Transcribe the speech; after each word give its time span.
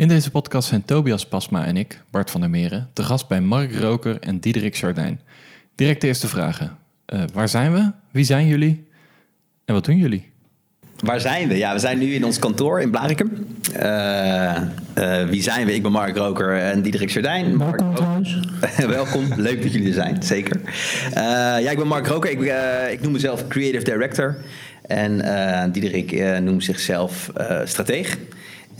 In 0.00 0.08
deze 0.08 0.30
podcast 0.30 0.68
zijn 0.68 0.84
Tobias 0.84 1.26
Pasma 1.26 1.64
en 1.64 1.76
ik, 1.76 2.02
Bart 2.10 2.30
van 2.30 2.40
der 2.40 2.50
Meren, 2.50 2.88
te 2.92 3.02
gast 3.02 3.28
bij 3.28 3.40
Mark 3.40 3.74
Roker 3.74 4.20
en 4.20 4.38
Diederik 4.38 4.76
Sardijn. 4.76 5.20
Direct 5.74 6.00
de 6.00 6.06
eerste 6.06 6.28
vragen. 6.28 6.76
Uh, 7.06 7.22
waar 7.32 7.48
zijn 7.48 7.72
we? 7.72 7.90
Wie 8.10 8.24
zijn 8.24 8.46
jullie? 8.46 8.86
En 9.64 9.74
wat 9.74 9.84
doen 9.84 9.96
jullie? 9.96 10.30
Waar 10.96 11.20
zijn 11.20 11.48
we? 11.48 11.56
Ja, 11.56 11.72
we 11.72 11.78
zijn 11.78 11.98
nu 11.98 12.14
in 12.14 12.24
ons 12.24 12.38
kantoor 12.38 12.80
in 12.80 12.90
Blarikum. 12.90 13.46
Uh, 13.76 14.62
uh, 14.98 15.28
wie 15.28 15.42
zijn 15.42 15.66
we? 15.66 15.74
Ik 15.74 15.82
ben 15.82 15.92
Mark 15.92 16.16
Roker 16.16 16.58
en 16.58 16.82
Diederik 16.82 17.10
Sardijn. 17.10 17.58
Welkom 17.58 17.94
trouwens. 17.94 18.38
Welkom, 18.86 19.28
leuk 19.36 19.62
dat 19.62 19.72
jullie 19.72 19.88
er 19.88 19.94
zijn, 19.94 20.22
zeker. 20.22 20.60
ja, 21.60 21.70
ik 21.70 21.78
ben 21.78 21.86
Mark 21.86 22.06
Roker. 22.06 22.30
Ik, 22.30 22.40
ik 22.92 23.00
noem 23.00 23.12
mezelf 23.12 23.48
Creative 23.48 23.84
Director. 23.84 24.36
En 24.82 25.72
Diederik 25.72 26.40
noemt 26.40 26.64
zichzelf 26.64 27.30
strateeg. 27.64 28.18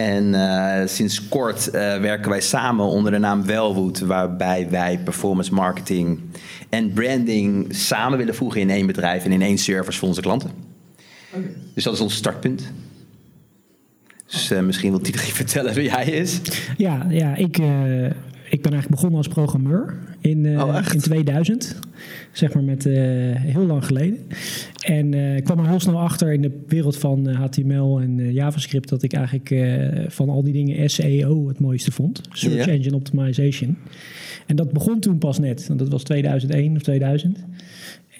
En 0.01 0.35
uh, 0.35 0.87
sinds 0.87 1.29
kort 1.29 1.67
uh, 1.67 1.73
werken 1.97 2.31
wij 2.31 2.41
samen 2.41 2.85
onder 2.85 3.13
de 3.13 3.19
naam 3.19 3.47
Wellwood, 3.47 4.01
waarbij 4.01 4.71
wij 4.71 4.99
performance 5.05 5.55
marketing 5.55 6.21
en 6.69 6.93
branding 6.93 7.67
samen 7.75 8.19
willen 8.19 8.35
voegen 8.35 8.61
in 8.61 8.71
één 8.71 8.87
bedrijf 8.87 9.25
en 9.25 9.33
in 9.33 9.43
één 9.43 9.59
service 9.59 9.99
voor 9.99 10.09
onze 10.09 10.21
klanten. 10.21 10.51
Okay. 11.33 11.51
Dus 11.75 11.85
dat 11.85 11.95
is 11.95 12.01
ons 12.01 12.15
startpunt. 12.15 12.73
Dus 14.27 14.51
uh, 14.51 14.61
misschien 14.61 14.91
wil 14.91 15.03
Dietrich 15.03 15.33
vertellen 15.43 15.75
wie 15.75 15.91
hij 15.91 16.07
is. 16.07 16.41
Ja, 16.77 17.07
ja 17.09 17.35
ik, 17.35 17.59
ik 18.51 18.63
ben 18.63 18.73
eigenlijk 18.73 18.89
begonnen 18.91 19.19
als 19.19 19.29
programmeur 19.29 19.99
in, 20.21 20.61
oh, 20.61 20.79
in 20.93 21.01
2000. 21.01 21.79
Zeg 22.33 22.55
maar 22.55 22.63
met 22.63 22.85
heel 22.85 23.67
lang 23.67 23.85
geleden. 23.85 24.19
En 24.85 25.13
uh, 25.13 25.37
ik 25.37 25.45
kwam 25.45 25.59
er 25.59 25.69
heel 25.69 25.81
snel 25.81 25.99
achter 25.99 26.33
in 26.33 26.43
de 26.43 26.65
wereld 26.67 26.97
van 26.97 27.27
HTML 27.27 27.99
eh, 27.99 28.05
en 28.05 28.33
JavaScript 28.33 28.89
dat 28.89 29.03
ik 29.03 29.13
eigenlijk 29.13 29.55
van 30.13 30.29
al 30.29 30.43
die 30.43 30.53
dingen 30.53 30.91
SEO 30.91 31.49
het 31.49 31.61
mooiste 31.61 31.93
vond. 31.93 32.21
Search 32.33 32.67
Engine 32.67 32.97
Optimization. 32.97 33.77
En 34.47 34.57
dat 34.57 34.73
begon 34.73 35.01
toen 35.01 35.19
pas 35.19 35.39
net, 35.39 35.67
want 35.67 35.79
dat 35.79 35.89
was 35.89 36.03
2001 36.03 36.77
of 36.77 36.83
2000. 36.83 37.39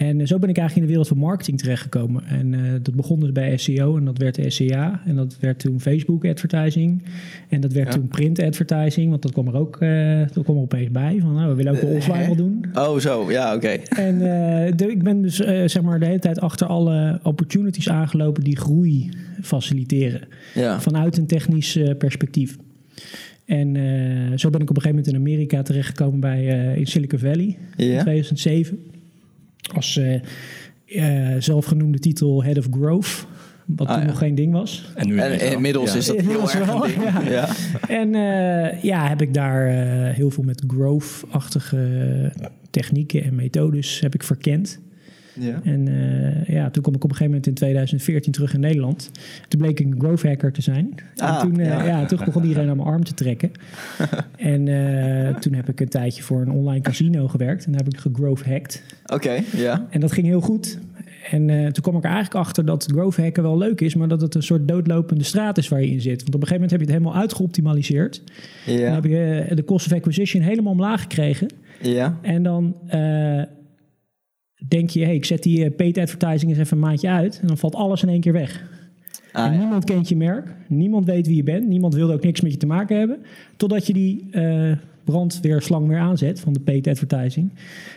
En 0.01 0.27
zo 0.27 0.39
ben 0.39 0.49
ik 0.49 0.57
eigenlijk 0.57 0.75
in 0.75 0.81
de 0.81 0.87
wereld 0.87 1.07
van 1.07 1.17
marketing 1.17 1.57
terechtgekomen. 1.57 2.23
En 2.23 2.53
uh, 2.53 2.71
dat 2.81 2.95
begon 2.95 3.19
dus 3.19 3.31
bij 3.31 3.57
SEO 3.57 3.97
en 3.97 4.05
dat 4.05 4.17
werd 4.17 4.39
SEA. 4.47 5.01
En 5.05 5.15
dat 5.15 5.37
werd 5.39 5.59
toen 5.59 5.79
Facebook 5.79 6.25
advertising. 6.25 7.03
En 7.49 7.61
dat 7.61 7.73
werd 7.73 7.91
toen 7.91 8.07
print 8.07 8.41
advertising, 8.41 9.09
want 9.09 9.21
dat 9.21 9.31
kwam 9.31 9.47
er 9.47 9.55
ook 9.55 9.81
uh, 9.81 10.19
dat 10.33 10.43
kwam 10.43 10.55
er 10.55 10.61
opeens 10.61 10.91
bij. 10.91 11.17
Van 11.21 11.33
nou, 11.33 11.49
we 11.49 11.55
willen 11.55 11.73
ook 11.73 11.79
de 11.79 11.85
offline 11.85 12.25
wel 12.25 12.35
doen. 12.35 12.65
Oh, 12.73 12.97
zo, 12.97 13.31
ja, 13.31 13.55
oké. 13.55 13.67
En 13.89 14.13
uh, 14.15 14.21
de, 14.75 14.87
ik 14.89 15.03
ben 15.03 15.21
dus 15.21 15.35
zeg 15.65 15.81
maar 15.81 15.99
de 15.99 16.05
hele 16.05 16.19
tijd 16.19 16.39
achter 16.39 16.67
alle 16.67 17.19
opportunities 17.23 17.89
aangelopen 17.89 18.43
die 18.43 18.57
groei 18.57 19.09
faciliteren. 19.41 20.21
Ja. 20.53 20.81
Vanuit 20.81 21.17
een 21.17 21.27
technisch 21.27 21.79
perspectief. 21.97 22.57
En 23.45 23.75
zo 24.35 24.49
ben 24.49 24.61
ik 24.61 24.69
op 24.69 24.75
een 24.75 24.81
gegeven 24.81 24.89
moment 24.89 25.07
in 25.07 25.15
Amerika 25.15 25.61
terechtgekomen 25.61 26.19
bij 26.19 26.73
in 26.75 26.85
Silicon 26.85 27.19
Valley 27.19 27.57
ja. 27.77 27.85
in 27.85 27.99
2007 27.99 28.79
als 29.75 29.99
uh, 30.85 31.35
zelfgenoemde 31.39 31.99
titel 31.99 32.43
Head 32.43 32.57
of 32.57 32.67
Growth. 32.71 33.25
Wat 33.65 33.87
ah, 33.87 33.97
toen 33.97 34.05
nog 34.05 34.17
geen 34.17 34.35
ding 34.35 34.53
was. 34.53 34.91
En, 34.95 35.07
nu 35.07 35.17
en 35.17 35.51
inmiddels 35.51 35.95
is 35.95 36.05
dat 36.05 36.19
heel 36.19 36.41
erg 36.41 36.65
wel, 36.65 36.79
ding. 36.79 37.03
Ja. 37.03 37.21
ja. 37.29 37.49
En 37.87 38.13
uh, 38.13 38.83
ja, 38.83 39.07
heb 39.07 39.21
ik 39.21 39.33
daar 39.33 39.69
uh, 39.69 40.15
heel 40.15 40.29
veel 40.29 40.43
met 40.43 40.63
growth-achtige 40.67 42.33
technieken 42.69 43.23
en 43.23 43.35
methodes 43.35 43.99
heb 43.99 44.13
ik 44.13 44.23
verkend. 44.23 44.79
Ja. 45.33 45.59
En 45.63 45.87
uh, 45.87 46.45
ja, 46.45 46.69
toen 46.69 46.83
kom 46.83 46.95
ik 46.95 47.03
op 47.03 47.09
een 47.09 47.15
gegeven 47.15 47.25
moment 47.25 47.47
in 47.47 47.53
2014 47.53 48.31
terug 48.31 48.53
in 48.53 48.59
Nederland. 48.59 49.11
Toen 49.47 49.59
bleek 49.59 49.79
ik 49.79 49.85
een 49.85 49.99
growth 49.99 50.23
hacker 50.23 50.51
te 50.51 50.61
zijn. 50.61 50.95
Ah, 51.15 51.35
en 51.35 51.39
toen, 51.39 51.59
uh, 51.59 51.65
ja. 51.65 51.83
ja. 51.83 52.05
toen 52.05 52.19
begon 52.25 52.43
iedereen 52.43 52.69
aan 52.69 52.77
mijn 52.77 52.87
arm 52.87 53.03
te 53.03 53.13
trekken. 53.13 53.51
en 54.37 54.67
uh, 54.67 55.35
toen 55.35 55.53
heb 55.53 55.69
ik 55.69 55.79
een 55.79 55.89
tijdje 55.89 56.23
voor 56.23 56.41
een 56.41 56.51
online 56.51 56.81
casino 56.81 57.27
gewerkt. 57.27 57.65
En 57.65 57.71
daar 57.71 57.83
heb 57.83 57.93
ik 57.93 57.99
gegrowth 57.99 58.45
hacked. 58.45 58.83
Oké, 59.05 59.43
ja. 59.55 59.87
En 59.89 59.99
dat 59.99 60.11
ging 60.11 60.27
heel 60.27 60.41
goed. 60.41 60.79
En 61.29 61.47
toen 61.47 61.83
kwam 61.83 61.95
ik 61.95 62.03
er 62.03 62.09
eigenlijk 62.09 62.45
achter 62.45 62.65
dat 62.65 62.87
growth 62.93 63.17
hacken 63.17 63.43
wel 63.43 63.57
leuk 63.57 63.81
is, 63.81 63.95
maar 63.95 64.07
dat 64.07 64.21
het 64.21 64.35
een 64.35 64.43
soort 64.43 64.67
doodlopende 64.67 65.23
straat 65.23 65.57
is 65.57 65.67
waar 65.67 65.81
je 65.81 65.91
in 65.91 66.01
zit. 66.01 66.21
Want 66.21 66.35
op 66.35 66.41
een 66.41 66.47
gegeven 66.47 66.53
moment 66.53 66.71
heb 66.71 66.79
je 66.79 66.85
het 66.85 66.95
helemaal 66.95 67.21
uitgeoptimaliseerd. 67.21 68.23
Ja. 68.65 68.77
Dan 68.77 68.93
heb 68.93 69.03
je 69.03 69.55
de 69.55 69.63
cost 69.63 69.85
of 69.85 69.93
acquisition 69.93 70.43
helemaal 70.43 70.71
omlaag 70.71 71.01
gekregen. 71.01 71.47
Ja. 71.81 72.17
En 72.21 72.43
dan 72.43 72.75
denk 74.67 74.89
je, 74.89 75.03
hey, 75.03 75.15
ik 75.15 75.25
zet 75.25 75.43
die 75.43 75.65
uh, 75.65 75.75
paid 75.75 75.97
advertising 75.97 76.51
eens 76.51 76.59
even 76.59 76.77
een 76.77 76.83
maandje 76.83 77.09
uit. 77.09 77.39
En 77.41 77.47
dan 77.47 77.57
valt 77.57 77.75
alles 77.75 78.03
in 78.03 78.09
één 78.09 78.21
keer 78.21 78.33
weg. 78.33 78.63
Ah, 79.31 79.45
en 79.45 79.59
niemand 79.59 79.83
kent 79.83 80.09
je 80.09 80.15
merk, 80.15 80.55
niemand 80.67 81.05
weet 81.05 81.27
wie 81.27 81.35
je 81.35 81.43
bent, 81.43 81.67
niemand 81.67 81.93
wil 81.93 82.11
ook 82.11 82.23
niks 82.23 82.41
met 82.41 82.51
je 82.51 82.57
te 82.57 82.65
maken 82.65 82.97
hebben. 82.97 83.17
Totdat 83.55 83.87
je 83.87 83.93
die 83.93 84.25
uh, 84.31 84.71
brandweerslang 85.03 85.87
weer 85.87 85.97
aanzet 85.97 86.39
van 86.39 86.53
de 86.53 86.59
paid 86.59 86.87
advertising. 86.87 87.49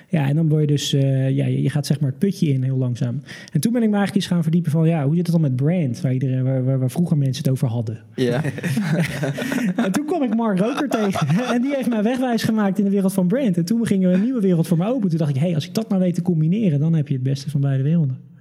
Ja, 0.09 0.29
en 0.29 0.37
dan 0.37 0.49
word 0.49 0.61
je 0.61 0.67
dus, 0.67 0.95
uh, 0.95 1.31
ja, 1.31 1.47
je 1.47 1.71
gaat 1.71 1.87
zeg 1.87 2.01
maar 2.01 2.11
het 2.11 2.19
putje 2.19 2.49
in 2.49 2.63
heel 2.63 2.77
langzaam. 2.77 3.23
En 3.53 3.61
toen 3.61 3.73
ben 3.73 3.83
ik 3.83 3.89
me 3.89 3.97
eigenlijk 3.97 4.15
eens 4.15 4.27
gaan 4.27 4.43
verdiepen 4.43 4.71
van, 4.71 4.89
ja, 4.89 5.05
hoe 5.05 5.15
zit 5.15 5.27
het 5.27 5.33
dan 5.33 5.41
met 5.41 5.57
brand, 5.57 6.01
waar, 6.01 6.13
iedereen, 6.13 6.45
waar, 6.45 6.65
waar, 6.65 6.79
waar 6.79 6.91
vroeger 6.91 7.17
mensen 7.17 7.43
het 7.43 7.53
over 7.53 7.69
hadden. 7.69 7.99
Ja. 8.15 8.43
en 9.85 9.93
toen 9.93 10.07
kwam 10.07 10.23
ik 10.23 10.35
Mark 10.35 10.59
Roker 10.59 10.89
tegen 10.89 11.29
en 11.55 11.63
die 11.63 11.75
heeft 11.75 11.89
mij 11.89 12.03
wegwijs 12.03 12.43
gemaakt 12.43 12.79
in 12.79 12.85
de 12.85 12.91
wereld 12.91 13.13
van 13.13 13.27
brand. 13.27 13.57
En 13.57 13.65
toen 13.65 13.87
gingen 13.87 14.09
we 14.11 14.15
een 14.15 14.23
nieuwe 14.23 14.41
wereld 14.41 14.67
voor 14.67 14.79
me 14.79 14.87
open. 14.87 15.09
Toen 15.09 15.19
dacht 15.19 15.31
ik, 15.31 15.37
hé, 15.37 15.47
hey, 15.47 15.55
als 15.55 15.67
ik 15.67 15.75
dat 15.75 15.89
maar 15.89 15.99
weet 15.99 16.15
te 16.15 16.23
combineren, 16.23 16.81
dan 16.81 16.95
heb 16.95 17.09
je 17.09 17.15
het 17.15 17.23
beste 17.23 17.51
van 17.51 17.61
beide 17.61 17.83
werelden. 17.83 18.34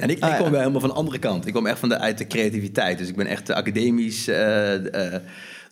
En 0.00 0.10
ik, 0.10 0.16
ik 0.16 0.22
ah, 0.22 0.38
kom 0.38 0.50
wel 0.50 0.58
helemaal 0.58 0.80
van 0.80 0.88
de 0.88 0.94
andere 0.94 1.18
kant. 1.18 1.46
Ik 1.46 1.52
kom 1.52 1.66
echt 1.66 1.78
van 1.78 1.88
de, 1.88 1.98
uit 1.98 2.18
de 2.18 2.26
creativiteit. 2.26 2.98
Dus 2.98 3.08
ik 3.08 3.16
ben 3.16 3.26
echt 3.26 3.50
academisch... 3.50 4.28
Uh, 4.28 4.74
uh, 4.74 5.14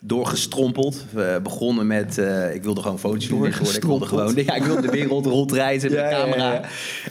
doorgestrompeld. 0.01 1.05
We 1.11 1.39
begonnen 1.43 1.87
met, 1.87 2.17
uh, 2.17 2.53
ik 2.53 2.63
wilde 2.63 2.81
gewoon 2.81 2.99
foto's 2.99 3.27
doen. 3.27 3.45
Ik 3.45 3.55
wilde 3.81 4.05
gewoon, 4.05 4.35
ja, 4.45 4.55
ik 4.55 4.63
wilde 4.63 4.81
de 4.81 4.91
wereld 4.91 5.25
rondreizen 5.25 5.91
met 5.91 5.99
de 5.99 6.09
camera. 6.09 6.37
Ja, 6.37 6.53
ja, 6.53 6.61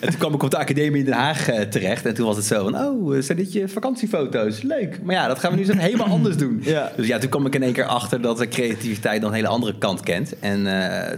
en 0.00 0.08
toen 0.08 0.18
kwam 0.18 0.34
ik 0.34 0.42
op 0.42 0.50
de 0.50 0.58
academie 0.58 0.98
in 0.98 1.04
Den 1.04 1.14
Haag 1.14 1.50
uh, 1.50 1.60
terecht. 1.60 2.06
En 2.06 2.14
toen 2.14 2.26
was 2.26 2.36
het 2.36 2.44
zo 2.44 2.64
van, 2.64 2.76
oh, 2.76 3.16
zijn 3.20 3.38
dit 3.38 3.52
je 3.52 3.68
vakantiefoto's? 3.68 4.62
Leuk. 4.62 4.98
Maar 5.02 5.14
ja, 5.14 5.26
dat 5.26 5.38
gaan 5.38 5.50
we 5.50 5.56
nu 5.56 5.64
zo 5.64 5.72
helemaal 5.88 6.06
anders 6.06 6.36
doen. 6.36 6.62
Dus 6.96 7.06
ja, 7.06 7.18
toen 7.18 7.30
kwam 7.30 7.46
ik 7.46 7.54
in 7.54 7.62
één 7.62 7.72
keer 7.72 7.86
achter 7.86 8.20
dat 8.20 8.38
de 8.38 8.48
creativiteit 8.48 9.20
dan 9.20 9.30
een 9.30 9.36
hele 9.36 9.48
andere 9.48 9.78
kant 9.78 10.00
kent. 10.00 10.38
En 10.38 10.58
uh, 10.58 10.66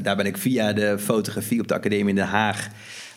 daar 0.03 0.17
ben 0.17 0.27
ik 0.27 0.37
via 0.37 0.73
de 0.73 0.99
fotografie 0.99 1.61
op 1.61 1.69
de 1.69 1.75
academie 1.75 2.09
in 2.09 2.15
Den 2.15 2.27
Haag 2.27 2.69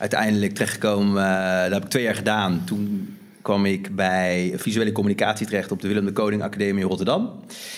uiteindelijk 0.03 0.53
terechtgekomen. 0.53 1.15
daar 1.15 1.71
heb 1.71 1.83
ik 1.83 1.89
twee 1.89 2.03
jaar 2.03 2.15
gedaan. 2.15 2.61
Toen 2.65 3.17
kwam 3.41 3.65
ik 3.65 3.95
bij 3.95 4.53
visuele 4.55 4.91
communicatie 4.91 5.45
terecht 5.45 5.71
op 5.71 5.81
de 5.81 5.87
Willem 5.87 6.05
de 6.05 6.11
Koning 6.11 6.41
Academie 6.41 6.81
in 6.83 6.87
Rotterdam. 6.89 7.29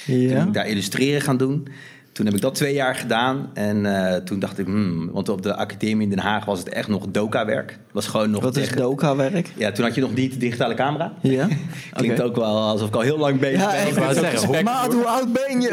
Ja. 0.05 0.39
Toen 0.39 0.47
ik 0.47 0.53
daar 0.53 0.67
illustreren 0.67 1.21
gaan 1.21 1.37
doen. 1.37 1.67
Toen 2.15 2.25
heb 2.25 2.35
ik 2.35 2.41
dat 2.41 2.55
twee 2.55 2.73
jaar 2.73 2.95
gedaan. 2.95 3.49
En 3.53 3.77
uh, 3.85 4.15
toen 4.15 4.39
dacht 4.39 4.59
ik, 4.59 4.65
hmm, 4.65 5.11
want 5.11 5.29
op 5.29 5.41
de 5.41 5.55
academie 5.55 6.03
in 6.03 6.09
Den 6.09 6.19
Haag 6.19 6.45
was 6.45 6.59
het 6.59 6.69
echt 6.69 6.87
nog 6.87 7.05
doka-werk. 7.11 7.79
was 7.91 8.07
gewoon 8.07 8.29
nog. 8.29 8.43
Wat 8.43 8.55
is 8.55 8.71
doka-werk? 8.71 9.51
Ja, 9.57 9.71
toen 9.71 9.85
had 9.85 9.95
je 9.95 10.01
nog 10.01 10.13
niet 10.13 10.31
de 10.31 10.37
digitale 10.37 10.73
camera. 10.73 11.13
Ja. 11.21 11.47
Klinkt 11.93 12.21
ook 12.21 12.35
wel 12.35 12.59
alsof 12.59 12.87
ik 12.87 12.95
al 12.95 13.01
heel 13.01 13.17
lang 13.17 13.39
bezig 13.39 13.71
ben. 13.71 13.87
Ik 13.87 13.93
wou 13.93 14.13
zeggen, 14.13 14.63
maat, 14.63 14.93
hoe 14.93 15.05
oud 15.05 15.33
ben 15.33 15.61
je? 15.61 15.69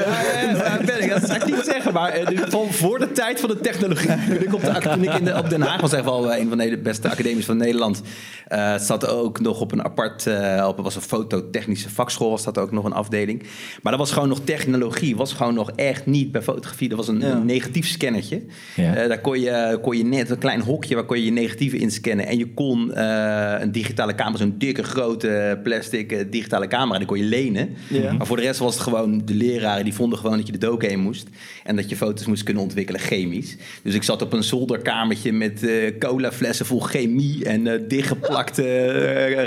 Ja, 0.54 0.84
ben 0.84 1.02
ik? 1.02 1.10
Dat 1.10 1.24
zou 1.24 1.38
ik 1.40 1.46
niet 1.46 1.64
zeggen, 1.64 1.92
maar 1.92 2.32
uh, 2.32 2.40
van 2.48 2.72
voor 2.72 2.98
de 2.98 3.12
tijd 3.12 3.40
van 3.40 3.48
de 3.48 3.60
technologie. 3.60 4.08
Toen 4.08 4.42
ik, 4.42 4.54
op, 4.54 4.60
de, 4.60 4.78
toen 4.80 5.02
ik 5.02 5.14
in 5.14 5.24
de, 5.24 5.36
op 5.36 5.50
Den 5.50 5.62
Haag 5.62 5.80
was, 5.80 5.92
echt 5.92 6.04
wel 6.04 6.34
een 6.34 6.48
van 6.48 6.58
de 6.58 6.78
beste 6.78 7.10
academies 7.10 7.44
van 7.44 7.56
Nederland. 7.56 8.02
Uh, 8.48 8.72
het 8.72 8.82
zat 8.82 9.08
ook 9.08 9.40
nog 9.40 9.60
op 9.60 9.72
een 9.72 9.84
apart, 9.84 10.26
uh, 10.26 10.64
op 10.68 10.78
was 10.78 10.94
een 10.94 11.02
fototechnische 11.02 11.90
vakschool, 11.90 12.30
was 12.30 12.44
dat 12.44 12.58
ook 12.58 12.70
nog 12.70 12.84
een 12.84 12.92
afdeling. 12.92 13.42
Maar 13.82 13.92
dat 13.92 14.00
was 14.00 14.12
gewoon 14.12 14.28
nog 14.28 14.40
technologie, 14.44 15.16
was 15.16 15.32
gewoon 15.32 15.54
nog 15.54 15.70
echt 15.70 16.06
niet 16.06 16.31
bij 16.32 16.42
fotografie. 16.42 16.88
Dat 16.88 16.98
was 16.98 17.08
een, 17.08 17.46
negatief 17.46 17.86
scannertje. 17.86 18.42
Ja. 18.76 19.02
Uh, 19.02 19.08
daar 19.08 19.20
kon 19.20 19.40
je, 19.40 19.78
kon 19.82 19.96
je 19.96 20.04
net 20.04 20.30
een 20.30 20.38
klein 20.38 20.60
hokje 20.60 20.94
waar 20.94 21.04
kon 21.04 21.18
je 21.18 21.24
je 21.24 21.30
negatieve 21.32 21.76
inscannen. 21.76 22.26
En 22.26 22.38
je 22.38 22.46
kon 22.54 22.90
uh, 22.94 23.54
een 23.60 23.72
digitale 23.72 24.14
camera, 24.14 24.36
zo'n 24.36 24.54
dikke 24.58 24.82
grote 24.82 25.60
plastic 25.62 26.12
uh, 26.12 26.20
digitale 26.30 26.66
camera, 26.66 26.98
die 26.98 27.06
kon 27.06 27.18
je 27.18 27.24
lenen. 27.24 27.70
Ja. 27.88 28.12
Maar 28.12 28.26
voor 28.26 28.36
de 28.36 28.42
rest 28.42 28.58
was 28.58 28.74
het 28.74 28.82
gewoon, 28.82 29.22
de 29.24 29.34
leraren 29.34 29.84
die 29.84 29.94
vonden 29.94 30.18
gewoon 30.18 30.36
dat 30.36 30.46
je 30.46 30.52
de 30.52 30.58
doken 30.58 30.88
heen 30.88 31.00
moest. 31.00 31.28
En 31.64 31.76
dat 31.76 31.88
je 31.88 31.96
foto's 31.96 32.26
moest 32.26 32.42
kunnen 32.42 32.62
ontwikkelen 32.62 33.00
chemisch. 33.00 33.56
Dus 33.82 33.94
ik 33.94 34.02
zat 34.02 34.22
op 34.22 34.32
een 34.32 34.42
zolderkamertje 34.42 35.32
met 35.32 35.66
cola 35.98 36.32
flessen 36.32 36.66
vol 36.66 36.80
chemie 36.80 37.44
en 37.44 37.88
dichtgeplakte 37.88 38.90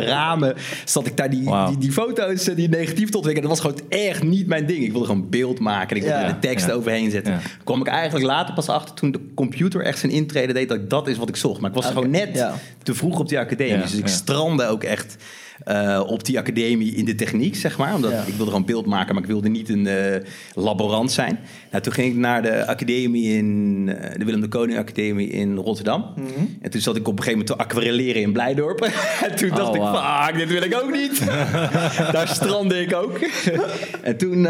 ramen. 0.06 0.56
Zat 0.86 1.08
ik 1.08 1.18
daar 1.18 1.30
die, 1.30 1.44
wow. 1.44 1.68
die, 1.68 1.78
die, 1.78 1.92
foto's, 1.92 2.44
die 2.44 2.70
negatief 2.70 3.10
te 3.10 3.18
ontwikkelen. 3.18 3.50
Dat 3.50 3.60
was 3.60 3.72
gewoon 3.72 3.90
echt 3.90 4.24
niet 4.24 4.48
mijn 4.48 4.66
ding. 4.66 4.84
Ik 4.84 4.92
wilde 4.92 5.06
gewoon 5.06 5.30
beeld 5.30 5.60
maken. 5.60 5.96
Ik 5.96 6.04
wilde 6.04 6.18
ja. 6.18 6.32
de 6.32 6.40
tekst 6.40 6.72
overheen 6.76 7.12
zetten. 7.12 7.34
Ja. 7.34 7.40
kwam 7.64 7.80
ik 7.80 7.88
eigenlijk 7.88 8.26
later 8.26 8.54
pas 8.54 8.70
achter 8.70 8.96
toen 8.96 9.12
de 9.12 9.20
computer 9.36 9.82
echt 9.82 10.00
zijn 10.00 10.12
intrede 10.12 10.54
deed, 10.54 10.70
dat 10.70 10.90
dat 10.90 11.08
is 11.08 11.18
wat 11.18 11.30
ik 11.30 11.36
zocht. 11.36 11.62
Maar 11.62 11.70
ik 11.70 11.76
was 11.76 11.86
gewoon 11.86 12.10
net 12.10 12.46
te 12.84 12.94
vroeg 12.94 13.20
op 13.20 13.30
die 13.30 13.40
academie. 13.40 13.82
dus 13.82 13.94
ik 13.94 14.08
strandde 14.08 14.68
ook 14.68 14.84
echt 14.84 15.16
eh, 15.64 16.04
op 16.08 16.24
die 16.26 16.38
academie 16.40 16.96
in 16.96 17.06
de 17.06 17.16
techniek, 17.16 17.56
zeg 17.56 17.78
maar. 17.78 17.96
Omdat 17.96 18.12
Ja. 18.12 18.20
ik 18.22 18.34
wilde 18.34 18.52
gewoon 18.52 18.66
beeld 18.66 18.86
maken, 18.86 19.14
maar 19.14 19.24
ik 19.24 19.30
wilde 19.30 19.50
niet 19.50 19.70
een 19.70 19.88
eh, 19.88 20.22
laborant 20.54 21.12
zijn. 21.12 21.40
Nou, 21.72 21.84
toen 21.84 21.94
ging 21.94 22.12
ik 22.14 22.18
naar 22.18 22.42
de 22.42 22.66
academie 22.68 23.38
in 23.38 23.90
eh, 23.98 24.20
de 24.20 24.26
Willem 24.26 24.42
de 24.42 24.48
Koning 24.48 24.78
Academie 24.80 25.28
in 25.30 25.56
Rotterdam. 25.56 26.06
Mhm. 26.16 26.46
En 26.62 26.70
toen 26.72 26.82
zat 26.82 26.96
ik 26.96 27.08
op 27.08 27.18
een 27.18 27.24
gegeven 27.24 27.46
moment 27.46 27.48
te 27.60 27.64
aquarelleren 27.64 28.22
in 28.22 28.32
Blijdorp. 28.34 28.82
en 29.30 29.36
toen 29.36 29.50
dacht 29.50 29.70
Oh, 29.70 29.76
ik, 29.76 30.28
fuck, 30.30 30.38
dit 30.38 30.50
wil 30.50 30.62
ik 30.62 30.84
ook 30.84 30.92
niet. 30.92 31.26
Daar 32.16 32.28
strandde 32.28 32.82
ik 32.82 32.94
ook. 32.96 33.20
en 34.02 34.18
toen, 34.18 34.42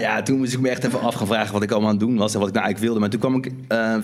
ja, 0.00 0.22
toen 0.22 0.38
moest 0.38 0.52
ik 0.52 0.60
me 0.60 0.68
echt 0.68 0.84
even 0.84 1.00
af 1.00 1.14
gaan 1.14 1.26
vragen 1.26 1.52
wat 1.52 1.62
ik 1.62 1.70
allemaal 1.70 1.88
aan 1.90 1.96
het 1.96 2.06
doen 2.06 2.16
was 2.16 2.32
en 2.34 2.38
wat 2.38 2.48
ik 2.48 2.54
nou 2.54 2.66
eigenlijk 2.66 2.78
wilde. 2.78 3.00
Maar 3.00 3.10
toen 3.10 3.20
kwam 3.20 3.34
ik 3.34 3.50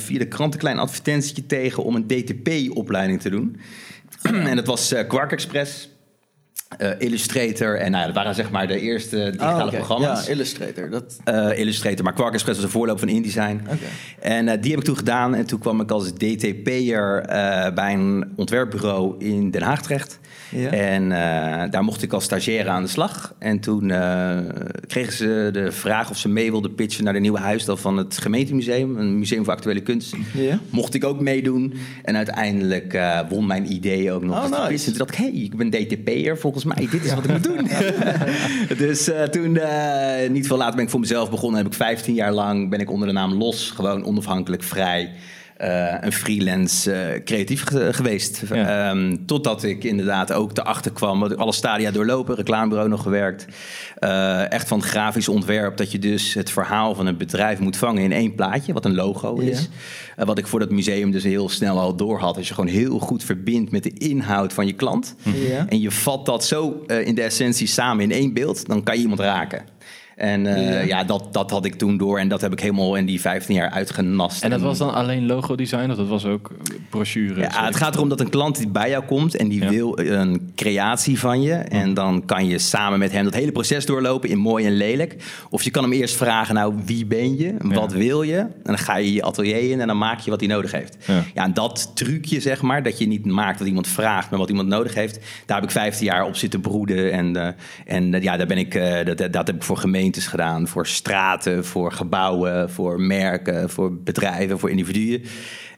via 0.01 0.19
de 0.19 0.29
krant 0.29 0.53
een 0.55 0.61
klein 0.61 0.79
advertentietje 0.79 1.47
tegen 1.47 1.85
om 1.85 1.95
een 1.95 2.07
DTP-opleiding 2.07 3.21
te 3.21 3.31
doen. 3.31 3.57
en 4.23 4.57
dat 4.57 4.67
was 4.67 4.95
Quark 5.09 5.33
Express, 5.33 5.89
eh, 6.79 6.91
Illustrator 6.99 7.77
en 7.79 7.91
nou, 7.91 8.01
ja, 8.01 8.07
dat 8.07 8.15
waren 8.15 8.35
zeg 8.35 8.51
maar 8.51 8.67
de 8.67 8.81
eerste 8.81 9.17
digitale 9.17 9.61
Ah, 9.61 9.67
oké. 9.67 9.77
programma's. 9.77 10.27
Ja, 10.27 10.33
Illustrator. 10.33 10.91
Dat... 10.91 11.17
Eh, 11.25 11.59
Illustrator, 11.59 12.05
maar 12.05 12.13
Quark 12.13 12.33
Express 12.33 12.57
was 12.59 12.67
een 12.67 12.73
voorloper 12.75 13.01
van 13.09 13.09
InDesign. 13.09 13.61
En 14.21 14.49
eh, 14.49 14.63
die 14.63 14.71
heb 14.71 14.81
ik 14.81 14.87
toen 14.87 14.97
gedaan. 14.97 15.35
En 15.35 15.47
toen 15.47 15.59
kwam 15.59 15.81
ik 15.81 15.91
als 15.91 16.13
DTP'er 16.13 17.23
bij 17.75 17.93
een 17.93 18.33
ontwerpbureau 18.37 19.15
in 19.25 19.51
Den 19.51 19.63
Haag 19.63 19.83
terecht. 19.83 20.19
Ja. 20.51 20.71
En 20.71 21.09
daar 21.71 21.85
mocht 21.85 22.03
ik 22.03 22.13
als 22.13 22.25
stagiaire 22.25 22.71
aan 22.71 22.83
de 22.83 22.89
slag. 22.89 23.35
En 23.39 23.61
toen 23.61 23.89
kregen 24.87 25.13
ze 25.13 25.49
de 25.53 25.73
vraag 25.73 26.11
of 26.11 26.19
ze 26.19 26.29
mee 26.29 26.51
wilden 26.51 26.75
pitchen 26.75 27.05
naar 27.05 27.13
de 27.13 27.19
nieuwe 27.21 27.39
huisstijl 27.39 27.77
van 27.77 27.97
het 27.97 28.19
gemeentemuseum. 28.19 28.97
Een 28.97 29.19
museum 29.19 29.45
voor 29.45 29.53
actuele 29.53 29.81
kunst. 29.81 30.15
Ja. 30.35 30.59
Mocht 30.71 30.95
ik 30.95 31.05
ook 31.05 31.21
meedoen. 31.21 31.75
En 32.03 32.17
uiteindelijk 32.17 32.99
won 33.29 33.47
mijn 33.47 33.73
idee 33.73 34.13
ook 34.13 34.25
nog. 34.25 34.37
Oh, 34.37 34.65
te 34.65 34.71
nice. 34.73 34.85
toen 34.85 34.99
dacht 34.99 35.11
ik, 35.11 35.17
hey, 35.17 35.31
ik 35.31 35.57
ben 35.57 35.71
DTP'er. 35.71 36.39
Volgens 36.39 36.56
mij, 36.65 36.89
dit 36.91 37.05
is 37.05 37.15
wat 37.15 37.25
ik 37.25 37.31
moet 37.31 37.43
doen. 37.43 37.69
dus 38.87 39.11
eh, 39.11 39.23
toen, 39.23 39.57
eh, 39.57 40.31
niet 40.31 40.47
veel 40.47 40.57
later 40.57 40.75
ben 40.75 40.85
ik 40.85 40.91
voor 40.91 41.01
mezelf 41.01 41.31
begonnen. 41.31 41.59
Heb 41.59 41.67
ik 41.67 41.75
15 41.75 42.15
jaar 42.15 42.33
lang, 42.33 42.71
ben 42.71 42.81
ik 42.81 42.91
onder 42.91 43.09
de 43.09 43.15
naam 43.15 43.35
Los, 43.35 43.71
gewoon 43.71 44.05
onafhankelijk, 44.05 44.63
vrij... 44.63 45.13
eh, 45.57 45.95
een 46.01 46.13
freelance 46.13 46.93
eh, 46.93 47.23
creatief 47.25 47.65
ge- 47.65 47.93
geweest. 47.93 48.43
Ja. 48.53 48.89
Ehm, 48.91 49.17
totdat 49.27 49.63
ik 49.63 49.85
inderdaad 49.85 50.33
ook 50.33 50.59
erachter 50.59 50.93
kwam. 50.93 51.21
Want 51.21 51.33
ik 51.33 51.39
alle 51.39 51.53
stadia 51.53 51.91
doorlopen, 51.91 52.35
reclamebureau 52.35 52.89
nog 52.89 53.03
gewerkt. 53.03 53.47
Eh, 53.99 54.53
echt 54.53 54.69
van 54.69 54.83
grafisch 54.83 55.29
ontwerp. 55.29 55.77
Dat 55.77 55.93
je 55.93 55.99
dus 55.99 56.35
het 56.35 56.51
verhaal 56.51 56.95
van 56.95 57.07
een 57.07 57.17
bedrijf 57.17 57.59
moet 57.59 57.77
vangen 57.77 58.03
in 58.03 58.13
één 58.13 58.35
plaatje. 58.35 58.73
Wat 58.73 58.85
een 58.85 58.95
logo 58.95 59.43
Ja. 59.43 59.51
is. 59.51 59.69
Wat 60.17 60.39
ik 60.39 60.47
voor 60.47 60.61
dat 60.61 60.71
museum 60.71 61.11
dus 61.11 61.23
heel 61.25 61.49
snel 61.49 61.79
al 61.79 61.97
door 61.97 62.19
had. 62.19 62.37
Als 62.37 62.49
je 62.49 62.55
gewoon 62.55 62.71
heel 62.71 62.99
goed 62.99 63.25
verbindt 63.25 63.71
met 63.71 63.83
de 63.83 63.93
inhoud 63.93 64.53
van 64.53 64.67
je 64.67 64.73
klant. 64.73 65.15
Ja. 65.49 65.67
En 65.69 65.81
je 65.81 65.91
vat 65.91 66.27
dat 66.27 66.45
zo 66.45 66.83
eh, 66.87 67.07
in 67.07 67.15
de 67.15 67.23
essentie 67.23 67.67
samen 67.67 68.05
in 68.05 68.13
één 68.13 68.33
beeld. 68.33 68.67
Dan 68.67 68.83
kan 68.83 68.95
je 68.97 69.01
iemand 69.01 69.21
raken. 69.21 69.75
En 70.17 70.47
eh, 70.47 70.73
Ja. 70.73 70.81
ja, 70.81 71.05
dat, 71.05 71.29
dat 71.33 71.51
had 71.51 71.65
ik 71.65 71.75
toen 71.75 71.97
door. 71.97 72.19
En 72.19 72.29
dat 72.29 72.41
heb 72.41 72.53
ik 72.53 72.61
helemaal 72.61 72.95
in 72.97 73.07
die 73.07 73.21
15 73.21 73.55
jaar 73.55 73.71
uitgenast. 73.71 74.43
En 74.45 74.51
dat 74.51 74.61
was 74.61 74.79
dan 74.79 74.95
alleen 74.95 75.27
logo-design 75.27 75.91
of 75.91 75.97
dat 75.97 76.09
was 76.09 76.25
ook 76.25 76.51
brochure? 76.91 77.41
Ja, 77.41 77.65
het 77.65 77.77
gaat 77.77 77.95
erom 77.95 78.09
dat 78.09 78.21
een 78.21 78.29
klant 78.31 78.57
die 78.57 78.69
bij 78.69 78.91
jou 78.91 79.05
komt 79.05 79.37
en 79.37 79.49
die 79.49 79.63
Ja. 79.63 79.69
wil 79.69 79.99
een 79.99 80.53
creatie 80.55 81.19
van 81.19 81.43
je. 81.43 81.53
En 81.55 81.95
dan 81.95 82.25
kan 82.25 82.47
je 82.47 82.59
samen 82.59 82.99
met 82.99 83.13
hem 83.13 83.25
dat 83.25 83.35
hele 83.35 83.53
proces 83.53 83.87
doorlopen 83.87 84.29
in 84.29 84.39
mooi 84.39 84.67
en 84.67 84.73
lelijk. 84.73 85.17
Of 85.51 85.63
je 85.63 85.71
kan 85.71 85.83
hem 85.83 85.93
eerst 85.93 86.17
vragen, 86.17 86.55
nou, 86.55 86.75
wie 86.85 87.07
ben 87.07 87.37
je? 87.39 87.55
Wat 87.59 87.93
wil 87.93 88.23
je? 88.23 88.37
En 88.39 88.53
dan 88.63 88.79
ga 88.79 88.97
je 88.97 89.13
je 89.13 89.23
atelier 89.23 89.71
in 89.71 89.81
en 89.81 89.87
dan 89.87 89.99
maak 89.99 90.21
je 90.21 90.31
wat 90.31 90.41
hij 90.41 90.49
nodig 90.49 90.73
heeft. 90.73 90.97
Ja. 91.07 91.23
Ja, 91.35 91.45
en 91.45 91.55
dat 91.55 91.91
trucje, 91.95 92.41
zeg 92.41 92.63
maar, 92.63 92.83
dat 92.83 92.99
je 92.99 93.07
niet 93.07 93.25
maakt 93.27 93.59
wat 93.59 93.69
iemand 93.69 93.89
vraagt, 93.89 94.31
maar 94.31 94.39
wat 94.39 94.49
iemand 94.49 94.69
nodig 94.69 94.95
heeft. 94.95 95.19
Daar 95.47 95.57
heb 95.57 95.65
ik 95.67 95.71
15 95.73 96.05
jaar 96.07 96.25
op 96.27 96.37
zitten 96.37 96.61
broeden. 96.61 97.13
En, 97.13 97.37
eh, 97.37 97.49
en 97.87 98.15
eh, 98.15 98.23
ja, 98.23 98.37
daar 98.37 98.47
ben 98.47 98.59
ik, 98.59 98.73
dat, 99.05 99.33
dat 99.33 99.47
heb 99.47 99.57
ik 99.57 99.63
voor 99.63 99.79
gemeentes 100.07 100.27
gedaan. 100.27 100.69
Voor 100.69 100.87
straten, 100.87 101.65
voor 101.65 101.93
gebouwen, 101.93 102.71
voor 102.71 103.01
merken, 103.01 103.71
voor 103.71 103.97
bedrijven, 103.97 104.59
voor 104.59 104.71
individuen. 104.71 105.23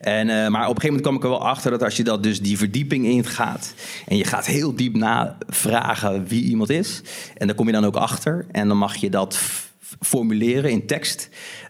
En, 0.01 0.29
eh, 0.29 0.49
maar 0.49 0.69
op 0.69 0.75
een 0.75 0.81
gegeven 0.81 0.87
moment 0.87 1.03
kwam 1.03 1.17
ik 1.17 1.23
er 1.23 1.29
wel 1.29 1.47
achter 1.47 1.71
dat 1.71 1.83
als 1.83 1.97
je 1.97 2.05
dat 2.05 2.23
dus 2.23 2.41
die 2.41 2.59
verdieping 2.59 3.07
ingaat 3.07 3.75
en 4.07 4.17
je 4.17 4.25
gaat 4.25 4.47
heel 4.47 4.75
diep 4.75 4.97
navragen 4.97 6.27
wie 6.27 6.43
iemand 6.43 6.71
is, 6.71 7.03
en 7.37 7.47
daar 7.47 7.57
kom 7.57 7.67
je 7.67 7.73
dan 7.73 7.85
ook 7.85 7.97
achter 7.97 8.47
en 8.51 8.69
dan 8.69 8.77
mag 8.77 8.97
je 8.97 9.11
dat 9.11 9.39
formuleren 10.01 10.71
in 10.71 10.87
tekst. 10.87 11.29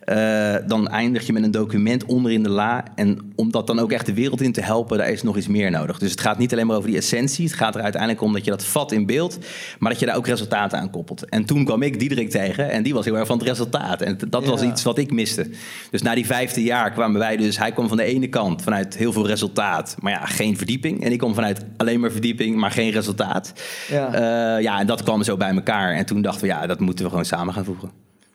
Eh, 0.09 0.55
dan 0.67 0.89
eindig 0.89 1.27
je 1.27 1.33
met 1.33 1.43
een 1.43 1.51
document 1.51 2.05
onder 2.05 2.33
in 2.33 2.43
de 2.43 2.49
la. 2.49 2.85
En 2.95 3.33
om 3.37 3.51
dat 3.51 3.67
dan 3.67 3.79
ook 3.79 3.93
echt 3.93 4.07
de 4.07 4.15
wereld 4.15 4.41
in 4.41 4.53
te 4.53 4.61
helpen, 4.61 4.99
daar 4.99 5.11
is 5.11 5.23
nog 5.23 5.37
iets 5.37 5.47
meer 5.49 5.71
nodig. 5.71 5.99
Dus 5.99 6.11
het 6.11 6.21
gaat 6.21 6.39
niet 6.39 6.53
alleen 6.53 6.67
maar 6.67 6.77
over 6.77 6.89
die 6.89 6.99
essentie. 6.99 7.45
Het 7.47 7.55
gaat 7.55 7.75
er 7.75 7.83
uiteindelijk 7.83 8.23
om 8.23 8.33
dat 8.33 8.45
je 8.45 8.51
dat 8.51 8.65
vat 8.65 8.93
in 8.93 9.07
beeld, 9.07 9.39
maar 9.79 9.91
dat 9.91 10.01
je 10.01 10.07
daar 10.07 10.17
ook 10.17 10.27
resultaten 10.27 10.79
aan 10.79 10.91
koppelt. 10.91 11.25
En 11.29 11.45
toen 11.45 11.65
kwam 11.65 11.83
ik 11.83 11.99
Diederik 11.99 12.31
tegen 12.31 12.71
en 12.71 12.83
die 12.83 12.95
was 12.95 13.05
heel 13.05 13.17
erg 13.17 13.27
van 13.27 13.39
het 13.39 13.47
resultaat. 13.47 14.01
En 14.01 14.19
dat 14.29 14.47
was 14.47 14.61
Ja. 14.61 14.67
iets 14.67 14.83
wat 14.83 14.99
ik 14.99 15.11
miste. 15.13 15.51
Dus 15.91 16.03
na 16.03 16.15
die 16.15 16.27
15 16.27 16.65
jaar 16.65 16.91
kwamen 16.93 17.19
wij 17.19 17.37
dus... 17.37 17.59
Hij 17.59 17.73
kwam 17.73 17.89
van 17.89 17.97
de 17.97 18.03
ene 18.05 18.29
kant 18.29 18.63
vanuit 18.63 18.97
heel 18.97 19.13
veel 19.13 19.27
resultaat, 19.27 19.97
maar 20.01 20.13
ja, 20.13 20.25
geen 20.27 20.57
verdieping. 20.57 21.05
En 21.05 21.13
ik 21.13 21.19
kwam 21.19 21.35
vanuit 21.35 21.65
alleen 21.77 22.01
maar 22.01 22.11
verdieping, 22.11 22.57
maar 22.57 22.71
geen 22.71 22.91
resultaat. 22.91 23.53
Ja. 23.89 24.13
Eh, 24.13 24.63
ja, 24.63 24.81
en 24.81 24.87
dat 24.87 25.03
kwam 25.03 25.23
zo 25.23 25.37
bij 25.37 25.51
elkaar. 25.55 25.93
En 25.95 26.07
toen 26.07 26.23
dachten 26.23 26.41
we, 26.41 26.47
ja, 26.47 26.67
dat 26.67 26.81
moeten 26.81 27.05
we 27.05 27.11
gewoon 27.11 27.25
samen 27.25 27.55
gaan 27.55 27.65
voegen. 27.65 27.91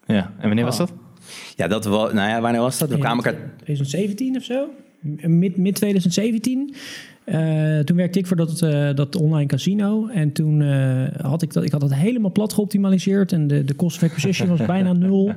Ja, 0.05 0.31
en 0.39 0.47
wanneer 0.47 0.65
was 0.65 0.77
dat? 0.77 0.93
Ja, 1.55 1.67
dat 1.67 1.85
was, 1.85 2.13
nou 2.13 2.29
ja, 2.29 2.41
wanneer 2.41 2.61
was 2.61 2.77
dat? 2.77 2.89
We 2.89 2.97
kwamen 2.97 3.23
elkaar 3.23 3.39
2017 3.55 4.35
of 4.35 4.43
zo. 4.43 4.67
Mid, 5.21 5.57
mid 5.57 5.75
2017. 5.75 6.75
Eh, 7.23 7.79
toen 7.79 7.97
werkte 7.97 8.19
ik 8.19 8.27
voor 8.27 8.37
dat, 8.37 8.61
eh, 8.61 8.93
dat 8.95 9.15
online 9.15 9.45
casino. 9.45 10.07
En 10.07 10.31
toen 10.31 10.61
eh, 10.61 11.21
had 11.21 11.41
ik 11.41 11.53
dat, 11.53 11.63
ik 11.63 11.71
had 11.71 11.81
dat 11.81 11.93
helemaal 11.93 12.31
plat 12.31 12.53
geoptimaliseerd. 12.53 13.31
En 13.31 13.47
de, 13.47 13.63
de 13.63 13.75
cost 13.75 13.95
of 13.95 14.03
acquisition 14.03 14.49
was 14.49 14.65
bijna 14.65 14.93
nul. 15.07 15.33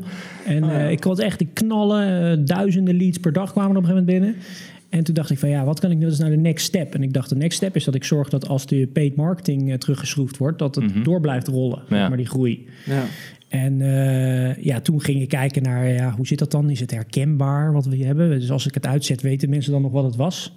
En 0.47 0.71
eh, 0.71 0.91
ik 0.91 1.05
had 1.05 1.19
echt 1.19 1.39
de 1.39 1.47
knallen. 1.47 2.45
duizenden 2.45 2.97
leads 2.97 3.19
per 3.19 3.33
dag 3.33 3.53
kwamen 3.53 3.71
er 3.71 3.77
op 3.77 3.83
een 3.83 3.89
gegeven 3.89 4.13
moment 4.15 4.35
binnen. 4.35 4.43
En 4.89 5.05
toen 5.05 5.15
dacht 5.15 5.31
ik 5.31 5.39
van 5.39 5.49
ja, 5.49 5.65
wat 5.65 5.81
kan 5.81 5.91
ik 5.91 5.97
nu? 5.97 6.05
Dat 6.05 6.13
is 6.13 6.19
nou 6.19 6.31
de 6.31 6.37
next 6.37 6.67
step. 6.67 6.95
En 6.95 7.03
ik 7.03 7.13
dacht 7.13 7.29
de 7.29 7.37
next 7.37 7.57
step 7.57 7.77
is 7.77 7.85
dat 7.85 7.95
ik 7.95 8.05
zorg 8.05 8.29
dat 8.29 8.49
als 8.49 8.67
de 8.67 8.87
paid 8.93 9.17
marketing 9.17 9.81
teruggeschroefd 9.81 10.37
wordt, 10.37 10.59
dat 10.59 10.75
het 10.75 11.05
door 11.05 11.21
blijft 11.21 11.49
rollen. 11.49 11.83
Ja. 11.89 12.09
Maar 12.09 12.17
die 12.17 12.27
groei. 12.27 12.67
Ja. 12.85 13.03
En 13.49 13.81
eh, 13.81 14.65
ja, 14.65 14.81
toen 14.81 15.01
ging 15.01 15.21
ik 15.21 15.29
kijken 15.29 15.63
naar 15.63 15.89
ja, 15.89 16.11
hoe 16.17 16.27
zit 16.27 16.39
dat 16.39 16.51
dan? 16.51 16.71
Is 16.71 16.81
het 16.81 16.91
herkenbaar 16.91 17.73
wat 17.73 17.87
we 17.87 17.97
hier 17.97 18.07
hebben? 18.07 18.31
Dus 18.31 18.51
als 18.51 18.67
ik 18.67 18.75
het 18.75 18.87
uitzet, 18.87 19.23
weten 19.23 19.51
mensen 19.51 19.73
dan 19.73 19.83
nog 19.83 19.93
wat 19.93 20.05
het 20.05 20.17
was? 20.17 20.53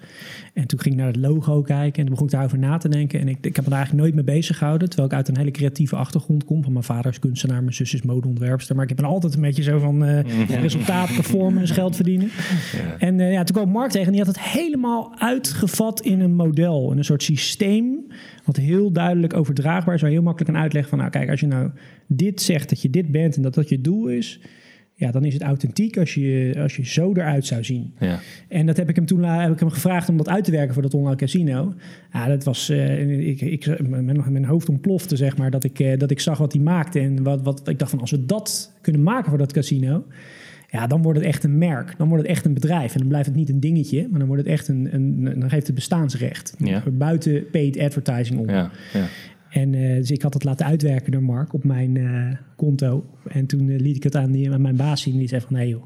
En 0.54 0.68
toen 0.68 0.80
ging 0.80 0.94
ik 0.94 1.00
naar 1.00 1.10
het 1.10 1.20
logo 1.20 1.62
kijken 1.62 1.94
en 2.00 2.02
toen 2.02 2.10
begon 2.10 2.26
ik 2.26 2.32
daarover 2.32 2.58
na 2.58 2.78
te 2.78 2.90
denken. 2.90 3.20
En 3.20 3.28
ik, 3.28 3.38
ik 3.42 3.56
heb 3.56 3.64
me 3.64 3.70
daar 3.70 3.80
eigenlijk 3.80 4.02
nooit 4.02 4.26
mee 4.26 4.36
bezig 4.36 4.58
gehouden, 4.58 4.88
terwijl 4.88 5.10
ik 5.10 5.16
uit 5.16 5.28
een 5.28 5.38
hele 5.38 5.52
creatieve 5.52 5.96
achtergrond 5.96 6.44
kom. 6.44 6.64
Van 6.64 6.72
mijn 6.74 6.84
vader 6.84 7.12
is 7.12 7.20
kunstenaar, 7.20 7.62
mijn 7.62 7.74
zus 7.74 7.94
is 7.94 8.02
modeontwerpster. 8.02 8.76
Maar 8.76 8.84
ik 8.84 8.90
heb 8.90 9.00
er 9.00 9.06
altijd 9.06 9.34
een 9.34 9.42
beetje 9.42 9.64
zo 9.64 9.80
van 9.80 10.06
eh, 10.06 10.60
resultaat, 10.62 11.16
performance, 11.16 11.74
geld 11.74 11.96
verdienen. 11.96 12.30
En 12.98 13.20
eh, 13.20 13.32
ja, 13.32 13.44
toen 13.44 13.56
kwam 13.56 13.70
Mark 13.70 13.92
tegen 13.92 14.06
en 14.06 14.14
die 14.14 14.24
had 14.24 14.36
het 14.36 14.44
helemaal 14.44 15.12
uitgevat 15.18 16.02
in 16.02 16.20
een 16.20 16.36
model. 16.36 16.92
In 16.92 16.98
een 16.98 17.06
soort 17.06 17.24
systeem 17.24 18.08
wat 18.56 18.66
heel 18.66 18.92
duidelijk 18.92 19.34
overdraagbaar 19.34 19.96
is. 19.96 20.02
Waar 20.02 20.12
heel 20.12 20.22
makkelijk 20.22 20.52
kan 20.52 20.62
uitleggen 20.62 20.90
van... 20.90 21.00
nou 21.00 21.12
kijk, 21.12 21.30
als 21.30 21.40
je 21.40 21.48
nou 21.48 21.70
dit 22.08 22.42
zegt 22.42 22.70
dat 22.70 22.82
je 22.82 22.90
dit 22.90 23.12
bent 23.12 23.36
en 23.36 23.42
dat 23.42 23.54
dat 23.54 23.70
je 23.70 23.82
doel 23.82 24.08
is... 24.08 24.40
ja, 24.94 25.12
dan 25.12 25.26
is 25.26 25.34
het 25.34 25.42
authentiek 25.42 25.98
als 25.98 26.14
je, 26.14 26.56
als 26.58 26.76
je 26.76 26.86
zo 26.86 27.14
eruit 27.14 27.46
zou 27.46 27.64
zien. 27.64 27.94
Ja. 28.00 28.20
En 28.48 28.66
dat 28.66 28.78
heb 28.78 28.90
ik 28.90 28.96
hem 28.96 29.06
toen 29.06 29.24
heb 29.24 29.52
ik 29.52 29.60
hem 29.60 29.70
gevraagd 29.70 30.10
om 30.10 30.18
dat 30.18 30.30
uit 30.30 30.44
te 30.44 30.52
werken 30.52 30.74
voor 30.74 30.84
dat 30.84 30.94
online 30.94 31.16
casino. 31.16 31.74
Ja, 32.14 32.28
dat 32.28 32.44
was. 32.44 32.70
eh, 32.70 33.28
ik, 33.28 33.42
ik, 33.42 33.90
mijn, 33.90 34.32
mijn 34.32 34.46
hoofd 34.46 34.70
ontplofte, 34.70 35.16
zeg 35.16 35.38
maar. 35.38 35.52
Dat 35.52 35.64
ik, 35.64 35.80
eh, 35.80 35.98
dat 35.98 36.12
ik 36.12 36.20
zag 36.20 36.38
wat 36.38 36.54
hij 36.54 36.62
maakte. 36.62 37.00
En 37.00 37.24
wat, 37.24 37.42
wat 37.42 37.68
ik 37.68 37.80
dacht 37.80 37.92
van 37.92 38.00
als 38.00 38.12
we 38.12 38.26
dat 38.26 38.78
kunnen 38.82 39.04
maken 39.04 39.30
voor 39.30 39.38
dat 39.38 39.54
casino. 39.54 40.04
Ja, 40.72 40.88
dan 40.88 41.02
wordt 41.02 41.20
het 41.20 41.28
echt 41.28 41.44
een 41.44 41.58
merk. 41.58 41.94
Dan 41.98 42.08
wordt 42.08 42.24
het 42.24 42.32
echt 42.32 42.46
een 42.46 42.54
bedrijf. 42.54 42.94
En 42.94 43.00
dan 43.00 43.08
blijft 43.08 43.28
het 43.28 43.36
niet 43.36 43.50
een 43.50 43.60
dingetje, 43.60 44.08
maar 44.10 44.20
dan 44.20 44.28
wordt 44.28 44.44
het 44.44 44.52
echt 44.52 44.68
een. 44.68 44.90
een 44.92 45.40
dan 45.40 45.50
geeft 45.50 45.66
het 45.66 45.76
bestaansrecht. 45.76 46.56
Ja. 46.58 46.84
Buiten 46.92 47.50
paid 47.50 47.80
advertising 47.80 48.40
om. 48.40 48.50
Ja, 48.50 48.72
ja. 48.94 49.06
En 49.50 49.74
eh, 49.74 49.96
dus 49.96 50.12
ik 50.12 50.22
had 50.22 50.34
het 50.34 50.44
laten 50.44 50.66
uitwerken 50.66 51.12
door 51.12 51.24
Mark 51.24 51.54
op 51.54 51.64
mijn 51.64 51.98
eh, 51.98 52.38
konto. 52.56 53.06
En 53.28 53.46
toen 53.46 53.70
eh, 53.70 53.80
liet 53.80 53.96
ik 53.96 54.04
het 54.04 54.16
aan, 54.16 54.32
die, 54.32 54.52
aan 54.52 54.62
mijn 54.62 54.76
baas 54.76 55.02
zien. 55.02 55.18
Die 55.18 55.28
zei 55.28 55.42
van, 55.42 55.54
nee 55.54 55.70
joh, 55.70 55.84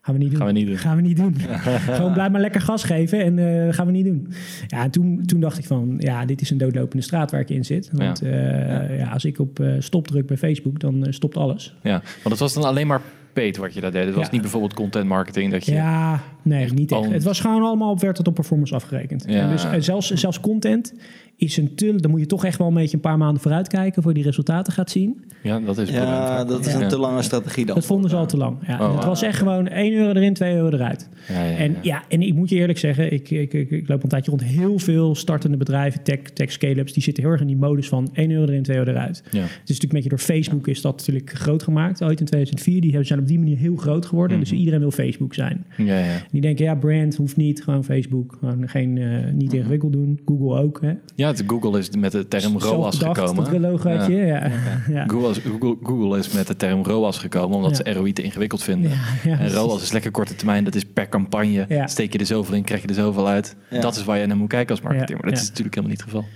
gaan 0.00 0.14
we 0.14 0.20
niet 0.20 0.30
doen. 0.30 0.38
Gaan 0.38 0.46
we 0.46 0.52
niet 0.52 0.66
doen. 0.66 0.78
Gaan 0.78 0.96
we 0.96 1.02
niet 1.02 1.16
doen. 1.16 1.36
Gewoon 1.96 2.12
blijf 2.12 2.30
maar 2.30 2.40
lekker 2.40 2.60
gas 2.60 2.84
geven 2.84 3.24
en 3.24 3.38
eh, 3.38 3.74
gaan 3.74 3.86
we 3.86 3.92
niet 3.92 4.04
doen. 4.04 4.28
Ja, 4.66 4.82
en 4.82 4.90
toen, 4.90 5.22
toen 5.26 5.40
dacht 5.40 5.58
ik 5.58 5.64
van, 5.64 5.94
ja, 5.98 6.24
dit 6.24 6.40
is 6.40 6.50
een 6.50 6.58
doodlopende 6.58 7.02
straat 7.02 7.30
waar 7.30 7.40
ik 7.40 7.50
in 7.50 7.64
zit. 7.64 7.90
Want 7.92 8.22
eh, 8.22 8.98
ja. 8.98 9.10
als 9.10 9.24
ik 9.24 9.38
op 9.38 9.60
eh, 9.60 9.72
stop 9.78 10.06
druk 10.06 10.26
bij 10.26 10.36
Facebook, 10.36 10.80
dan 10.80 11.06
stopt 11.10 11.36
alles. 11.36 11.76
ja. 11.82 12.02
Want 12.02 12.30
het 12.30 12.38
was 12.38 12.54
dan 12.54 12.64
alleen 12.64 12.86
maar 12.86 13.00
paid 13.32 13.56
wat 13.56 13.74
je 13.74 13.80
daar 13.80 13.90
deed. 13.90 14.04
Het 14.06 14.14
was 14.14 14.24
Ja. 14.24 14.32
niet 14.32 14.40
bijvoorbeeld 14.40 14.74
content 14.74 15.06
marketing 15.06 15.52
dat 15.52 15.64
je... 15.64 15.72
Ja, 15.72 16.20
nee, 16.42 16.72
niet 16.72 16.92
echt. 16.92 17.10
Het 17.10 17.22
was 17.22 17.40
gewoon 17.40 17.62
allemaal 17.62 17.90
op 17.90 18.00
werd 18.00 18.18
het 18.18 18.28
op 18.28 18.34
performance 18.34 18.74
afgerekend. 18.74 19.24
Ja. 19.28 19.40
En 19.40 19.50
dus 19.50 19.64
eh, 19.64 19.72
zelfs, 19.78 20.10
zelfs 20.10 20.40
content 20.40 20.94
is 21.40 21.56
een 21.56 21.74
te, 21.74 21.94
dan 21.96 22.10
moet 22.10 22.20
je 22.20 22.26
toch 22.26 22.44
echt 22.44 22.58
wel 22.58 22.66
een 22.68 22.74
beetje 22.74 22.96
een 22.96 23.02
paar 23.02 23.18
maanden 23.18 23.42
vooruit 23.42 23.68
kijken 23.68 24.02
voor 24.02 24.10
je 24.10 24.16
die 24.16 24.26
resultaten 24.26 24.72
gaat 24.72 24.90
zien. 24.90 25.24
Ja, 25.42 25.60
dat 25.60 25.78
is 25.78 25.88
het 25.88 25.96
probleem. 25.96 26.18
Ja, 26.18 26.44
dat 26.44 26.66
is 26.66 26.72
Ja. 26.72 26.80
een 26.80 26.88
te 26.88 26.98
lange 26.98 27.22
strategie 27.22 27.66
dan. 27.66 27.74
Dat 27.74 27.86
vonden 27.86 28.10
ze 28.10 28.16
al 28.16 28.26
te 28.26 28.36
lang. 28.36 28.56
Ja, 28.66 28.80
Oh, 28.80 28.94
het 28.96 29.04
was 29.04 29.22
echt 29.22 29.38
gewoon 29.38 29.68
1 29.68 29.92
euro 29.92 30.10
erin, 30.12 30.34
2 30.34 30.54
euro 30.54 30.68
eruit. 30.76 31.08
Ja, 31.28 31.44
ja, 31.44 31.56
En 31.56 31.70
ja. 31.72 31.78
ja, 31.82 32.02
en 32.08 32.22
ik 32.22 32.34
moet 32.34 32.48
je 32.48 32.56
eerlijk 32.56 32.78
zeggen, 32.78 33.12
ik, 33.12 33.30
ik, 33.30 33.52
ik, 33.54 33.70
ik 33.70 33.88
loop 33.88 34.02
een 34.02 34.08
tijdje 34.08 34.30
rond 34.30 34.44
heel 34.44 34.78
veel 34.78 35.14
startende 35.14 35.56
bedrijven, 35.56 36.02
tech, 36.02 36.18
tech 36.20 36.52
scale-ups, 36.52 36.92
die 36.92 37.02
zitten 37.02 37.22
heel 37.22 37.32
erg 37.32 37.40
in 37.40 37.46
die 37.46 37.56
modus 37.56 37.88
van 37.88 38.08
1 38.12 38.30
euro 38.30 38.46
erin, 38.46 38.62
2 38.62 38.76
euro 38.76 38.90
eruit. 38.90 39.22
Ja. 39.30 39.40
Het 39.40 39.48
is 39.50 39.50
natuurlijk 39.58 39.82
een 39.82 39.88
beetje 39.88 40.08
door 40.08 40.18
Facebook 40.18 40.66
is 40.68 40.80
dat 40.80 40.96
natuurlijk 40.96 41.30
groot 41.32 41.62
gemaakt. 41.62 42.02
Ooit 42.02 42.20
in 42.20 42.26
2004, 42.26 42.80
die 42.80 42.88
hebben- 42.90 43.06
zijn 43.08 43.20
op 43.20 43.26
die 43.26 43.38
manier 43.38 43.56
heel 43.56 43.76
groot 43.76 44.06
geworden. 44.06 44.36
Mhm. 44.38 44.48
Dus 44.48 44.58
iedereen 44.58 44.80
wil 44.80 44.90
Facebook 44.90 45.34
zijn. 45.34 45.64
Ja, 45.76 45.98
ja. 45.98 46.16
Die 46.30 46.40
denken, 46.40 46.64
ja, 46.64 46.74
brand 46.74 47.16
hoeft 47.16 47.36
niet, 47.36 47.62
gewoon 47.62 47.84
Facebook. 47.84 48.36
Gewoon 48.40 48.68
geen, 48.68 48.98
eh, 48.98 49.04
Mhm. 49.08 49.36
niet 49.36 49.52
ingewikkeld 49.52 49.92
doen. 49.92 50.20
Google 50.24 50.58
ook, 50.58 50.80
hè. 50.82 50.92
ja, 51.14 51.29
het, 51.38 51.44
Google 51.46 51.78
is 51.78 51.90
met 51.90 52.12
de 52.12 52.28
term 52.28 52.58
ROAS 52.58 52.98
gekomen. 52.98 53.44
Dat 53.44 53.60
logootje, 53.60 54.14
ja. 54.14 54.24
ja. 54.46 54.52
ja. 54.88 55.04
Google, 55.06 55.30
is, 55.30 55.38
Google, 55.38 55.76
Google 55.82 56.18
is 56.18 56.32
met 56.32 56.46
de 56.46 56.56
term 56.56 56.82
ROAS 56.82 57.18
gekomen 57.18 57.56
omdat 57.56 57.76
Ja. 57.76 57.92
ze 57.92 57.98
ROI 57.98 58.12
te 58.12 58.22
ingewikkeld 58.22 58.62
vinden. 58.62 58.90
Ja, 58.90 58.96
ja, 59.30 59.38
en. 59.38 59.50
ROAS 59.50 59.82
is 59.82 59.92
lekker 59.92 60.10
korte 60.10 60.34
termijn, 60.34 60.64
dat 60.64 60.74
is 60.74 60.84
per 60.84 61.08
campagne. 61.08 61.64
Ja. 61.68 61.86
Steek 61.86 62.12
je 62.12 62.18
er 62.18 62.26
zoveel 62.26 62.54
in, 62.54 62.64
krijg 62.64 62.82
je 62.82 62.88
er 62.88 62.94
zoveel 62.94 63.28
uit. 63.28 63.56
Ja. 63.70 63.80
Dat 63.80 63.96
is 63.96 64.04
waar 64.04 64.18
je 64.18 64.26
naar 64.26 64.36
moet 64.36 64.48
kijken 64.48 64.70
als 64.70 64.80
marketeer. 64.84 65.16
Maar 65.16 65.24
dat 65.28 65.34
ja. 65.36 65.42
is 65.42 65.48
natuurlijk 65.48 65.74
helemaal 65.74 65.96
niet 65.96 66.04
het 66.04 66.12
geval. 66.14 66.28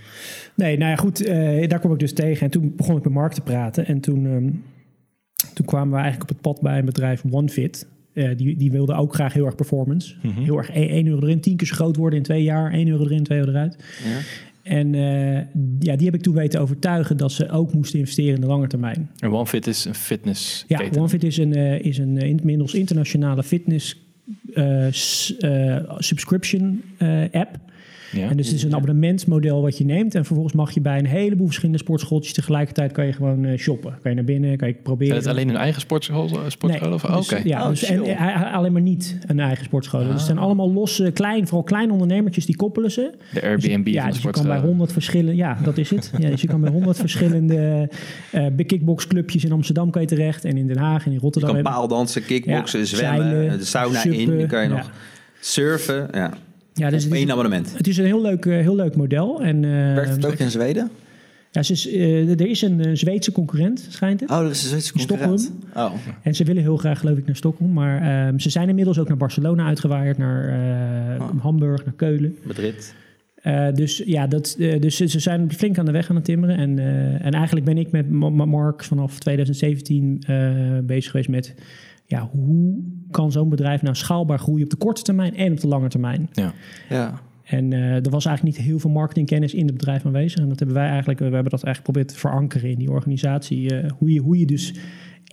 Nee, 0.57 0.79
nou 0.79 0.91
ja, 0.91 0.97
goed. 0.97 1.25
eh, 1.25 1.69
daar 1.69 1.81
kom 1.81 1.93
ik 1.93 1.99
dus 1.99 2.13
tegen. 2.13 2.45
En 2.45 2.51
toen 2.51 2.73
begon 2.77 2.97
ik 2.97 3.05
met 3.05 3.13
Mark 3.13 3.33
te 3.33 3.41
praten. 3.41 3.87
En 3.87 4.01
toen, 4.01 4.27
ehm, 4.27 4.51
toen 5.55 5.67
kwamen 5.67 5.89
we 5.89 5.99
eigenlijk 6.01 6.23
op 6.31 6.37
het 6.37 6.41
pad 6.41 6.61
bij 6.61 6.79
een 6.79 6.85
bedrijf 6.85 7.23
OneFit. 7.31 7.87
Eh, 8.15 8.31
die, 8.37 8.57
die 8.57 8.71
wilde 8.71 8.95
ook 8.95 9.15
graag 9.15 9.33
heel 9.33 9.45
erg 9.47 9.55
performance. 9.55 10.15
Mhm. 10.23 10.43
Heel 10.43 10.59
erg 10.59 10.71
1 10.75 11.07
euro 11.07 11.23
erin, 11.23 11.41
10 11.41 11.57
keer 11.57 11.67
zo 11.67 11.75
groot 11.75 11.97
worden 11.97 12.19
in 12.19 12.25
twee 12.25 12.43
jaar. 12.43 12.73
1 12.73 12.89
euro 12.89 13.05
erin, 13.05 13.23
2 13.25 13.39
euro 13.39 13.51
eruit. 13.51 13.77
Ja. 14.05 14.19
En 14.65 14.95
eh, 14.95 15.35
ja, 15.79 15.97
die 15.97 16.07
heb 16.07 16.15
ik 16.15 16.23
toen 16.23 16.35
weten 16.35 16.61
overtuigen 16.61 17.17
dat 17.17 17.33
ze 17.33 17.51
ook 17.51 17.75
moesten 17.75 17.99
investeren 17.99 18.35
in 18.35 18.41
de 18.41 18.47
lange 18.47 18.67
termijn. 18.67 19.11
En 19.19 19.31
OneFit 19.31 19.67
is 19.67 19.85
een 19.85 19.95
fitness 19.95 20.65
Ja, 20.69 20.83
OneFit 20.99 21.25
is 21.25 21.37
een, 21.37 21.55
eh, 21.55 21.81
is 21.81 21.99
een 21.99 22.19
eh, 22.19 22.29
inmiddels 22.29 22.75
internationale 22.75 23.43
fitness 23.43 24.03
subscription 25.99 26.83
app. 27.33 27.59
Ja. 28.13 28.29
En 28.29 28.37
dus 28.37 28.47
het 28.47 28.57
is 28.57 28.63
een 28.63 28.75
abonnementsmodel 28.75 29.63
wat 29.63 29.79
je 29.79 29.85
neemt. 29.85 30.15
En 30.15 30.25
vervolgens 30.25 30.55
mag 30.55 30.71
je 30.71 30.81
bij 30.81 30.99
een 30.99 31.07
heleboel 31.07 31.47
verschillende 31.47 31.79
sportschooltjes 31.81 32.33
tegelijkertijd 32.35 32.93
kan 32.93 33.07
je 33.07 33.13
gewoon 33.13 33.45
eh, 33.45 33.59
shoppen. 33.59 33.91
Kan 34.03 34.11
je 34.11 34.17
naar 34.17 34.25
binnen, 34.25 34.57
kan 34.57 34.69
je 34.69 34.75
proberen. 34.75 35.07
Zijn 35.15 35.19
het 35.29 35.37
alleen 35.37 35.49
hun 35.49 35.57
eigen 35.57 35.81
sportschool? 35.81 36.31
sportschool 36.49 36.93
of? 36.93 37.05
Oh, 37.05 37.17
dus, 37.17 37.33
Oké. 37.33 37.41
ja, 37.45 37.63
Oh, 37.63 37.69
dus, 37.69 37.85
en, 37.85 38.03
eh, 38.05 38.55
alleen 38.55 38.73
maar 38.73 38.83
niet 38.83 39.19
een 39.27 39.41
eigen 39.41 39.65
sportschool. 39.65 40.01
Dus 40.01 40.13
het 40.13 40.21
zijn 40.21 40.39
allemaal 40.39 40.73
losse, 40.73 41.11
klein, 41.11 41.45
vooral 41.47 41.63
kleine 41.63 41.93
ondernemertjes 41.93 42.47
die 42.47 42.57
koppelen 42.57 42.91
ze. 42.91 43.13
De 43.33 43.43
Airbnb 43.43 43.87
ja, 43.87 44.01
van 44.03 44.11
de 44.11 44.15
dus 44.15 44.23
je 44.23 44.31
kan 44.31 44.47
bij. 44.47 44.61
100 44.61 44.93
verschillende, 44.93 45.37
ja, 45.37 45.59
dat 45.63 45.79
is 45.79 45.91
het. 45.91 46.13
Ja, 46.19 46.31
dus 46.31 46.41
je 46.41 46.47
kan 46.47 46.61
bij 46.61 46.71
100 46.71 46.99
verschillende 47.07 47.89
eh 48.31 48.47
clubjes 48.97 49.45
in 49.45 49.53
Amsterdam 49.53 49.91
kan 49.91 50.03
je 50.03 50.09
terecht 50.09 50.45
en 50.45 50.57
in 50.57 50.67
Den 50.67 50.79
Haag 50.79 51.01
en 51.01 51.07
in 51.07 51.13
Je 51.13 51.19
Rotterdam. 51.21 51.51
kan 51.51 51.59
hebben- 51.63 51.79
paaldansen, 51.81 52.25
kickboksen, 52.25 52.79
Ja, 52.79 52.85
zwemmen, 52.85 53.31
zeilen, 53.31 53.59
de 53.59 53.65
sauna 53.65 54.05
in. 54.05 54.39
Dan 54.39 54.47
kan 54.47 54.63
je 54.63 54.69
ja. 54.69 54.77
nog 54.77 54.91
surfen. 55.41 56.09
Ja. 56.13 56.33
Ja, 56.75 56.91
dus 56.91 57.05
Op 57.05 57.11
het, 57.11 57.13
is, 57.13 57.19
één 57.25 57.31
abonnement. 57.31 57.77
het 57.77 57.87
is 57.89 57.97
een 57.99 58.05
heel 58.05 58.23
leuk, 58.23 58.47
eh, 58.47 58.53
heel 58.59 58.77
leuk 58.77 58.97
model. 58.97 59.43
En, 59.43 59.65
eh, 59.65 59.71
Werkt 59.95 60.11
het 60.11 60.27
ook 60.27 60.33
in 60.39 60.51
Zweden? 60.51 60.91
ja, 61.51 61.63
ze 61.63 61.73
is, 61.73 61.89
eh, 61.89 62.31
er 62.41 62.47
is 62.49 62.63
een 62.63 62.97
Zweedse 62.97 63.33
concurrent, 63.33 63.87
schijnt 63.91 64.21
het. 64.21 64.31
Oh, 64.31 64.39
dat 64.41 64.51
is 64.51 64.63
een 64.63 64.69
Zweedse 64.69 64.93
concurrent. 64.93 65.53
Oh. 65.77 65.93
En 66.23 66.35
ze 66.35 66.45
willen 66.45 66.63
heel 66.63 66.77
graag, 66.77 66.99
geloof 66.99 67.19
ik, 67.19 67.27
naar 67.27 67.37
Stockholm. 67.37 67.73
Maar 67.73 68.27
ehm, 68.27 68.39
ze 68.39 68.51
zijn 68.51 68.69
inmiddels 68.69 68.99
ook 68.99 69.09
naar 69.09 69.17
Barcelona 69.17 69.67
uitgewaaid, 69.67 70.19
naar 70.19 70.49
eh, 70.49 71.23
Oh. 71.23 71.43
Hamburg, 71.43 71.85
naar 71.85 71.95
Keulen. 71.95 72.37
Madrid. 72.43 72.95
Eh, 73.35 73.73
dus 73.75 74.03
ja, 74.07 74.27
dat, 74.27 74.55
dus 74.59 74.97
ze 74.97 75.07
ze 75.07 75.19
zijn 75.21 75.53
flink 75.53 75.79
aan 75.79 75.85
de 75.85 75.93
weg 75.93 76.09
aan 76.11 76.17
het 76.17 76.25
timmeren. 76.25 76.57
En, 76.57 76.79
eh, 76.79 77.27
en 77.27 77.33
eigenlijk 77.33 77.65
ben 77.67 77.79
ik 77.79 77.91
met 77.91 78.11
Ma- 78.11 78.29
Ma- 78.29 78.45
Mark 78.45 78.85
vanaf 78.85 79.19
2017 79.19 80.23
eh, 80.27 80.51
bezig 80.83 81.11
geweest 81.11 81.29
met... 81.29 81.55
Ja, 82.07 82.29
hoe 82.33 82.75
kan 83.15 83.33
zo'n 83.33 83.49
bedrijf 83.49 83.83
nou 83.83 83.95
schaalbaar 83.95 84.39
groeien 84.39 84.65
op 84.65 84.71
de 84.71 84.77
korte 84.77 85.03
termijn 85.03 85.37
en 85.37 85.53
op 85.53 85.61
de 85.61 85.69
lange 85.69 85.89
termijn? 85.89 86.29
Ja. 86.33 86.53
Ja. 86.89 87.21
En 87.45 87.73
eh, 87.73 88.05
er 88.05 88.11
was 88.11 88.27
eigenlijk 88.27 88.57
niet 88.57 88.67
heel 88.67 88.79
veel 88.79 88.91
marketingkennis 88.91 89.55
in 89.55 89.67
het 89.67 89.77
bedrijf 89.77 90.07
aanwezig. 90.07 90.41
En 90.41 90.49
dat 90.49 90.59
hebben 90.59 90.77
wij 90.77 90.89
eigenlijk, 90.89 91.19
we 91.19 91.25
hebben 91.25 91.43
dat 91.45 91.65
eigenlijk 91.65 91.77
geprobeerd 91.77 92.09
te 92.09 92.19
verankeren 92.19 92.71
in 92.71 92.79
die 92.79 92.91
organisatie. 92.91 93.75
eh, 93.77 93.91
hoe, 93.99 94.13
je, 94.13 94.21
hoe 94.21 94.39
je 94.39 94.47
dus 94.47 94.75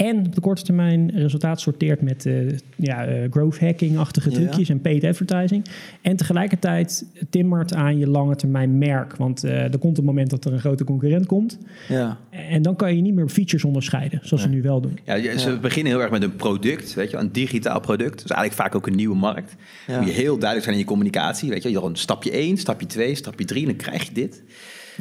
en 0.05 0.17
op 0.25 0.35
de 0.35 0.41
korte 0.41 0.63
termijn 0.63 1.11
resultaat 1.11 1.61
sorteert 1.61 2.01
met 2.01 2.25
eh, 2.25 2.33
ja, 2.75 3.05
eh, 3.05 3.31
growth 3.31 3.59
hacking-achtige 3.59 4.29
Ja. 4.29 4.35
trucjes 4.35 4.69
en 4.69 4.81
paid 4.81 5.03
advertising. 5.03 5.65
En 6.01 6.15
tegelijkertijd 6.15 7.05
timmert 7.29 7.73
aan 7.73 7.97
je 7.97 8.07
lange 8.07 8.35
termijn 8.35 8.77
merk. 8.77 9.15
Want 9.15 9.43
eh, 9.43 9.63
er 9.63 9.77
komt 9.77 9.97
een 9.97 10.03
moment 10.03 10.29
dat 10.29 10.45
er 10.45 10.53
een 10.53 10.59
grote 10.59 10.83
concurrent 10.83 11.25
komt. 11.25 11.57
Ja. 11.87 12.17
En 12.29 12.61
dan 12.61 12.75
kan 12.75 12.95
je 12.95 13.01
niet 13.01 13.13
meer 13.13 13.29
features 13.29 13.63
onderscheiden, 13.65 14.19
zoals 14.23 14.43
we 14.43 14.49
nu 14.49 14.61
wel 14.61 14.81
doen. 14.81 14.99
Ja, 15.05 15.13
je- 15.13 15.39
ze 15.39 15.49
Ja. 15.49 15.57
beginnen 15.59 15.91
heel 15.91 16.01
erg 16.01 16.11
met 16.11 16.23
een 16.23 16.35
product, 16.35 16.93
weet 16.93 17.11
je, 17.11 17.17
een 17.17 17.31
digitaal 17.31 17.79
product. 17.79 18.21
Dus 18.21 18.31
eigenlijk 18.31 18.61
vaak 18.61 18.75
ook 18.75 18.87
een 18.87 18.95
nieuwe 18.95 19.15
markt. 19.15 19.55
Ja. 19.87 19.97
Moet 19.99 20.07
je 20.07 20.13
heel 20.13 20.33
duidelijk 20.37 20.63
zijn 20.63 20.75
in 20.75 20.81
je 20.81 20.87
communicatie, 20.87 21.49
weet 21.49 21.63
je. 21.63 21.69
Je 21.71 21.79
dan 21.79 21.95
stapje 21.95 22.31
1, 22.37 22.57
stapje 22.57 22.85
2, 22.85 23.15
stapje 23.15 23.45
3, 23.45 23.65
dan 23.65 23.75
krijg 23.75 24.03
je 24.07 24.13
dit. 24.13 24.43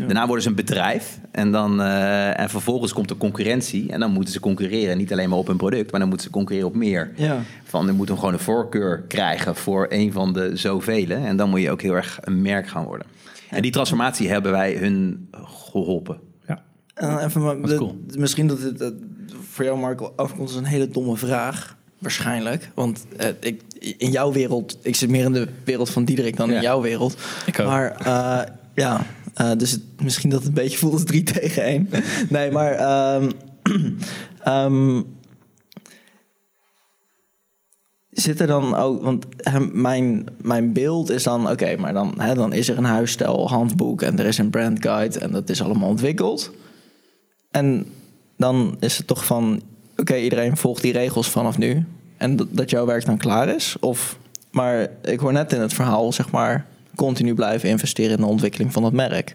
Daarna 0.06 0.24
worden 0.26 0.42
ze 0.42 0.48
een 0.48 0.54
bedrijf 0.54 1.18
en, 1.30 1.52
dan, 1.52 1.80
eh, 1.80 2.40
en 2.40 2.50
vervolgens 2.50 2.92
komt 2.92 3.08
de 3.08 3.16
concurrentie. 3.16 3.92
En 3.92 4.00
dan 4.00 4.12
moeten 4.12 4.32
ze 4.32 4.40
concurreren, 4.40 4.96
niet 4.96 5.12
alleen 5.12 5.28
maar 5.28 5.38
op 5.38 5.46
hun 5.46 5.56
product, 5.56 5.90
maar 5.90 6.00
dan 6.00 6.08
moeten 6.08 6.26
ze 6.26 6.32
concurreren 6.32 6.68
op 6.68 6.74
meer. 6.76 7.12
Ja. 7.16 7.38
Van, 7.64 7.86
dan 7.86 7.94
moet 7.94 8.08
hem 8.08 8.18
gewoon 8.18 8.32
een 8.32 8.38
voorkeur 8.40 9.02
krijgen 9.08 9.56
voor 9.56 9.86
een 9.88 10.12
van 10.12 10.32
de 10.32 10.50
zoveel. 10.56 11.10
En 11.10 11.36
dan 11.36 11.50
moet 11.50 11.60
je 11.60 11.70
ook 11.70 11.82
heel 11.82 11.94
erg 11.94 12.18
een 12.22 12.42
merk 12.42 12.68
gaan 12.68 12.84
worden. 12.84 13.06
En 13.50 13.62
die 13.62 13.70
transformatie 13.70 14.28
hebben 14.28 14.52
wij 14.52 14.74
hun 14.76 15.28
geholpen. 15.44 16.18
Ja. 16.46 16.62
En 16.94 17.18
even, 17.18 17.42
maar, 17.42 17.60
Wat 17.60 17.70
de- 17.70 17.76
cool. 17.76 18.04
Misschien 18.16 18.46
dat 18.46 18.60
het 18.60 18.78
dat 18.78 18.92
voor 19.50 19.64
jou, 19.64 19.78
Marco, 19.78 20.12
overkomt 20.16 20.48
als 20.48 20.56
een 20.58 20.64
hele 20.64 20.88
domme 20.88 21.16
vraag. 21.16 21.76
Waarschijnlijk. 21.98 22.70
Want 22.74 23.06
eh, 23.16 23.28
ik, 23.40 23.62
in 23.98 24.10
jouw 24.10 24.32
wereld, 24.32 24.78
ik 24.82 24.96
zit 24.96 25.10
meer 25.10 25.24
in 25.24 25.32
de 25.32 25.48
wereld 25.64 25.90
van 25.90 26.04
Diederik 26.04 26.36
dan 26.36 26.48
Ja. 26.50 26.56
in 26.56 26.62
jouw 26.62 26.80
wereld. 26.80 27.16
Ik 27.46 27.58
ook. 27.60 27.66
Maar 27.66 27.90
eh, 27.90 28.40
ja, 28.74 29.06
eh, 29.34 29.50
dus 29.56 29.70
het, 29.70 29.82
misschien 30.02 30.30
dat 30.30 30.38
het 30.38 30.48
een 30.48 30.54
beetje 30.54 30.78
voelt 30.78 30.92
als 30.92 31.04
drie 31.04 31.22
tegen 31.32 31.62
één. 31.62 31.88
nee, 32.28 32.50
maar 32.50 32.72
ehm, 34.42 35.02
zit 38.10 38.40
er 38.40 38.46
dan 38.46 38.74
ook, 38.74 39.02
want 39.02 39.26
mijn, 39.72 40.26
mijn 40.42 40.72
beeld 40.72 41.10
is 41.10 41.22
dan, 41.22 41.50
oké, 41.50 41.76
maar 41.76 41.92
dan, 41.92 42.14
dan 42.34 42.52
is 42.52 42.68
er 42.68 42.78
een 42.78 42.84
huisstijl 42.84 43.48
handboek 43.48 44.02
en 44.02 44.18
er 44.18 44.26
is 44.26 44.38
een 44.38 44.50
brand 44.50 44.82
guide 44.82 45.18
en 45.18 45.30
dat 45.30 45.48
is 45.48 45.62
allemaal 45.62 45.88
ontwikkeld. 45.88 46.50
En 47.50 47.86
dan 48.36 48.76
is 48.80 48.96
het 48.96 49.06
toch 49.06 49.24
van, 49.24 49.62
oké, 49.96 50.16
iedereen 50.16 50.56
volgt 50.56 50.82
die 50.82 50.92
regels 50.92 51.28
vanaf 51.28 51.58
nu 51.58 51.84
en 52.16 52.36
dat 52.50 52.70
jouw 52.70 52.86
werk 52.86 53.04
dan 53.04 53.18
klaar 53.18 53.48
is? 53.48 53.76
Of, 53.80 54.18
maar 54.50 54.88
ik 55.02 55.20
hoor 55.20 55.32
net 55.32 55.52
in 55.52 55.60
het 55.60 55.72
verhaal, 55.72 56.12
zeg 56.12 56.30
maar, 56.30 56.66
continu 56.96 57.34
blijven 57.34 57.68
investeren 57.68 58.10
in 58.16 58.20
de 58.20 58.26
ontwikkeling 58.26 58.72
van 58.72 58.84
het 58.84 58.92
merk. 58.92 59.34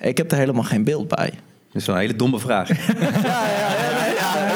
Ik 0.00 0.16
heb 0.18 0.32
er 0.32 0.38
helemaal 0.38 0.62
geen 0.62 0.84
beeld 0.84 1.08
bij. 1.08 1.30
Dat 1.72 1.80
is 1.82 1.86
wel 1.86 1.94
een 1.96 2.00
hele 2.00 2.16
domme 2.16 2.38
vraag. 2.38 2.70
ik 2.70 2.76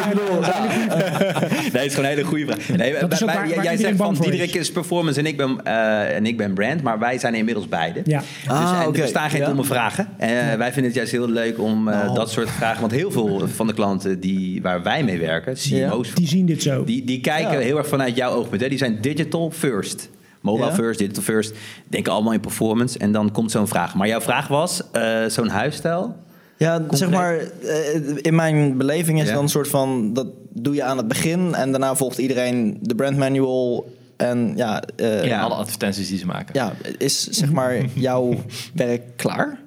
bedoel, 0.08 0.40
Nee, 0.40 1.70
het 1.72 1.84
is 1.84 1.94
gewoon 1.94 2.04
een 2.10 2.16
hele 2.16 2.22
goede 2.24 2.44
vraag. 2.44 2.68
Nee, 2.76 2.92
Dat 2.98 3.18
waar- 3.18 3.18
jij- 3.18 3.26
waar 3.26 3.46
jij 3.46 3.56
iedereen 3.56 3.78
zegt 3.78 3.96
van 3.96 4.14
Diederik 4.14 4.54
is. 4.54 4.72
performance 4.72 5.18
en 5.20 5.26
ik 5.26 5.36
ben, 5.36 5.60
eh, 5.64 6.16
en 6.16 6.26
ik 6.26 6.36
ben 6.36 6.54
brand, 6.54 6.82
maar 6.82 6.98
wij 6.98 7.18
zijn 7.18 7.34
inmiddels 7.34 7.68
beide. 7.68 8.00
Ja. 8.04 8.22
Ah, 8.46 8.60
dus, 8.70 8.80
en 8.80 8.86
oké. 8.88 8.96
er 8.96 9.02
bestaan 9.02 9.30
geen 9.30 9.44
domme 9.44 9.64
vragen. 9.64 10.08
Eh, 10.18 10.28
Wij 10.54 10.72
vinden 10.72 10.84
het 10.84 10.94
juist 10.94 11.12
heel 11.12 11.28
leuk 11.28 11.58
om 11.60 11.88
eh, 11.88 12.08
Oh. 12.08 12.14
dat 12.14 12.30
soort 12.30 12.50
vragen. 12.50 12.80
Want 12.80 12.92
heel 12.92 13.10
veel 13.10 13.48
van 13.54 13.66
de 13.66 13.74
klanten 13.74 14.20
die, 14.20 14.62
waar 14.62 14.82
wij 14.82 15.04
mee 15.04 15.18
werken, 15.18 15.54
CMO's, 15.54 16.14
Die 16.14 16.26
zien 16.28 16.46
dit 16.46 16.62
zo. 16.62 16.84
die, 16.84 17.04
die 17.04 17.20
kijken 17.20 17.58
heel 17.60 17.78
erg 17.78 17.88
vanuit 17.88 18.16
jouw 18.16 18.30
oogpunt. 18.32 18.60
Hè? 18.60 18.68
Die 18.68 18.78
zijn 18.78 19.00
digital 19.00 19.50
first. 19.50 20.08
Mobile 20.44 20.66
Ja. 20.66 20.74
first, 20.74 20.98
digital 20.98 21.22
first. 21.22 21.54
Denken 21.88 22.12
allemaal 22.12 22.32
in 22.32 22.40
performance. 22.40 22.98
En 22.98 23.12
dan 23.12 23.32
komt 23.32 23.50
zo'n 23.50 23.68
vraag. 23.68 23.94
Maar 23.94 24.06
jouw 24.06 24.20
vraag 24.20 24.48
was, 24.48 24.82
eh, 24.92 25.24
zo'n 25.26 25.48
huisstijl? 25.48 26.16
Ja, 26.56 26.82
zeg 26.90 27.10
maar, 27.10 27.36
eh, 27.36 28.16
in 28.16 28.34
mijn 28.34 28.76
beleving 28.76 29.20
is 29.20 29.28
Ja. 29.28 29.34
dan 29.34 29.42
een 29.42 29.48
soort 29.48 29.68
van, 29.68 30.12
dat 30.12 30.26
doe 30.52 30.74
je 30.74 30.82
aan 30.82 30.96
het 30.96 31.08
begin 31.08 31.54
en 31.54 31.70
daarna 31.70 31.94
volgt 31.94 32.18
iedereen 32.18 32.78
de 32.80 32.94
brand 32.94 33.16
manual 33.16 33.92
en 34.16 34.52
ja, 34.56 34.82
eh, 34.96 35.24
Ja, 35.24 35.40
alle 35.40 35.54
advertenties 35.54 36.08
die 36.08 36.18
ze 36.18 36.26
maken. 36.26 36.54
ja, 36.54 36.72
is 36.98 37.22
zeg 37.28 37.52
maar 37.52 37.76
jouw 37.94 38.34
werk 38.74 39.02
klaar? 39.16 39.58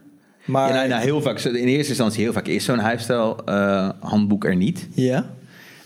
Maar 0.45 0.67
Ja, 0.69 0.75
nou, 0.75 0.87
nou, 0.87 1.01
heel 1.01 1.21
vaak, 1.21 1.39
in 1.39 1.53
eerste 1.67 1.89
instantie 1.89 2.23
heel 2.23 2.33
vaak 2.33 2.47
is 2.47 2.63
zo'n 2.65 2.79
huisstijl 2.79 3.37
eh, 3.45 3.89
handboek 3.99 4.45
er 4.45 4.55
niet. 4.55 4.87
ja, 4.93 5.25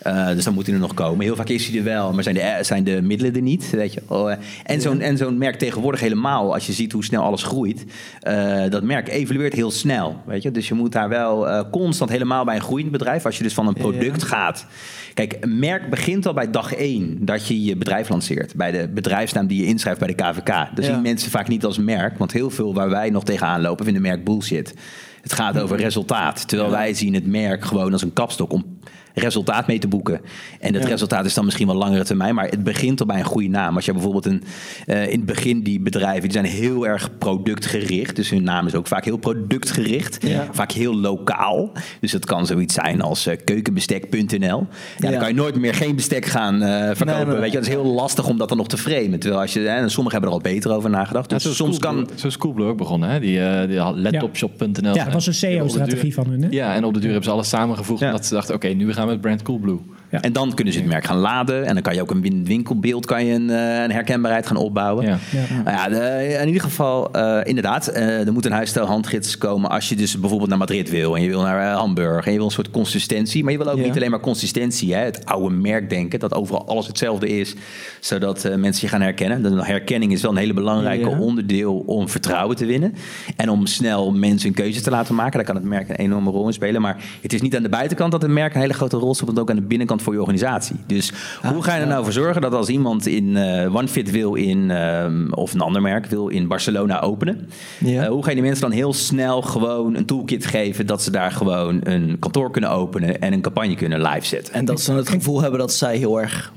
Uh, 0.08 0.27
dus 0.27 0.43
dan 0.43 0.53
moet 0.53 0.65
hij 0.65 0.75
er 0.75 0.81
nog 0.81 0.93
komen. 0.93 1.25
Heel 1.25 1.36
vaak 1.36 1.50
is 1.50 1.67
hij 1.67 1.77
er 1.77 1.84
wel, 1.84 2.13
maar 2.13 2.24
zijn 2.24 2.36
de, 2.36 2.58
zijn 2.62 2.84
de 2.84 3.01
middelen 3.01 3.36
er 3.36 3.41
niet. 3.41 3.70
Weet 3.70 3.93
je. 3.93 4.01
Oh, 4.08 4.31
en 4.63 4.81
zo'n 4.81 5.01
en 5.01 5.17
zo'n 5.17 5.38
merk 5.38 5.55
tegenwoordig 5.55 6.00
helemaal, 6.00 6.53
als 6.53 6.65
je 6.65 6.74
ziet 6.74 6.91
hoe 6.91 7.03
snel 7.03 7.24
alles 7.24 7.43
groeit. 7.43 7.86
Uh, 8.27 8.70
dat 8.70 8.84
merk 8.84 9.10
evolueert 9.10 9.53
heel 9.53 9.72
snel. 9.72 10.22
Weet 10.25 10.43
je. 10.43 10.51
Dus 10.51 10.67
je 10.67 10.74
moet 10.74 10.91
daar 10.91 11.10
wel 11.10 11.48
uh, 11.48 11.62
constant 11.72 12.10
helemaal 12.10 12.46
bij 12.46 12.55
een 12.55 12.62
groeiend 12.62 12.91
bedrijf. 12.91 13.25
Als 13.25 13.38
je 13.38 13.43
dus 13.43 13.53
van 13.53 13.67
een 13.67 13.74
product 13.74 14.24
gaat. 14.24 14.65
Kijk, 15.13 15.38
een 15.39 15.60
merk 15.60 15.89
begint 15.89 16.25
al 16.25 16.34
bij 16.34 16.51
dag 16.51 16.74
één 16.74 17.25
dat 17.25 17.48
je 17.48 17.63
je 17.63 17.75
bedrijf 17.75 18.10
lanceert. 18.10 18.55
Bij 18.55 18.72
de 18.72 18.89
bedrijfsnaam 18.93 19.48
die 19.48 19.62
je 19.62 19.67
inschrijft 19.67 20.00
bij 20.00 20.08
de 20.08 20.24
KVK. 20.24 20.75
Dat 20.75 20.86
zien 20.86 21.01
mensen 21.01 21.31
vaak 21.31 21.48
niet 21.48 21.65
als 21.65 21.77
merk. 21.77 22.17
Want 22.17 22.31
heel 22.31 22.50
veel 22.50 22.74
waar 22.74 22.89
wij 22.89 23.10
nog 23.10 23.24
tegenaan 23.24 23.62
lopen 23.62 23.86
vinden 23.86 24.03
merk 24.03 24.24
bullshit. 24.24 24.74
Het 25.22 25.34
gaat 25.34 25.60
over 25.60 25.77
resultaat. 25.77 26.48
Terwijl 26.48 26.70
wij 26.70 26.93
zien 26.93 27.13
het 27.13 27.27
merk 27.27 27.65
gewoon 27.65 27.91
als 27.91 28.01
een 28.01 28.13
kapstok 28.13 28.53
om 28.53 28.79
resultaat 29.13 29.68
mee 29.68 29.80
te 29.80 29.88
boeken. 29.88 30.22
En 30.60 30.74
het 30.74 30.86
resultaat 30.86 31.25
is 31.25 31.34
dan 31.34 31.46
misschien 31.46 31.68
wel 31.68 31.75
langere 31.75 32.03
termijn, 32.03 32.36
maar 32.36 32.48
het 32.48 32.63
begint 32.63 33.00
al 33.00 33.06
bij 33.06 33.20
een 33.20 33.25
goede 33.25 33.48
naam. 33.48 33.75
Als 33.75 33.86
je 33.86 33.91
bijvoorbeeld 33.91 34.25
een, 34.25 34.44
uh, 34.88 35.03
in 35.03 35.18
het 35.18 35.25
begin 35.25 35.63
die 35.63 35.80
bedrijven, 35.80 36.22
die 36.22 36.32
zijn 36.32 36.46
heel 36.46 36.88
erg 36.88 37.18
productgericht. 37.18 38.15
Dus 38.15 38.30
hun 38.30 38.44
naam 38.44 38.68
is 38.68 38.75
ook 38.75 38.88
vaak 38.88 39.06
heel 39.06 39.18
productgericht. 39.18 40.18
Vaak 40.51 40.72
heel 40.72 40.96
lokaal. 40.96 41.72
Dus 42.00 42.12
het 42.12 42.25
kan 42.25 42.46
zoiets 42.46 42.74
zijn 42.74 43.01
als 43.01 43.27
uh, 43.27 43.36
keukenbestek.nl. 43.46 44.68
Ja, 44.98 45.10
dan 45.10 45.20
kan 45.20 45.27
je 45.27 45.34
nooit 45.34 45.56
meer 45.56 45.74
geen 45.74 45.96
bestek 45.96 46.25
gaan 46.25 46.63
uh, 46.63 46.89
verkopen. 46.94 47.39
Weet 47.39 47.51
je, 47.51 47.58
het 47.58 47.68
is 47.68 47.74
heel 47.74 47.86
lastig 47.86 48.27
om 48.27 48.38
dat 48.38 48.50
dan 48.50 48.58
nog 48.58 48.68
te 48.68 48.77
framen. 48.77 49.20
Terwijl 49.20 49.41
als 49.41 49.53
je, 49.53 49.68
en 49.68 49.89
sommigen 49.89 50.20
hebben 50.20 50.39
er 50.39 50.46
al 50.46 50.53
beter 50.53 50.72
over 50.72 50.89
nagedacht. 50.89 51.30
Dus 51.30 51.44
ja, 51.44 51.51
soms 51.51 51.80
kan. 51.80 52.10
Zo 52.15 52.27
is 52.27 52.38
Coolblue 52.38 52.68
ook 52.68 52.77
begonnen, 52.77 53.10
hè? 53.10 53.20
Die, 53.20 53.68
die 53.68 53.80
laptopshop.nl. 53.96 54.94
Ja, 54.94 55.03
dat 55.03 55.13
was 55.13 55.27
een 55.27 55.34
SEO-strategie 55.34 56.13
van 56.13 56.27
hun. 56.27 56.41
Hè? 56.41 56.48
Ja, 56.50 56.75
en 56.75 56.84
op 56.84 56.94
de 56.94 57.00
duur 57.00 57.10
hebben 57.10 57.30
ze 57.30 57.34
alles 57.34 57.50
samengevoegd. 57.50 58.01
Omdat 58.01 58.25
ze 58.25 58.34
dachten, 58.34 58.56
oké, 58.56 58.68
nu 58.68 58.94
gaan 58.94 59.00
we 59.05 59.12
met 59.12 59.22
brand 59.22 59.43
Coolblue. 59.43 60.00
Ja. 60.12 60.22
En 60.22 60.34
dan 60.34 60.53
kunnen 60.53 60.74
ze 60.74 60.80
het 60.80 60.89
merk 60.89 61.06
gaan 61.06 61.18
laden. 61.18 61.65
En 61.65 61.74
dan 61.74 61.84
kan 61.84 61.96
je 61.96 62.01
ook 62.01 62.12
een 62.12 62.46
winkelbeeld, 62.46 63.06
kan 63.06 63.25
je 63.25 63.34
een, 63.34 63.50
eh, 63.50 63.84
een 63.84 63.91
herkenbaarheid 63.91 64.48
gaan 64.48 64.58
opbouwen. 64.58 65.06
Ja. 65.06 65.18
Nou 65.63 65.77
ja, 65.77 65.89
de, 65.89 66.38
in 66.41 66.48
ieder 66.48 66.62
geval, 66.62 67.15
uh, 67.15 67.39
inderdaad, 67.44 67.91
uh, 67.94 68.27
er 68.27 68.34
moet 68.34 68.46
een 68.46 68.51
huisstijl 68.51 68.86
handgids 68.86 69.38
komen 69.38 69.70
als 69.70 69.89
je 69.89 69.96
dus 69.96 70.20
bijvoorbeeld 70.20 70.50
naar 70.50 70.58
Madrid 70.58 70.89
wil. 70.89 71.15
En 71.15 71.22
je 71.22 71.30
wil 71.30 71.41
naar 71.41 71.72
Hamburg. 71.72 72.25
En 72.25 72.32
je 72.32 72.38
wil 72.38 72.46
een 72.46 72.51
soort 72.51 72.72
consistentie. 72.72 73.44
Maar 73.44 73.51
je 73.51 73.58
wil 73.58 73.70
ook 73.70 73.80
niet 73.80 73.96
alleen 73.96 74.10
maar 74.10 74.20
consistentie. 74.20 74.94
Hè? 74.94 75.03
Het 75.03 75.25
oude 75.25 75.56
merk 75.56 75.89
denken, 75.89 76.20
dat 76.20 76.34
overal 76.34 76.68
alles 76.68 76.88
hetzelfde 76.88 77.27
is. 77.27 77.56
Zodat 78.00 78.50
mensen 78.58 78.82
je 78.82 78.88
gaan 78.88 79.01
herkennen. 79.01 79.41
De 79.41 79.65
herkenning 79.65 80.12
is 80.12 80.22
wel 80.22 80.32
een 80.32 80.38
hele 80.38 80.53
belangrijke 80.53 81.10
onderdeel 81.10 81.84
om 81.86 82.10
vertrouwen 82.10 82.56
te 82.56 82.65
winnen. 82.65 82.94
En 83.36 83.50
om 83.50 83.65
snel 83.65 84.12
mensen 84.12 84.48
een 84.48 84.56
keuze 84.56 84.82
te 84.82 84.89
laten 84.89 85.15
maken. 85.15 85.34
Daar 85.34 85.44
kan 85.44 85.56
het 85.56 85.63
merk 85.63 85.89
een 85.89 85.96
enorme 85.96 86.32
rol 86.32 86.48
in 86.48 86.53
spelen. 86.53 86.82
Maar 86.82 87.03
het 87.22 87.34
is 87.34 87.41
niet 87.41 87.56
aan 87.56 87.63
de 87.63 87.70
buitenkant 87.70 88.12
dat 88.12 88.22
het 88.22 88.32
merk 88.32 88.53
een 88.53 88.62
hele 88.62 88.74
grote 88.74 88.98
rol 88.98 89.13
speelt. 89.13 89.32
Maar 89.34 89.41
ook 89.41 89.50
aan 89.50 89.56
de 89.56 89.62
binnenkant 89.62 90.00
voor 90.01 90.13
je 90.13 90.20
organisatie. 90.20 90.75
Dus 90.86 91.12
hoe 91.41 91.51
ah, 91.51 91.63
ga 91.63 91.75
je 91.75 91.81
er 91.81 91.88
nou 91.88 92.03
voor 92.03 92.13
zorgen 92.13 92.41
dat 92.41 92.53
als 92.53 92.67
iemand 92.67 93.08
in 93.08 93.36
uh, 93.36 93.75
OneFit 93.75 94.12
wil 94.12 94.36
in, 94.36 94.70
uh, 94.70 95.05
of 95.29 95.53
een 95.53 95.62
ander 95.62 95.81
merk 95.81 96.05
wil 96.05 96.27
in 96.27 96.48
Barcelona 96.48 97.01
openen, 97.01 97.50
ja. 97.79 98.03
uh, 98.03 98.10
hoe 98.10 98.24
ga 98.24 98.29
je 98.29 98.36
die 98.36 98.43
mensen 98.43 98.62
dan 98.62 98.72
heel 98.72 98.93
snel 98.93 99.41
gewoon 99.41 99.96
een 99.96 100.05
toolkit 100.05 100.46
geven 100.46 100.86
dat 100.86 101.01
ze 101.01 101.12
daar 101.12 101.31
gewoon 101.31 101.79
een 101.84 102.20
kantoor 102.20 102.51
kunnen 102.51 102.70
openen 102.70 103.22
en 103.22 103.34
een 103.34 103.41
campagne 103.41 103.75
kunnen 103.75 104.01
live 104.01 104.25
zetten? 104.25 104.53
En 104.53 104.65
dat 104.65 104.81
ze 104.81 104.93
het 104.93 105.10
gevoel 105.10 105.41
hebben 105.41 105.60
dat 105.60 105.74
zij 105.74 105.98
heel 105.98 106.22
erg 106.22 106.51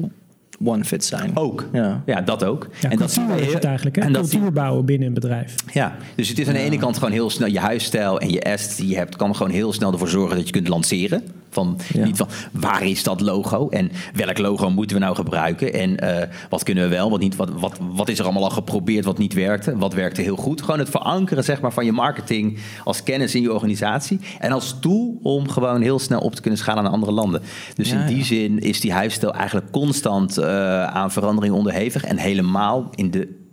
one-fit 0.64 1.04
zijn. 1.04 1.36
Ook. 1.36 1.68
Ja, 1.72 2.02
ja 2.06 2.20
dat 2.20 2.44
ook. 2.44 2.68
Ja, 2.80 2.90
en 2.90 2.98
dat 2.98 3.08
is 3.08 3.52
het 3.52 3.64
eigenlijk. 3.64 3.96
Hè? 3.96 4.02
En 4.02 4.12
cultuur 4.12 4.40
dat 4.40 4.54
bouwen 4.54 4.84
binnen 4.84 5.08
een 5.08 5.14
bedrijf. 5.14 5.54
Ja, 5.72 5.96
dus 6.14 6.28
het 6.28 6.38
is 6.38 6.46
aan 6.46 6.52
de 6.52 6.58
ene 6.58 6.78
kant 6.78 6.94
gewoon 6.98 7.12
heel 7.12 7.30
snel 7.30 7.48
je 7.48 7.58
huisstijl 7.58 8.20
en 8.20 8.30
je 8.30 8.40
est 8.40 8.76
die 8.76 8.88
je 8.88 8.96
hebt, 8.96 9.16
kan 9.16 9.36
gewoon 9.36 9.52
heel 9.52 9.72
snel 9.72 9.92
ervoor 9.92 10.08
zorgen 10.08 10.36
dat 10.36 10.46
je 10.46 10.52
kunt 10.52 10.68
lanceren. 10.68 11.22
Van, 11.54 11.78
Niet 11.94 12.16
van 12.16 12.28
waar 12.52 12.82
is 12.82 13.02
dat 13.02 13.20
logo? 13.20 13.68
En 13.68 13.90
welk 14.14 14.38
logo 14.38 14.70
moeten 14.70 14.96
we 14.96 15.02
nou 15.02 15.14
gebruiken? 15.14 15.72
En 15.72 16.04
uh, 16.04 16.22
wat 16.48 16.62
kunnen 16.62 16.84
we 16.84 16.90
wel, 16.90 17.10
wat, 17.10 17.20
niet, 17.20 17.36
wat, 17.36 17.50
wat, 17.50 17.78
wat 17.80 18.08
is 18.08 18.18
er 18.18 18.24
allemaal 18.24 18.44
al 18.44 18.50
geprobeerd 18.50 19.04
wat 19.04 19.18
niet 19.18 19.32
werkte, 19.32 19.76
wat 19.76 19.94
werkte 19.94 20.22
heel 20.22 20.36
goed. 20.36 20.62
Gewoon 20.62 20.78
het 20.78 20.90
verankeren 20.90 21.44
zeg 21.44 21.60
maar, 21.60 21.72
van 21.72 21.84
je 21.84 21.92
marketing 21.92 22.58
als 22.84 23.02
kennis 23.02 23.34
in 23.34 23.42
je 23.42 23.52
organisatie. 23.52 24.20
En 24.38 24.52
als 24.52 24.76
tool 24.80 25.18
om 25.22 25.48
gewoon 25.48 25.80
heel 25.80 25.98
snel 25.98 26.20
op 26.20 26.34
te 26.34 26.40
kunnen 26.40 26.58
schalen 26.58 26.82
naar 26.82 26.92
andere 26.92 27.12
landen. 27.12 27.42
Dus 27.74 27.90
in 27.90 28.06
die 28.06 28.24
zin 28.24 28.58
is 28.58 28.80
die 28.80 28.92
huisstijl 28.92 29.34
eigenlijk 29.34 29.70
constant 29.70 30.38
uh, 30.38 30.84
aan 30.84 31.12
verandering 31.12 31.54
onderhevig. 31.54 32.04
En 32.04 32.16
helemaal 32.16 32.90
in 32.94 33.10
de 33.10 33.20
eh, 33.20 33.43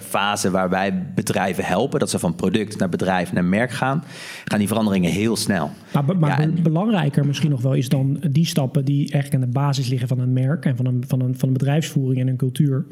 fase 0.00 0.50
waar 0.50 0.70
wij 0.70 1.12
bedrijven 1.14 1.64
helpen, 1.64 2.00
dat 2.00 2.10
ze 2.10 2.18
van 2.18 2.34
product 2.34 2.78
naar 2.78 2.88
bedrijf 2.88 3.32
naar 3.32 3.44
merk 3.44 3.70
gaan, 3.70 4.04
gaan 4.44 4.58
die 4.58 4.68
veranderingen 4.68 5.10
heel 5.10 5.36
snel. 5.36 5.70
Maar, 5.92 6.18
maar 6.18 6.48
belangrijker 6.62 7.26
misschien 7.26 7.50
nog 7.50 7.62
wel 7.62 7.74
is 7.74 7.88
dan 7.88 8.22
die 8.30 8.46
stappen 8.46 8.84
die 8.84 9.12
eigenlijk 9.12 9.34
aan 9.34 9.50
de 9.50 9.58
basis 9.58 9.88
liggen 9.88 10.08
van 10.08 10.18
een 10.18 10.32
merk 10.32 10.64
en 10.64 10.76
van 10.76 10.86
een, 10.86 11.04
van 11.06 11.20
een, 11.20 11.38
van 11.38 11.48
een 11.48 11.54
bedrijfsvoering 11.54 12.20
en 12.20 12.28
een 12.28 12.36
cultuur, 12.36 12.86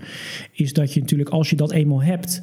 is 0.52 0.72
dat 0.72 0.94
je 0.94 1.00
natuurlijk 1.00 1.28
als 1.28 1.50
je 1.50 1.56
dat 1.56 1.72
eenmaal 1.72 2.02
hebt, 2.02 2.42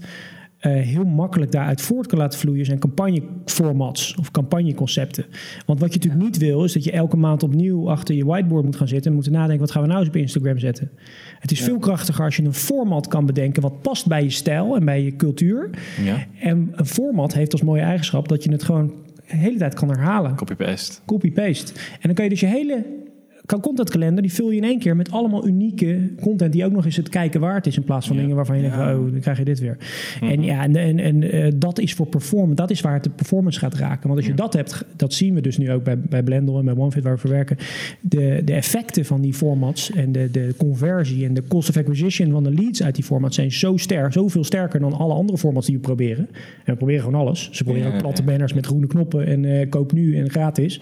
uh, 0.65 0.81
heel 0.81 1.03
makkelijk 1.03 1.51
daaruit 1.51 1.81
voort 1.81 2.07
kan 2.07 2.17
laten 2.17 2.39
vloeien 2.39 2.65
zijn 2.65 2.79
campagneformats 2.79 4.15
of 4.19 4.31
campagneconcepten. 4.31 5.25
Want 5.65 5.79
wat 5.79 5.93
je 5.93 5.99
natuurlijk 5.99 6.23
niet 6.23 6.37
wil, 6.37 6.63
is 6.63 6.73
dat 6.73 6.83
je 6.83 6.91
elke 6.91 7.17
maand 7.17 7.43
opnieuw 7.43 7.89
achter 7.89 8.15
je 8.15 8.25
whiteboard 8.25 8.65
moet 8.65 8.75
gaan 8.75 8.87
zitten 8.87 9.11
en 9.11 9.17
moet 9.17 9.29
nadenken, 9.29 9.59
wat 9.59 9.71
gaan 9.71 9.81
we 9.81 9.87
nou 9.87 9.99
eens 9.99 10.09
op 10.09 10.15
Instagram 10.15 10.59
zetten? 10.59 10.91
Het 11.39 11.51
is 11.51 11.61
veel 11.61 11.79
krachtiger 11.79 12.23
als 12.25 12.35
je 12.35 12.43
een 12.43 12.53
format 12.53 13.07
kan 13.07 13.25
bedenken 13.25 13.61
wat 13.61 13.81
past 13.81 14.07
bij 14.07 14.23
je 14.23 14.29
stijl 14.29 14.75
en 14.75 14.85
bij 14.85 15.03
je 15.03 15.15
cultuur. 15.15 15.69
Ja. 16.03 16.25
En 16.39 16.71
een 16.71 16.85
format 16.85 17.33
heeft 17.33 17.51
als 17.51 17.61
mooie 17.61 17.81
eigenschap 17.81 18.27
dat 18.27 18.43
je 18.43 18.51
het 18.51 18.63
gewoon 18.63 18.93
de 19.27 19.35
hele 19.35 19.57
tijd 19.57 19.73
kan 19.73 19.89
herhalen. 19.89 20.35
Copy-paste. 20.35 21.01
Copy-paste. 21.05 21.73
En 21.73 21.99
dan 22.01 22.13
kan 22.13 22.23
je 22.23 22.29
dus 22.29 22.39
je 22.39 22.45
hele 22.45 22.85
contentkalender, 23.45 24.21
die 24.21 24.33
vul 24.33 24.51
je 24.51 24.57
in 24.57 24.63
één 24.63 24.79
keer 24.79 24.95
met 24.95 25.11
allemaal 25.11 25.47
unieke 25.47 26.13
content 26.21 26.53
die 26.53 26.65
ook 26.65 26.71
nog 26.71 26.85
eens 26.85 26.95
het 26.95 27.09
kijken 27.09 27.39
waard 27.39 27.67
is 27.67 27.77
in 27.77 27.83
plaats 27.83 28.07
van 28.07 28.15
dingen 28.15 28.35
waarvan 28.35 28.55
je 28.55 28.61
denkt, 28.61 28.77
oh, 28.77 29.11
dan 29.11 29.19
krijg 29.19 29.37
je 29.37 29.45
dit 29.45 29.59
weer. 29.59 29.77
Mhm. 30.21 30.31
En 30.31 30.43
ja, 30.43 30.63
en, 30.63 30.75
en, 30.75 30.99
en 30.99 31.21
uh, 31.21 31.51
dat 31.55 31.79
is 31.79 31.93
voor 31.93 32.07
performance, 32.07 32.55
dat 32.55 32.69
is 32.69 32.81
waar 32.81 32.93
het 32.93 33.03
de 33.03 33.09
performance 33.09 33.59
gaat 33.59 33.73
raken. 33.73 34.07
Want 34.07 34.19
als 34.19 34.27
je 34.27 34.33
dat 34.33 34.53
hebt, 34.53 34.85
dat 34.95 35.13
zien 35.13 35.33
we 35.33 35.41
dus 35.41 35.57
nu 35.57 35.71
ook 35.71 35.83
bij, 35.83 35.99
bij 35.99 36.23
Blender 36.23 36.55
en 36.57 36.65
bij 36.65 36.75
OneFit 36.75 37.03
waar 37.03 37.13
we 37.13 37.19
voor 37.19 37.29
werken, 37.29 37.57
de, 38.01 38.41
de 38.45 38.53
effecten 38.53 39.05
van 39.05 39.21
die 39.21 39.33
formats 39.33 39.91
en 39.91 40.11
de, 40.11 40.31
de 40.31 40.53
conversie 40.57 41.25
en 41.25 41.33
de 41.33 41.43
cost 41.47 41.69
of 41.69 41.77
acquisition 41.77 42.31
van 42.31 42.43
de 42.43 42.53
leads 42.53 42.83
uit 42.83 42.95
die 42.95 43.03
formats 43.03 43.35
zijn 43.35 43.51
zo 43.51 43.77
sterk, 43.77 44.13
zoveel 44.13 44.43
sterker 44.43 44.79
dan 44.79 44.93
alle 44.93 45.13
andere 45.13 45.37
formats 45.37 45.65
die 45.65 45.75
we 45.75 45.81
proberen. 45.81 46.27
En 46.63 46.71
we 46.71 46.75
proberen 46.75 47.03
gewoon 47.03 47.19
alles. 47.19 47.49
Ze 47.51 47.63
proberen 47.63 47.93
ook 47.93 48.01
platte 48.01 48.23
banners 48.23 48.53
met 48.53 48.65
groene 48.65 48.87
knoppen 48.87 49.25
en 49.25 49.43
uh, 49.43 49.69
koop 49.69 49.91
nu 49.91 50.17
en 50.17 50.29
gratis. 50.29 50.81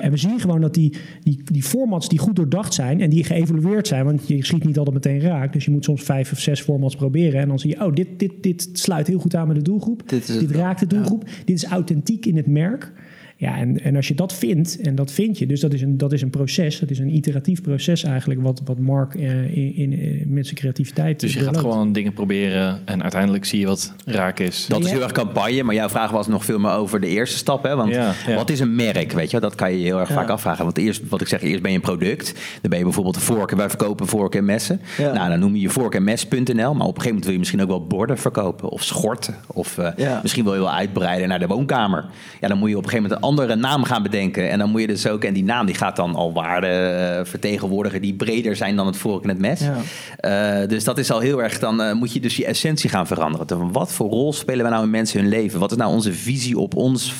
En 0.00 0.10
we 0.10 0.16
zien 0.16 0.40
gewoon 0.40 0.60
dat 0.60 0.74
die, 0.74 0.96
die, 1.22 1.42
die 1.44 1.62
formats 1.62 1.93
die 2.02 2.18
goed 2.18 2.36
doordacht 2.36 2.74
zijn 2.74 3.00
en 3.00 3.10
die 3.10 3.24
geëvalueerd 3.24 3.86
zijn. 3.86 4.04
Want 4.04 4.28
je 4.28 4.44
schiet 4.44 4.64
niet 4.64 4.78
altijd 4.78 4.94
meteen 4.94 5.20
raak. 5.20 5.52
Dus 5.52 5.64
je 5.64 5.70
moet 5.70 5.84
soms 5.84 6.02
vijf 6.02 6.32
of 6.32 6.38
zes 6.38 6.60
formats 6.60 6.96
proberen. 6.96 7.40
En 7.40 7.48
dan 7.48 7.58
zie 7.58 7.70
je, 7.70 7.84
oh, 7.84 7.94
dit, 7.94 8.08
dit, 8.16 8.32
dit 8.40 8.68
sluit 8.72 9.06
heel 9.06 9.18
goed 9.18 9.34
aan 9.34 9.46
met 9.46 9.56
de 9.56 9.62
doelgroep. 9.62 10.02
Dit, 10.06 10.38
dit 10.40 10.50
raakt 10.50 10.80
de 10.80 10.86
doelgroep. 10.86 11.24
Dit 11.44 11.56
is 11.56 11.64
authentiek 11.64 12.26
in 12.26 12.36
het 12.36 12.46
merk. 12.46 12.92
Ja, 13.36 13.56
en, 13.56 13.80
en 13.82 13.96
als 13.96 14.08
je 14.08 14.14
dat 14.14 14.32
vindt, 14.32 14.80
en 14.80 14.94
dat 14.94 15.12
vind 15.12 15.38
je, 15.38 15.46
dus 15.46 15.60
dat 15.60 15.72
is 15.72 15.82
een, 15.82 15.98
dat 15.98 16.12
is 16.12 16.22
een 16.22 16.30
proces, 16.30 16.78
dat 16.78 16.90
is 16.90 16.98
een 16.98 17.14
iteratief 17.14 17.62
proces 17.62 18.04
eigenlijk, 18.04 18.42
wat, 18.42 18.62
wat 18.64 18.78
Mark 18.78 19.14
uh, 19.14 19.56
in, 19.56 19.74
in, 19.76 19.92
eh, 20.00 20.26
met 20.26 20.44
zijn 20.44 20.56
creativiteit. 20.56 21.20
Dus 21.20 21.34
je 21.34 21.40
gaat 21.40 21.56
gewoon 21.56 21.92
dingen 21.92 22.12
proberen 22.12 22.80
en 22.84 23.02
uiteindelijk 23.02 23.44
zie 23.44 23.60
je 23.60 23.66
wat 23.66 23.94
raak 24.04 24.38
is. 24.38 24.66
Dat 24.68 24.84
is 24.84 24.90
heel 24.90 25.02
erg 25.02 25.12
campagne, 25.12 25.62
maar 25.62 25.74
jouw 25.74 25.88
vraag 25.88 26.10
was 26.10 26.26
nog 26.26 26.44
veel 26.44 26.58
meer 26.58 26.70
over 26.70 27.00
de 27.00 27.06
eerste 27.06 27.36
stap. 27.36 27.62
Hè? 27.62 27.76
Want 27.76 27.98
wat 28.34 28.50
is 28.50 28.60
een 28.60 28.74
merk? 28.74 29.12
Weet 29.12 29.30
je, 29.30 29.40
dat 29.40 29.54
kan 29.54 29.72
je 29.72 29.84
heel 29.84 30.00
erg 30.00 30.12
vaak 30.12 30.28
afvragen. 30.28 30.64
Want 30.64 30.78
eerst, 30.78 31.08
wat 31.08 31.20
ik 31.20 31.28
zeg, 31.28 31.42
eerst 31.42 31.62
ben 31.62 31.70
je 31.70 31.76
een 31.76 31.82
product. 31.82 32.34
Dan 32.60 32.70
ben 32.70 32.78
je 32.78 32.84
bijvoorbeeld 32.84 33.18
vorken, 33.18 33.56
wij 33.56 33.68
verkopen 33.68 34.06
vorken 34.06 34.38
en 34.38 34.44
messen. 34.44 34.80
Nou, 34.98 35.28
dan 35.28 35.38
noem 35.38 35.54
je 35.54 35.60
je 35.60 35.70
vork 35.70 35.94
en 35.94 36.04
mes.nl, 36.04 36.54
maar 36.54 36.86
op 36.86 36.96
een 36.96 37.02
gegeven 37.02 37.04
moment 37.04 37.24
wil 37.24 37.32
je 37.32 37.38
misschien 37.38 37.62
ook 37.62 37.68
wel 37.68 37.86
borden 37.86 38.18
verkopen 38.18 38.68
of 38.68 38.82
schorten. 38.82 39.34
Of 39.46 39.78
uh, 39.78 40.20
misschien 40.22 40.44
wil 40.44 40.54
je 40.54 40.60
wel 40.60 40.72
uitbreiden 40.72 41.28
naar 41.28 41.38
de 41.38 41.46
woonkamer. 41.46 42.04
Ja, 42.40 42.48
dan 42.48 42.58
moet 42.58 42.68
je 42.68 42.76
op 42.76 42.82
een 42.82 42.88
gegeven 42.88 43.02
moment 43.02 43.22
een 43.22 43.23
andere 43.24 43.54
naam 43.54 43.84
gaan 43.84 44.02
bedenken. 44.02 44.50
En 44.50 44.58
dan 44.58 44.70
moet 44.70 44.80
je 44.80 44.86
dus 44.86 45.06
ook, 45.06 45.24
en 45.24 45.34
die 45.34 45.44
naam 45.44 45.66
die 45.66 45.74
gaat 45.74 45.96
dan 45.96 46.14
al 46.14 46.32
waarden 46.32 47.18
uh, 47.18 47.24
vertegenwoordigen 47.24 48.00
die 48.00 48.14
breder 48.14 48.56
zijn 48.56 48.76
dan 48.76 48.86
het 48.86 48.96
vork 48.96 49.22
en 49.22 49.28
het 49.28 49.38
mes. 49.38 49.60
Ja. 49.60 50.62
Uh, 50.62 50.68
dus 50.68 50.84
dat 50.84 50.98
is 50.98 51.10
al 51.10 51.20
heel 51.20 51.42
erg, 51.42 51.58
dan 51.58 51.80
uh, 51.80 51.92
moet 51.92 52.12
je 52.12 52.20
dus 52.20 52.36
je 52.36 52.46
essentie 52.46 52.90
gaan 52.90 53.06
veranderen. 53.06 53.72
Wat 53.72 53.92
voor 53.92 54.08
rol 54.08 54.32
spelen 54.32 54.64
we 54.64 54.70
nou 54.70 54.84
in 54.84 54.90
mensen 54.90 55.20
hun 55.20 55.28
leven? 55.28 55.60
Wat 55.60 55.70
is 55.70 55.76
nou 55.76 55.92
onze 55.92 56.12
visie 56.12 56.58
op, 56.58 56.76
ons, 56.76 57.12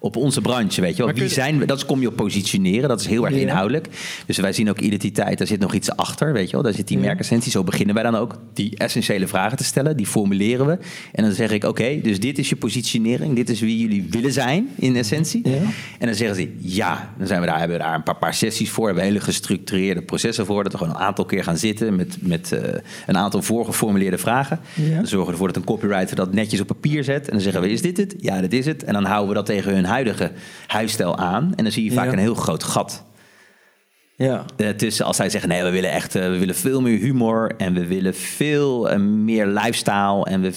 op 0.00 0.16
onze 0.16 0.40
branche? 0.40 0.80
Weet 0.80 0.96
je 0.96 1.04
wel? 1.04 1.14
Wie 1.14 1.28
zijn 1.28 1.58
we? 1.58 1.64
Dat 1.66 1.76
is, 1.76 1.86
kom 1.86 2.00
je 2.00 2.08
op 2.08 2.16
positioneren, 2.16 2.88
dat 2.88 3.00
is 3.00 3.06
heel 3.06 3.24
erg 3.24 3.34
inhoudelijk. 3.34 3.88
Dus 4.26 4.36
wij 4.36 4.52
zien 4.52 4.70
ook 4.70 4.80
identiteit, 4.80 5.38
daar 5.38 5.46
zit 5.46 5.60
nog 5.60 5.74
iets 5.74 5.96
achter, 5.96 6.32
weet 6.32 6.46
je 6.46 6.52
wel? 6.52 6.62
Daar 6.62 6.74
zit 6.74 6.88
die 6.88 6.98
ja. 6.98 7.04
merkessentie. 7.04 7.50
Zo 7.50 7.64
beginnen 7.64 7.94
wij 7.94 8.04
dan 8.04 8.14
ook 8.14 8.38
die 8.54 8.76
essentiële 8.76 9.26
vragen 9.26 9.56
te 9.56 9.64
stellen, 9.64 9.96
die 9.96 10.06
formuleren 10.06 10.66
we. 10.66 10.78
En 11.12 11.24
dan 11.24 11.32
zeg 11.32 11.50
ik, 11.50 11.64
oké, 11.64 12.00
dus 12.02 12.20
dit 12.20 12.38
is 12.38 12.48
je 12.48 12.56
positionering, 12.56 13.36
dit 13.36 13.50
is 13.50 13.60
wie 13.60 13.78
jullie 13.78 14.06
willen 14.10 14.32
zijn 14.32 14.68
in 14.76 14.96
essentie. 14.96 15.41
Ja. 15.42 15.60
En 15.98 16.06
dan 16.06 16.14
zeggen 16.14 16.36
ze 16.36 16.54
ja. 16.58 17.12
Dan 17.18 17.26
zijn 17.26 17.40
we 17.40 17.46
daar, 17.46 17.58
hebben 17.58 17.76
we 17.76 17.82
daar 17.82 17.94
een 17.94 18.02
paar, 18.02 18.16
paar 18.16 18.34
sessies 18.34 18.70
voor. 18.70 18.84
Hebben 18.84 19.02
we 19.02 19.08
hele 19.10 19.24
gestructureerde 19.24 20.02
processen 20.02 20.46
voor. 20.46 20.62
Dat 20.62 20.72
we 20.72 20.78
gewoon 20.78 20.94
een 20.94 21.00
aantal 21.00 21.24
keer 21.24 21.44
gaan 21.44 21.56
zitten 21.56 21.96
met, 21.96 22.16
met 22.20 22.50
uh, 22.52 22.60
een 23.06 23.16
aantal 23.16 23.42
voorgeformuleerde 23.42 24.18
vragen. 24.18 24.60
Ja. 24.74 24.96
Dan 24.96 25.06
zorgen 25.06 25.26
we 25.26 25.32
ervoor 25.32 25.46
dat 25.46 25.56
een 25.56 25.64
copywriter 25.64 26.16
dat 26.16 26.32
netjes 26.32 26.60
op 26.60 26.66
papier 26.66 27.04
zet. 27.04 27.26
En 27.26 27.32
dan 27.32 27.40
zeggen 27.40 27.62
we: 27.62 27.70
Is 27.70 27.82
dit 27.82 27.96
het? 27.96 28.14
Ja, 28.18 28.40
dit 28.40 28.52
is 28.52 28.66
het. 28.66 28.84
En 28.84 28.92
dan 28.92 29.04
houden 29.04 29.28
we 29.28 29.34
dat 29.34 29.46
tegen 29.46 29.74
hun 29.74 29.84
huidige 29.84 30.32
huisstijl 30.66 31.18
aan. 31.18 31.52
En 31.56 31.64
dan 31.64 31.72
zie 31.72 31.84
je 31.84 31.92
vaak 31.92 32.06
ja. 32.06 32.12
een 32.12 32.18
heel 32.18 32.34
groot 32.34 32.64
gat. 32.64 33.04
Ja. 34.22 34.44
Uh, 34.56 34.68
tussen 34.68 35.04
als 35.04 35.16
zij 35.16 35.30
zeggen, 35.30 35.48
nee, 35.48 35.62
we 35.62 35.70
willen 35.70 35.90
echt 35.90 36.16
uh, 36.16 36.22
we 36.22 36.38
willen 36.38 36.54
veel 36.54 36.80
meer 36.80 36.98
humor 36.98 37.52
en 37.56 37.74
we 37.74 37.86
willen 37.86 38.14
veel 38.14 38.92
uh, 38.92 38.98
meer 38.98 39.46
lifestyle. 39.46 40.24
En, 40.24 40.40
we, 40.40 40.52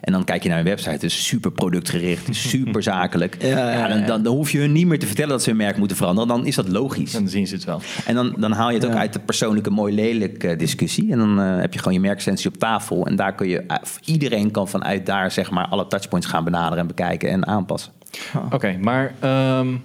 en 0.00 0.12
dan 0.12 0.24
kijk 0.24 0.42
je 0.42 0.48
naar 0.48 0.58
hun 0.58 0.66
website, 0.66 0.90
het 0.90 1.02
is 1.02 1.26
super 1.26 1.50
productgericht, 1.50 2.36
super 2.50 2.82
zakelijk. 2.82 3.36
ja, 3.40 3.48
ja, 3.48 3.70
ja, 3.70 3.88
dan, 3.88 4.06
dan, 4.06 4.22
dan, 4.22 4.34
hoef 4.34 4.50
je 4.50 4.58
hun 4.58 4.72
niet 4.72 4.86
meer 4.86 4.98
te 4.98 5.06
vertellen 5.06 5.30
dat 5.30 5.42
ze 5.42 5.48
hun 5.48 5.58
merk 5.58 5.76
moeten 5.76 5.96
veranderen. 5.96 6.28
Dan 6.28 6.46
is 6.46 6.54
dat 6.54 6.68
logisch. 6.68 7.12
Dan 7.12 7.28
zien 7.28 7.46
ze 7.46 7.54
het 7.54 7.64
wel. 7.64 7.80
En 8.06 8.14
dan, 8.14 8.34
dan 8.38 8.52
haal 8.52 8.70
je 8.70 8.78
het 8.78 8.86
ook 8.86 8.94
uit 8.94 9.12
de 9.12 9.18
persoonlijke 9.18 9.70
mooi-lelijk 9.70 10.58
discussie. 10.58 11.12
En 11.12 11.18
dan 11.18 11.38
heb 11.38 11.72
je 11.72 11.78
gewoon 11.78 11.94
je 11.94 12.00
merksensie 12.00 12.50
op 12.50 12.56
tafel. 12.56 13.06
En 13.06 13.16
daar 13.16 13.34
kun 13.34 13.48
je, 13.48 13.64
iedereen 14.04 14.50
kan 14.50 14.68
vanuit 14.68 15.06
daar 15.06 15.30
zeg 15.30 15.50
maar 15.50 15.66
alle 15.66 15.86
touchpoints 15.86 16.26
gaan 16.26 16.44
benaderen 16.44 16.78
en 16.78 16.86
bekijken 16.86 17.30
en 17.30 17.46
aanpassen. 17.46 17.92
Oh. 18.34 18.44
Oké, 18.44 18.54
okay, 18.54 18.76
maar 18.76 19.14
um, 19.58 19.82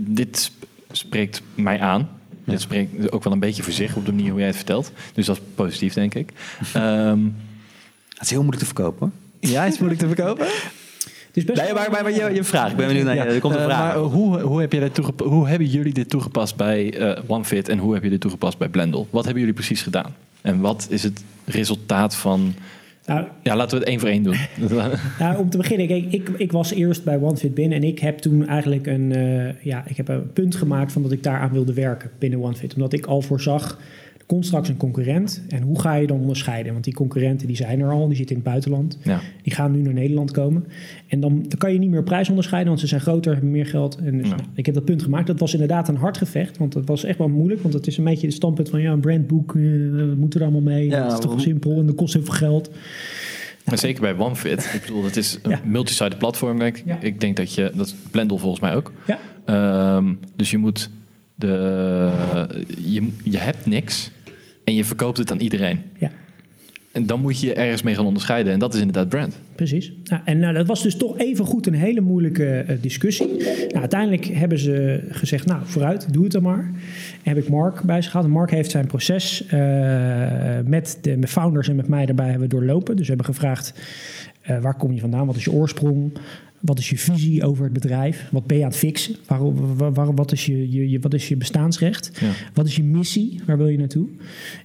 dit 0.00 0.50
spreekt 0.90 1.42
mij 1.54 1.80
aan. 1.80 2.08
Dit 2.44 2.60
spreekt 2.60 3.12
ook 3.12 3.24
wel 3.24 3.32
een 3.32 3.38
beetje 3.38 3.62
voor 3.62 3.72
zich 3.72 3.96
op 3.96 4.06
de 4.06 4.12
manier 4.12 4.30
hoe 4.30 4.38
jij 4.38 4.48
het 4.48 4.56
vertelt. 4.56 4.92
Dus 5.14 5.26
dat 5.26 5.36
is 5.36 5.42
positief, 5.54 5.94
denk 5.94 6.14
ik. 6.14 6.30
Um, 6.76 7.36
het 8.08 8.22
is 8.22 8.30
heel 8.30 8.42
moeilijk 8.42 8.62
te 8.62 8.74
verkopen. 8.74 9.12
Hoor. 9.40 9.50
Ja, 9.50 9.62
het 9.62 9.72
is 9.72 9.78
moeilijk 9.78 10.00
te 10.00 10.06
verkopen. 10.06 10.46
Dus 11.32 11.44
best 11.44 11.62
nee, 11.62 11.72
maar, 11.72 11.90
maar, 11.90 12.02
maar 12.02 12.12
je, 12.12 12.34
je 12.34 12.44
vraag. 12.44 12.70
Ik 12.70 12.76
ben 12.76 12.86
benieuwd 12.86 13.04
naar 13.04 13.14
je. 13.14 13.20
Er 13.20 13.40
komt 13.40 13.54
een 13.54 13.60
uh, 13.60 13.66
vraag. 13.66 13.94
Maar 13.94 13.96
hoe, 13.96 14.40
hoe, 14.40 14.60
heb 14.60 14.72
je 14.72 14.80
dit 14.80 14.98
hoe 15.18 15.48
hebben 15.48 15.66
jullie 15.66 15.92
dit 15.92 16.10
toegepast 16.10 16.56
bij 16.56 17.00
uh, 17.00 17.18
OneFit 17.26 17.68
en 17.68 17.78
hoe 17.78 17.94
heb 17.94 18.02
je 18.02 18.10
dit 18.10 18.20
toegepast 18.20 18.58
bij 18.58 18.68
Blendel? 18.68 19.08
Wat 19.10 19.24
hebben 19.24 19.40
jullie 19.40 19.56
precies 19.56 19.82
gedaan? 19.82 20.14
En 20.40 20.60
wat 20.60 20.86
is 20.90 21.02
het 21.02 21.24
resultaat 21.44 22.14
van 22.14 22.54
nou, 23.14 23.26
ja, 23.42 23.56
laten 23.56 23.78
we 23.78 23.84
het 23.84 23.88
één 23.88 24.00
voor 24.00 24.08
één 24.08 24.22
doen. 24.22 24.36
nou, 25.18 25.38
om 25.38 25.50
te 25.50 25.56
beginnen, 25.56 25.86
kijk, 25.86 26.12
ik, 26.12 26.28
ik 26.36 26.52
was 26.52 26.72
eerst 26.72 27.04
bij 27.04 27.18
OneFit 27.18 27.54
binnen 27.54 27.78
en 27.78 27.84
ik 27.84 27.98
heb 27.98 28.18
toen 28.18 28.46
eigenlijk 28.46 28.86
een, 28.86 29.10
uh, 29.16 29.62
ja, 29.62 29.84
ik 29.86 29.96
heb 29.96 30.08
een 30.08 30.32
punt 30.32 30.54
gemaakt 30.54 30.92
van 30.92 31.02
dat 31.02 31.12
ik 31.12 31.22
daaraan 31.22 31.52
wilde 31.52 31.74
werken 31.74 32.10
binnen 32.18 32.40
OneFit. 32.40 32.74
Omdat 32.74 32.92
ik 32.92 33.06
al 33.06 33.20
voorzag 33.22 33.78
komt 34.32 34.46
straks 34.46 34.68
een 34.68 34.76
concurrent. 34.76 35.42
En 35.48 35.62
hoe 35.62 35.80
ga 35.80 35.94
je 35.94 36.06
dan 36.06 36.20
onderscheiden? 36.20 36.72
Want 36.72 36.84
die 36.84 36.94
concurrenten 36.94 37.46
die 37.46 37.56
zijn 37.56 37.80
er 37.80 37.90
al, 37.90 38.06
die 38.06 38.16
zitten 38.16 38.36
in 38.36 38.42
het 38.42 38.50
buitenland. 38.50 38.98
Ja. 39.02 39.20
Die 39.42 39.54
gaan 39.54 39.72
nu 39.72 39.80
naar 39.80 39.92
Nederland 39.92 40.30
komen. 40.30 40.66
En 41.06 41.20
dan, 41.20 41.44
dan, 41.48 41.58
kan 41.58 41.72
je 41.72 41.78
niet 41.78 41.90
meer 41.90 42.02
prijs 42.02 42.28
onderscheiden, 42.28 42.68
want 42.68 42.80
ze 42.80 42.86
zijn 42.86 43.00
groter, 43.00 43.32
hebben 43.32 43.50
meer 43.50 43.66
geld. 43.66 43.96
En 43.96 44.18
dus, 44.18 44.28
nou, 44.28 44.40
ik 44.54 44.66
heb 44.66 44.74
dat 44.74 44.84
punt 44.84 45.02
gemaakt. 45.02 45.26
Dat 45.26 45.40
was 45.40 45.52
inderdaad 45.52 45.88
een 45.88 45.96
hard 45.96 46.16
gevecht, 46.16 46.58
want 46.58 46.72
dat 46.72 46.86
was 46.86 47.04
echt 47.04 47.18
wel 47.18 47.28
moeilijk. 47.28 47.62
Want 47.62 47.74
het 47.74 47.86
is 47.86 47.96
een 47.96 48.04
beetje 48.04 48.26
het 48.26 48.36
standpunt 48.36 48.68
van, 48.68 48.80
ja, 48.80 48.92
een 48.92 49.00
brandboek, 49.00 49.54
uh, 49.54 50.12
moeten 50.16 50.40
er 50.40 50.46
allemaal 50.46 50.72
mee. 50.72 50.88
Ja, 50.88 51.02
dat 51.02 51.12
is 51.12 51.18
toch 51.18 51.40
simpel 51.40 51.78
en 51.78 51.86
dat 51.86 51.94
kost 51.94 52.14
heel 52.14 52.24
veel 52.24 52.34
geld. 52.34 52.70
Maar 53.64 53.78
zeker 53.78 54.00
bij 54.00 54.16
OneFit. 54.18 54.70
Ik 54.74 54.80
bedoel, 54.80 55.04
het 55.04 55.16
is 55.16 55.38
een 55.42 55.50
ja. 55.50 55.60
multi-site 55.64 56.16
platform. 56.16 56.58
Denk 56.58 56.76
ik. 56.76 56.82
Ja. 56.86 56.98
ik 57.00 57.20
denk 57.20 57.36
dat 57.36 57.54
je, 57.54 57.72
dat 57.74 57.94
Blendel 58.10 58.38
volgens 58.38 58.60
mij 58.60 58.74
ook. 58.74 58.92
Ja. 59.06 59.96
Um, 59.96 60.18
dus 60.36 60.50
je 60.50 60.58
moet 60.58 60.90
de, 61.34 62.10
je, 62.78 63.08
je 63.24 63.38
hebt 63.38 63.66
niks 63.66 64.10
en 64.64 64.74
je 64.74 64.84
verkoopt 64.84 65.18
het 65.18 65.30
aan 65.30 65.40
iedereen. 65.40 65.80
Ja. 65.98 66.10
En 66.92 67.06
dan 67.06 67.20
moet 67.20 67.40
je 67.40 67.46
je 67.46 67.54
ergens 67.54 67.82
mee 67.82 67.94
gaan 67.94 68.06
onderscheiden. 68.06 68.52
En 68.52 68.58
dat 68.58 68.74
is 68.74 68.80
inderdaad 68.80 69.08
brand. 69.08 69.38
Precies. 69.54 69.92
Nou, 70.04 70.22
en 70.24 70.38
nou, 70.38 70.54
dat 70.54 70.66
was 70.66 70.82
dus 70.82 70.96
toch 70.96 71.18
even 71.18 71.44
goed 71.44 71.66
een 71.66 71.74
hele 71.74 72.00
moeilijke 72.00 72.64
uh, 72.68 72.76
discussie. 72.80 73.26
Nou, 73.68 73.80
uiteindelijk 73.80 74.24
hebben 74.24 74.58
ze 74.58 75.04
gezegd, 75.08 75.46
nou 75.46 75.60
vooruit, 75.64 76.12
doe 76.12 76.22
het 76.22 76.32
dan 76.32 76.42
maar. 76.42 76.70
En 77.22 77.34
heb 77.34 77.36
ik 77.36 77.48
Mark 77.48 77.82
bij 77.82 78.02
zich 78.02 78.10
gehad. 78.10 78.28
Mark 78.28 78.50
heeft 78.50 78.70
zijn 78.70 78.86
proces 78.86 79.44
uh, 79.44 79.50
met 80.64 80.98
de 81.00 81.16
met 81.16 81.30
founders 81.30 81.68
en 81.68 81.76
met 81.76 81.88
mij 81.88 82.06
daarbij 82.06 82.30
hebben 82.30 82.48
we 82.48 82.54
doorlopen. 82.54 82.96
Dus 82.96 83.08
we 83.08 83.14
hebben 83.14 83.34
gevraagd, 83.34 83.74
uh, 84.50 84.58
waar 84.58 84.76
kom 84.76 84.92
je 84.92 85.00
vandaan? 85.00 85.26
Wat 85.26 85.36
is 85.36 85.44
je 85.44 85.52
oorsprong? 85.52 86.12
Wat 86.60 86.78
is 86.78 86.90
je 86.90 86.98
visie 86.98 87.44
over 87.44 87.64
het 87.64 87.72
bedrijf? 87.72 88.28
Wat 88.30 88.46
ben 88.46 88.56
je 88.56 88.62
aan 88.62 88.68
het 88.68 88.78
fixen? 88.78 89.16
Waarom, 89.26 89.76
waar, 89.76 90.14
wat, 90.14 90.32
is 90.32 90.46
je, 90.46 90.90
je, 90.90 90.98
wat 91.00 91.14
is 91.14 91.28
je 91.28 91.36
bestaansrecht? 91.36 92.10
Ja. 92.20 92.30
Wat 92.54 92.66
is 92.66 92.76
je 92.76 92.82
missie? 92.82 93.40
Waar 93.46 93.56
wil 93.56 93.68
je 93.68 93.78
naartoe? 93.78 94.08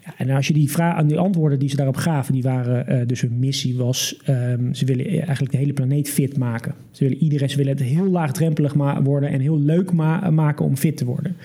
Ja, 0.05 0.13
en 0.17 0.29
als 0.29 0.47
je 0.47 0.53
die, 0.53 0.71
vraag, 0.71 0.95
aan 0.95 1.07
die 1.07 1.17
antwoorden 1.17 1.59
die 1.59 1.69
ze 1.69 1.75
daarop 1.75 1.95
gaven, 1.95 2.33
die 2.33 2.43
waren 2.43 2.93
uh, 2.93 3.07
dus 3.07 3.21
hun 3.21 3.39
missie 3.39 3.75
was, 3.75 4.21
um, 4.29 4.73
ze 4.73 4.85
willen 4.85 5.05
eigenlijk 5.05 5.51
de 5.51 5.57
hele 5.57 5.73
planeet 5.73 6.09
fit 6.09 6.37
maken. 6.37 6.73
Ze 6.91 7.03
willen 7.03 7.23
iedereen, 7.23 7.49
ze 7.49 7.57
willen 7.57 7.77
het 7.77 7.83
heel 7.83 8.07
laagdrempelig 8.07 8.73
worden 9.03 9.29
en 9.29 9.39
heel 9.39 9.59
leuk 9.59 9.91
ma 9.91 10.29
maken 10.29 10.65
om 10.65 10.77
fit 10.77 10.97
te 10.97 11.05
worden. 11.05 11.35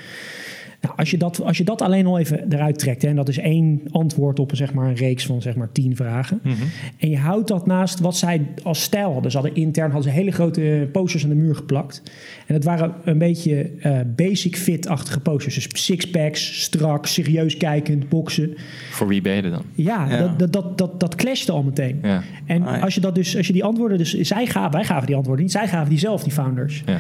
Nou, 0.83 0.95
als, 0.97 1.11
je 1.11 1.19
dat, 1.19 1.43
als 1.43 1.59
je 1.59 1.65
dat 1.65 1.83
alleen 1.83 2.07
al 2.07 2.19
even 2.19 2.53
eruit 2.53 2.79
trekt, 2.79 3.03
hè, 3.03 3.09
en 3.09 3.17
dat 3.17 3.29
is 3.29 3.39
één 3.39 3.81
antwoord 3.91 4.39
op 4.39 4.51
zeg 4.55 4.75
maar, 4.75 4.89
een 4.89 4.95
reeks 4.95 5.27
van 5.27 5.43
zeg 5.43 5.57
maar, 5.57 5.73
tien 5.73 5.97
vragen. 5.97 6.41
Mm 6.43 6.53
-hmm. 6.53 6.69
En 6.99 7.11
je 7.11 7.19
houdt 7.19 7.49
dat 7.49 7.67
naast 7.67 8.01
wat 8.01 8.17
zij 8.17 8.47
als 8.63 8.83
stijl 8.83 9.13
hadden. 9.13 9.31
Ze 9.31 9.37
hadden 9.37 9.57
intern 9.57 9.91
hadden 9.91 10.13
ze 10.13 10.19
hele 10.19 10.31
grote 10.31 10.89
posters 10.93 11.23
aan 11.23 11.29
de 11.29 11.35
muur 11.37 11.55
geplakt. 11.55 12.03
En 12.47 12.55
dat 12.55 12.65
waren 12.65 12.95
een 13.05 13.19
beetje 13.19 13.71
uh, 13.87 13.99
basic 14.17 14.57
fit-achtige 14.57 15.21
posters. 15.21 15.55
Dus 15.55 15.85
sixpacks, 15.85 16.63
strak, 16.63 17.07
serieus 17.07 17.57
kijkend, 17.57 18.09
boksen. 18.09 18.55
Voor 18.91 19.09
wie 19.09 19.21
ben 19.21 19.35
je 19.35 19.43
dan? 19.43 19.63
Ja, 19.75 20.07
ja. 20.11 20.19
Dat, 20.19 20.39
dat, 20.39 20.53
dat, 20.53 20.79
dat, 20.79 21.01
dat 21.01 21.15
clashte 21.15 21.53
al 21.53 21.63
meteen. 21.63 21.99
Ja. 22.03 22.23
En 22.47 22.63
ah, 22.63 22.77
ja. 22.77 22.81
als 22.81 22.95
je 22.95 23.01
dat 23.01 23.15
dus, 23.15 23.37
als 23.37 23.47
je 23.47 23.53
die 23.53 23.65
antwoorden, 23.65 23.99
dus 23.99 24.15
zij 24.15 24.47
gaven, 24.47 24.73
wij 24.73 24.85
gaven 24.85 25.07
die 25.07 25.17
antwoorden 25.17 25.45
niet, 25.45 25.53
zij 25.53 25.69
gaven 25.69 25.89
die 25.89 25.99
zelf, 25.99 26.23
die 26.23 26.33
founders. 26.33 26.83
Ja. 26.87 26.99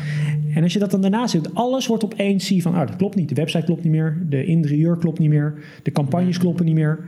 En 0.54 0.62
als 0.62 0.72
je 0.72 0.78
dat 0.78 0.90
dan 0.90 1.00
daarnaast 1.00 1.32
doet, 1.32 1.54
alles 1.54 1.86
wordt 1.86 2.04
opeens 2.04 2.46
zie 2.46 2.62
van, 2.62 2.72
oh, 2.72 2.78
dat 2.78 2.96
klopt 2.96 3.14
niet. 3.14 3.28
De 3.28 3.34
website 3.34 3.64
klopt 3.64 3.71
niet 3.80 3.92
meer, 3.92 4.22
de 4.28 4.44
interieur 4.44 4.96
klopt 4.96 5.18
niet 5.18 5.28
meer, 5.28 5.54
de 5.82 5.92
campagnes 5.92 6.38
kloppen 6.38 6.64
niet 6.64 6.74
meer. 6.74 6.98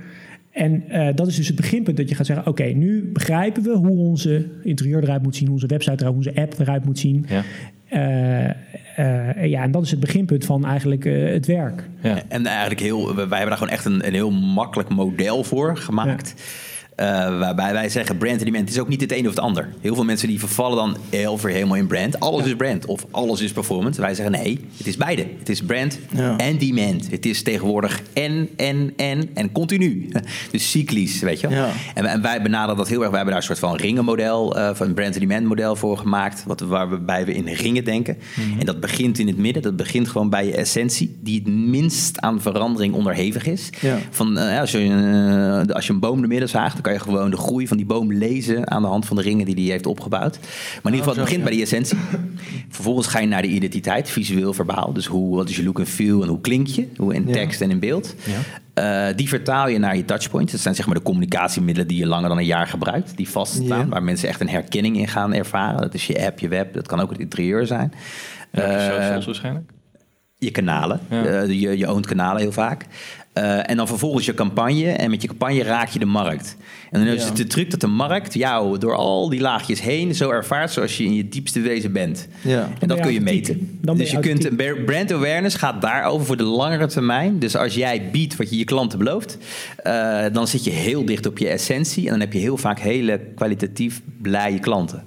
En 0.50 0.85
uh, 0.88 1.09
dat 1.14 1.27
is 1.27 1.37
dus 1.37 1.46
het 1.46 1.57
beginpunt 1.57 1.96
dat 1.96 2.09
je 2.09 2.14
gaat 2.14 2.27
zeggen: 2.27 2.46
Oké, 2.46 2.64
nu 2.64 3.11
begrijpen 3.12 3.62
we 3.62 3.77
hoe 3.77 3.98
onze 3.98 4.46
interieur 4.62 5.03
eruit 5.03 5.22
moet 5.22 5.37
zien, 5.37 5.44
hoe 5.44 5.55
onze 5.55 5.66
website 5.66 5.96
eruit, 5.96 6.14
hoe 6.14 6.24
onze 6.27 6.40
app 6.40 6.59
eruit 6.59 6.85
moet 6.85 6.98
zien. 6.98 7.27
Ja. 7.29 7.42
Uh, 7.90 8.50
uh, 8.98 9.46
ja, 9.46 9.62
en 9.62 9.70
dat 9.70 9.83
is 9.83 9.90
het 9.90 10.00
beginpunt 10.00 10.44
van 10.44 10.64
eigenlijk 10.64 11.05
het 11.05 11.46
werk. 11.46 11.88
Ja. 12.03 12.22
En 12.29 12.46
eigenlijk 12.46 12.81
heel, 12.81 13.14
wij 13.14 13.24
hebben 13.24 13.46
daar 13.46 13.57
gewoon 13.57 13.72
echt 13.72 13.85
een, 13.85 14.07
een 14.07 14.14
heel 14.14 14.31
makkelijk 14.31 14.88
model 14.88 15.44
voor 15.44 15.77
gemaakt. 15.77 16.35
Ja. 16.37 16.42
Uh, 17.01 17.39
waarbij 17.39 17.73
wij 17.73 17.89
zeggen 17.89 18.19
brand 18.19 18.41
element 18.41 18.71
is 18.71 18.79
ook 18.79 18.89
niet 18.89 19.01
het 19.01 19.13
een 19.13 19.25
of 19.25 19.31
het 19.31 19.41
ander. 19.41 19.69
Heel 19.81 19.95
veel 19.95 20.05
mensen 20.05 20.29
die 20.29 20.39
vervallen 20.39 20.77
dan 20.77 20.97
heel 21.11 21.39
veel 21.39 21.51
helemaal 21.51 21.77
in 21.77 21.87
brand. 21.87 22.21
Alles 22.21 22.47
is 22.47 22.55
brand 22.57 22.87
of 22.87 23.07
alles 23.11 23.41
is 23.41 23.53
performance. 23.53 24.01
Wij 24.01 24.15
zeggen 24.15 24.35
nee, 24.35 24.61
het 24.77 24.87
is 24.87 24.97
beide. 24.97 25.27
Het 25.39 25.49
is 25.49 25.63
brand 25.63 25.99
ja. 26.11 26.37
en 26.37 26.59
demand. 26.59 27.11
Het 27.11 27.27
is 27.27 27.43
tegenwoordig 27.43 28.03
en, 28.13 28.49
en, 28.57 28.93
en 28.97 29.29
en 29.35 29.53
continu. 29.53 30.09
Dus 30.51 30.71
cyclisch, 30.71 31.21
weet 31.21 31.41
je 31.41 31.49
ja. 31.49 31.69
en, 31.95 32.07
en, 32.07 32.23
wij 32.23 32.43
benaderen 32.43 32.77
dat 32.77 32.89
heel 32.89 33.01
erg. 33.01 33.09
Wij 33.09 33.17
hebben 33.17 33.35
daar 33.35 33.43
een 33.43 33.57
soort 33.57 33.71
van 33.71 33.77
ringenmodel, 33.77 34.57
uh, 34.57 34.71
van 34.75 34.87
een 34.87 34.95
brand 34.95 35.19
demand 35.19 35.45
model 35.45 35.77
voor 35.77 35.99
gemaakt. 35.99 36.45
Wat, 36.47 36.61
waarbij 36.61 37.25
we 37.25 37.35
in 37.35 37.49
ringen 37.49 37.85
denken. 37.85 38.17
Mm 38.37 38.45
-hmm. 38.45 38.61
En 38.61 38.67
dat 38.67 38.81
begint 38.81 39.19
in 39.19 39.27
het 39.27 39.39
midden. 39.39 39.63
Dat 39.63 39.77
begint 39.77 40.09
gewoon 40.09 40.31
bij 40.31 40.47
je 40.47 40.55
essentie. 40.55 41.17
Die 41.21 41.39
het 41.45 41.55
minst 41.55 42.21
aan 42.21 42.41
verandering 42.41 42.95
onderhevig 42.95 43.47
is. 43.47 43.71
Ja. 43.81 43.99
Van, 44.11 44.39
uh, 44.39 44.61
als, 44.61 44.71
je, 44.71 45.65
als 45.73 45.87
je 45.87 45.93
een 45.93 45.99
boom 45.99 46.21
de 46.21 46.27
midden 46.27 46.49
zaagt 46.49 46.83
kan 46.85 46.92
je 46.92 46.99
gewoon 46.99 47.31
de 47.31 47.37
groei 47.37 47.68
van 47.68 47.77
die 47.77 47.87
boom 47.87 48.12
lezen 48.12 48.70
aan 48.70 48.83
de 48.83 48.88
hand 48.88 49.07
van 49.07 49.16
de 49.16 49.23
ringen 49.23 49.47
die 49.47 49.55
hij 49.55 49.64
heeft 49.64 49.87
opgebouwd. 49.87 50.38
Maar 50.40 50.92
in 50.92 50.99
ieder 50.99 50.99
geval, 50.99 51.14
het 51.14 51.25
begint 51.25 51.42
bij 51.42 51.53
die 51.53 51.62
essentie. 51.62 51.99
Vervolgens 52.68 53.07
ga 53.07 53.18
je 53.18 53.27
naar 53.27 53.42
de 53.42 53.49
identiteit, 53.49 54.11
visueel, 54.11 54.53
verbaal. 54.53 54.92
Dus 54.92 55.07
hoe, 55.07 55.37
wat 55.37 55.49
is 55.49 55.57
je 55.57 55.64
look 55.64 55.79
en 55.79 55.87
feel 55.87 56.23
en 56.23 56.29
hoe 56.29 56.40
klink 56.40 56.66
je? 56.66 56.88
Hoe 56.97 57.14
in 57.14 57.25
tekst 57.25 57.61
en 57.61 57.70
in 57.70 57.79
beeld. 57.79 58.14
Ja. 58.25 59.09
Uh, 59.09 59.16
die 59.16 59.29
vertaal 59.29 59.68
je 59.68 59.79
naar 59.79 59.97
je 59.97 60.05
touchpoints. 60.05 60.53
Dat 60.53 60.61
zijn 60.61 60.75
zeg 60.75 60.87
maar 60.87 60.94
de 60.94 61.03
communicatiemiddelen 61.03 61.88
die 61.88 61.99
je 61.99 62.07
langer 62.07 62.29
dan 62.29 62.38
een 62.38 62.44
jaar 62.44 62.66
gebruikt. 62.66 63.16
Die 63.16 63.29
vaststaan, 63.29 63.88
waar 63.88 64.03
mensen 64.03 64.29
echt 64.29 64.40
een 64.40 64.49
herkenning 64.49 64.97
in 64.97 65.09
gaan 65.09 65.35
ervaren. 65.35 65.81
Dat 65.81 65.94
is 65.94 66.07
je 66.07 66.27
app, 66.27 66.38
je 66.38 66.49
web, 66.49 66.75
dat 66.75 66.87
kan 66.87 67.01
ook 67.01 67.11
het 67.11 67.20
interieur 67.20 67.66
zijn. 67.66 67.92
Ja, 68.53 68.77
uh, 68.77 69.03
socials 69.03 69.25
waarschijnlijk 69.25 69.73
je 70.44 70.51
kanalen, 70.51 71.01
ja. 71.11 71.42
uh, 71.42 71.61
je, 71.61 71.79
je 71.79 71.87
oont 71.87 72.07
kanalen 72.07 72.40
heel 72.40 72.53
vaak. 72.53 72.87
Uh, 73.38 73.70
en 73.70 73.77
dan 73.77 73.87
vervolgens 73.87 74.27
je 74.27 74.35
campagne. 74.35 74.90
En 74.90 75.11
met 75.11 75.23
je 75.23 75.29
campagne 75.29 75.62
raak 75.62 75.88
je 75.88 75.99
de 75.99 76.05
markt. 76.05 76.57
En 76.90 77.05
dan 77.05 77.14
is 77.14 77.23
ja. 77.23 77.29
het 77.29 77.37
de 77.37 77.47
truc 77.47 77.70
dat 77.70 77.81
de 77.81 77.87
markt 77.87 78.35
jou 78.35 78.79
door 78.79 78.97
al 78.97 79.29
die 79.29 79.40
laagjes 79.40 79.81
heen 79.81 80.14
zo 80.14 80.31
ervaart 80.31 80.70
zoals 80.70 80.97
je 80.97 81.05
in 81.05 81.14
je 81.14 81.29
diepste 81.29 81.61
wezen 81.61 81.92
bent. 81.92 82.29
Ja. 82.42 82.70
En 82.81 82.88
dat 82.88 83.01
kun 83.01 83.12
je 83.12 83.20
meten. 83.20 83.79
dus 83.81 84.11
je, 84.11 84.16
je 84.16 84.23
kunt 84.23 84.57
brand 84.85 85.12
awareness 85.12 85.57
gaat 85.57 85.83
daarover 85.83 86.27
voor 86.27 86.37
de 86.37 86.42
langere 86.42 86.87
termijn. 86.87 87.38
Dus 87.38 87.57
als 87.57 87.75
jij 87.75 88.11
biedt 88.12 88.37
wat 88.37 88.51
je 88.51 88.57
je 88.57 88.64
klanten 88.64 88.99
belooft, 88.99 89.38
uh, 89.87 90.25
dan 90.33 90.49
zit 90.49 90.64
je 90.64 90.70
heel 90.70 91.05
dicht 91.05 91.27
op 91.27 91.38
je 91.38 91.49
essentie. 91.49 92.05
En 92.05 92.11
dan 92.11 92.20
heb 92.20 92.33
je 92.33 92.38
heel 92.38 92.57
vaak 92.57 92.79
hele 92.79 93.20
kwalitatief 93.35 94.03
blije 94.23 94.59
klanten. 94.59 95.03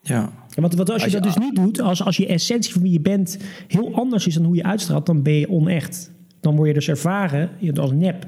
Ja. 0.00 0.32
Want, 0.54 0.74
want 0.74 0.90
als 0.90 0.98
je, 0.98 1.04
als 1.04 1.12
je 1.12 1.20
dat 1.20 1.34
dus 1.34 1.44
niet 1.44 1.54
doet, 1.54 1.80
als, 1.80 2.04
als 2.04 2.16
je 2.16 2.26
essentie 2.26 2.72
van 2.72 2.82
wie 2.82 2.92
je 2.92 3.00
bent 3.00 3.38
heel 3.68 3.94
anders 3.94 4.26
is 4.26 4.34
dan 4.34 4.44
hoe 4.44 4.56
je 4.56 4.62
uitstraalt, 4.62 5.06
dan 5.06 5.22
ben 5.22 5.32
je 5.32 5.48
onecht. 5.48 6.10
Dan 6.42 6.56
word 6.56 6.68
je 6.68 6.74
dus 6.74 6.88
ervaren 6.88 7.50
als 7.74 7.90
nep. 7.92 8.26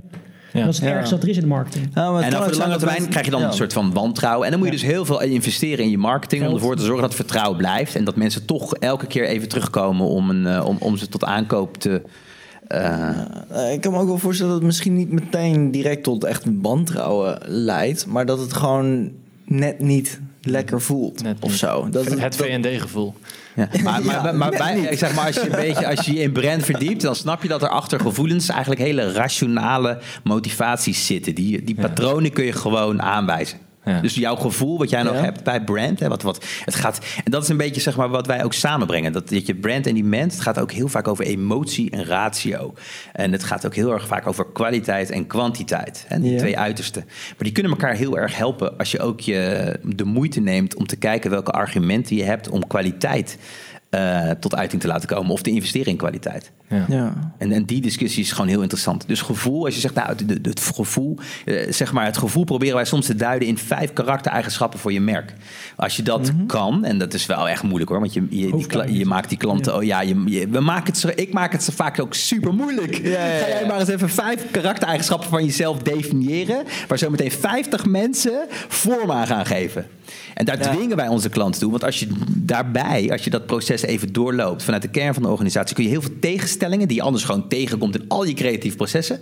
Ja. 0.52 0.60
Dat 0.60 0.72
is 0.72 0.78
het 0.78 0.88
ja. 0.88 0.94
ergste 0.94 1.14
dat 1.14 1.22
er 1.22 1.28
is 1.28 1.36
in 1.36 1.42
de 1.42 1.48
marketing. 1.48 1.90
Ja, 1.94 2.20
en 2.20 2.30
dan 2.30 2.42
voor 2.42 2.52
de 2.52 2.58
lange 2.58 2.76
termijn 2.76 3.08
krijg 3.08 3.24
je 3.24 3.30
dan 3.30 3.42
een 3.42 3.52
soort 3.52 3.72
van 3.72 3.92
wantrouwen. 3.92 4.44
En 4.44 4.50
dan 4.50 4.60
moet 4.60 4.68
je 4.68 4.74
dus 4.74 4.84
heel 4.84 5.04
veel 5.04 5.22
investeren 5.22 5.84
in 5.84 5.90
je 5.90 5.98
marketing... 5.98 6.46
om 6.46 6.54
ervoor 6.54 6.76
te 6.76 6.82
zorgen 6.84 7.02
dat 7.02 7.14
vertrouwen 7.14 7.56
blijft. 7.56 7.94
En 7.94 8.04
dat 8.04 8.16
mensen 8.16 8.44
toch 8.44 8.74
elke 8.74 9.06
keer 9.06 9.24
even 9.24 9.48
terugkomen... 9.48 10.06
om, 10.06 10.30
een, 10.30 10.46
uh, 10.46 10.64
om, 10.66 10.76
om 10.80 10.96
ze 10.96 11.08
tot 11.08 11.24
aankoop 11.24 11.76
te... 11.76 12.02
Uh... 12.68 13.72
ik 13.72 13.80
kan 13.80 13.92
me 13.92 13.98
ook 13.98 14.06
wel 14.06 14.18
voorstellen 14.18 14.52
dat 14.52 14.60
het 14.60 14.70
misschien 14.70 14.96
niet 14.96 15.10
meteen 15.10 15.70
direct 15.70 16.02
tot 16.02 16.24
echt 16.24 16.44
wantrouwen 16.62 17.38
leidt... 17.46 18.06
maar 18.06 18.26
dat 18.26 18.38
het 18.38 18.52
gewoon 18.52 19.10
net 19.44 19.80
niet 19.80 20.20
lekker 20.44 20.80
voelt 20.80 21.22
Net 21.22 21.36
of 21.40 21.54
zo. 21.54 21.88
Dat, 21.90 22.18
het 22.18 22.36
VND-gevoel. 22.36 23.14
Ja. 23.54 23.68
Maar, 23.82 24.04
maar, 24.04 24.34
maar, 24.34 24.50
bij, 24.50 24.78
ik 24.78 24.98
zeg 24.98 25.14
maar 25.14 25.26
als 25.26 25.34
je 25.34 25.42
een 25.42 25.60
beetje 25.60 25.86
als 25.88 26.06
je 26.06 26.14
je 26.14 26.20
in 26.20 26.32
brand 26.32 26.64
verdiept, 26.64 27.02
dan 27.02 27.14
snap 27.14 27.42
je 27.42 27.48
dat 27.48 27.62
er 27.62 27.68
achter 27.68 28.00
gevoelens 28.00 28.48
eigenlijk 28.48 28.80
hele 28.80 29.12
rationale 29.12 29.98
motivaties 30.22 31.06
zitten. 31.06 31.34
Die, 31.34 31.64
die 31.64 31.74
patronen 31.74 32.32
kun 32.32 32.44
je 32.44 32.52
gewoon 32.52 33.02
aanwijzen. 33.02 33.58
Dus 34.02 34.14
jouw 34.14 34.36
gevoel 34.36 34.78
wat 34.78 34.90
jij 34.90 35.02
nog 35.02 35.20
hebt 35.20 35.44
bij 35.44 35.64
brand. 35.64 36.00
Hè, 36.00 36.08
wat, 36.08 36.22
wat, 36.22 36.44
het 36.64 36.74
gaat, 36.74 36.98
en 37.24 37.30
dat 37.30 37.42
is 37.42 37.48
een 37.48 37.56
beetje 37.56 37.80
zeg 37.80 37.96
maar, 37.96 38.08
wat 38.08 38.26
wij 38.26 38.44
ook 38.44 38.52
samenbrengen. 38.52 39.12
Dat, 39.12 39.28
dat 39.28 39.46
je 39.46 39.54
brand 39.54 39.86
en 39.86 39.94
die 39.94 40.04
mens, 40.04 40.34
het 40.34 40.42
gaat 40.42 40.60
ook 40.60 40.72
heel 40.72 40.88
vaak 40.88 41.08
over 41.08 41.24
emotie 41.24 41.90
en 41.90 42.04
ratio. 42.04 42.74
En 43.12 43.32
het 43.32 43.44
gaat 43.44 43.66
ook 43.66 43.74
heel 43.74 43.92
erg 43.92 44.06
vaak 44.06 44.26
over 44.26 44.46
kwaliteit 44.52 45.10
en 45.10 45.26
kwantiteit. 45.26 46.04
Hè, 46.08 46.20
die 46.20 46.38
twee 46.38 46.58
uitersten. 46.58 47.04
Maar 47.06 47.34
die 47.38 47.52
kunnen 47.52 47.72
elkaar 47.72 47.94
heel 47.94 48.18
erg 48.18 48.36
helpen 48.36 48.78
als 48.78 48.90
je 48.90 49.00
ook 49.00 49.20
je, 49.20 49.76
de 49.82 50.04
moeite 50.04 50.40
neemt 50.40 50.74
om 50.76 50.86
te 50.86 50.96
kijken 50.96 51.30
welke 51.30 51.50
argumenten 51.50 52.16
je 52.16 52.24
hebt 52.24 52.48
om 52.48 52.66
kwaliteit 52.66 53.38
uh, 53.94 54.30
tot 54.30 54.54
uiting 54.54 54.80
te 54.80 54.88
laten 54.88 55.08
komen 55.08 55.30
of 55.30 55.42
te 55.42 55.50
investeren 55.50 55.86
in 55.86 55.96
kwaliteit. 55.96 56.50
Ja. 56.68 56.84
ja. 56.88 57.32
En, 57.38 57.52
en 57.52 57.64
die 57.64 57.80
discussie 57.80 58.22
is 58.22 58.32
gewoon 58.32 58.48
heel 58.48 58.60
interessant. 58.60 59.08
Dus 59.08 59.20
gevoel, 59.20 59.64
als 59.64 59.74
je 59.74 59.80
zegt, 59.80 59.94
nou, 59.94 60.08
het, 60.08 60.46
het 60.46 60.60
gevoel, 60.74 61.18
uh, 61.44 61.72
zeg 61.72 61.92
maar, 61.92 62.04
het 62.04 62.16
gevoel 62.16 62.44
proberen 62.44 62.74
wij 62.74 62.84
soms 62.84 63.06
te 63.06 63.14
duiden 63.14 63.48
in 63.48 63.58
vijf 63.58 63.92
karaktereigenschappen 63.92 64.78
voor 64.78 64.92
je 64.92 65.00
merk. 65.00 65.34
Als 65.76 65.96
je 65.96 66.02
dat 66.02 66.32
mm 66.32 66.38
-hmm. 66.38 66.46
kan, 66.46 66.84
en 66.84 66.98
dat 66.98 67.14
is 67.14 67.26
wel 67.26 67.48
echt 67.48 67.62
moeilijk 67.62 67.90
hoor, 67.90 68.00
want 68.00 68.12
je, 68.12 68.26
je, 68.30 68.66
die, 68.86 68.98
je 68.98 69.06
maakt 69.06 69.28
die 69.28 69.38
klanten, 69.38 69.72
ja. 69.72 69.78
oh 69.78 69.84
ja, 69.84 70.00
je, 70.00 70.48
we 70.48 70.60
maken 70.60 70.86
het 70.86 70.98
zo, 70.98 71.08
ik 71.14 71.32
maak 71.32 71.52
het 71.52 71.62
zo 71.62 71.72
vaak 71.74 72.00
ook 72.00 72.14
super 72.14 72.54
moeilijk. 72.54 72.96
Ja, 72.96 73.38
Ga 73.38 73.48
jij 73.48 73.64
maar 73.66 73.80
eens 73.80 73.88
even 73.88 74.10
vijf 74.10 74.50
karaktereigenschappen 74.50 75.28
van 75.28 75.44
jezelf 75.44 75.78
definiëren, 75.78 76.64
waar 76.88 76.98
zo 76.98 77.10
meteen 77.10 77.30
50 77.32 77.86
mensen 77.86 78.46
vorm 78.68 79.10
aan 79.10 79.26
gaan 79.26 79.46
geven. 79.46 79.86
En 80.34 80.44
daar 80.44 80.58
dwingen 80.58 80.96
wij 80.96 81.08
onze 81.08 81.28
klanten 81.28 81.60
toe. 81.60 81.70
Want 81.70 81.84
als 81.84 82.00
je 82.00 82.08
daarbij, 82.28 83.10
als 83.10 83.24
je 83.24 83.30
dat 83.30 83.46
proces 83.46 83.82
even 83.82 84.12
doorloopt 84.12 84.62
vanuit 84.62 84.82
de 84.82 84.88
kern 84.88 85.14
van 85.14 85.22
de 85.22 85.28
organisatie, 85.28 85.74
kun 85.74 85.84
je 85.84 85.90
heel 85.90 86.02
veel 86.02 86.18
tegenstellingen 86.20 86.88
die 86.88 86.96
je 86.96 87.02
anders 87.02 87.24
gewoon 87.24 87.48
tegenkomt 87.48 87.94
in 87.94 88.04
al 88.08 88.24
je 88.24 88.34
creatieve 88.34 88.76
processen, 88.76 89.20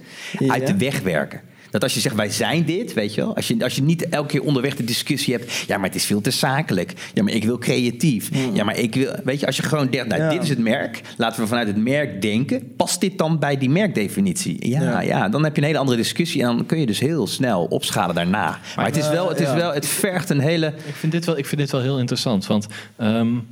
uit 0.49 0.66
de 0.66 0.77
weg 0.77 1.01
werken. 1.01 1.40
Dat 1.73 1.83
als 1.83 1.95
je 1.95 2.01
zegt, 2.01 2.15
wij 2.15 2.31
zijn 2.31 2.65
dit, 2.65 2.93
weet 2.93 3.15
je 3.15 3.21
wel. 3.21 3.37
Als 3.37 3.49
je, 3.49 3.57
als 3.65 3.75
je 3.75 3.83
niet 3.83 4.09
elke 4.09 4.29
keer 4.29 4.43
onderweg 4.43 4.77
de 4.77 4.85
discussie 4.85 5.35
hebt. 5.35 5.53
Ja, 5.53 5.77
maar 5.77 5.87
het 5.87 5.95
is 5.95 6.05
veel 6.05 6.21
te 6.21 6.31
zakelijk. 6.31 6.93
Ja, 7.15 7.23
maar 7.23 7.33
ik 7.33 7.45
wil 7.45 7.59
creatief. 7.59 8.31
Mm. 8.33 8.55
Ja, 8.55 8.65
maar 8.65 8.79
ik 8.79 8.95
wil... 8.95 9.15
Weet 9.25 9.41
je, 9.41 9.47
als 9.47 9.57
je 9.57 9.63
gewoon 9.63 9.91
denkt, 9.91 10.09
nou, 10.09 10.31
dit 10.31 10.43
is 10.43 10.49
het 10.49 10.59
merk. 10.59 11.01
Laten 11.17 11.41
we 11.43 11.47
vanuit 11.47 11.67
het 11.67 11.77
merk 11.77 12.23
denken. 12.23 12.77
Past 12.77 13.01
dit 13.01 13.19
dan 13.19 13.39
bij 13.39 13.59
die 13.59 13.71
merkdefinitie? 13.71 14.69
Ja, 14.69 14.83
ja, 14.83 15.01
ja. 15.01 15.29
dan 15.29 15.45
heb 15.45 15.55
je 15.55 15.61
een 15.61 15.67
hele 15.67 15.79
andere 15.79 15.97
discussie. 15.97 16.41
En 16.41 16.47
dan 16.47 16.67
kun 16.67 16.81
je 16.81 16.87
dus 16.87 17.01
heel 17.01 17.27
snel 17.27 17.65
opschalen 17.65 18.15
daarna. 18.15 18.61
Maar, 18.77 18.87
het 18.87 18.97
is 18.97 19.09
wel, 19.09 19.29
het 19.29 19.41
is 19.41 19.53
wel, 19.53 19.73
het 19.73 19.87
vergt 19.87 20.31
een 20.31 20.41
hele... 20.41 20.67
Ik 20.67 20.95
vind 20.95 21.13
dit 21.13 21.25
wel, 21.25 21.39
ik 21.39 21.47
vind 21.47 21.61
dit 21.61 21.71
wel 21.71 21.81
heel 21.81 21.99
interessant. 21.99 22.47
Want... 22.47 22.67
Um, 23.01 23.47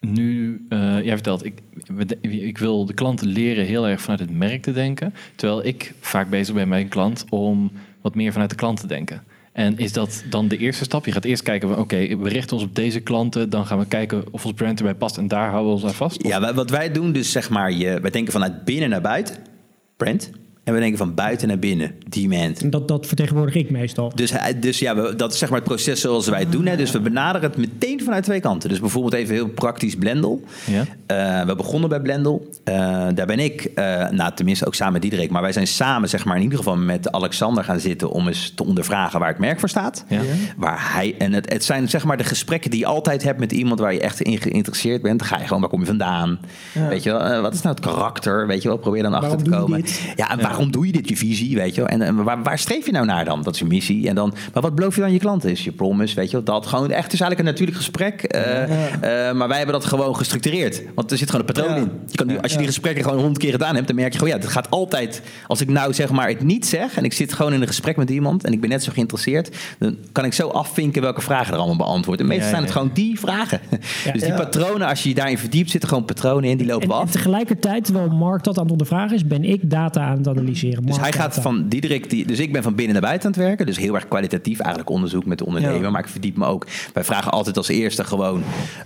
nu, 0.00 0.29
jij 1.10 1.18
vertelt, 1.18 1.44
ik, 1.44 1.58
ik 2.20 2.58
wil 2.58 2.86
de 2.86 2.94
klanten 2.94 3.26
leren 3.26 3.64
heel 3.64 3.88
erg 3.88 4.00
vanuit 4.00 4.20
het 4.20 4.30
merk 4.30 4.62
te 4.62 4.72
denken. 4.72 5.14
Terwijl 5.34 5.66
ik 5.66 5.94
vaak 6.00 6.30
bezig 6.30 6.54
ben 6.54 6.68
met 6.68 6.78
mijn 6.78 6.88
klant 6.88 7.24
om 7.28 7.70
wat 8.00 8.14
meer 8.14 8.32
vanuit 8.32 8.50
de 8.50 8.56
klant 8.56 8.80
te 8.80 8.86
denken. 8.86 9.22
En 9.52 9.78
is 9.78 9.92
dat 9.92 10.24
dan 10.28 10.48
de 10.48 10.56
eerste 10.56 10.84
stap? 10.84 11.06
Je 11.06 11.12
gaat 11.12 11.24
eerst 11.24 11.42
kijken, 11.42 11.78
oké, 11.78 12.16
we 12.16 12.28
richten 12.28 12.56
ons 12.56 12.64
op 12.64 12.74
deze 12.74 13.00
klanten. 13.00 13.50
Dan 13.50 13.66
gaan 13.66 13.78
we 13.78 13.86
kijken 13.86 14.24
of 14.30 14.44
ons 14.44 14.54
brand 14.54 14.78
erbij 14.78 14.94
past. 14.94 15.16
En 15.16 15.28
daar 15.28 15.50
houden 15.50 15.66
we 15.66 15.74
ons 15.74 15.84
aan 15.84 15.94
vast. 15.94 16.26
Ja, 16.26 16.54
wat 16.54 16.70
wij 16.70 16.92
doen, 16.92 17.12
dus 17.12 17.32
zeg 17.32 17.50
maar, 17.50 17.72
je, 17.72 18.00
wij 18.00 18.10
denken 18.10 18.32
vanuit 18.32 18.64
binnen 18.64 18.88
naar 18.88 19.00
buiten. 19.00 19.36
Brand. 19.96 20.30
En 20.70 20.76
we 20.76 20.82
denken 20.82 20.98
van 20.98 21.14
buiten 21.14 21.48
naar 21.48 21.58
binnen, 21.58 21.94
demand. 22.08 22.72
Dat, 22.72 22.88
dat 22.88 23.06
vertegenwoordig 23.06 23.54
ik 23.54 23.70
meestal. 23.70 24.12
Dus, 24.14 24.32
dus 24.60 24.78
ja, 24.78 24.94
we, 24.96 25.16
dat 25.16 25.32
is 25.32 25.38
zeg 25.38 25.48
maar 25.48 25.58
het 25.58 25.68
proces 25.68 26.00
zoals 26.00 26.28
wij 26.28 26.40
het 26.40 26.52
doen. 26.52 26.66
Hè. 26.66 26.76
Dus 26.76 26.90
we 26.90 27.00
benaderen 27.00 27.50
het 27.50 27.58
meteen 27.58 28.02
vanuit 28.04 28.24
twee 28.24 28.40
kanten. 28.40 28.68
Dus 28.68 28.80
bijvoorbeeld 28.80 29.14
even 29.14 29.34
heel 29.34 29.48
praktisch 29.48 29.94
Blendel. 29.94 30.44
Ja. 30.66 30.80
Uh, 31.40 31.46
we 31.46 31.54
begonnen 31.56 31.88
bij 31.88 32.00
Blendel. 32.00 32.48
Uh, 32.64 32.74
daar 33.14 33.26
ben 33.26 33.38
ik, 33.38 33.70
uh, 33.74 34.08
nou 34.08 34.34
tenminste 34.34 34.66
ook 34.66 34.74
samen 34.74 34.92
met 34.92 35.02
Diederik... 35.02 35.30
maar 35.30 35.42
wij 35.42 35.52
zijn 35.52 35.66
samen 35.66 36.08
zeg 36.08 36.24
maar 36.24 36.36
in 36.36 36.42
ieder 36.42 36.58
geval 36.58 36.76
met 36.76 37.12
Alexander 37.12 37.64
gaan 37.64 37.80
zitten... 37.80 38.10
om 38.10 38.28
eens 38.28 38.52
te 38.54 38.64
ondervragen 38.64 39.18
waar 39.20 39.28
het 39.28 39.38
merk 39.38 39.60
voor 39.60 39.68
staat. 39.68 40.04
Ja. 40.08 40.20
Waar 40.56 40.92
hij, 40.94 41.14
en 41.18 41.32
het, 41.32 41.52
het 41.52 41.64
zijn 41.64 41.88
zeg 41.88 42.04
maar 42.04 42.16
de 42.16 42.24
gesprekken 42.24 42.70
die 42.70 42.80
je 42.80 42.86
altijd 42.86 43.22
hebt 43.22 43.38
met 43.38 43.52
iemand... 43.52 43.80
waar 43.80 43.92
je 43.92 44.00
echt 44.00 44.20
in 44.20 44.38
geïnteresseerd 44.38 45.02
bent. 45.02 45.18
Dan 45.18 45.28
ga 45.28 45.38
je 45.38 45.44
gewoon, 45.44 45.60
waar 45.60 45.70
kom 45.70 45.80
je 45.80 45.86
vandaan? 45.86 46.38
Weet 46.88 47.02
je 47.02 47.10
wel, 47.10 47.40
wat 47.40 47.54
is 47.54 47.62
nou 47.62 47.74
het 47.74 47.84
karakter? 47.84 48.46
Weet 48.46 48.62
je 48.62 48.68
wel, 48.68 48.76
probeer 48.76 49.02
dan 49.02 49.14
achter 49.14 49.42
te 49.42 49.50
komen. 49.50 49.84
Ja, 50.16 50.30
en 50.30 50.40
waarom 50.40 50.59
waarom 50.60 50.80
doe 50.80 50.86
je 50.86 50.92
dit, 50.92 51.08
je 51.08 51.16
visie, 51.16 51.56
weet 51.56 51.74
je 51.74 51.82
En, 51.82 52.02
en 52.02 52.24
waar, 52.24 52.42
waar, 52.42 52.58
streef 52.58 52.86
je 52.86 52.92
nou 52.92 53.06
naar 53.06 53.24
dan? 53.24 53.42
Dat 53.42 53.54
is 53.54 53.60
je 53.60 53.66
missie. 53.66 54.08
En 54.08 54.14
dan, 54.14 54.34
maar 54.52 54.62
wat 54.62 54.74
beloof 54.74 54.94
je 54.94 55.00
dan 55.00 55.12
je 55.12 55.18
klanten? 55.18 55.50
Is 55.50 55.64
je 55.64 55.72
promise, 55.72 56.14
weet 56.14 56.30
je 56.30 56.42
Dat 56.42 56.66
gewoon 56.66 56.90
echt 56.90 57.12
is 57.12 57.20
eigenlijk 57.20 57.40
een 57.40 57.44
natuurlijk 57.44 57.76
gesprek. 57.76 58.34
Uh, 58.34 59.32
maar 59.32 59.48
wij 59.48 59.56
hebben 59.56 59.74
dat 59.74 59.84
gewoon 59.84 60.16
gestructureerd. 60.16 60.82
Want 60.94 61.10
er 61.10 61.18
zit 61.18 61.30
gewoon 61.30 61.46
een 61.46 61.54
patroon 61.54 61.76
in. 61.76 61.90
Je 62.06 62.16
kan 62.16 62.26
nu, 62.26 62.38
als 62.38 62.52
je 62.52 62.58
die 62.58 62.66
gesprekken 62.66 63.04
gewoon 63.04 63.18
honderd 63.18 63.38
keer 63.38 63.50
gedaan 63.50 63.74
hebt, 63.74 63.86
dan 63.86 63.96
merk 63.96 64.12
je 64.12 64.18
gewoon, 64.18 64.34
ja, 64.34 64.40
het 64.40 64.50
gaat 64.50 64.70
altijd. 64.70 65.22
Als 65.46 65.60
ik 65.60 65.68
nou 65.68 65.94
zeg 65.94 66.10
maar 66.10 66.28
het 66.28 66.42
niet 66.42 66.66
zeg 66.66 66.96
en 66.96 67.04
ik 67.04 67.12
zit 67.12 67.32
gewoon 67.32 67.52
in 67.52 67.60
een 67.60 67.66
gesprek 67.66 67.96
met 67.96 68.10
iemand 68.10 68.44
en 68.44 68.52
ik 68.52 68.60
ben 68.60 68.70
net 68.70 68.82
zo 68.82 68.92
geïnteresseerd, 68.92 69.56
dan 69.78 69.96
kan 70.12 70.24
ik 70.24 70.32
zo 70.32 70.48
afvinken 70.48 71.02
welke 71.02 71.20
vragen 71.20 71.52
er 71.52 71.58
allemaal 71.58 71.76
beantwoord. 71.76 72.20
En 72.20 72.26
meestal 72.26 72.50
zijn 72.50 72.62
het 72.62 72.70
gewoon 72.70 72.90
die 72.94 73.18
vragen. 73.20 73.60
dus 74.12 74.22
die 74.22 74.34
patronen, 74.34 74.88
als 74.88 75.02
je 75.02 75.08
je 75.08 75.14
daarin 75.14 75.38
verdiept, 75.38 75.70
zitten 75.70 75.88
gewoon 75.88 76.04
patronen 76.04 76.50
in, 76.50 76.56
die 76.56 76.66
lopen 76.66 76.90
af. 76.90 77.02
En 77.02 77.10
tegelijkertijd, 77.10 77.84
terwijl 77.84 78.08
Mark 78.08 78.44
dat 78.44 78.56
aan 78.56 78.62
het 78.62 78.72
ondervragen 78.72 79.16
is, 79.16 79.26
ben 79.26 79.44
ik 79.44 79.70
data 79.70 80.00
aan 80.00 80.18
het 80.18 80.26
analyseren. 80.40 80.86
Dus 80.86 80.98
hij 80.98 81.12
gaat 81.12 81.34
van 81.34 81.68
Diederik, 81.68 82.10
die, 82.10 82.26
dus 82.26 82.38
ik 82.38 82.52
ben 82.52 82.62
van 82.62 82.74
binnen 82.74 82.92
naar 82.92 83.02
buiten 83.02 83.26
aan 83.26 83.34
het 83.34 83.42
werken. 83.42 83.66
Dus 83.66 83.76
heel 83.76 83.94
erg 83.94 84.08
kwalitatief 84.08 84.58
eigenlijk 84.58 84.90
onderzoek 84.90 85.24
met 85.24 85.38
de 85.38 85.46
ondernemer. 85.46 85.90
Maar 85.90 86.00
ik 86.00 86.08
verdiep 86.08 86.36
me 86.36 86.46
ook. 86.46 86.66
Wij 86.92 87.04
vragen 87.04 87.32
altijd 87.32 87.56
als 87.56 87.68
eerste 87.68 88.04
gewoon: 88.04 88.42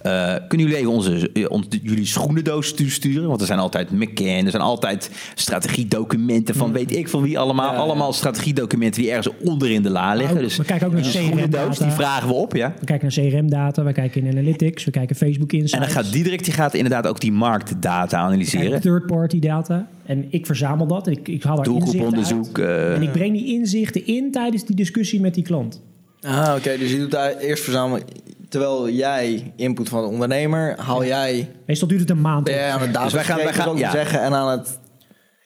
uh, 0.06 0.34
kunnen 0.48 0.66
jullie 0.66 0.76
even 0.76 0.90
onze, 0.90 1.30
eh, 1.32 1.50
onze, 1.50 1.68
jullie 1.82 2.06
schoenendoos 2.06 2.74
sturen? 2.86 3.28
Want 3.28 3.40
er 3.40 3.46
zijn 3.46 3.58
altijd 3.58 3.90
McCann, 3.90 4.44
er 4.44 4.50
zijn 4.50 4.62
altijd 4.62 5.10
strategiedocumenten 5.34 6.54
van 6.54 6.72
weet 6.72 6.96
ik 6.96 7.08
van 7.08 7.22
wie 7.22 7.38
allemaal. 7.38 7.72
Allemaal 7.74 8.12
strategiedocumenten 8.12 9.02
die 9.02 9.10
ergens 9.10 9.34
onder 9.44 9.70
in 9.70 9.82
de 9.82 9.90
la 9.90 10.14
liggen. 10.14 10.38
Dus 10.38 10.56
we 10.56 10.64
kijken 10.64 10.86
ook 10.86 10.92
naar 10.92 11.02
de 11.02 11.08
schoenendoos, 11.08 11.78
die 11.78 11.90
vragen 11.90 12.28
we 12.28 12.34
op. 12.34 12.56
Ja? 12.56 12.74
We 12.80 12.86
kijken 12.86 13.10
naar 13.14 13.30
CRM-data, 13.30 13.84
we 13.84 13.92
kijken 13.92 14.24
in 14.24 14.30
Analytics, 14.30 14.84
we 14.84 14.90
kijken 14.90 15.16
Facebook 15.16 15.52
Insights. 15.52 15.72
En 15.72 15.80
dan 15.80 15.90
gaat 15.90 16.12
Diederik 16.12 16.44
die 16.44 16.52
gaat 16.52 16.74
inderdaad 16.74 17.06
ook 17.06 17.20
die 17.20 17.32
marktdata 17.32 18.18
analyseren. 18.18 18.80
Third-party 18.80 19.38
data. 19.38 19.88
En 20.06 20.26
ik 20.30 20.46
verzamel 20.46 20.86
dat. 20.86 21.06
Ik, 21.06 21.28
ik 21.28 21.42
haal 21.44 21.57
daar 21.57 21.64
Doelgroeponderzoek. 21.64 22.59
Uh... 22.59 22.94
En 22.94 23.02
ik 23.02 23.12
breng 23.12 23.33
die 23.33 23.46
inzichten 23.46 24.07
in 24.07 24.30
tijdens 24.30 24.64
die 24.64 24.76
discussie 24.76 25.20
met 25.20 25.35
die 25.35 25.44
klant. 25.44 25.83
Ah, 26.20 26.54
oké. 26.57 26.78
Dus 26.78 26.90
je 26.90 26.98
doet 26.98 27.11
daar 27.11 27.37
eerst 27.37 27.62
verzamelen. 27.64 28.02
Terwijl 28.48 28.90
jij 28.90 29.52
input 29.57 29.88
van 29.88 30.02
de 30.02 30.09
ondernemer, 30.09 30.78
haal 30.78 31.04
jij... 31.04 31.50
Meestal 31.66 31.88
duurt 31.88 32.00
het 32.00 32.11
een 32.11 32.20
maand. 32.20 32.48
Ja, 32.48 32.70
aan 32.70 32.80
het 32.80 33.02
dus 33.02 33.12
wij 33.12 33.24
gaan, 33.24 33.37
wij 33.37 33.52
gaan 33.52 33.76
ja. 33.76 33.90
zeggen 33.90 34.20
en 34.20 34.33
aan 34.33 34.59
het... 34.59 34.78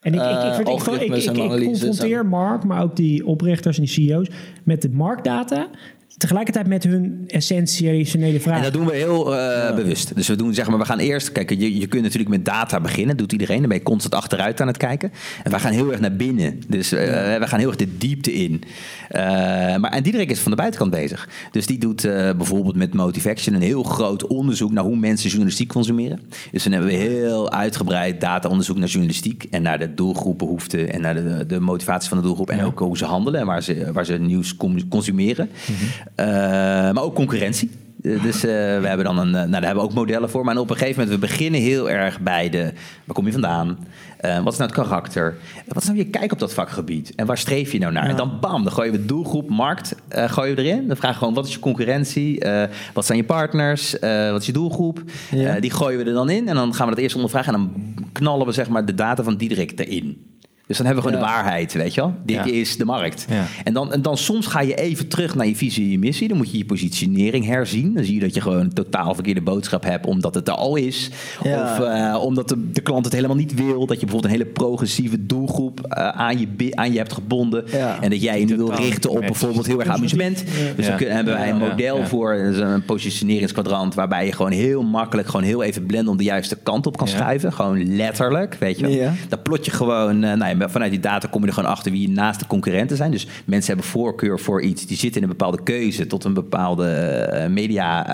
En 0.00 0.14
ik, 0.14 0.20
ik, 0.20 0.28
ik, 0.28 0.68
ik, 0.68 1.02
ik, 1.02 1.26
ik, 1.26 1.26
ik 1.26 1.64
confronteer 1.64 2.26
Mark, 2.26 2.64
maar 2.64 2.82
ook 2.82 2.96
die 2.96 3.26
oprichters 3.26 3.78
en 3.78 3.84
die 3.84 3.92
CEO's 3.92 4.28
met 4.64 4.82
de 4.82 4.88
marktdata 4.88 5.68
tegelijkertijd 6.18 6.66
met 6.66 6.84
hun 6.84 7.24
essentiële 7.26 8.40
vragen. 8.40 8.52
En 8.52 8.62
dat 8.62 8.72
doen 8.72 8.86
we 8.86 8.94
heel 8.94 9.34
uh, 9.34 9.74
bewust. 9.74 10.14
Dus 10.14 10.28
we 10.28 10.36
doen 10.36 10.54
zeg 10.54 10.68
maar, 10.68 10.78
we 10.78 10.84
gaan 10.84 10.98
eerst, 10.98 11.32
kijk, 11.32 11.50
je, 11.50 11.78
je 11.78 11.86
kunt 11.86 12.02
natuurlijk 12.02 12.30
met 12.30 12.44
data 12.44 12.80
beginnen, 12.80 13.16
doet 13.16 13.32
iedereen. 13.32 13.58
Dan 13.58 13.68
ben 13.68 13.78
je 13.78 13.82
constant 13.82 14.14
achteruit 14.14 14.60
aan 14.60 14.66
het 14.66 14.76
kijken. 14.76 15.12
En 15.44 15.50
wij 15.50 15.60
gaan 15.60 15.72
heel 15.72 15.90
erg 15.90 16.00
naar 16.00 16.16
binnen. 16.16 16.60
Dus 16.68 16.92
uh, 16.92 17.00
we 17.38 17.46
gaan 17.46 17.58
heel 17.58 17.68
erg 17.68 17.76
de 17.76 17.98
diepte 17.98 18.32
in. 18.32 18.62
Uh, 19.10 19.18
maar 19.76 19.90
en 19.90 20.02
Diederik 20.02 20.30
is 20.30 20.40
van 20.40 20.50
de 20.50 20.56
buitenkant 20.56 20.90
bezig. 20.90 21.28
Dus 21.50 21.66
die 21.66 21.78
doet 21.78 22.02
bijvoorbeeld 22.36 22.76
met 22.76 22.94
Motivaction 22.94 23.54
een 23.54 23.62
heel 23.62 23.82
groot 23.82 24.26
onderzoek 24.26 24.72
naar 24.72 24.84
hoe 24.84 24.96
mensen 24.96 25.28
journalistiek 25.28 25.68
consumeren. 25.68 26.20
Dus 26.50 26.62
dan 26.62 26.72
hebben 26.72 26.90
we 26.90 26.96
heel 26.96 27.52
uitgebreid 27.52 28.20
data-onderzoek 28.20 28.76
naar 28.76 28.88
journalistiek 28.88 29.46
en 29.50 29.62
naar 29.62 29.78
de 29.78 29.94
doelgroepbehoeften 29.94 30.92
en 30.92 31.00
naar 31.00 31.14
de, 31.14 31.46
de 31.46 31.60
motivatie 31.60 32.08
van 32.08 32.18
de 32.18 32.24
doelgroep 32.24 32.50
en 32.50 32.64
ook 32.64 32.78
hoe 32.78 32.96
ze 32.96 33.04
handelen 33.04 33.40
en 33.40 33.46
waar 33.46 33.62
ze, 33.62 33.92
waar 33.92 34.04
ze 34.04 34.18
nieuws 34.18 34.56
consumeren. 34.88 35.48
Eh, 35.68 36.07
maar 36.94 37.02
ook 37.02 37.14
concurrentie. 37.14 37.70
Eh, 38.02 38.22
dus 38.22 38.44
uh, 38.44 38.50
we 38.50 38.86
hebben 38.86 39.04
dan 39.04 39.18
een, 39.18 39.30
nou, 39.30 39.50
daar 39.50 39.64
hebben 39.64 39.82
we 39.84 39.90
ook 39.90 39.94
modellen 39.94 40.30
voor. 40.30 40.44
Maar 40.44 40.56
op 40.56 40.70
een 40.70 40.76
gegeven 40.76 41.02
moment, 41.02 41.20
we 41.20 41.26
beginnen 41.26 41.60
heel 41.60 41.90
erg 41.90 42.20
bij 42.20 42.50
de, 42.50 42.62
waar 43.04 43.14
kom 43.14 43.26
je 43.26 43.32
vandaan? 43.32 43.78
Uh, 44.24 44.42
wat 44.42 44.52
is 44.52 44.58
nou 44.58 44.70
het 44.70 44.80
karakter? 44.80 45.36
Wat 45.66 45.82
is 45.82 45.88
nou 45.88 45.98
je 45.98 46.06
kijk 46.06 46.32
op 46.32 46.38
dat 46.38 46.54
vakgebied? 46.54 47.14
En 47.14 47.26
waar 47.26 47.38
streef 47.38 47.72
je 47.72 47.78
nou 47.78 47.92
naar? 47.92 48.08
En 48.08 48.16
dan 48.16 48.38
bam, 48.40 48.64
dan 48.64 48.72
gooien 48.72 48.92
we 48.92 49.04
doelgroep, 49.04 49.48
markt, 49.48 49.94
uh, 50.16 50.30
gooien 50.30 50.56
we 50.56 50.62
erin. 50.62 50.86
Dan 50.86 50.96
vragen 50.96 51.12
we 51.12 51.18
gewoon, 51.18 51.34
wat 51.34 51.46
is 51.46 51.52
je 51.52 51.58
concurrentie? 51.58 52.44
wat 52.94 53.06
zijn 53.06 53.18
je 53.18 53.24
partners? 53.24 53.96
wat 54.30 54.40
is 54.40 54.46
je 54.46 54.52
doelgroep? 54.52 55.02
die 55.60 55.70
gooien 55.70 55.98
we 55.98 56.04
er 56.04 56.12
dan 56.12 56.30
in. 56.30 56.48
En 56.48 56.54
dan 56.54 56.74
gaan 56.74 56.88
we 56.88 56.94
dat 56.94 57.02
eerst 57.02 57.14
ondervragen. 57.14 57.54
En 57.54 57.60
dan 57.60 57.94
knallen 58.12 58.46
we 58.46 58.52
zeg 58.52 58.68
maar 58.68 58.84
de 58.84 58.94
data 58.94 59.22
van 59.22 59.36
Diederik 59.36 59.72
erin. 59.80 60.37
Dus 60.68 60.76
dan 60.76 60.86
hebben 60.86 61.04
we 61.04 61.10
gewoon 61.10 61.24
de 61.24 61.32
waarheid, 61.32 61.72
weet 61.72 61.94
je 61.94 62.00
wel. 62.00 62.14
Dit 62.24 62.46
is 62.46 62.76
de 62.76 62.84
markt. 62.84 63.26
En, 63.64 63.72
dan, 63.72 63.92
en 63.92 64.02
dan 64.02 64.16
soms 64.16 64.46
ga 64.46 64.60
je 64.60 64.74
even 64.74 65.08
terug 65.08 65.34
naar 65.34 65.46
je 65.46 65.56
visie 65.56 65.84
en 65.84 65.90
je 65.90 65.98
missie. 65.98 66.28
Dan 66.28 66.36
moet 66.36 66.50
je 66.50 66.58
je 66.58 66.64
positionering 66.64 67.46
herzien. 67.46 67.94
Dan 67.94 68.04
zie 68.04 68.14
je 68.14 68.20
dat 68.20 68.34
je 68.34 68.40
gewoon 68.40 68.60
een 68.60 68.72
totaal 68.72 69.14
verkeerde 69.14 69.40
boodschap 69.40 69.84
hebt... 69.84 70.06
omdat 70.06 70.34
het 70.34 70.48
er 70.48 70.54
al 70.54 70.76
is. 70.76 71.10
Of 71.42 71.78
uh, 71.80 72.18
omdat 72.22 72.48
de, 72.48 72.70
de, 72.70 72.80
klant 72.80 73.04
het 73.04 73.14
helemaal 73.14 73.36
niet 73.36 73.54
wil. 73.54 73.86
Dat 73.86 74.00
je 74.00 74.06
bijvoorbeeld 74.06 74.24
een 74.24 74.38
hele 74.40 74.52
progressieve 74.52 75.26
doelgroep 75.26 75.80
uh, 75.80 76.08
aan, 76.08 76.38
je, 76.38 76.48
aan 76.70 76.92
je 76.92 76.98
hebt 76.98 77.12
gebonden. 77.12 77.68
En 78.00 78.10
dat 78.10 78.22
jij 78.22 78.40
je 78.40 78.56
wil 78.56 78.74
richten 78.74 79.10
op 79.10 79.20
bijvoorbeeld 79.20 79.66
heel 79.66 79.80
erg 79.80 79.88
amusement. 79.88 80.44
Dus 80.76 80.86
dan 80.86 80.98
hebben 80.98 81.34
wij 81.34 81.50
een 81.50 81.56
model 81.56 82.06
voor 82.06 82.34
een 82.34 82.84
positioneringskwadrant... 82.84 83.94
waarbij 83.94 84.26
je 84.26 84.32
gewoon 84.32 84.52
heel 84.52 84.82
makkelijk, 84.82 85.28
gewoon 85.28 85.46
heel 85.46 85.62
even 85.62 85.86
blenden... 85.86 86.10
om 86.10 86.16
de 86.16 86.24
juiste 86.24 86.56
kant 86.62 86.86
op 86.86 86.96
kan 86.96 87.08
schuiven. 87.08 87.52
Gewoon 87.52 87.96
letterlijk, 87.96 88.54
weet 88.54 88.78
je. 88.78 89.10
Daar 89.28 89.38
plot 89.38 89.64
je 89.64 89.70
gewoon... 89.70 90.24
Uh, 90.24 90.32
nou 90.32 90.56
vanuit 90.66 90.90
die 90.90 91.00
data 91.00 91.28
kom 91.28 91.40
je 91.40 91.46
er 91.46 91.54
gewoon 91.54 91.70
achter 91.70 91.92
wie 91.92 92.00
je 92.00 92.08
naast 92.08 92.40
de 92.40 92.46
concurrenten 92.46 92.96
zijn. 92.96 93.10
Dus 93.10 93.26
mensen 93.44 93.72
hebben 93.74 93.90
voorkeur 93.90 94.40
voor 94.40 94.62
iets. 94.62 94.86
Die 94.86 94.96
zitten 94.96 95.22
in 95.22 95.28
een 95.28 95.36
bepaalde 95.36 95.62
keuze 95.62 96.06
tot 96.06 96.24
een 96.24 96.34
bepaalde 96.34 97.30
uh, 97.32 97.46
media 97.46 98.08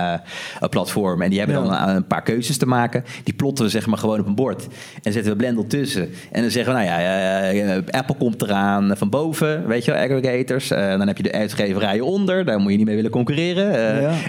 uh, 0.62 0.68
platform. 0.68 1.22
En 1.22 1.30
die 1.30 1.38
hebben 1.38 1.56
dan 1.56 1.88
een, 1.88 2.06
paar 2.06 2.22
keuzes 2.22 2.56
te 2.56 2.66
maken. 2.66 3.04
Die 3.24 3.34
plotten 3.34 3.64
we 3.64 3.70
zeg 3.70 3.86
maar 3.86 3.98
gewoon 3.98 4.20
op 4.20 4.26
een 4.26 4.34
bord. 4.34 4.66
En 5.02 5.12
zetten 5.12 5.32
we 5.32 5.38
Blendel 5.38 5.66
tussen. 5.66 6.08
En 6.32 6.42
dan 6.42 6.50
zeggen 6.50 6.74
we, 6.74 6.80
nou 6.80 6.90
ja, 6.92 7.82
Apple 7.90 8.16
komt 8.16 8.42
eraan 8.42 8.96
van 8.96 9.10
boven. 9.10 9.66
Weet 9.66 9.84
je 9.84 9.92
wel, 9.92 10.02
aggregators. 10.02 10.68
dan 10.68 11.06
heb 11.06 11.16
je 11.16 11.22
de 11.22 11.32
uitgeverijen 11.32 12.04
onder. 12.04 12.44
Daar 12.44 12.58
moet 12.58 12.70
je 12.70 12.76
niet 12.76 12.86
mee 12.86 12.96
willen 12.96 13.10
concurreren. 13.10 13.72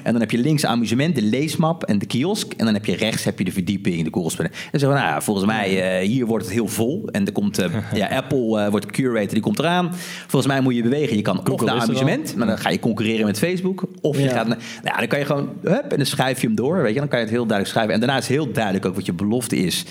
En 0.03 0.11
dan 0.11 0.19
heb 0.19 0.31
je 0.31 0.37
links 0.37 0.65
amusement, 0.65 1.15
de 1.15 1.21
leesmap 1.21 1.83
en 1.83 1.99
de 1.99 2.05
kiosk. 2.05 2.53
En 2.53 2.65
dan 2.65 2.73
heb 2.73 2.85
je 2.85 2.95
rechts 2.95 3.23
heb 3.23 3.37
je 3.37 3.45
de 3.45 3.51
verdieping, 3.51 4.03
de 4.03 4.09
correspondent. 4.09 4.55
En 4.55 4.67
dan 4.71 4.79
zeggen 4.79 4.97
we, 4.99 5.03
nou 5.03 5.15
ja, 5.15 5.21
volgens 5.21 5.45
mij 5.45 6.03
hier 6.03 6.25
wordt 6.25 6.45
het 6.45 6.53
heel 6.53 6.67
vol. 6.67 7.09
En 7.11 7.25
er 7.25 7.31
komt 7.31 7.63
ja, 7.93 8.04
Apple 8.09 8.65
uh, 8.65 8.67
wordt 8.67 8.85
curator, 8.85 9.33
die 9.33 9.41
komt 9.41 9.59
eraan. 9.59 9.89
Volgens 10.27 10.51
mij 10.53 10.61
moet 10.61 10.75
je 10.75 10.83
bewegen. 10.83 11.15
Je 11.15 11.21
kan 11.21 11.35
Google 11.37 11.53
of 11.53 11.65
naar 11.65 11.81
amusement, 11.81 12.35
maar 12.35 12.47
dan 12.47 12.57
ga 12.57 12.69
je 12.69 12.79
concurreren 12.79 13.25
met 13.25 13.37
Facebook. 13.37 13.83
Of 14.01 14.19
je 14.19 14.29
gaat 14.29 14.47
naar, 14.47 14.57
nou 14.57 14.93
ja, 14.93 14.97
dan 14.97 15.07
kan 15.07 15.19
je 15.19 15.25
gewoon, 15.25 15.49
hup, 15.63 15.91
en 15.91 15.97
dan 15.97 16.05
schrijf 16.05 16.41
je 16.41 16.47
hem 16.47 16.55
door. 16.55 16.81
Weet 16.81 16.93
je, 16.93 16.99
dan 16.99 17.07
kan 17.07 17.19
je 17.19 17.25
het 17.25 17.33
heel 17.33 17.45
duidelijk 17.45 17.69
schrijven. 17.69 17.93
En 17.93 17.99
daarna 17.99 18.17
is 18.17 18.27
heel 18.27 18.51
duidelijk 18.51 18.85
ook 18.85 18.95
wat 18.95 19.05
je 19.05 19.13
belofte 19.13 19.55
is 19.55 19.85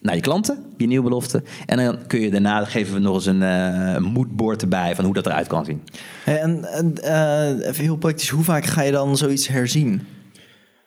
naar 0.00 0.14
je 0.14 0.20
klanten, 0.20 0.64
je 0.76 0.86
nieuwe 0.86 1.04
belofte. 1.04 1.42
En 1.66 1.76
dan 1.76 1.98
kun 2.06 2.20
je 2.20 2.30
daarna, 2.30 2.64
geven 2.64 2.94
we 2.94 3.00
nog 3.00 3.14
eens 3.14 3.26
een 3.26 3.42
uh, 3.42 3.96
moodboard 3.96 4.62
erbij 4.62 4.94
van 4.94 5.04
hoe 5.04 5.14
dat 5.14 5.26
eruit 5.26 5.46
kan 5.46 5.64
zien. 5.64 5.82
En, 6.24 6.64
en 6.64 6.94
uh, 7.04 7.68
even 7.68 7.82
heel 7.82 7.96
praktisch, 7.96 8.28
hoe 8.28 8.44
vaak 8.44 8.64
ga 8.64 8.82
je 8.82 8.92
dan 8.92 9.16
zoiets 9.16 9.48
herzien? 9.48 10.06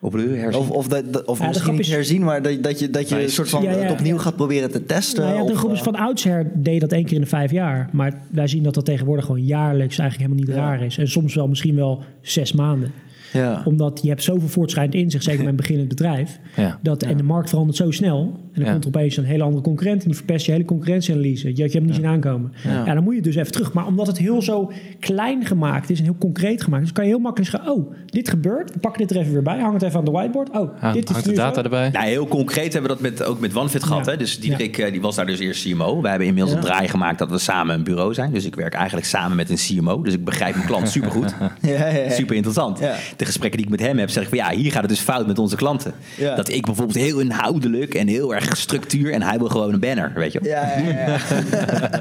Of, 0.05 0.69
of, 0.69 0.87
dat, 0.87 1.25
of 1.25 1.47
misschien 1.47 1.75
niet 1.75 1.87
herzien, 1.87 2.23
maar 2.23 2.41
dat, 2.41 2.63
dat 2.63 2.79
je, 2.79 2.89
dat 2.89 3.09
je 3.09 3.23
een 3.23 3.29
soort 3.29 3.49
van 3.49 3.67
het 3.67 3.91
opnieuw 3.91 4.17
gaat 4.17 4.35
proberen 4.35 4.71
te 4.71 4.85
testen. 4.85 5.23
Nou 5.23 5.35
ja, 5.35 5.45
de 5.45 5.55
groep 5.55 5.71
is 5.71 5.81
van 5.81 5.95
oudsher 5.95 6.51
deed 6.53 6.81
dat 6.81 6.91
één 6.91 7.05
keer 7.05 7.15
in 7.15 7.21
de 7.21 7.27
vijf 7.27 7.51
jaar. 7.51 7.89
Maar 7.91 8.21
wij 8.31 8.47
zien 8.47 8.63
dat 8.63 8.73
dat 8.73 8.85
tegenwoordig 8.85 9.25
gewoon 9.25 9.45
jaarlijks 9.45 9.97
eigenlijk 9.97 10.29
helemaal 10.29 10.53
niet 10.53 10.63
raar 10.65 10.85
is. 10.85 10.97
En 10.97 11.07
soms 11.07 11.35
wel 11.35 11.47
misschien 11.47 11.75
wel 11.75 12.03
zes 12.21 12.53
maanden. 12.53 12.91
Ja. 13.33 13.61
Omdat 13.65 13.99
je 14.01 14.09
hebt 14.09 14.23
zoveel 14.23 14.47
voortschrijdend 14.47 14.95
inzicht, 14.95 15.23
zeker 15.23 15.39
met 15.43 15.49
een 15.49 15.55
beginnend 15.55 15.89
bedrijf. 15.89 16.39
Ja. 16.55 16.79
Dat, 16.81 17.03
En 17.03 17.17
de 17.17 17.23
markt 17.23 17.49
verandert 17.49 17.77
zo 17.77 17.91
snel. 17.91 18.39
En 18.53 18.61
dan 18.61 18.71
komt 18.71 18.83
er 18.83 18.89
opeens 18.89 19.17
een 19.17 19.23
hele 19.23 19.43
andere 19.43 19.63
concurrent 19.63 20.01
en 20.01 20.07
die 20.07 20.17
verpest 20.17 20.45
je 20.45 20.51
hele 20.51 20.65
concurrentieanalyse. 20.65 21.47
Je, 21.47 21.55
je 21.55 21.61
hebt 21.61 21.73
hem 21.73 21.85
niet 21.85 21.95
zien 21.95 22.05
aankomen. 22.05 22.53
Ja. 22.63 22.93
dan 22.93 23.03
moet 23.03 23.15
je 23.15 23.21
dus 23.21 23.35
even 23.35 23.51
terug. 23.51 23.73
Maar 23.73 23.85
omdat 23.85 24.07
het 24.07 24.17
heel 24.17 24.41
zo 24.41 24.71
klein 24.99 25.45
gemaakt 25.45 25.89
is 25.89 25.97
en 25.97 26.03
heel 26.03 26.17
concreet 26.19 26.63
gemaakt 26.63 26.83
is, 26.83 26.91
kan 26.91 27.03
je 27.03 27.09
heel 27.09 27.19
makkelijk 27.19 27.51
zeggen: 27.51 27.71
Oh, 27.71 27.93
dit 28.05 28.29
gebeurt. 28.29 28.73
We 28.73 28.79
pakken 28.79 29.07
dit 29.07 29.15
er 29.15 29.21
even 29.21 29.33
weer 29.33 29.41
bij. 29.41 29.59
Hang 29.59 29.73
het 29.73 29.81
even 29.83 29.99
aan 29.99 30.05
de 30.05 30.11
whiteboard. 30.11 30.49
Oh, 30.49 30.93
dit 30.93 31.09
is 31.09 31.23
de 31.23 31.33
data 31.33 31.53
zo. 31.55 31.61
erbij. 31.61 31.89
Nou, 31.89 32.05
heel 32.05 32.27
concreet 32.27 32.73
hebben 32.73 32.91
we 32.91 33.01
dat 33.01 33.11
met, 33.11 33.23
ook 33.23 33.39
met 33.39 33.55
OneFit 33.55 33.83
gehad. 33.83 34.05
Hè? 34.05 34.17
Dus 34.17 34.39
Diederik 34.39 34.77
uh, 34.77 34.91
die 34.91 35.01
was 35.01 35.15
daar 35.15 35.25
dus 35.25 35.39
eerst 35.39 35.63
CMO. 35.63 36.01
We 36.01 36.09
hebben 36.09 36.27
inmiddels 36.27 36.55
een 36.55 36.61
draai 36.61 36.87
gemaakt 36.87 37.19
dat 37.19 37.29
we 37.29 37.37
samen 37.37 37.75
een 37.75 37.83
bureau 37.83 38.13
zijn. 38.13 38.31
Dus 38.31 38.45
ik 38.45 38.55
werk 38.55 38.73
eigenlijk 38.73 39.07
samen 39.07 39.37
met 39.37 39.49
een 39.49 39.57
CMO. 39.57 40.01
Dus 40.01 40.13
ik 40.13 40.23
begrijp 40.23 40.55
mijn 40.55 40.67
klant 40.67 40.89
supergoed. 40.89 41.35
Super 42.09 42.35
interessant. 42.35 42.79
De 43.17 43.25
gesprekken 43.25 43.57
die 43.57 43.67
ik 43.67 43.77
met 43.77 43.87
hem 43.87 43.97
heb, 43.97 44.09
zeg 44.09 44.23
ik 44.23 44.29
van 44.29 44.37
ja, 44.37 44.49
hier 44.51 44.71
gaat 44.71 44.81
het 44.81 44.89
dus 44.89 44.99
fout 44.99 45.27
met 45.27 45.39
onze 45.39 45.55
klanten. 45.55 45.93
Dat 46.35 46.49
ik 46.49 46.65
bijvoorbeeld 46.65 46.97
heel 46.97 47.19
inhoudelijk 47.19 47.93
en 47.93 48.07
heel 48.07 48.35
erg 48.35 48.42
structuur 48.51 49.13
en 49.13 49.21
hij 49.21 49.37
wil 49.37 49.47
gewoon 49.47 49.73
een 49.73 49.79
banner, 49.79 50.11
weet 50.15 50.31
je. 50.31 50.39
Ja, 50.43 50.77
ja, 50.77 50.89
ja. 50.89 51.17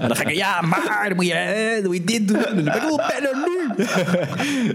dan 0.08 0.16
ga 0.16 0.24
ik, 0.24 0.34
ja, 0.34 0.60
maar 0.60 1.04
dan 1.08 1.16
moet 1.16 1.26
je, 1.26 1.78
dan 1.82 1.90
moet 1.90 1.96
je 1.96 2.04
dit 2.04 2.28
doen. 2.28 2.58
ik 2.58 2.82
wil 2.82 2.98
een 2.98 3.10
banner 3.12 3.36
nu. 3.46 3.84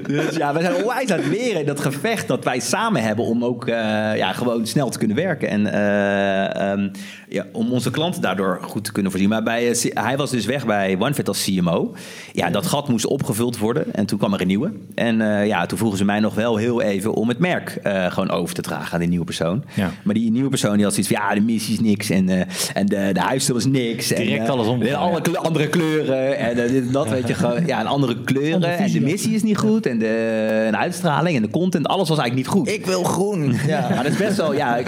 dus 0.16 0.36
ja, 0.36 0.54
we 0.54 0.62
zijn 0.62 0.76
onwijs 0.76 1.12
aan 1.12 1.20
het 1.20 1.28
leren 1.28 1.60
in 1.60 1.66
dat 1.66 1.80
gevecht 1.80 2.28
dat 2.28 2.44
wij 2.44 2.60
samen 2.60 3.02
hebben 3.02 3.26
om 3.26 3.46
ook 3.46 3.68
uh, 3.68 3.76
ja, 4.16 4.34
gewoon 4.34 4.68
snel 4.68 4.90
te 4.90 4.98
kunnen 4.98 5.18
werken. 5.18 5.50
En 5.50 5.66
uh, 5.66 6.72
um, 6.72 6.92
ja, 7.30 7.46
om 7.52 7.72
onze 7.72 7.92
klanten 7.92 8.22
daardoor 8.22 8.60
goed 8.62 8.84
te 8.84 8.92
kunnen 8.92 9.12
voorzien. 9.12 9.30
Maar 9.30 9.44
bij, 9.44 9.70
uh, 9.70 9.76
hij 9.94 10.18
was 10.18 10.32
dus 10.32 10.46
weg 10.46 10.66
bij 10.66 10.98
OneFit 11.00 11.28
als 11.28 11.44
CMO. 11.44 11.96
Ja, 12.34 12.50
dat 12.50 12.66
gat 12.66 12.90
moest 12.90 13.06
opgevuld 13.06 13.58
worden. 13.58 13.94
En 13.94 14.06
toen 14.06 14.18
kwam 14.18 14.34
er 14.34 14.42
een 14.42 14.48
nieuwe. 14.48 14.72
En 14.96 15.18
ja, 15.46 15.66
toen 15.66 15.78
vroegen 15.78 15.98
ze 15.98 16.06
mij 16.06 16.20
nog 16.20 16.34
wel 16.34 16.58
heel 16.58 16.82
even 16.82 17.14
om 17.14 17.28
het 17.28 17.40
merk 17.40 17.80
gewoon 17.84 18.30
over 18.30 18.56
te 18.56 18.62
dragen 18.62 18.94
aan 18.94 19.00
die 19.00 19.10
nieuwe 19.10 19.26
persoon. 19.26 19.64
Ja. 19.74 19.92
Maar 20.04 20.14
die 20.14 20.32
nieuwe 20.32 20.50
persoon 20.50 20.76
die 20.76 20.84
had 20.84 20.94
zoiets 20.94 21.14
van, 21.14 21.22
ja, 21.22 21.34
de 21.34 21.42
missie 21.42 21.74
is 21.74 21.80
niks. 21.80 22.10
En, 22.10 22.30
en 22.74 22.86
de, 22.86 23.10
de 23.14 23.20
huisstijl 23.20 23.58
was 23.58 23.68
niks. 23.68 24.08
Direct 24.08 24.44
en, 24.44 24.50
alles 24.50 24.68
om. 24.68 24.82
Alle 24.86 25.38
andere 25.38 25.68
kleuren. 25.68 26.38
En 26.38 26.92
dat, 26.92 27.10
weet 27.10 27.28
je 27.28 27.34
gewoon. 27.34 27.66
Ja, 27.66 27.80
en 27.80 27.86
andere 27.86 28.24
kleuren. 28.24 28.78
en 28.78 28.92
de 28.92 29.02
missie 29.02 29.34
is 29.34 29.44
niet 29.44 29.58
goed. 29.58 29.86
En 29.86 30.00
de, 30.00 30.68
de, 30.72 30.78
uitstraling 30.78 31.36
en 31.36 31.42
de 31.42 31.50
content. 31.50 31.88
Alles 31.88 32.10
was 32.10 32.18
eigenlijk 32.18 32.48
niet 32.48 32.58
goed. 32.58 32.70
Ik 32.70 32.86
wil 32.86 33.04
groen. 33.04 33.56
Ja, 33.68 33.90
maar 33.90 34.04
dat 34.04 34.12
is 34.12 34.18
best 34.18 34.38
wel, 34.38 34.54
ja. 34.54 34.82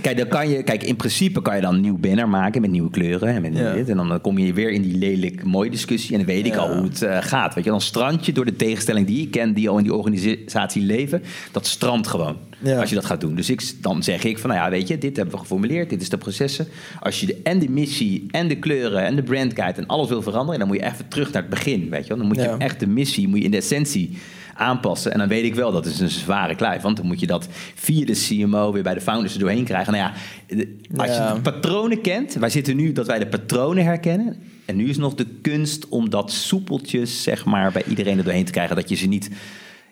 Kijk, 0.00 0.16
dan 0.16 0.28
kan 0.28 0.48
je, 0.48 0.62
kijk, 0.62 0.82
in 0.82 0.96
principe 0.96 1.42
kan 1.42 1.49
je 1.56 1.60
dan 1.60 1.74
een 1.74 1.80
nieuw 1.80 1.98
banner 1.98 2.28
maken 2.28 2.60
met 2.60 2.70
nieuwe 2.70 2.90
kleuren. 2.90 3.28
En, 3.28 3.42
met 3.42 3.74
dit, 3.74 3.88
en 3.88 3.96
dan 3.96 4.20
kom 4.20 4.38
je 4.38 4.52
weer 4.52 4.70
in 4.70 4.82
die 4.82 4.98
lelijk 4.98 5.44
mooie 5.44 5.70
discussie. 5.70 6.12
En 6.12 6.16
dan 6.16 6.26
weet 6.26 6.46
ik 6.46 6.56
al 6.56 6.74
hoe 6.74 6.84
het 6.84 7.02
uh, 7.02 7.18
gaat. 7.20 7.54
Weet 7.54 7.64
je, 7.64 7.70
dan 7.70 7.80
strand 7.80 8.26
je 8.26 8.32
door 8.32 8.44
de 8.44 8.56
tegenstelling 8.56 9.06
die 9.06 9.22
ik 9.22 9.30
ken, 9.30 9.52
die 9.52 9.68
al 9.68 9.78
in 9.78 9.82
die 9.82 9.94
organisatie 9.94 10.82
leven. 10.82 11.22
Dat 11.52 11.66
strandt 11.66 12.06
gewoon. 12.06 12.36
Als 12.78 12.88
je 12.88 12.94
dat 12.94 13.04
gaat 13.04 13.20
doen. 13.20 13.34
Dus 13.34 13.50
ik, 13.50 13.72
dan 13.80 14.02
zeg 14.02 14.24
ik 14.24 14.38
van, 14.38 14.50
nou 14.50 14.62
ja, 14.62 14.70
weet 14.70 14.88
je, 14.88 14.98
dit 14.98 15.16
hebben 15.16 15.34
we 15.34 15.40
geformuleerd. 15.40 15.90
Dit 15.90 16.02
is 16.02 16.08
de 16.08 16.18
processen. 16.18 16.66
Als 17.00 17.20
je 17.20 17.26
de, 17.26 17.36
en 17.42 17.58
de 17.58 17.68
missie 17.68 18.26
en 18.30 18.48
de 18.48 18.56
kleuren 18.56 19.04
en 19.04 19.16
de 19.16 19.22
brandguide 19.22 19.80
en 19.80 19.86
alles 19.86 20.08
wil 20.08 20.22
veranderen, 20.22 20.58
dan 20.58 20.68
moet 20.68 20.76
je 20.76 20.84
even 20.84 21.08
terug 21.08 21.32
naar 21.32 21.42
het 21.42 21.50
begin. 21.50 21.90
Weet 21.90 22.06
je? 22.06 22.16
Dan 22.16 22.26
moet 22.26 22.36
je 22.36 22.54
echt 22.58 22.80
de 22.80 22.86
missie, 22.86 23.28
moet 23.28 23.38
je 23.38 23.44
in 23.44 23.50
de 23.50 23.56
essentie 23.56 24.18
aanpassen. 24.54 25.12
En 25.12 25.18
dan 25.18 25.28
weet 25.28 25.44
ik 25.44 25.54
wel, 25.54 25.72
dat 25.72 25.86
is 25.86 26.00
een 26.00 26.10
zware 26.10 26.54
kluif. 26.54 26.82
Want 26.82 26.96
dan 26.96 27.06
moet 27.06 27.20
je 27.20 27.26
dat 27.26 27.48
via 27.74 28.04
de 28.04 28.26
CMO 28.26 28.72
weer 28.72 28.82
bij 28.82 28.94
de 28.94 29.00
founders 29.00 29.34
er 29.34 29.40
doorheen 29.40 29.64
krijgen. 29.64 29.92
Nou 29.92 30.04
ja, 30.04 30.12
als 30.96 31.16
je 31.16 31.32
de 31.34 31.40
patronen 31.40 32.00
kent. 32.00 32.34
Wij 32.34 32.50
zitten 32.50 32.76
nu 32.76 32.92
dat 32.92 33.06
wij 33.06 33.18
de 33.18 33.26
patronen 33.26 33.84
herkennen. 33.84 34.36
En 34.64 34.76
nu 34.76 34.88
is 34.88 34.96
nog 34.96 35.14
de 35.14 35.26
kunst 35.42 35.88
om 35.88 36.10
dat 36.10 36.32
soepeltjes, 36.32 37.22
zeg 37.22 37.44
maar, 37.44 37.72
bij 37.72 37.84
iedereen 37.88 38.18
er 38.18 38.24
doorheen 38.24 38.44
te 38.44 38.52
krijgen. 38.52 38.76
Dat 38.76 38.88
je 38.88 38.94
ze 38.94 39.06
niet 39.06 39.30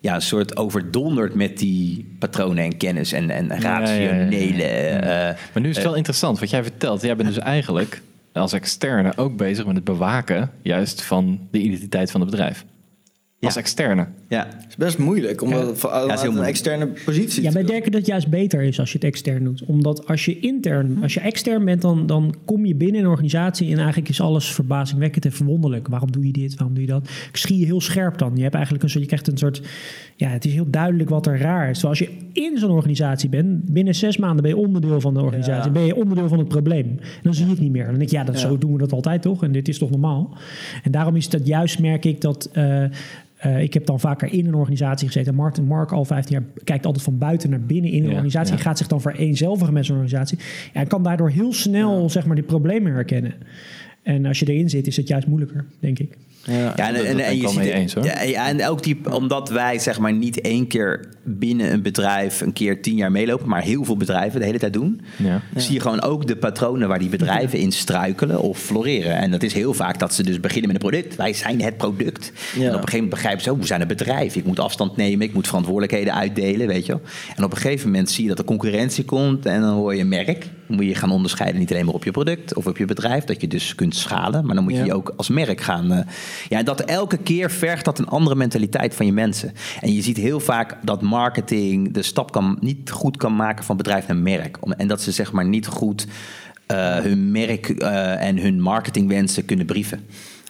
ja, 0.00 0.14
een 0.14 0.22
soort 0.22 0.56
overdonderd 0.56 1.34
met 1.34 1.58
die 1.58 2.16
patronen 2.18 2.64
en 2.64 2.76
kennis 2.76 3.12
en, 3.12 3.30
en 3.30 3.60
rationele. 3.60 4.62
Ja, 4.62 5.30
uh, 5.30 5.38
maar 5.52 5.62
nu 5.62 5.68
is 5.68 5.76
het 5.76 5.84
wel 5.84 5.94
interessant 5.94 6.38
wat 6.38 6.50
jij 6.50 6.62
vertelt. 6.62 7.02
Jij 7.02 7.16
bent 7.16 7.28
dus 7.28 7.38
eigenlijk 7.38 8.02
als 8.32 8.52
externe 8.52 9.12
ook 9.16 9.36
bezig 9.36 9.66
met 9.66 9.74
het 9.74 9.84
bewaken 9.84 10.50
juist 10.62 11.02
van 11.02 11.48
de 11.50 11.58
identiteit 11.58 12.10
van 12.10 12.20
het 12.20 12.30
bedrijf. 12.30 12.64
Als 13.40 13.56
externe. 13.56 14.06
Ja. 14.28 14.46
Het 14.46 14.66
is 14.68 14.76
best 14.76 14.98
moeilijk, 14.98 15.42
omdat 15.42 15.80
ja. 15.82 16.06
het 16.08 16.22
een 16.22 16.42
externe 16.42 16.86
positie 17.04 17.42
Ja, 17.42 17.52
wij 17.52 17.64
denken 17.64 17.90
dat 17.90 18.00
het 18.00 18.10
juist 18.10 18.28
beter 18.28 18.62
is 18.62 18.80
als 18.80 18.92
je 18.92 18.98
het 18.98 19.06
extern 19.06 19.44
doet. 19.44 19.64
Omdat 19.64 20.06
als 20.06 20.24
je 20.24 20.38
intern, 20.38 21.02
als 21.02 21.14
je 21.14 21.20
extern 21.20 21.64
bent, 21.64 21.82
dan, 21.82 22.06
dan 22.06 22.34
kom 22.44 22.66
je 22.66 22.74
binnen 22.74 23.00
een 23.00 23.06
organisatie 23.06 23.70
en 23.70 23.78
eigenlijk 23.78 24.08
is 24.08 24.20
alles 24.20 24.52
verbazingwekkend 24.52 25.24
en 25.24 25.32
verwonderlijk. 25.32 25.88
Waarom 25.88 26.12
doe 26.12 26.26
je 26.26 26.32
dit? 26.32 26.54
Waarom 26.54 26.74
doe 26.74 26.84
je 26.84 26.90
dat? 26.90 27.08
Ik 27.28 27.36
schie 27.36 27.58
je 27.58 27.64
heel 27.64 27.80
scherp 27.80 28.18
dan. 28.18 28.36
Je 28.36 28.42
hebt 28.42 28.54
eigenlijk 28.54 28.84
een 28.84 28.90
soort, 28.90 29.02
je 29.02 29.08
krijgt 29.08 29.28
een 29.28 29.38
soort, 29.38 29.62
ja, 30.16 30.28
het 30.28 30.44
is 30.44 30.52
heel 30.52 30.70
duidelijk 30.70 31.10
wat 31.10 31.26
er 31.26 31.38
raar 31.38 31.70
is. 31.70 31.80
Zoals 31.80 31.98
je 31.98 32.08
in 32.32 32.58
zo'n 32.58 32.70
organisatie 32.70 33.28
bent, 33.28 33.64
binnen 33.64 33.94
zes 33.94 34.16
maanden 34.16 34.42
ben 34.42 34.50
je 34.50 34.56
onderdeel 34.56 35.00
van 35.00 35.14
de 35.14 35.20
organisatie. 35.20 35.70
Ben 35.70 35.86
je 35.86 35.96
onderdeel 35.96 36.28
van 36.28 36.38
het 36.38 36.48
probleem. 36.48 36.86
En 36.88 37.20
dan 37.22 37.34
zie 37.34 37.44
je 37.44 37.50
het 37.50 37.60
niet 37.60 37.72
meer. 37.72 37.86
Dan 37.86 37.98
denk 37.98 38.10
je, 38.10 38.16
ja, 38.16 38.24
dat, 38.24 38.38
zo 38.38 38.58
doen 38.58 38.72
we 38.72 38.78
dat 38.78 38.92
altijd 38.92 39.22
toch? 39.22 39.42
En 39.42 39.52
dit 39.52 39.68
is 39.68 39.78
toch 39.78 39.90
normaal? 39.90 40.36
En 40.82 40.90
daarom 40.90 41.16
is 41.16 41.28
dat 41.28 41.46
juist, 41.46 41.78
merk 41.78 42.04
ik, 42.04 42.20
dat... 42.20 42.50
Uh, 42.54 42.84
uh, 43.46 43.62
ik 43.62 43.74
heb 43.74 43.86
dan 43.86 44.00
vaker 44.00 44.32
in 44.32 44.46
een 44.46 44.54
organisatie 44.54 45.06
gezeten. 45.06 45.34
Mark, 45.34 45.62
Mark 45.62 45.92
al 45.92 46.04
15 46.04 46.34
jaar 46.34 46.44
kijkt 46.64 46.86
altijd 46.86 47.04
van 47.04 47.18
buiten 47.18 47.50
naar 47.50 47.60
binnen 47.60 47.90
in 47.90 48.04
een 48.04 48.10
organisatie. 48.10 48.52
En 48.52 48.60
gaat 48.60 48.78
zich 48.78 48.86
dan 48.86 49.00
vereenzelvigen 49.00 49.72
met 49.72 49.84
zo'n 49.84 49.96
organisatie. 49.96 50.38
Ja, 50.72 50.80
en 50.80 50.86
kan 50.86 51.02
daardoor 51.02 51.30
heel 51.30 51.52
snel 51.52 52.10
zeg 52.10 52.26
maar, 52.26 52.36
de 52.36 52.42
problemen 52.42 52.92
herkennen. 52.92 53.34
En 54.02 54.26
als 54.26 54.38
je 54.38 54.46
erin 54.46 54.70
zit, 54.70 54.86
is 54.86 54.96
het 54.96 55.08
juist 55.08 55.26
moeilijker, 55.26 55.64
denk 55.80 55.98
ik. 55.98 56.16
Ja, 56.48 56.76
en, 56.76 56.94
en, 56.94 57.18
en, 57.18 57.36
je 57.36 57.48
ziet, 57.48 57.60
eens, 57.60 57.94
hoor. 57.94 58.04
Ja, 58.04 58.46
en 58.46 58.66
ook 58.66 58.82
die, 58.82 59.00
omdat 59.10 59.48
wij 59.50 59.78
zeg 59.78 59.98
maar 59.98 60.12
niet 60.12 60.40
één 60.40 60.66
keer 60.66 61.08
binnen 61.24 61.72
een 61.72 61.82
bedrijf 61.82 62.40
een 62.40 62.52
keer 62.52 62.82
tien 62.82 62.96
jaar 62.96 63.12
meelopen, 63.12 63.48
maar 63.48 63.62
heel 63.62 63.84
veel 63.84 63.96
bedrijven 63.96 64.40
de 64.40 64.46
hele 64.46 64.58
tijd 64.58 64.72
doen, 64.72 65.00
ja. 65.16 65.42
zie 65.56 65.74
je 65.74 65.80
gewoon 65.80 66.02
ook 66.02 66.26
de 66.26 66.36
patronen 66.36 66.88
waar 66.88 66.98
die 66.98 67.08
bedrijven 67.08 67.58
in 67.58 67.72
struikelen 67.72 68.40
of 68.40 68.58
floreren. 68.58 69.16
En 69.16 69.30
dat 69.30 69.42
is 69.42 69.52
heel 69.52 69.74
vaak 69.74 69.98
dat 69.98 70.14
ze 70.14 70.22
dus 70.22 70.40
beginnen 70.40 70.72
met 70.72 70.82
een 70.82 70.90
product. 70.90 71.16
Wij 71.16 71.32
zijn 71.32 71.62
het 71.62 71.76
product. 71.76 72.32
En 72.54 72.60
op 72.60 72.66
een 72.66 72.72
gegeven 72.72 72.92
moment 72.92 73.10
begrijpen 73.10 73.42
ze, 73.42 73.52
oh, 73.52 73.58
we 73.58 73.66
zijn 73.66 73.80
een 73.80 73.86
bedrijf. 73.86 74.36
Ik 74.36 74.44
moet 74.44 74.60
afstand 74.60 74.96
nemen, 74.96 75.26
ik 75.26 75.34
moet 75.34 75.46
verantwoordelijkheden 75.46 76.14
uitdelen, 76.14 76.66
weet 76.66 76.86
je 76.86 76.92
En 77.36 77.44
op 77.44 77.50
een 77.50 77.58
gegeven 77.58 77.90
moment 77.90 78.10
zie 78.10 78.22
je 78.22 78.28
dat 78.28 78.38
er 78.38 78.44
concurrentie 78.44 79.04
komt 79.04 79.46
en 79.46 79.60
dan 79.60 79.74
hoor 79.74 79.94
je 79.94 80.04
merk. 80.04 80.46
Moet 80.68 80.84
je 80.84 80.94
gaan 80.94 81.10
onderscheiden, 81.10 81.60
niet 81.60 81.72
alleen 81.72 81.84
maar 81.84 81.94
op 81.94 82.04
je 82.04 82.10
product 82.10 82.54
of 82.54 82.66
op 82.66 82.76
je 82.76 82.84
bedrijf, 82.84 83.24
dat 83.24 83.40
je 83.40 83.48
dus 83.48 83.74
kunt 83.74 83.96
schalen, 83.96 84.46
maar 84.46 84.54
dan 84.54 84.64
moet 84.64 84.76
je 84.76 84.84
je 84.84 84.94
ook 84.94 85.12
als 85.16 85.28
merk 85.28 85.60
gaan. 85.60 85.92
Uh, 85.92 85.98
ja, 86.48 86.62
dat 86.62 86.80
elke 86.80 87.16
keer 87.16 87.50
vergt 87.50 87.84
dat 87.84 87.98
een 87.98 88.08
andere 88.08 88.36
mentaliteit 88.36 88.94
van 88.94 89.06
je 89.06 89.12
mensen. 89.12 89.52
En 89.80 89.92
je 89.92 90.02
ziet 90.02 90.16
heel 90.16 90.40
vaak 90.40 90.76
dat 90.82 91.02
marketing 91.02 91.92
de 91.92 92.02
stap 92.02 92.32
kan, 92.32 92.56
niet 92.60 92.90
goed 92.90 93.16
kan 93.16 93.36
maken 93.36 93.64
van 93.64 93.76
bedrijf 93.76 94.06
naar 94.06 94.16
merk. 94.16 94.56
En 94.76 94.88
dat 94.88 95.02
ze 95.02 95.12
zeg 95.12 95.32
maar 95.32 95.44
niet 95.44 95.66
goed 95.66 96.06
uh, 96.72 96.96
hun 96.96 97.30
merk 97.30 97.68
uh, 97.68 98.22
en 98.22 98.38
hun 98.38 98.60
marketingwensen 98.60 99.44
kunnen 99.44 99.66
brieven. 99.66 100.00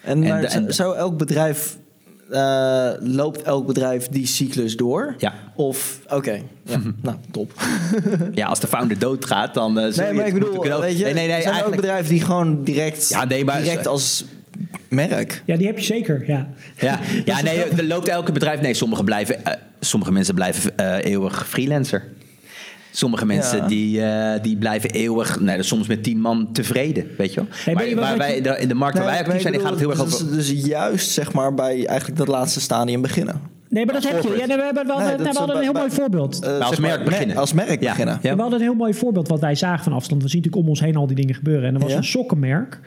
En, 0.03 0.23
en, 0.23 0.45
en 0.45 0.75
zou 0.75 0.97
elk 0.97 1.19
bedrijf 1.19 1.79
uh, 2.31 2.91
loopt 3.01 3.43
elk 3.43 3.67
bedrijf 3.67 4.09
die 4.09 4.27
cyclus 4.27 4.77
door? 4.77 5.14
Ja. 5.19 5.35
Of, 5.55 6.01
oké, 6.09 6.41
ja, 6.62 6.81
nou, 7.03 7.17
top. 7.31 7.53
ja, 8.35 8.47
als 8.47 8.61
de 8.61 8.67
founder 8.67 8.99
doodgaat, 8.99 9.55
dan... 9.55 9.79
Uh, 9.79 9.95
nee, 9.95 10.12
maar 10.12 10.27
ik 10.27 10.35
bedoel, 10.35 10.81
weet 10.81 10.99
je, 10.99 11.05
nee, 11.05 11.14
nee, 11.14 11.29
nee, 11.29 11.43
zijn 11.43 11.55
er 11.55 11.67
ook 11.67 11.77
bedrijven 11.77 12.09
die 12.09 12.23
gewoon 12.23 12.64
direct, 12.64 13.09
ja, 13.09 13.25
nee, 13.25 13.45
maar, 13.45 13.62
direct 13.62 13.87
als 13.87 14.25
merk? 14.88 15.43
Ja, 15.47 15.57
die 15.57 15.67
heb 15.67 15.79
je 15.79 15.85
zeker, 15.85 16.25
ja. 16.27 16.49
Ja, 16.79 16.99
ja 17.25 17.43
nee, 17.43 17.64
er 17.64 17.85
loopt 17.85 18.09
elke 18.09 18.33
bedrijf... 18.33 18.61
Nee, 18.61 18.75
sommige, 18.75 19.05
blijven, 19.05 19.37
uh, 19.47 19.53
sommige 19.81 20.12
mensen 20.12 20.35
blijven 20.35 21.01
eeuwig 21.01 21.49
freelancer. 21.49 22.05
Sommige 22.99 23.27
mensen 23.27 23.69
die, 23.69 23.99
uh, 23.99 24.33
die 24.43 24.57
blijven 24.57 24.91
eeuwig, 24.91 25.41
nee, 25.41 25.62
soms 25.62 25.87
met 25.87 26.03
tien 26.03 26.20
man 26.20 26.53
tevreden, 26.53 27.07
weet 27.16 27.35
je 27.35 27.41
wel. 27.41 27.49
Hey, 27.51 27.95
maar, 27.95 28.03
maar 28.03 28.18
wij, 28.18 28.37
in 28.37 28.68
de 28.68 28.75
markt 28.75 28.99
waar 28.99 29.07
wij 29.07 29.18
actief 29.18 29.41
zijn, 29.41 29.61
gaat 29.61 29.70
het 29.70 29.79
heel 29.79 29.91
erg 29.91 30.01
over... 30.01 30.31
Dus 30.31 30.51
juist, 30.51 31.11
zeg 31.11 31.33
maar, 31.33 31.55
bij 31.55 31.87
eigenlijk 31.87 32.18
dat 32.18 32.29
laatste 32.29 32.61
stadium 32.61 33.03
beginnen. 33.03 33.41
Nee, 33.68 33.85
maar 33.85 33.95
dat 33.95 34.09
heb 34.09 34.22
je. 34.22 34.29
Ja, 34.29 34.47
we, 34.47 34.62
hebben 34.62 34.87
wel, 34.87 34.99
nee, 34.99 35.16
we 35.16 35.33
hadden 35.33 35.57
een 35.57 35.62
heel 35.62 35.72
mooi 35.72 35.91
voorbeeld. 35.91 36.45
Uh, 36.45 36.59
als 36.59 36.79
merk 36.79 37.05
beginnen. 37.05 37.37
Als 37.37 37.53
merk 37.53 37.81
ja. 37.81 37.91
beginnen. 37.91 38.18
Ja. 38.22 38.35
We 38.35 38.41
hadden 38.41 38.59
een 38.59 38.64
heel 38.64 38.75
mooi 38.75 38.95
voorbeeld 38.95 39.29
wat 39.29 39.41
wij 39.41 39.55
zagen 39.55 39.85
van 39.85 39.93
afstand. 39.93 40.22
We 40.22 40.29
zien 40.29 40.39
natuurlijk 40.39 40.64
om 40.64 40.70
ons 40.70 40.81
heen 40.81 40.97
al 40.97 41.07
die 41.07 41.16
dingen 41.16 41.35
gebeuren. 41.35 41.68
En 41.68 41.75
er 41.75 41.81
was 41.81 41.93
een 41.93 42.05
sokkenmerk. 42.05 42.81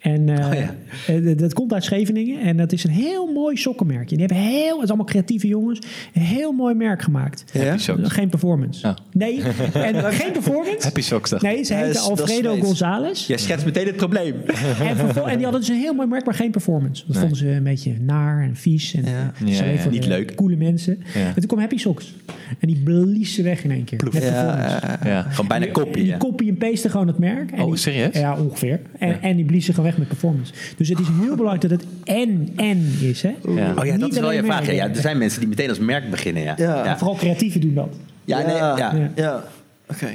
En 0.00 0.28
uh, 0.28 0.46
oh 0.46 0.54
ja. 0.54 0.74
Eh, 1.06 1.36
dat 1.36 1.52
komt 1.52 1.72
uit 1.72 1.84
Scheveningen. 1.84 2.40
En 2.40 2.56
dat 2.56 2.72
is 2.72 2.84
een 2.84 2.90
heel 2.90 3.32
mooi 3.32 3.56
sokkenmerkje. 3.56 4.16
Die 4.16 4.26
hebben 4.26 4.44
heel, 4.44 4.74
het 4.74 4.82
is 4.82 4.88
allemaal 4.88 5.06
creatieve 5.06 5.46
jongens, 5.46 5.78
een 6.14 6.22
heel 6.22 6.52
mooi 6.52 6.74
merk 6.74 7.02
gemaakt. 7.02 7.44
Ja? 7.52 7.76
Geen 8.02 8.28
performance. 8.28 8.86
Oh. 8.86 8.94
Nee, 9.12 9.42
en 9.72 10.12
geen 10.12 10.32
performance. 10.32 10.82
Happy 10.82 11.00
Socks. 11.00 11.30
Nee, 11.30 11.64
ze 11.64 11.74
heten 11.74 12.00
Alfredo 12.00 12.56
González. 12.56 13.26
Jij 13.26 13.38
schetst 13.38 13.64
meteen 13.64 13.86
het 13.86 13.96
probleem. 13.96 14.34
en, 14.80 14.98
en, 14.98 15.36
die 15.36 15.42
hadden 15.42 15.60
dus 15.60 15.68
een 15.68 15.76
heel 15.76 15.94
mooi 15.94 16.08
merk, 16.08 16.24
maar 16.24 16.34
geen 16.34 16.50
performance. 16.50 17.04
Dat 17.06 17.16
vonden 17.16 17.36
ze 17.36 17.48
een 17.48 17.62
beetje 17.62 17.94
naar 18.00 18.42
en 18.42 18.56
vies. 18.56 18.94
En 18.94 19.04
ja. 19.04 19.32
ja, 19.44 19.88
Niet 19.90 20.06
leuk. 20.06 20.34
Coole 20.34 20.56
mensen. 20.56 21.02
En 21.14 21.34
toen 21.34 21.46
kwam 21.46 21.58
Happy 21.58 21.76
Socks. 21.76 22.14
En 22.58 22.68
die 22.68 22.76
blies 22.76 23.34
ze 23.34 23.42
weg 23.42 23.64
in 23.64 23.70
één 23.70 23.84
keer. 23.84 24.00
Met 24.12 24.22
ja, 24.22 24.98
ja. 25.04 25.22
Gewoon 25.22 25.48
bijna 25.48 25.66
kopie. 25.66 26.02
Die 26.02 26.16
kopie 26.16 26.48
en 26.48 26.56
paste 26.56 26.90
gewoon 26.90 27.06
het 27.06 27.18
merk. 27.18 27.50
En 27.50 27.62
oh, 27.62 27.74
serieus? 27.74 28.18
Ja, 28.18 28.40
ongeveer. 28.40 28.80
En, 28.98 29.22
en 29.22 29.36
die 29.36 29.44
blies 29.44 29.64
ze 29.64 29.72
gewoon 29.74 29.87
weg 29.88 29.98
met 29.98 30.08
performance. 30.08 30.52
Dus 30.76 30.88
het 30.88 30.98
is 30.98 31.06
heel 31.20 31.36
belangrijk 31.36 31.60
dat 31.60 31.70
het 31.70 31.84
en-en 32.04 32.92
is. 33.00 33.22
Hè? 33.22 33.34
Ja. 33.54 33.74
Oh 33.76 33.86
ja, 33.86 33.96
dat 33.96 34.12
is 34.12 34.18
wel 34.18 34.32
je 34.32 34.44
vraag. 34.44 34.72
Ja, 34.72 34.88
er 34.88 35.00
zijn 35.00 35.18
mensen 35.18 35.40
die 35.40 35.48
meteen 35.48 35.68
als 35.68 35.78
merk 35.78 36.10
beginnen. 36.10 36.42
Ja. 36.42 36.54
ja. 36.58 36.98
Vooral 36.98 37.16
creatieven 37.16 37.60
doen 37.60 37.74
dat. 37.74 37.96
Ja, 38.24 38.46
nee, 38.46 38.56
ja. 38.56 39.10
ja. 39.14 39.44
oké. 39.88 40.08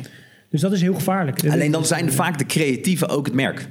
Dus 0.49 0.61
dat 0.61 0.71
is 0.71 0.81
heel 0.81 0.93
gevaarlijk. 0.93 1.49
Alleen 1.49 1.71
dan 1.71 1.85
zijn 1.85 2.11
vaak 2.11 2.37
de 2.37 2.45
creatieven 2.45 3.09
ook 3.09 3.25
het 3.25 3.35
merk. 3.35 3.67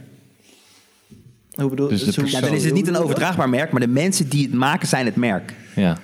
Hoe 1.52 1.70
bedoel 1.70 1.88
dus 1.88 2.14
ja, 2.14 2.40
dan 2.40 2.54
is 2.54 2.64
het 2.64 2.74
niet 2.74 2.88
een 2.88 2.96
overdraagbaar 2.96 3.48
merk, 3.48 3.70
maar 3.70 3.80
de 3.80 3.86
mensen 3.86 4.28
die 4.28 4.42
het 4.42 4.54
maken 4.54 4.88
zijn 4.88 5.06
het 5.06 5.16
merk. 5.16 5.54
Ja. 5.74 5.98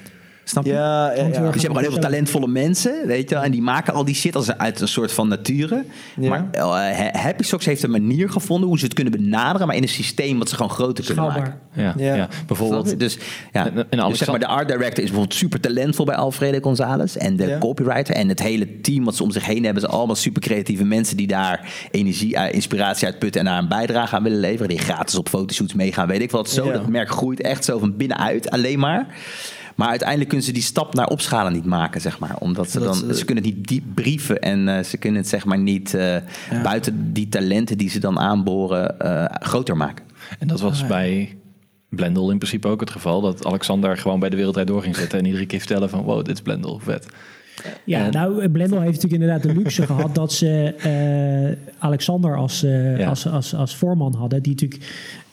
Snap 0.49 0.65
je? 0.65 0.73
Ja, 0.73 1.13
ja, 1.13 1.17
ja. 1.17 1.27
Dus 1.27 1.35
je 1.37 1.43
hebt 1.43 1.61
gewoon 1.61 1.83
heel 1.83 1.91
veel 1.91 2.01
talentvolle 2.01 2.47
mensen, 2.47 3.07
weet 3.07 3.31
je 3.31 3.37
En 3.37 3.51
die 3.51 3.63
maken 3.63 3.95
al 3.95 4.05
die 4.05 4.15
shit 4.15 4.35
als 4.35 4.57
uit 4.57 4.81
een 4.81 4.89
soort 4.89 5.13
van 5.13 5.29
nature. 5.29 5.85
Maar 6.17 6.49
uh, 6.55 6.99
Happy 7.13 7.43
Socks 7.43 7.67
heeft 7.67 7.83
een 7.83 7.91
manier 7.91 8.31
gevonden 8.31 8.69
hoe 8.69 8.79
ze 8.79 8.85
het 8.85 8.95
kunnen 8.95 9.13
benaderen, 9.13 9.67
maar 9.67 9.77
in 9.77 9.83
een 9.83 9.89
systeem 9.89 10.39
wat 10.39 10.49
ze 10.49 10.55
gewoon 10.55 10.71
groter 10.71 11.05
kunnen 11.05 11.25
maken. 11.25 11.61
Ja, 11.73 11.95
ja. 11.97 12.29
bijvoorbeeld. 12.47 12.99
Dus, 12.99 13.19
ja, 13.53 13.71
dus 13.91 14.19
zeg 14.19 14.29
maar, 14.29 14.39
de 14.39 14.47
art 14.47 14.69
director 14.69 15.05
is 15.05 15.11
bijvoorbeeld 15.11 15.35
super 15.35 15.61
talentvol 15.61 16.05
bij 16.05 16.15
Alfredo 16.15 16.59
González. 16.61 17.17
En 17.17 17.37
de 17.37 17.57
copywriter 17.61 18.15
en 18.15 18.29
het 18.29 18.43
hele 18.43 18.81
team 18.81 19.05
wat 19.05 19.17
ze 19.17 19.23
om 19.23 19.31
zich 19.31 19.47
heen 19.47 19.65
hebben, 19.65 19.83
zijn 19.83 19.95
allemaal 19.95 20.17
super 20.17 20.43
creatieve 20.43 20.85
mensen 20.85 21.17
die 21.17 21.27
daar 21.27 21.73
energie, 21.91 22.35
uh, 22.35 22.53
inspiratie 22.53 23.07
uit 23.07 23.19
putten 23.19 23.41
en 23.41 23.47
daar 23.47 23.59
een 23.59 23.69
bijdrage 23.69 24.17
aan 24.17 24.23
willen 24.23 24.41
leveren. 24.41 24.69
Die 24.69 24.79
gratis 24.79 25.15
op 25.15 25.29
fotoshoots 25.29 25.75
meegaan, 25.75 26.07
weet 26.07 26.23
ik 26.23 26.31
wat. 26.31 26.51
Zo, 26.51 26.73
dat 26.73 26.87
merk 26.87 27.11
groeit 27.11 27.41
echt 27.41 27.65
zo 27.65 27.79
van 27.79 27.97
binnenuit 27.97 28.51
alleen 28.51 28.79
maar. 28.79 29.07
Maar 29.79 29.89
uiteindelijk 29.89 30.29
kunnen 30.29 30.47
ze 30.47 30.53
die 30.53 30.63
stap 30.63 30.95
naar 30.95 31.07
opschalen 31.07 31.53
niet 31.53 31.65
maken, 31.65 32.01
zeg 32.01 32.19
maar. 32.19 32.37
Omdat 32.39 32.71
ze 32.71 32.79
dan, 32.79 32.95
ze 32.95 33.25
kunnen 33.25 33.45
het 33.45 33.55
niet 33.55 33.69
diep 33.69 33.85
brieven 33.95 34.41
en 34.41 34.69
uh, 34.69 34.83
ze 34.83 34.97
kunnen 34.97 35.21
het 35.21 35.29
zeg 35.29 35.45
maar 35.45 35.59
niet 35.59 35.95
uh, 35.95 36.15
ja. 36.51 36.63
buiten 36.63 37.13
die 37.13 37.29
talenten 37.29 37.79
die 37.79 37.91
ze 37.91 37.99
dan 37.99 38.19
aanboren 38.19 38.95
uh, 39.03 39.25
groter 39.29 39.77
maken. 39.77 40.05
En 40.39 40.49
dat 40.49 40.61
was 40.61 40.87
bij 40.87 41.37
Blendel 41.89 42.31
in 42.31 42.39
principe 42.39 42.69
ook 42.69 42.81
het 42.81 42.91
geval. 42.91 43.21
Dat 43.21 43.47
Alexander 43.47 43.97
gewoon 43.97 44.21
bij 44.21 44.31
de 44.31 44.37
wereldrijd 44.37 44.67
door 44.67 44.83
ging 44.83 44.97
zitten 44.97 45.19
en 45.19 45.25
iedere 45.25 45.47
keer 45.47 45.59
vertellen 45.59 45.91
van 45.91 46.03
wow, 46.03 46.25
dit 46.25 46.35
is 46.35 46.43
Blendel, 46.43 46.79
vet. 46.79 47.07
Ja, 47.85 48.05
en, 48.05 48.13
nou, 48.13 48.49
Blendel 48.49 48.81
heeft 48.81 49.03
natuurlijk 49.03 49.23
inderdaad 49.23 49.43
de 49.43 49.61
luxe 49.61 49.87
gehad 49.87 50.15
dat 50.15 50.33
ze 50.33 50.75
uh, 51.57 51.73
Alexander 51.79 52.37
als, 52.37 52.65
uh, 52.65 52.99
ja. 52.99 53.09
als, 53.09 53.29
als, 53.29 53.55
als 53.55 53.77
voorman 53.77 54.15
hadden. 54.15 54.43
Die 54.43 54.53
natuurlijk 54.53 54.83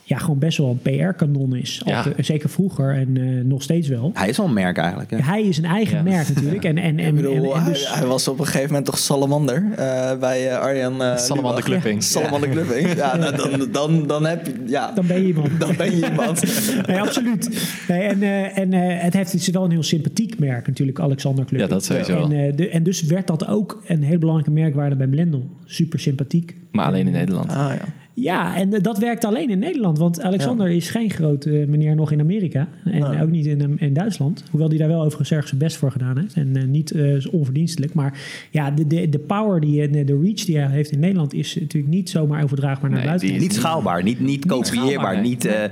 ja, 0.08 0.18
gewoon 0.18 0.38
best 0.38 0.58
wel 0.58 0.78
een 0.82 0.98
PR-kanon 0.98 1.56
is. 1.56 1.82
Ja. 1.84 2.04
zeker 2.18 2.48
vroeger 2.48 2.94
en 2.94 3.16
uh, 3.16 3.44
nog 3.44 3.62
steeds 3.62 3.88
wel. 3.88 4.10
Hij 4.14 4.28
is 4.28 4.38
al 4.38 4.46
een 4.46 4.52
merk 4.52 4.78
eigenlijk. 4.78 5.10
Hè? 5.10 5.16
Hij 5.16 5.42
is 5.42 5.58
een 5.58 5.64
eigen 5.64 5.96
ja. 5.96 6.02
merk 6.02 6.28
natuurlijk. 6.34 6.64
En, 6.64 6.78
en, 6.78 6.98
en, 6.98 7.14
bedoel, 7.14 7.56
en, 7.56 7.64
dus... 7.64 7.88
hij, 7.88 7.98
hij, 7.98 8.06
was 8.06 8.28
op 8.28 8.38
een 8.38 8.44
gegeven 8.44 8.68
moment 8.68 8.84
toch 8.84 8.98
salamander 8.98 9.66
uh, 9.70 10.18
bij 10.18 10.46
uh, 10.46 10.58
Arjan. 10.58 11.18
salamander 11.18 11.64
Clubbing. 11.64 12.02
salamander 12.02 12.48
Clubbing. 12.48 12.94
Ja, 12.94 13.16
nou, 13.16 13.36
dan, 13.36 13.68
dan, 13.72 14.06
dan, 14.06 14.26
heb 14.26 14.46
je... 14.46 14.62
Ja. 14.66 14.92
Dan 14.92 15.06
ben 15.06 15.20
je 15.20 15.26
iemand. 15.26 15.60
dan 15.60 15.76
ben 15.76 15.96
je 15.96 16.06
iemand. 16.06 16.42
nee, 16.86 17.00
absoluut. 17.00 17.68
Nee, 17.88 18.02
en 18.02 18.22
en 18.54 18.72
het 18.72 19.14
heeft 19.14 19.32
het 19.32 19.40
is 19.40 19.48
wel 19.48 19.64
een 19.64 19.70
heel 19.70 19.82
sympathiek 19.82 20.38
merk 20.38 20.66
natuurlijk, 20.66 21.00
Alexander 21.00 21.44
Clubbing. 21.44 21.70
Ja, 21.70 21.76
dat 21.76 21.84
sowieso 21.84 22.30
en, 22.30 22.56
de, 22.56 22.68
en 22.68 22.82
dus 22.82 23.02
werd 23.02 23.26
dat 23.26 23.46
ook 23.46 23.82
een 23.86 24.02
heel 24.02 24.18
belangrijke 24.18 24.60
merkwaarde 24.60 24.96
bij 24.96 25.06
Blendel. 25.06 25.50
Super 25.64 26.00
sympathiek. 26.00 26.56
Maar 26.70 26.86
alleen 26.86 27.06
in 27.06 27.12
Nederland. 27.12 27.50
Ah, 27.50 27.56
ja. 27.56 27.84
Ja, 28.18 28.56
en 28.56 28.72
eh, 28.72 28.82
dat 28.82 28.98
werkt 28.98 29.24
alleen 29.24 29.50
in 29.50 29.58
Nederland. 29.58 29.98
Want 29.98 30.20
Alexander 30.20 30.70
is 30.70 30.90
geen 30.90 31.10
grote 31.10 31.50
uh, 31.50 31.66
meneer 31.66 31.94
nog 31.94 32.12
in 32.12 32.20
Amerika. 32.20 32.68
En 32.84 33.20
ook 33.20 33.30
niet 33.30 33.46
in, 33.46 33.78
in 33.78 33.92
Duitsland. 33.92 34.44
Hoewel 34.50 34.68
hij 34.68 34.78
daar 34.78 34.88
wel 34.88 35.00
overigens 35.00 35.30
ergens 35.30 35.48
zijn 35.48 35.60
best 35.60 35.76
voor 35.76 35.90
gedaan 35.90 36.18
heeft. 36.18 36.34
En 36.34 36.56
uh, 36.56 36.64
niet 36.64 36.94
onverdienstelijk. 37.30 37.94
Maar 37.94 38.18
ja, 38.50 38.70
de, 38.70 38.86
de, 38.86 39.08
de 39.08 39.18
power, 39.18 39.60
die, 39.60 39.90
de, 39.90 40.04
de 40.04 40.18
reach 40.22 40.44
die 40.44 40.58
hij 40.58 40.70
heeft 40.70 40.90
in 40.90 41.00
Nederland... 41.00 41.34
is 41.34 41.54
natuurlijk 41.54 41.92
niet 41.92 42.10
zomaar 42.10 42.42
overdraagbaar 42.42 42.90
naar 42.90 42.98
nee, 42.98 43.08
buiten. 43.08 43.38
Niet 43.38 43.54
schaalbaar, 43.54 44.02
niet, 44.02 44.20
niet 44.20 44.46
kopieerbaar. 44.46 45.20
Niet, 45.20 45.42
ja. 45.42 45.70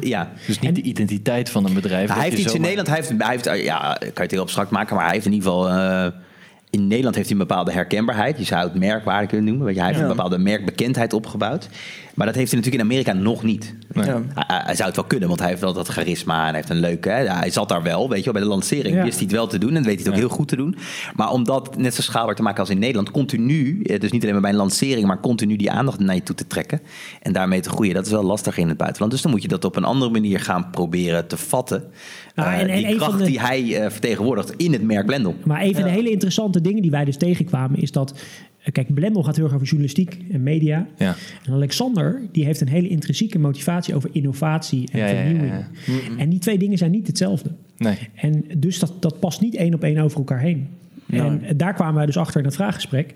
ja. 0.00 0.32
Dus 0.46 0.60
niet 0.60 0.74
de 0.74 0.82
identiteit 0.82 1.50
van 1.50 1.66
een 1.66 1.74
bedrijf. 1.74 2.12
Hij 2.12 2.22
heeft 2.22 2.38
iets 2.38 2.54
in 2.54 2.60
Nederland. 2.60 2.88
Hij 2.88 2.96
heeft, 2.96 3.22
hij 3.22 3.30
heeft, 3.30 3.64
ja, 3.64 3.96
kan 3.98 4.10
je 4.14 4.20
het 4.22 4.30
heel 4.30 4.40
abstract 4.40 4.70
maken. 4.70 4.94
Maar 4.94 5.04
hij 5.04 5.14
heeft 5.14 5.26
in 5.26 5.32
ieder 5.32 5.50
geval 5.50 6.12
in 6.70 6.86
Nederland 6.86 7.14
heeft 7.14 7.28
hij 7.28 7.38
een 7.38 7.46
bepaalde 7.46 7.72
herkenbaarheid. 7.72 8.38
Je 8.38 8.44
zou 8.44 8.64
het 8.68 8.78
merkwaarde 8.78 9.26
kunnen 9.26 9.46
noemen. 9.46 9.64
Want 9.64 9.76
hij 9.76 9.86
heeft 9.86 10.00
een 10.00 10.08
bepaalde 10.08 10.38
merkbekendheid 10.38 11.12
opgebouwd. 11.12 11.68
Maar 12.16 12.26
dat 12.26 12.34
heeft 12.34 12.50
hij 12.50 12.60
natuurlijk 12.60 12.84
in 12.84 12.90
Amerika 12.90 13.12
nog 13.12 13.42
niet. 13.42 13.74
Ja. 13.92 14.22
Hij, 14.34 14.74
zou 14.74 14.88
het 14.88 14.96
wel 14.96 15.04
kunnen, 15.04 15.28
want 15.28 15.40
hij 15.40 15.48
heeft 15.48 15.60
wel 15.60 15.72
dat 15.72 15.88
charisma 15.88 16.48
en 16.48 16.54
heeft 16.54 16.70
een 16.70 16.80
leuke. 16.80 17.08
Hè, 17.08 17.24
hij 17.24 17.50
zat 17.50 17.68
daar 17.68 17.82
wel, 17.82 18.08
weet 18.08 18.18
je 18.18 18.24
wel, 18.24 18.32
bij 18.32 18.42
de 18.42 18.48
lancering 18.48 19.02
wist 19.02 19.14
hij 19.14 19.26
het 19.26 19.32
wel 19.32 19.46
te 19.46 19.58
doen 19.58 19.76
en 19.76 19.82
weet 19.82 19.94
hij 19.94 20.04
het 20.04 20.08
ook 20.08 20.18
heel 20.18 20.28
goed 20.28 20.48
te 20.48 20.56
doen. 20.56 20.76
Maar 21.14 21.30
om 21.30 21.44
dat 21.44 21.76
net 21.76 21.94
zo 21.94 22.02
schaalbaar 22.02 22.34
te 22.34 22.42
maken 22.42 22.60
als 22.60 22.70
in 22.70 22.78
Nederland, 22.78 23.10
continu, 23.10 23.82
eh, 23.82 24.00
dus 24.00 24.10
niet 24.10 24.22
alleen 24.22 24.32
maar 24.32 24.42
bij 24.42 24.50
een 24.50 24.56
lancering, 24.56 25.06
maar 25.06 25.20
continu 25.20 25.56
die 25.56 25.70
aandacht 25.70 25.98
naar 25.98 26.14
je 26.14 26.22
toe 26.22 26.34
te 26.34 26.46
trekken 26.46 26.80
en 27.22 27.32
daarmee 27.32 27.60
te 27.60 27.68
groeien, 27.68 27.94
dat 27.94 28.06
is 28.06 28.12
wel 28.12 28.24
lastig 28.24 28.58
in 28.58 28.68
het 28.68 28.76
buitenland. 28.76 29.12
Dus 29.12 29.22
dan 29.22 29.30
moet 29.30 29.42
je 29.42 29.48
dat 29.48 29.64
op 29.64 29.76
een 29.76 29.84
andere 29.84 30.10
manier 30.10 30.40
gaan 30.40 30.70
proberen 30.70 31.26
te 31.26 31.36
vatten. 31.36 31.84
Nou, 32.34 32.52
en, 32.52 32.68
en 32.68 32.86
die 32.86 32.96
kracht 32.96 33.24
die 33.24 33.40
hij 33.40 33.62
uh, 33.62 33.90
vertegenwoordigt 33.90 34.54
in 34.56 34.72
het 34.72 34.82
merk 34.82 35.06
Blendel. 35.06 35.34
Maar 35.44 35.62
een 35.62 35.74
van 35.74 35.82
de 35.82 35.90
hele 35.90 36.10
interessante 36.10 36.60
dingen 36.60 36.82
die 36.82 36.90
wij 36.90 37.04
dus 37.04 37.16
tegenkwamen 37.16 37.80
is 37.80 37.92
dat 37.92 38.10
eh, 38.12 38.55
kijk, 38.72 38.94
Blendel 38.94 39.22
gaat 39.22 39.36
heel 39.36 39.44
erg 39.44 39.54
over 39.54 39.66
journalistiek 39.66 40.18
en 40.30 40.42
media. 40.42 40.86
Ja. 40.96 41.14
En 41.44 41.52
Alexander, 41.52 42.22
die 42.32 42.44
heeft 42.44 42.60
een 42.60 42.68
hele 42.68 42.88
intrinsieke 42.88 43.38
motivatie 43.38 43.94
over 43.94 44.10
innovatie 44.12 44.88
en 44.92 45.08
vernieuwing. 45.08 45.52
Ja, 45.52 45.68
en 46.18 46.28
die 46.28 46.38
twee 46.38 46.58
dingen 46.58 46.78
zijn 46.78 46.90
niet 46.90 47.06
hetzelfde. 47.06 47.50
Nee. 47.76 47.98
En 48.14 48.44
dus 48.56 48.78
dat, 48.78 48.92
dat 49.00 49.20
past 49.20 49.40
niet 49.40 49.54
één 49.54 49.74
op 49.74 49.82
één 49.82 49.98
over 49.98 50.18
elkaar 50.18 50.40
heen. 50.40 50.68
En 51.06 51.42
daar 51.56 51.74
kwamen 51.74 51.94
wij 51.94 52.06
dus 52.06 52.16
achter 52.16 52.40
in 52.40 52.46
het 52.46 52.54
vraaggesprek. 52.54 53.14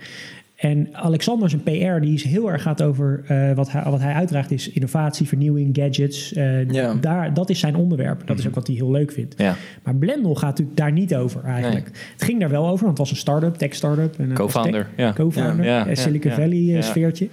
En 0.60 0.88
Alexander 0.92 1.50
zijn 1.50 1.62
PR, 1.62 2.00
die 2.00 2.14
is 2.14 2.22
heel 2.22 2.50
erg 2.50 2.62
gaat 2.62 2.82
over 2.82 3.24
uh, 3.30 3.52
wat, 3.52 3.72
hij, 3.72 3.82
wat 3.82 4.00
hij 4.00 4.12
uitdraagt, 4.12 4.50
is 4.50 4.70
innovatie, 4.70 5.28
vernieuwing, 5.28 5.76
gadgets. 5.76 6.32
Uh, 6.32 6.70
ja. 6.70 6.94
daar, 6.94 7.34
dat 7.34 7.50
is 7.50 7.58
zijn 7.58 7.76
onderwerp. 7.76 8.26
Dat 8.26 8.36
is 8.36 8.42
mhm. 8.42 8.48
ook 8.48 8.54
wat 8.54 8.66
hij 8.66 8.76
heel 8.76 8.90
leuk 8.90 9.12
vindt. 9.12 9.34
Ja. 9.38 9.56
Maar 9.82 9.94
Blendel 9.94 10.34
gaat 10.34 10.48
natuurlijk 10.50 10.76
daar 10.76 10.92
niet 10.92 11.14
over 11.14 11.44
eigenlijk. 11.44 11.86
Het 12.12 12.22
ging 12.22 12.40
daar 12.40 12.50
wel 12.50 12.68
over, 12.68 12.84
want 12.84 12.88
het 12.88 12.98
was 12.98 13.10
een 13.10 13.16
start-up, 13.16 13.54
tech-startup. 13.54 14.16
Co-founder. 14.34 14.88
Ja. 14.96 15.12
Co-founder, 15.12 15.96
Silicon 15.96 16.32
Valley 16.32 16.82
sfeertje. 16.82 17.28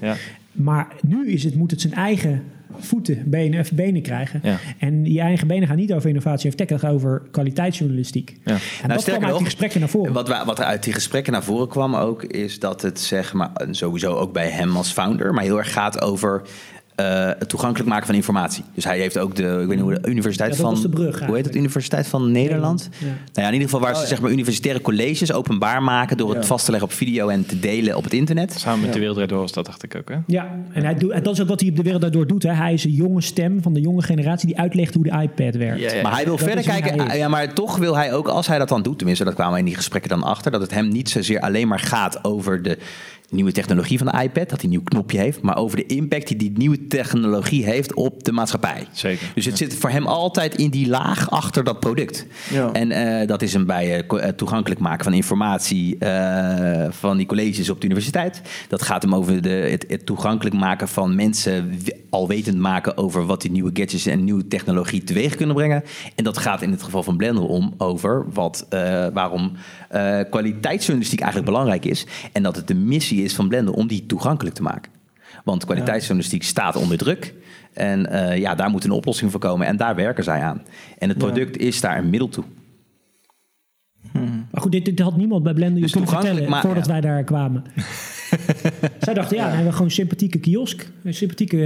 Maar 0.51 0.88
nu 1.01 1.32
is 1.32 1.43
het, 1.43 1.55
moet 1.55 1.71
het 1.71 1.82
zijn 1.82 1.93
eigen 1.93 2.43
voeten, 2.78 3.24
benen, 3.26 3.65
benen 3.74 4.01
krijgen. 4.01 4.41
En 4.78 5.03
die 5.03 5.20
eigen 5.20 5.47
benen 5.47 5.68
gaan 5.68 5.78
niet 5.78 5.93
over 5.93 6.09
innovatie 6.09 6.49
of 6.49 6.55
tech, 6.55 6.68
dat 6.68 6.80
gaat 6.80 6.93
over 6.93 7.22
kwaliteitsjournalistiek. 7.32 8.38
Ja. 8.43 8.51
En 8.51 8.59
nou, 8.88 8.93
dat 8.93 9.03
kwam 9.03 9.24
uit 9.24 9.38
die 9.38 9.45
gesprekken 9.45 9.80
naar 9.80 9.89
voren. 9.89 10.13
Wat, 10.13 10.43
wat 10.45 10.59
er 10.59 10.65
uit 10.65 10.84
die 10.84 10.93
gesprekken 10.93 11.34
naar 11.34 11.43
voren 11.43 11.68
kwam 11.68 11.95
ook, 11.95 12.24
is 12.24 12.59
dat 12.59 12.82
het 12.82 12.99
zeg 12.99 13.34
maar, 13.34 13.51
sowieso 13.72 14.13
ook 14.13 14.34
bij 14.34 14.49
hem 14.49 14.78
als 14.78 14.91
founder, 14.91 15.34
maar 15.34 15.43
heel 15.43 15.57
erg 15.57 15.74
gaat 15.74 16.01
over 16.01 16.41
uh, 17.01 17.31
het 17.39 17.49
toegankelijk 17.49 17.89
maken 17.89 18.05
van 18.05 18.15
informatie. 18.15 18.63
Dus 18.73 18.83
hij 18.83 18.99
heeft 18.99 19.17
ook 19.17 19.35
de, 19.35 19.43
ik 19.43 19.67
weet 19.67 19.67
niet 19.67 19.79
hoe 19.79 19.99
de 19.99 20.09
Universiteit 20.09 20.55
van. 20.55 20.75
hoe 21.25 21.35
heet 21.35 21.45
het? 21.45 21.55
Universiteit 21.55 22.07
van 22.07 22.31
Nederland. 22.31 22.89
Ja. 22.97 23.05
Nou 23.05 23.15
ja, 23.33 23.47
in 23.47 23.53
ieder 23.53 23.69
geval 23.69 23.79
waar 23.79 23.95
ze 23.95 24.01
oh, 24.01 24.07
zeg 24.07 24.21
maar 24.21 24.31
universitaire 24.31 24.81
colleges 24.81 25.33
openbaar 25.33 25.83
maken 25.83 26.17
door 26.17 26.35
het 26.35 26.45
vast 26.45 26.65
te 26.65 26.71
leggen 26.71 26.89
op 26.89 26.95
video 26.95 27.27
en 27.27 27.45
te 27.45 27.59
delen 27.59 27.95
op 27.95 28.03
het 28.03 28.13
internet. 28.13 28.53
Samen 28.59 28.81
met 28.81 28.93
de 28.93 28.99
Wereld 28.99 29.29
Door, 29.29 29.49
dat 29.51 29.65
dacht 29.65 29.83
ik 29.83 29.95
ook. 29.95 30.09
Hè? 30.09 30.15
Ja, 30.27 30.55
en, 30.71 30.83
hij 30.83 30.95
doet, 30.95 31.11
en 31.11 31.23
dat 31.23 31.33
is 31.33 31.41
ook 31.41 31.47
wat 31.47 31.59
hij 31.59 31.69
op 31.69 31.75
de 31.75 31.83
Wereld 31.83 32.13
Door 32.13 32.27
doet. 32.27 32.43
Hè. 32.43 32.51
Hij 32.51 32.73
is 32.73 32.83
een 32.83 32.91
jonge 32.91 33.21
stem 33.21 33.61
van 33.61 33.73
de 33.73 33.81
jonge 33.81 34.01
generatie 34.01 34.47
die 34.47 34.59
uitlegt 34.59 34.93
hoe 34.93 35.03
de 35.03 35.21
iPad 35.21 35.55
werkt. 35.55 36.01
Maar 36.01 36.13
hij 36.13 36.25
wil 36.25 36.37
verder 36.37 36.63
kijken. 36.63 37.17
Ja, 37.17 37.27
maar 37.27 37.53
toch 37.53 37.77
wil 37.77 37.95
hij 37.95 38.13
ook, 38.13 38.27
als 38.27 38.47
hij 38.47 38.57
dat 38.57 38.69
dan 38.69 38.81
doet, 38.81 38.97
tenminste, 38.97 39.23
dat 39.23 39.33
kwamen 39.33 39.53
we 39.53 39.59
in 39.59 39.65
die 39.65 39.75
gesprekken 39.75 40.09
dan 40.09 40.23
achter, 40.23 40.51
dat 40.51 40.61
het 40.61 40.73
hem 40.73 40.87
niet 40.87 41.09
zozeer 41.09 41.39
alleen 41.39 41.67
maar 41.67 41.79
gaat 41.79 42.23
over 42.23 42.61
de 42.61 42.77
nieuwe 43.30 43.51
technologie 43.51 43.97
van 43.97 44.07
de 44.07 44.21
iPad, 44.23 44.49
dat 44.49 44.51
hij 44.51 44.63
een 44.63 44.69
nieuw 44.69 44.84
knopje 44.84 45.17
heeft, 45.17 45.41
maar 45.41 45.57
over 45.57 45.78
de 45.78 45.86
impact 45.86 46.28
die 46.28 46.38
die 46.38 46.51
nieuwe 46.55 46.88
technologie 46.88 47.65
heeft 47.65 47.93
op 47.93 48.23
de 48.23 48.32
maatschappij. 48.32 48.88
Zeker. 48.91 49.32
Dus 49.36 49.45
het 49.45 49.57
zit 49.57 49.75
voor 49.75 49.89
hem 49.89 50.07
altijd 50.07 50.55
in 50.55 50.69
die 50.69 50.88
laag 50.88 51.30
achter 51.30 51.63
dat 51.63 51.80
product. 51.80 52.25
Ja. 52.49 52.71
En 52.71 52.91
uh, 52.91 53.28
dat 53.28 53.41
is 53.41 53.53
hem 53.53 53.65
bij 53.65 54.03
uh, 54.11 54.28
toegankelijk 54.28 54.80
maken 54.80 55.03
van 55.03 55.13
informatie 55.13 55.95
uh, 55.99 56.86
van 56.89 57.17
die 57.17 57.25
colleges 57.25 57.69
op 57.69 57.80
de 57.80 57.86
universiteit. 57.86 58.41
Dat 58.67 58.82
gaat 58.82 59.01
hem 59.01 59.15
over 59.15 59.41
de, 59.41 59.49
het, 59.49 59.86
het, 59.88 60.05
toegankelijk 60.05 60.55
maken 60.55 60.88
van 60.88 61.15
mensen 61.15 61.80
al 62.09 62.28
wetend 62.28 62.57
maken 62.57 62.97
over 62.97 63.25
wat 63.25 63.41
die 63.41 63.51
nieuwe 63.51 63.71
gadgets 63.73 64.05
en 64.05 64.23
nieuwe 64.23 64.47
technologie 64.47 65.03
teweeg 65.03 65.36
kunnen 65.36 65.55
brengen. 65.55 65.84
En 66.15 66.23
dat 66.23 66.38
gaat 66.38 66.61
in 66.61 66.71
het 66.71 66.84
geval 66.84 67.03
van 67.03 67.17
Blender 67.17 67.43
om 67.43 67.73
over 67.78 68.25
wat, 68.34 68.67
waarom 69.13 69.51
kwaliteitsjournalistiek 70.29 71.19
eigenlijk 71.19 71.51
belangrijk 71.51 71.85
is. 71.85 72.05
En 72.31 72.43
dat 72.43 72.55
het 72.55 72.67
de 72.67 72.75
missie 72.75 73.23
is 73.23 73.35
van 73.35 73.47
Blender 73.47 73.73
om 73.73 73.88
die 73.88 74.05
toegankelijk 74.05 74.55
te 74.55 74.61
maken. 74.61 74.91
Want 75.43 75.65
kwaliteitsjournalistiek 75.65 76.43
staat 76.43 76.75
onder 76.75 76.97
druk. 76.97 77.33
En 77.73 78.07
uh, 78.11 78.38
ja, 78.38 78.55
daar 78.55 78.69
moet 78.69 78.83
een 78.83 78.91
oplossing 78.91 79.31
voor 79.31 79.39
komen. 79.39 79.67
En 79.67 79.77
daar 79.77 79.95
werken 79.95 80.23
zij 80.23 80.41
aan. 80.41 80.61
En 80.97 81.09
het 81.09 81.17
product 81.17 81.57
is 81.57 81.81
daar 81.81 81.97
een 81.97 82.09
middel 82.09 82.29
toe. 82.29 82.43
Hmm. 84.11 84.47
Maar 84.51 84.61
goed, 84.61 84.71
dit, 84.71 84.85
dit, 84.85 84.99
had 84.99 85.17
niemand 85.17 85.43
bij 85.43 85.53
Blender 85.53 85.81
dus 85.81 85.91
kunnen 85.91 86.09
vertellen 86.09 86.49
maar, 86.49 86.61
voordat 86.61 86.88
wij 86.88 87.01
daar 87.01 87.23
kwamen. 87.23 87.63
Zij 88.99 89.13
dachten, 89.13 89.38
ja, 89.38 89.43
dan 89.43 89.51
hebben 89.51 89.65
we 89.65 89.71
gewoon 89.71 89.88
een 89.88 89.91
sympathieke 89.91 90.39
kiosk. 90.39 90.91
Een 91.03 91.13
sympathieke 91.13 91.57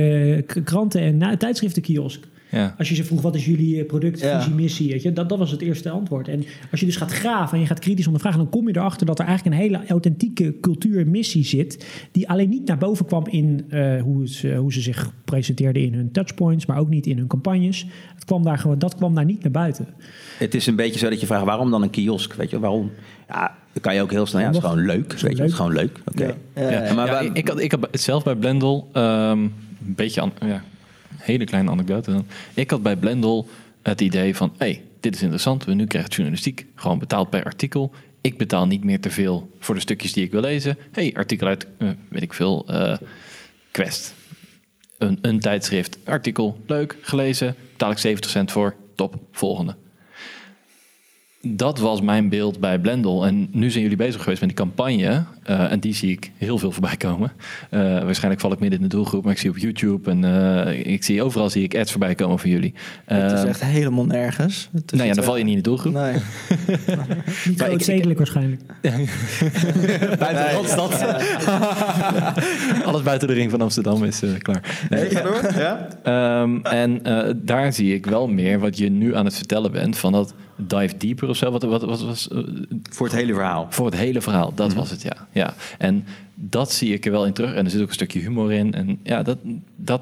uh, 0.56 0.64
kranten- 0.64 1.02
en 1.02 1.22
uh, 1.22 1.32
tijdschriftenkiosk. 1.32 2.28
Ja. 2.52 2.76
Als 2.78 2.90
je 2.90 2.96
ze 2.96 3.04
vroeg, 3.04 3.22
wat 3.22 3.36
is 3.36 3.46
jullie 3.46 3.80
eh, 3.80 3.86
product, 3.86 4.26
visie, 4.26 4.54
missie? 4.54 4.92
Weet 4.92 5.02
je? 5.02 5.14
Dat, 5.14 5.30
dat 5.30 5.38
was 5.38 5.52
het 5.52 5.62
eerste 5.62 5.90
antwoord. 5.90 6.28
En 6.28 6.44
als 6.72 6.80
je 6.80 6.86
dus 6.86 6.96
gaat 6.96 7.12
graven 7.12 7.54
en 7.54 7.60
je 7.60 7.68
gaat 7.68 7.80
kritisch 7.80 8.06
ondervragen... 8.06 8.40
dan 8.40 8.50
kom 8.50 8.68
je 8.68 8.78
erachter 8.78 9.06
dat 9.06 9.20
er 9.20 9.26
eigenlijk 9.26 9.56
een 9.56 9.62
hele 9.62 9.88
authentieke 9.88 10.56
cultuur 10.62 11.00
en 11.00 11.12
missie 11.12 11.44
zit... 11.44 11.86
die 12.12 12.30
alleen 12.30 12.50
niet 12.50 12.68
naar 12.68 12.78
boven 12.78 13.06
kwam 13.06 13.28
in 13.28 13.66
uh, 13.70 14.02
hoe, 14.02 14.28
uh, 14.44 14.58
hoe 14.58 14.74
ze 14.74 14.82
zich 14.82 15.12
presenteerden 15.26 15.82
in 15.82 15.94
hun 15.94 16.12
touchpoints... 16.12 16.66
maar 16.66 16.78
ook 16.78 16.90
niet 16.90 17.08
in 17.08 17.18
hun 17.18 17.28
campagnes. 17.28 17.86
Het 18.16 18.26
kwam 18.26 18.44
daar 18.44 18.58
gewoon, 18.58 18.80
dat 18.80 18.96
kwam 18.96 19.16
daar 19.16 19.26
niet 19.26 19.44
naar 19.44 19.52
buiten. 19.52 19.88
Het 20.38 20.56
is 20.56 20.68
een 20.68 20.76
beetje 20.76 21.00
zo 21.00 21.10
dat 21.10 21.20
je 21.20 21.26
vraagt, 21.26 21.46
waarom 21.46 21.72
dan 21.72 21.82
een 21.82 21.90
kiosk? 21.90 22.34
Weet 22.34 22.50
je, 22.50 22.60
waarom? 22.60 22.92
Ja, 23.28 23.56
dan 23.74 23.82
kan 23.82 23.96
je 23.96 24.02
ook 24.02 24.12
heel 24.12 24.26
snel, 24.26 24.42
ja, 24.42 24.48
het 24.48 24.56
is 24.56 24.62
gewoon 24.62 24.86
leuk. 24.86 25.12
Weet 25.12 25.38
je, 25.38 25.42
het 25.42 25.52
is 25.52 25.58
gewoon 25.58 25.74
leuk. 25.74 26.00
Oké. 26.06 26.36
Okay. 26.54 26.86
Ja. 26.86 26.94
maar 26.94 27.24
ik, 27.34 27.48
had, 27.48 27.60
ik 27.60 27.72
had 27.72 27.88
zelf 27.92 28.24
bij 28.24 28.36
Blendel 28.36 28.90
um, 28.94 29.02
een 29.02 29.54
beetje... 29.80 30.22
An, 30.22 30.32
ja, 30.46 30.64
hele 31.22 31.46
kleine 31.46 31.72
anekdote 31.72 32.12
dan. 32.12 32.26
Ik 32.54 32.70
had 32.70 32.84
bij 32.84 32.96
Blendel 32.96 33.48
het 33.82 34.02
idee 34.02 34.36
van, 34.36 34.54
hey, 34.58 34.84
dit 35.00 35.16
is 35.16 35.22
interessant. 35.22 35.66
We 35.66 35.74
nu 35.74 35.86
krijgen 35.86 36.12
journalistiek 36.12 36.66
gewoon 36.76 37.00
betaald 37.00 37.30
per 37.30 37.44
artikel. 37.44 37.92
Ik 38.22 38.38
betaal 38.38 38.68
niet 38.68 38.84
meer 38.84 39.00
te 39.00 39.10
veel 39.10 39.50
voor 39.60 39.76
de 39.76 39.82
stukjes 39.82 40.14
die 40.14 40.26
ik 40.26 40.32
wil 40.32 40.42
lezen. 40.42 40.78
hey, 40.92 41.14
artikel 41.16 41.48
uit, 41.48 41.68
uh, 41.78 41.90
weet 42.10 42.22
ik 42.22 42.34
veel, 42.34 42.66
uh, 42.70 42.98
Quest. 43.72 44.14
Een, 44.98 45.18
een 45.22 45.40
tijdschrift, 45.40 45.98
artikel, 46.04 46.62
leuk, 46.68 46.98
gelezen, 47.02 47.56
betaal 47.72 47.92
ik 47.92 47.98
70 47.98 48.32
cent 48.32 48.52
voor, 48.52 48.76
top, 48.96 49.16
volgende 49.32 49.76
dat 51.42 51.80
was 51.80 52.02
mijn 52.02 52.30
beeld 52.30 52.60
bij 52.60 52.80
Blendel. 52.80 53.26
En 53.26 53.48
nu 53.52 53.70
zijn 53.70 53.84
jullie 53.84 53.98
bezig 53.98 54.24
geweest 54.24 54.40
met 54.40 54.50
die 54.50 54.58
campagne. 54.58 55.24
Uh, 55.50 55.72
en 55.72 55.80
die 55.80 55.94
zie 55.94 56.12
ik 56.12 56.32
heel 56.38 56.58
veel 56.58 56.72
voorbij 56.72 56.98
komen. 56.98 57.32
Uh, 57.72 57.80
waarschijnlijk 57.82 58.42
val 58.42 58.52
ik 58.52 58.60
midden 58.60 58.80
in 58.80 58.88
de 58.90 58.96
doelgroep, 58.96 59.24
maar 59.24 59.34
ik 59.34 59.40
zie 59.40 59.50
op 59.50 59.58
YouTube 59.58 60.12
en 60.12 60.24
uh, 60.24 60.94
ik 60.94 61.04
zie 61.04 61.24
overal 61.24 61.50
zie 61.50 61.64
ik 61.64 61.76
ads 61.76 61.92
voorbij 61.92 62.16
komen 62.16 62.40
van 62.40 62.50
jullie. 62.50 62.74
Het 63.06 63.32
is 63.32 63.44
echt 63.44 63.64
helemaal 63.64 64.06
nergens. 64.06 64.70
Nou 64.86 65.08
ja, 65.08 65.14
dan 65.14 65.24
val 65.24 65.38
je 65.38 65.44
niet 65.44 65.56
in 65.56 65.62
de 65.62 65.70
doelgroep. 65.70 65.94
Nee. 65.94 66.14
niet 67.48 67.62
groot 67.62 67.84
zedelijk 67.84 68.18
waarschijnlijk. 68.18 68.62
buiten 70.20 70.46
de 70.46 70.52
Randstad. 70.52 71.06
Alles 72.86 73.02
buiten 73.02 73.28
de 73.28 73.34
ring 73.34 73.52
van 73.52 73.62
Amsterdam 73.62 74.04
is 74.04 74.22
klaar. 74.38 74.86
Nee, 74.90 75.10
door. 75.10 75.50
Ja? 75.56 76.42
Um, 76.42 76.66
en 76.66 77.02
daar 77.44 77.74
zie 77.74 77.94
ik 77.96 78.06
wel 78.06 78.28
meer 78.28 78.60
wat 78.60 78.78
je 78.78 78.90
nu 78.90 79.16
aan 79.16 79.26
het 79.26 79.36
vertellen 79.36 79.72
bent 79.72 79.98
van 79.98 80.12
dat 80.12 80.34
dive 80.56 80.98
deeper 80.98 81.30
of 81.30 81.38
zo. 81.38 81.52
Wat, 81.52 81.64
wat, 81.64 81.82
wat 81.82 82.02
was, 82.02 82.28
uh, 82.32 82.40
voor 82.90 83.06
het 83.08 83.16
hele 83.16 83.34
verhaal. 83.34 83.68
Voor 83.70 83.86
het 83.86 83.96
hele 83.96 84.22
verhaal, 84.22 84.54
dat 84.56 84.68
mhm. 84.68 84.78
was 84.78 84.90
het, 84.90 85.02
ja. 85.02 85.28
ja. 85.32 85.54
En 85.78 86.06
dat 86.36 86.72
zie 86.72 86.94
ik 86.94 87.06
er 87.06 87.12
wel 87.12 87.26
in 87.26 87.34
terug. 87.34 87.54
En 87.54 87.66
er 87.66 87.72
zit 87.72 87.82
ook 87.82 87.88
een 87.88 87.94
stukje 87.94 88.20
humor 88.20 88.52
in. 88.52 88.74
En 88.74 89.00
ja, 89.04 89.24
dat, 89.24 89.38
dat 89.76 90.02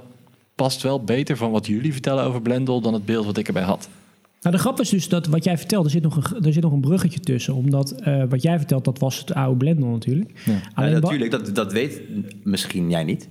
past 0.56 0.82
wel 0.82 1.04
beter 1.04 1.38
van 1.38 1.52
wat 1.52 1.68
jullie 1.68 1.92
vertellen 1.92 2.24
over 2.24 2.42
Blendel 2.42 2.82
dan 2.82 2.94
het 2.94 3.06
beeld 3.06 3.26
wat 3.26 3.38
ik 3.38 3.48
erbij 3.48 3.64
had. 3.64 3.90
Nou, 4.42 4.56
de 4.56 4.62
grap 4.62 4.80
is 4.80 4.90
dus 4.90 5.10
dat 5.10 5.28
wat 5.28 5.44
jij 5.44 5.58
vertelt, 5.58 5.86
er 5.86 5.92
zit 5.92 6.04
nog 6.04 6.16
een, 6.16 6.46
er 6.46 6.54
zit 6.54 6.64
nog 6.64 6.72
een 6.72 6.82
bruggetje 6.82 7.20
tussen. 7.20 7.54
Omdat 7.54 7.96
uh, 8.08 8.24
wat 8.30 8.42
jij 8.42 8.58
vertelt, 8.58 8.86
dat 8.86 9.00
was 9.00 9.18
het 9.18 9.34
oude 9.34 9.58
Blendel 9.58 9.88
natuurlijk. 9.88 10.32
Ja. 10.46 10.54
Alleen 10.74 10.92
ja, 10.92 11.00
natuurlijk, 11.00 11.32
dat, 11.32 11.56
dat 11.56 11.72
weet 11.72 12.02
misschien 12.44 12.90
jij 12.90 13.04
niet. 13.04 13.28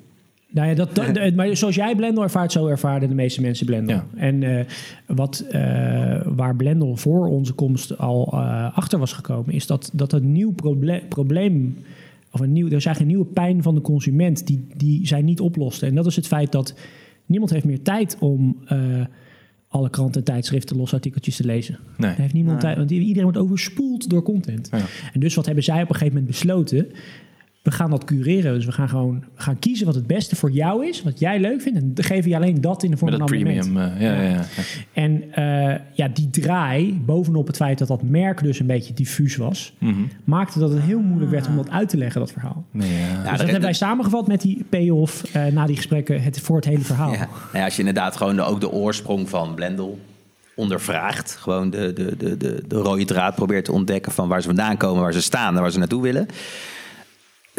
Nou 0.50 0.68
ja, 0.68 0.74
dat, 0.74 0.94
dat, 0.94 1.34
maar 1.36 1.56
zoals 1.56 1.74
jij 1.74 1.94
Blendel 1.96 2.22
ervaart, 2.22 2.52
zo 2.52 2.66
ervaren 2.66 3.08
de 3.08 3.14
meeste 3.14 3.40
mensen 3.40 3.66
Blendel. 3.66 4.02
En 4.14 4.42
uh, 4.42 4.60
wat, 5.06 5.44
uh, 5.46 5.52
waar 6.24 6.56
Blendel 6.56 6.96
voor 6.96 7.26
onze 7.26 7.52
komst 7.52 7.98
al 7.98 8.30
uh, 8.34 8.76
achter 8.76 8.98
was 8.98 9.12
gekomen, 9.12 9.54
is 9.54 9.66
dat, 9.66 9.90
dat 9.92 10.12
een 10.12 10.32
nieuw 10.32 10.52
proble 10.52 11.02
probleem, 11.08 11.76
of 12.30 12.40
een 12.40 12.52
nieuw, 12.52 12.66
er 12.66 12.76
is 12.76 12.86
eigenlijk 12.86 13.00
een 13.00 13.16
nieuwe 13.18 13.32
pijn 13.32 13.62
van 13.62 13.74
de 13.74 13.80
consument 13.80 14.46
die, 14.46 14.66
die 14.76 15.06
zij 15.06 15.22
niet 15.22 15.40
oploste. 15.40 15.86
En 15.86 15.94
dat 15.94 16.06
is 16.06 16.16
het 16.16 16.26
feit 16.26 16.52
dat 16.52 16.74
niemand 17.26 17.50
heeft 17.50 17.64
meer 17.64 17.82
tijd 17.82 18.16
om 18.18 18.56
alle 19.68 19.90
kranten 19.90 20.20
en 20.20 20.26
tijdschriften 20.26 20.76
los 20.76 20.94
artikeltjes 20.94 21.36
te 21.36 21.44
lezen. 21.44 21.78
Nee. 21.96 22.14
heeft 22.14 22.34
niemand 22.34 22.60
tijd, 22.60 22.76
want 22.76 22.90
iedereen 22.90 23.22
wordt 23.22 23.38
overspoeld 23.38 24.10
door 24.10 24.22
content. 24.22 24.68
Ja. 24.70 24.80
En 25.12 25.20
dus 25.20 25.34
wat 25.34 25.46
hebben 25.46 25.64
zij 25.64 25.82
op 25.82 25.88
een 25.88 25.94
gegeven 25.94 26.14
moment 26.14 26.26
besloten? 26.26 26.86
We 27.62 27.70
gaan 27.70 27.90
dat 27.90 28.04
cureren. 28.04 28.54
Dus 28.54 28.64
we 28.64 28.72
gaan 28.72 28.88
gewoon 28.88 29.24
gaan 29.34 29.58
kiezen 29.58 29.86
wat 29.86 29.94
het 29.94 30.06
beste 30.06 30.36
voor 30.36 30.50
jou 30.50 30.86
is, 30.86 31.02
wat 31.02 31.18
jij 31.18 31.40
leuk 31.40 31.60
vindt. 31.62 31.78
En 31.78 31.94
dan 31.94 32.04
geven 32.04 32.30
je 32.30 32.36
alleen 32.36 32.60
dat 32.60 32.82
in 32.82 32.90
de 32.90 32.96
vorm 32.96 33.10
van 33.10 33.20
een 33.20 33.26
premium. 33.26 33.76
Uh, 33.76 34.00
ja, 34.00 34.22
ja. 34.22 34.22
Ja, 34.22 34.44
En 34.92 35.24
uh, 35.38 35.74
ja, 35.92 36.08
die 36.08 36.30
draai, 36.30 37.00
bovenop 37.04 37.46
het 37.46 37.56
feit 37.56 37.78
dat 37.78 37.88
dat 37.88 38.02
merk 38.02 38.42
dus 38.42 38.60
een 38.60 38.66
beetje 38.66 38.94
diffuus 38.94 39.36
was, 39.36 39.74
mm 39.78 39.92
-hmm. 39.92 40.08
maakte 40.24 40.58
dat 40.58 40.70
het 40.70 40.82
heel 40.82 41.00
moeilijk 41.00 41.30
werd 41.30 41.46
om 41.46 41.56
dat 41.56 41.70
uit 41.70 41.88
te 41.88 41.96
leggen, 41.96 42.20
dat 42.20 42.32
verhaal. 42.32 42.64
Nee, 42.70 42.92
ja. 42.92 43.20
Dus 43.20 43.30
dat 43.30 43.40
hebben 43.40 43.60
wij 43.60 43.72
samengevat 43.72 44.26
met 44.26 44.40
die 44.40 44.64
payoff 44.68 45.36
uh, 45.36 45.46
na 45.46 45.66
die 45.66 45.76
gesprekken 45.76 46.22
het, 46.22 46.40
voor 46.40 46.56
het 46.56 46.64
hele 46.64 46.84
verhaal. 46.84 47.12
Ja. 47.12 47.28
Nou 47.52 47.64
als 47.64 47.74
je 47.74 47.78
inderdaad 47.78 48.16
gewoon 48.16 48.36
de, 48.36 48.42
ook 48.42 48.60
de 48.60 48.70
oorsprong 48.70 49.28
van 49.28 49.54
Blendel 49.54 49.98
ondervraagt, 50.54 51.36
gewoon 51.40 51.70
de, 51.70 51.92
de, 51.92 52.16
de, 52.16 52.36
de, 52.36 52.62
de 52.66 52.76
rode 52.76 53.04
draad 53.04 53.34
probeert 53.34 53.64
te 53.64 53.72
ontdekken 53.72 54.12
van 54.12 54.28
waar 54.28 54.40
ze 54.40 54.46
vandaan 54.46 54.76
komen, 54.76 55.02
waar 55.02 55.12
ze 55.12 55.22
staan 55.22 55.54
en 55.54 55.60
waar 55.60 55.70
ze 55.70 55.78
naartoe 55.78 56.02
willen 56.02 56.26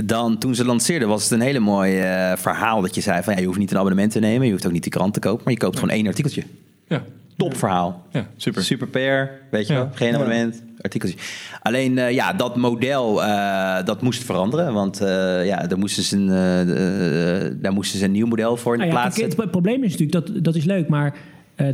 dan 0.05 0.37
toen 0.37 0.55
ze 0.55 0.65
lanceerden 0.65 1.07
was 1.07 1.23
het 1.23 1.31
een 1.31 1.41
hele 1.41 1.59
mooi 1.59 1.99
uh, 1.99 2.35
verhaal 2.35 2.81
dat 2.81 2.95
je 2.95 3.01
zei 3.01 3.23
van 3.23 3.33
ja, 3.33 3.39
je 3.39 3.45
hoeft 3.45 3.57
niet 3.59 3.71
een 3.71 3.77
abonnement 3.77 4.11
te 4.11 4.19
nemen, 4.19 4.45
je 4.45 4.51
hoeft 4.51 4.65
ook 4.65 4.71
niet 4.71 4.83
de 4.83 4.89
krant 4.89 5.13
te 5.13 5.19
kopen, 5.19 5.41
maar 5.43 5.53
je 5.53 5.59
koopt 5.59 5.79
gewoon 5.79 5.95
één 5.95 6.07
artikeltje. 6.07 6.43
Ja. 6.87 7.03
Top 7.37 7.57
verhaal. 7.57 8.05
Ja, 8.11 8.27
super. 8.37 8.63
Super 8.63 8.87
pair, 8.87 9.41
weet 9.51 9.67
je 9.67 9.73
wel. 9.73 9.89
Geen 9.93 10.13
abonnement, 10.13 10.63
artikeltje. 10.81 11.17
Alleen 11.61 11.97
uh, 11.97 12.11
ja, 12.11 12.33
dat 12.33 12.55
model, 12.55 13.23
uh, 13.23 13.85
dat 13.85 14.01
moest 14.01 14.23
veranderen. 14.23 14.73
Want 14.73 14.97
ja, 15.43 15.67
daar 15.67 15.77
moesten, 15.77 16.03
ze 16.03 16.17
een, 16.17 17.61
daar 17.61 17.73
moesten 17.73 17.99
ze 17.99 18.05
een 18.05 18.11
nieuw 18.11 18.27
model 18.27 18.57
voor 18.57 18.73
in 18.73 18.79
nou 18.79 18.91
ja, 18.91 18.99
plaatsen. 18.99 19.25
Het 19.25 19.51
probleem 19.51 19.83
is 19.83 19.91
natuurlijk, 19.97 20.25
dat, 20.27 20.43
dat 20.43 20.55
is 20.55 20.63
leuk, 20.63 20.87
maar 20.87 21.15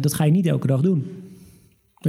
dat 0.02 0.14
ga 0.14 0.24
je 0.24 0.32
niet 0.32 0.46
elke 0.46 0.68
dag 0.68 0.82
doen. 0.82 1.25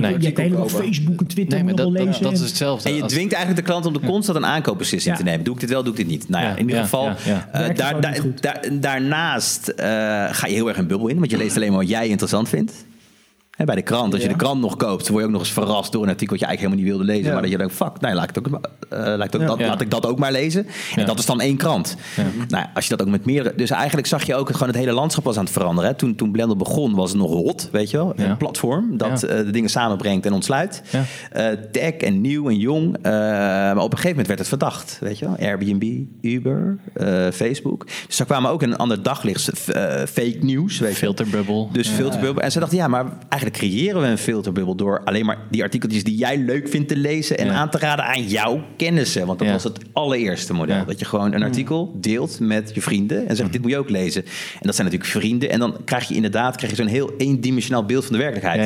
Nee, 0.01 0.21
je, 0.21 0.33
hebt 0.35 0.55
op 0.55 0.71
Facebook 0.71 1.21
en 1.21 1.27
Twitter 1.27 1.65
nee, 1.65 1.75
dat, 1.75 1.91
lezen. 1.91 2.23
Dat, 2.23 2.33
is 2.33 2.41
hetzelfde. 2.41 2.89
En 2.89 2.95
je 2.95 3.05
dwingt 3.05 3.33
eigenlijk 3.33 3.67
de 3.67 3.73
klant 3.73 3.87
om 3.87 3.93
de 3.93 4.01
constant 4.01 4.39
een 4.39 4.47
aankoopbeslissing 4.47 5.17
te 5.17 5.23
nemen. 5.23 5.45
Doe 5.45 5.55
ik 5.55 5.61
dit 5.61 5.71
wel, 5.71 5.83
doe 5.83 5.93
ik 5.93 5.99
dit 5.99 6.07
niet? 6.07 6.29
Nou 6.29 6.45
ja, 6.45 6.57
in 6.57 6.69
ieder 6.69 6.83
geval. 6.83 7.09
Uh, 7.09 7.69
daar, 7.75 8.01
daar, 8.41 8.61
daarnaast 8.73 9.69
uh, 9.69 9.85
ga 10.31 10.47
je 10.47 10.55
heel 10.55 10.69
erg 10.69 10.79
een 10.79 10.87
bubbel 10.87 11.09
in. 11.09 11.19
Want 11.19 11.31
je 11.31 11.37
leest 11.37 11.57
alleen 11.57 11.71
maar 11.71 11.81
wat 11.81 11.89
jij 11.89 12.09
interessant 12.09 12.49
vindt. 12.49 12.73
Bij 13.65 13.75
de 13.75 13.83
krant, 13.83 14.13
als 14.13 14.23
je 14.23 14.29
de 14.29 14.37
krant 14.37 14.61
nog 14.61 14.77
koopt, 14.77 15.09
word 15.09 15.21
je 15.21 15.27
ook 15.27 15.33
nog 15.33 15.41
eens 15.41 15.53
verrast 15.53 15.93
door 15.93 16.03
een 16.03 16.09
artikel 16.09 16.37
dat 16.37 16.41
je 16.41 16.47
eigenlijk 16.47 16.75
helemaal 16.75 16.97
niet 16.97 17.07
wilde 17.07 17.19
lezen. 17.19 17.33
Maar 17.33 17.43
dat 17.43 17.51
je 17.51 17.59
denkt, 17.59 17.75
fuck, 17.75 18.01
nee, 18.01 18.15
laat, 18.15 18.37
ik 18.37 18.39
ook, 18.39 18.47
uh, 18.47 18.59
laat, 18.91 19.35
ik 19.35 19.41
ook, 19.41 19.47
dat, 19.47 19.61
laat 19.61 19.81
ik 19.81 19.91
dat 19.91 20.07
ook 20.07 20.19
maar 20.19 20.33
lezen. 20.33 20.67
En 20.97 21.07
dat 21.07 21.19
is 21.19 21.27
dan 21.27 21.41
één 21.41 21.57
krant. 21.57 21.97
Nou, 22.49 22.67
als 22.75 22.87
je 22.87 22.97
dat 22.97 23.07
ook 23.07 23.13
met 23.13 23.25
meerdere... 23.25 23.57
Dus 23.57 23.71
eigenlijk 23.71 24.07
zag 24.07 24.27
je 24.27 24.35
ook 24.35 24.51
gewoon 24.53 24.69
het 24.69 24.77
hele 24.77 24.93
landschap 24.93 25.25
was 25.25 25.37
aan 25.37 25.45
het 25.45 25.53
veranderen. 25.53 25.91
Hè. 25.91 25.97
Toen, 25.97 26.15
toen 26.15 26.33
Blender 26.33 26.57
begon 26.57 26.95
was 26.95 27.11
het 27.11 27.19
nog 27.19 27.31
hot, 27.31 27.69
weet 27.73 27.91
je 27.91 27.97
wel. 27.97 28.13
Een 28.17 28.37
platform 28.37 28.97
dat 28.97 29.25
uh, 29.25 29.31
de 29.31 29.51
dingen 29.51 29.71
samenbrengt 29.71 30.27
en 30.27 30.33
ontsluit. 30.33 30.83
Uh, 31.37 31.47
tech 31.73 31.93
en 31.93 32.21
nieuw 32.21 32.49
en 32.49 32.59
jong. 32.59 32.97
maar 33.03 33.77
op 33.77 33.93
een 33.93 33.99
gegeven 33.99 34.09
moment 34.09 34.27
werd 34.27 34.39
het 34.39 34.49
verdacht, 34.49 34.99
weet 35.01 35.19
je 35.19 35.25
wel. 35.27 35.37
Airbnb, 35.39 36.05
Uber, 36.21 36.79
Facebook. 37.33 37.87
Dus 38.07 38.17
daar 38.17 38.27
kwamen 38.27 38.51
ook 38.51 38.63
een 38.63 38.77
ander 38.77 39.03
daglicht, 39.03 39.51
fake 40.09 40.39
nieuws. 40.41 40.83
Filterbubbel. 40.93 41.69
Dus 41.73 41.89
filterbubbel. 41.89 42.43
En 42.43 42.53
ze 42.53 42.59
dachten, 42.59 42.79
ja, 42.79 42.89
maar 42.89 43.05
eigenlijk 43.29 43.46
creëren 43.51 44.01
we 44.01 44.07
een 44.07 44.19
filterbubbel 44.19 44.75
door 44.75 45.01
alleen 45.05 45.27
maar 45.27 45.39
die 45.51 45.63
artikeltjes 45.63 46.05
die 46.05 46.17
jij 46.17 46.39
leuk 46.39 46.69
vindt 46.69 46.89
te 46.89 46.97
lezen 46.97 47.39
en 47.39 47.51
aan 47.51 47.71
te 47.71 47.79
raden 47.79 48.05
aan 48.05 48.23
jouw 48.23 48.65
kennissen. 48.77 49.27
Want 49.27 49.39
dat 49.39 49.49
was 49.49 49.65
het 49.65 49.79
allereerste 49.93 50.55
model. 50.55 50.85
Dat 50.85 50.99
je 50.99 51.05
gewoon 51.05 51.33
een 51.33 51.43
artikel 51.43 51.93
deelt 51.95 52.41
met 52.41 52.71
je 52.75 52.83
vrienden 52.83 53.29
en 53.29 53.37
zegt: 53.37 53.53
Dit 53.53 53.63
moet 53.63 53.71
je 53.71 53.79
ook 53.79 53.91
lezen. 53.91 54.23
En 54.25 54.61
dat 54.61 54.75
zijn 54.75 54.87
natuurlijk 54.87 55.13
vrienden. 55.13 55.51
En 55.51 55.59
dan 55.59 55.77
krijg 55.85 56.09
je 56.09 56.15
inderdaad 56.15 56.57
krijg 56.57 56.71
je 56.71 56.77
zo'n 56.77 56.87
heel 56.87 57.11
eendimensionaal 57.19 57.85
beeld 57.85 58.05
van 58.05 58.13
de 58.13 58.19
werkelijkheid. 58.19 58.61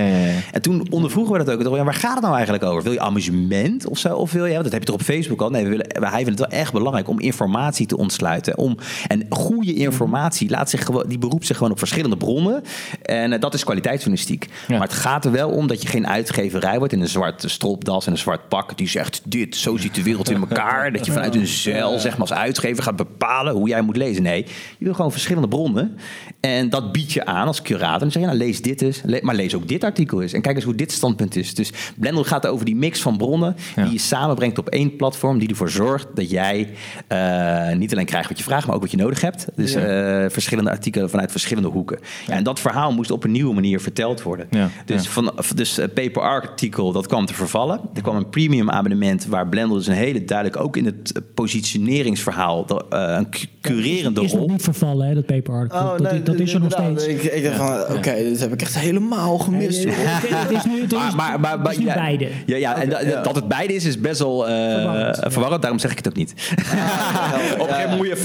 En 0.53 0.63
toen 0.63 0.87
ondervroegen 0.91 1.33
we 1.33 1.45
dat 1.45 1.67
ook. 1.67 1.77
Ja, 1.77 1.85
waar 1.85 1.95
gaat 1.95 2.13
het 2.13 2.23
nou 2.23 2.35
eigenlijk 2.35 2.65
over? 2.65 2.83
Wil 2.83 2.93
je 2.93 3.01
amusement 3.01 3.87
of 3.87 3.99
zo? 3.99 4.17
Of 4.17 4.33
wil 4.33 4.47
je, 4.47 4.55
dat 4.55 4.73
heb 4.73 4.81
je 4.81 4.87
toch 4.87 4.95
op 4.95 5.03
Facebook 5.03 5.41
al? 5.43 5.51
Nee, 5.51 5.65
we 5.65 5.69
willen, 5.69 5.87
hij 6.01 6.25
vindt 6.25 6.39
het 6.39 6.51
wel 6.51 6.61
echt 6.61 6.73
belangrijk 6.73 7.09
om 7.09 7.21
informatie 7.21 7.87
te 7.87 7.97
ontsluiten. 7.97 8.59
Om, 8.59 8.77
en 9.07 9.27
goede 9.29 9.75
informatie 9.75 10.51
laat 10.51 10.71
zich 10.71 10.85
gewoon, 10.85 11.05
die 11.09 11.19
beroept 11.19 11.47
zich 11.47 11.57
gewoon 11.57 11.73
op 11.73 11.79
verschillende 11.79 12.17
bronnen. 12.17 12.63
En 13.03 13.33
uh, 13.33 13.41
dat 13.41 13.55
is 13.55 13.65
kwaliteitsjournalistiek. 13.65 14.49
Maar 14.79 14.89
het 14.89 14.93
gaat 14.93 15.25
er 15.25 15.33
wel 15.33 15.51
om 15.51 15.67
dat 15.67 15.83
je 15.83 15.89
geen 15.89 16.07
uitgeverij 16.07 16.79
wordt 16.79 16.93
in 16.93 17.01
een 17.01 17.09
zwarte 17.09 17.49
stropdas 17.49 18.07
en 18.07 18.13
een 18.13 18.19
zwart 18.19 18.49
pak. 18.49 18.79
Die 18.79 18.89
zegt 18.89 19.21
dit, 19.25 19.57
zo 19.57 19.77
ziet 19.77 19.95
de 19.95 20.03
wereld 20.03 20.31
in 20.31 20.41
elkaar. 20.41 20.93
Dat 20.93 21.07
je 21.07 21.13
vanuit 21.13 21.35
een 21.35 21.47
zeil, 21.47 21.99
zeg 21.99 22.13
maar 22.13 22.21
als 22.21 22.33
uitgever, 22.33 22.83
gaat 22.83 22.97
bepalen 22.97 23.55
hoe 23.55 23.69
jij 23.69 23.83
moet 23.83 23.97
lezen. 23.97 24.23
Nee, 24.23 24.47
je 24.79 24.85
wil 24.85 24.95
gewoon 24.95 25.13
verschillende 25.13 25.49
bronnen. 25.49 25.97
En 26.41 26.69
dat 26.69 26.93
bied 26.93 27.13
je 27.13 27.25
aan 27.25 27.47
als 27.47 27.63
curator. 27.63 27.93
En 27.93 27.99
dan 27.99 28.11
zeg 28.11 28.23
je, 28.23 28.29
nou 28.29 28.39
lees 28.39 28.63
dit 28.63 28.83
eens, 28.83 29.03
maar 29.21 29.35
lees 29.35 29.55
ook 29.55 29.69
dit 29.69 29.85
artikel 29.85 30.23
eens. 30.23 30.33
En 30.33 30.43
kijk 30.43 30.57
eens 30.57 30.65
hoe 30.65 30.75
dit 30.75 30.93
standpunt 30.93 31.37
is. 31.37 31.55
Dus 31.55 31.73
Blender 31.97 32.25
gaat 32.25 32.47
over 32.47 32.65
die 32.65 32.77
mix 32.77 33.01
van 33.01 33.17
bronnen 33.17 33.57
die 33.75 33.93
je 33.93 33.99
samenbrengt 33.99 34.59
op 34.59 34.69
één 34.69 34.97
platform. 34.97 35.39
Die 35.39 35.49
ervoor 35.49 35.71
zorgt 35.71 36.07
dat 36.15 36.31
jij 36.31 36.69
uh, 37.09 37.77
niet 37.77 37.93
alleen 37.93 38.05
krijgt 38.05 38.29
wat 38.29 38.39
je 38.39 38.45
vraagt, 38.45 38.67
maar 38.67 38.75
ook 38.75 38.83
wat 38.83 38.91
je 38.91 38.97
nodig 38.97 39.21
hebt. 39.21 39.47
Dus 39.55 39.77
uh, 39.77 39.83
verschillende 40.29 40.71
artikelen 40.71 41.11
vanuit 41.11 41.31
verschillende 41.31 41.69
hoeken. 41.69 41.99
Ja, 42.27 42.35
en 42.35 42.43
dat 42.43 42.61
verhaal 42.61 42.93
moest 42.93 43.11
op 43.11 43.25
een 43.25 43.33
nieuwe 43.33 43.55
manier 43.55 43.81
verteld 43.81 44.23
worden. 44.23 44.47
Ja. 44.51 44.60
Dus, 44.85 45.09
van, 45.09 45.33
dus 45.55 45.79
uh, 45.79 45.85
paper 45.95 46.23
artikel, 46.23 46.93
dat 46.93 47.07
kwam 47.07 47.27
te 47.27 47.35
vervallen. 47.35 47.81
Er 47.95 48.03
kwam 48.03 48.17
een 48.17 48.29
premium 48.29 48.71
abonnement 48.71 49.27
waar 49.27 49.49
Blender 49.49 49.77
dus 49.77 49.87
een 49.87 49.95
hele 49.95 50.25
duidelijk, 50.25 50.63
ook 50.63 50.77
in 50.77 50.85
het 50.85 51.21
positioneringsverhaal, 51.35 52.67
uh, 52.93 53.17
een 53.19 53.29
curerende 53.61 54.21
rol. 54.21 54.29
is 54.29 54.35
nog 54.35 54.49
niet 54.49 54.63
vervallen, 54.63 55.07
hè, 55.07 55.15
dat 55.15 55.27
paper 55.27 55.55
artikel. 55.55 55.81
Oh, 55.81 55.91
dat, 55.91 56.13
nee, 56.13 56.23
dat, 56.23 56.39
is 56.39 56.55
er 56.55 56.61
nog 56.61 56.73
steeds. 56.73 57.07
Ik, 57.07 57.23
ik 57.23 57.45
dacht 57.45 57.57
van, 57.57 57.81
oké, 57.81 57.93
okay, 57.93 58.23
dit 58.23 58.41
heb 58.41 58.53
ik 58.53 58.63
echt 58.63 58.79
helemaal 58.79 59.39
gemist. 59.39 59.85
Nee, 59.85 59.95
het 59.95 60.51
is 60.51 60.65
nu, 60.65 60.81
het 60.81 60.93
is, 60.93 60.99
maar, 60.99 61.41
maar, 61.41 61.61
maar, 61.61 61.81
ja, 61.81 61.95
beide. 61.95 62.29
Ja, 62.47 62.57
ja, 62.57 62.77
en 62.77 62.89
dat, 62.89 63.25
dat 63.25 63.35
het 63.35 63.49
beide 63.49 63.75
is, 63.75 63.85
is 63.85 64.01
best 64.01 64.19
wel 64.19 64.49
uh, 64.49 64.55
verwarrend, 64.55 65.19
verwarrend, 65.33 65.63
daarom 65.63 65.81
zeg 65.81 65.91
ik 65.91 65.97
het 65.97 66.09
ook 66.09 66.17
niet. 66.17 66.35
op 66.51 67.69
een 67.69 67.75
gegeven 67.75 67.91
moment 67.91 67.97
moet 67.97 68.07
je, 68.07 68.17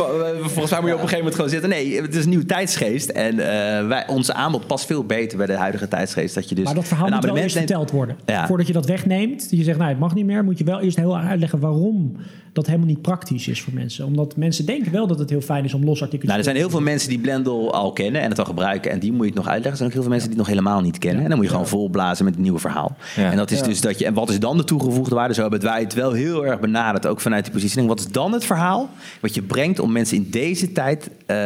volgens 0.42 0.72
mij 0.72 0.80
moet 0.80 0.90
je 0.90 0.96
op 0.96 1.02
een 1.02 1.10
gegeven 1.10 1.18
moment 1.18 1.36
gewoon 1.36 1.50
zitten. 1.50 1.70
Nee, 1.70 2.02
het 2.02 2.16
is 2.16 2.24
een 2.24 2.30
nieuwe 2.30 2.46
tijdsgeest 2.46 3.10
en 3.10 3.34
uh, 3.36 3.44
wij, 3.88 4.04
onze 4.08 4.34
aanbod 4.34 4.68
past 4.68 4.86
veel 4.86 5.04
beter 5.04 5.38
bij 5.38 5.48
de 5.48 5.54
huidige 5.54 5.88
tijdsgeest. 5.88 6.24
Dat 6.34 6.49
je 6.49 6.55
dus 6.55 6.63
maar 6.63 6.73
dat 6.76 6.88
verhaal 6.88 7.09
moet 7.09 7.26
wel 7.26 7.38
eerst 7.38 7.57
verteld 7.57 7.91
worden. 7.91 8.15
Voordat 8.47 8.67
je 8.67 8.73
dat 8.73 8.86
wegneemt, 8.86 9.47
je 9.49 9.63
zegt, 9.63 9.78
nou, 9.78 9.89
het 9.89 9.99
mag 9.99 10.15
niet 10.15 10.26
meer, 10.26 10.43
moet 10.43 10.57
je 10.57 10.63
wel 10.63 10.80
eerst 10.80 10.97
heel 10.97 11.17
uitleggen 11.17 11.59
waarom 11.59 12.15
dat 12.55 12.65
helemaal 12.65 12.88
niet 12.88 13.01
praktisch 13.01 13.47
is 13.47 13.61
voor 13.61 13.73
mensen. 13.73 14.05
Omdat 14.05 14.36
mensen 14.36 14.65
denken 14.65 14.91
wel 14.91 15.07
dat 15.07 15.19
het 15.19 15.30
heel 15.30 15.41
fijn 15.41 15.63
is 15.63 15.73
om 15.73 15.84
los 15.84 16.01
artikelen 16.01 16.26
nou, 16.26 16.38
Er 16.38 16.43
zijn 16.43 16.55
heel 16.55 16.69
veel 16.69 16.82
mensen 16.82 17.09
die 17.09 17.19
Blendel 17.19 17.73
al 17.73 17.93
kennen 17.93 18.21
en 18.21 18.30
het 18.30 18.39
al 18.39 18.45
gebruiken. 18.45 18.91
En 18.91 18.99
die 18.99 19.11
moet 19.11 19.21
je 19.21 19.28
het 19.28 19.36
nog 19.36 19.47
uitleggen. 19.47 19.71
Er 19.71 19.78
zijn 19.78 19.89
ook 19.89 19.93
heel 19.93 20.03
veel 20.03 20.11
mensen 20.11 20.30
die 20.30 20.38
het 20.39 20.47
nog 20.47 20.57
helemaal 20.57 20.82
niet 20.82 20.97
kennen. 20.97 21.23
En 21.23 21.28
dan 21.28 21.38
moet 21.38 21.45
je 21.45 21.51
gewoon 21.51 21.67
volblazen 21.67 22.26
met 22.26 22.34
het 22.34 22.43
nieuwe 22.43 22.59
verhaal. 22.59 22.97
En 23.15 23.38
dat 23.38 23.51
is 23.51 23.61
dus 23.61 23.82
dat 23.82 23.99
je. 23.99 24.05
En 24.05 24.13
wat 24.13 24.30
is 24.30 24.39
dan 24.39 24.57
de 24.57 24.63
toegevoegde 24.63 25.15
waarde? 25.15 25.34
Zo 25.34 25.41
hebben 25.41 25.61
wij 25.61 25.82
het 25.82 25.93
wel 25.93 26.11
heel 26.11 26.45
erg 26.45 26.59
benaderd, 26.59 27.07
ook 27.07 27.21
vanuit 27.21 27.43
die 27.43 27.53
positioning. 27.53 27.89
Wat 27.89 27.99
is 27.99 28.07
dan 28.07 28.32
het 28.32 28.45
verhaal 28.45 28.89
wat 29.21 29.34
je 29.34 29.41
brengt 29.41 29.80
om 29.80 29.91
mensen 29.91 30.17
in 30.17 30.28
deze 30.30 30.71
tijd 30.71 31.07
uh, 31.07 31.38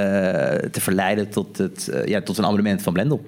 te 0.71 0.81
verleiden 0.81 1.29
tot, 1.29 1.57
het, 1.57 1.89
uh, 1.93 2.05
ja, 2.05 2.21
tot 2.21 2.37
een 2.37 2.45
abonnement 2.45 2.81
van 2.81 2.93
Blendel? 2.93 3.25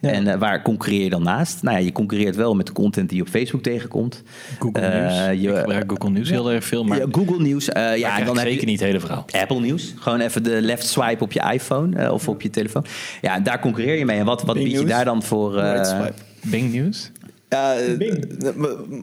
En 0.00 0.26
uh, 0.26 0.34
waar 0.34 0.62
concurreer 0.62 1.02
je 1.02 1.10
dan 1.10 1.22
naast? 1.22 1.62
Nou 1.62 1.78
ja, 1.78 1.84
je 1.84 1.92
concurreert 1.92 2.36
wel 2.36 2.54
met 2.54 2.66
de 2.66 2.72
content 2.72 3.08
die 3.08 3.18
je 3.18 3.24
op 3.24 3.28
Facebook 3.28 3.62
tegenkomt. 3.62 4.22
Google 4.58 4.82
uh, 4.82 5.00
Nieuws. 5.00 5.40
Je, 5.42 5.48
ik 5.48 5.56
gebruik 5.56 5.90
Google 5.90 6.10
Nieuws 6.10 6.30
heel 6.30 6.50
erg 6.52 6.64
veel. 6.64 6.84
Maar 6.84 6.98
ja, 6.98 7.06
Google 7.10 7.40
Nieuws. 7.40 7.68
Uh, 7.68 7.96
ja, 7.96 8.20
dan 8.20 8.36
zeker 8.36 8.60
je, 8.60 8.66
niet 8.66 8.78
het 8.78 8.88
hele 8.88 9.00
verhaal. 9.00 9.24
Apple 9.30 9.60
Nieuws. 9.60 9.94
Gewoon 9.98 10.20
even 10.20 10.42
de 10.42 10.60
left 10.62 10.86
swipe 10.86 11.24
op 11.24 11.32
je 11.32 11.50
iPhone 11.52 12.12
of 12.12 12.28
op 12.28 12.42
je 12.42 12.50
telefoon. 12.50 12.84
Ja, 13.20 13.40
daar 13.40 13.60
concurreer 13.60 13.98
je 13.98 14.04
mee. 14.04 14.18
En 14.18 14.24
wat, 14.24 14.42
wat 14.42 14.56
bied 14.56 14.70
je 14.70 14.84
daar 14.84 15.04
dan 15.04 15.22
voor? 15.22 15.54
right 15.54 15.86
swipe. 15.86 16.14
Bing 16.42 16.72
Nieuws? 16.72 17.10
Ja, 17.48 17.76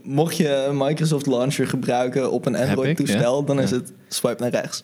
mocht 0.03 0.37
je 0.37 0.65
een 0.69 0.77
Microsoft 0.77 1.25
Launcher 1.25 1.67
gebruiken 1.67 2.31
op 2.31 2.45
een 2.45 2.55
Android-toestel, 2.55 3.39
ja. 3.39 3.45
dan 3.45 3.59
is 3.59 3.71
het 3.71 3.91
swipe 4.07 4.41
naar 4.41 4.51
rechts. 4.51 4.81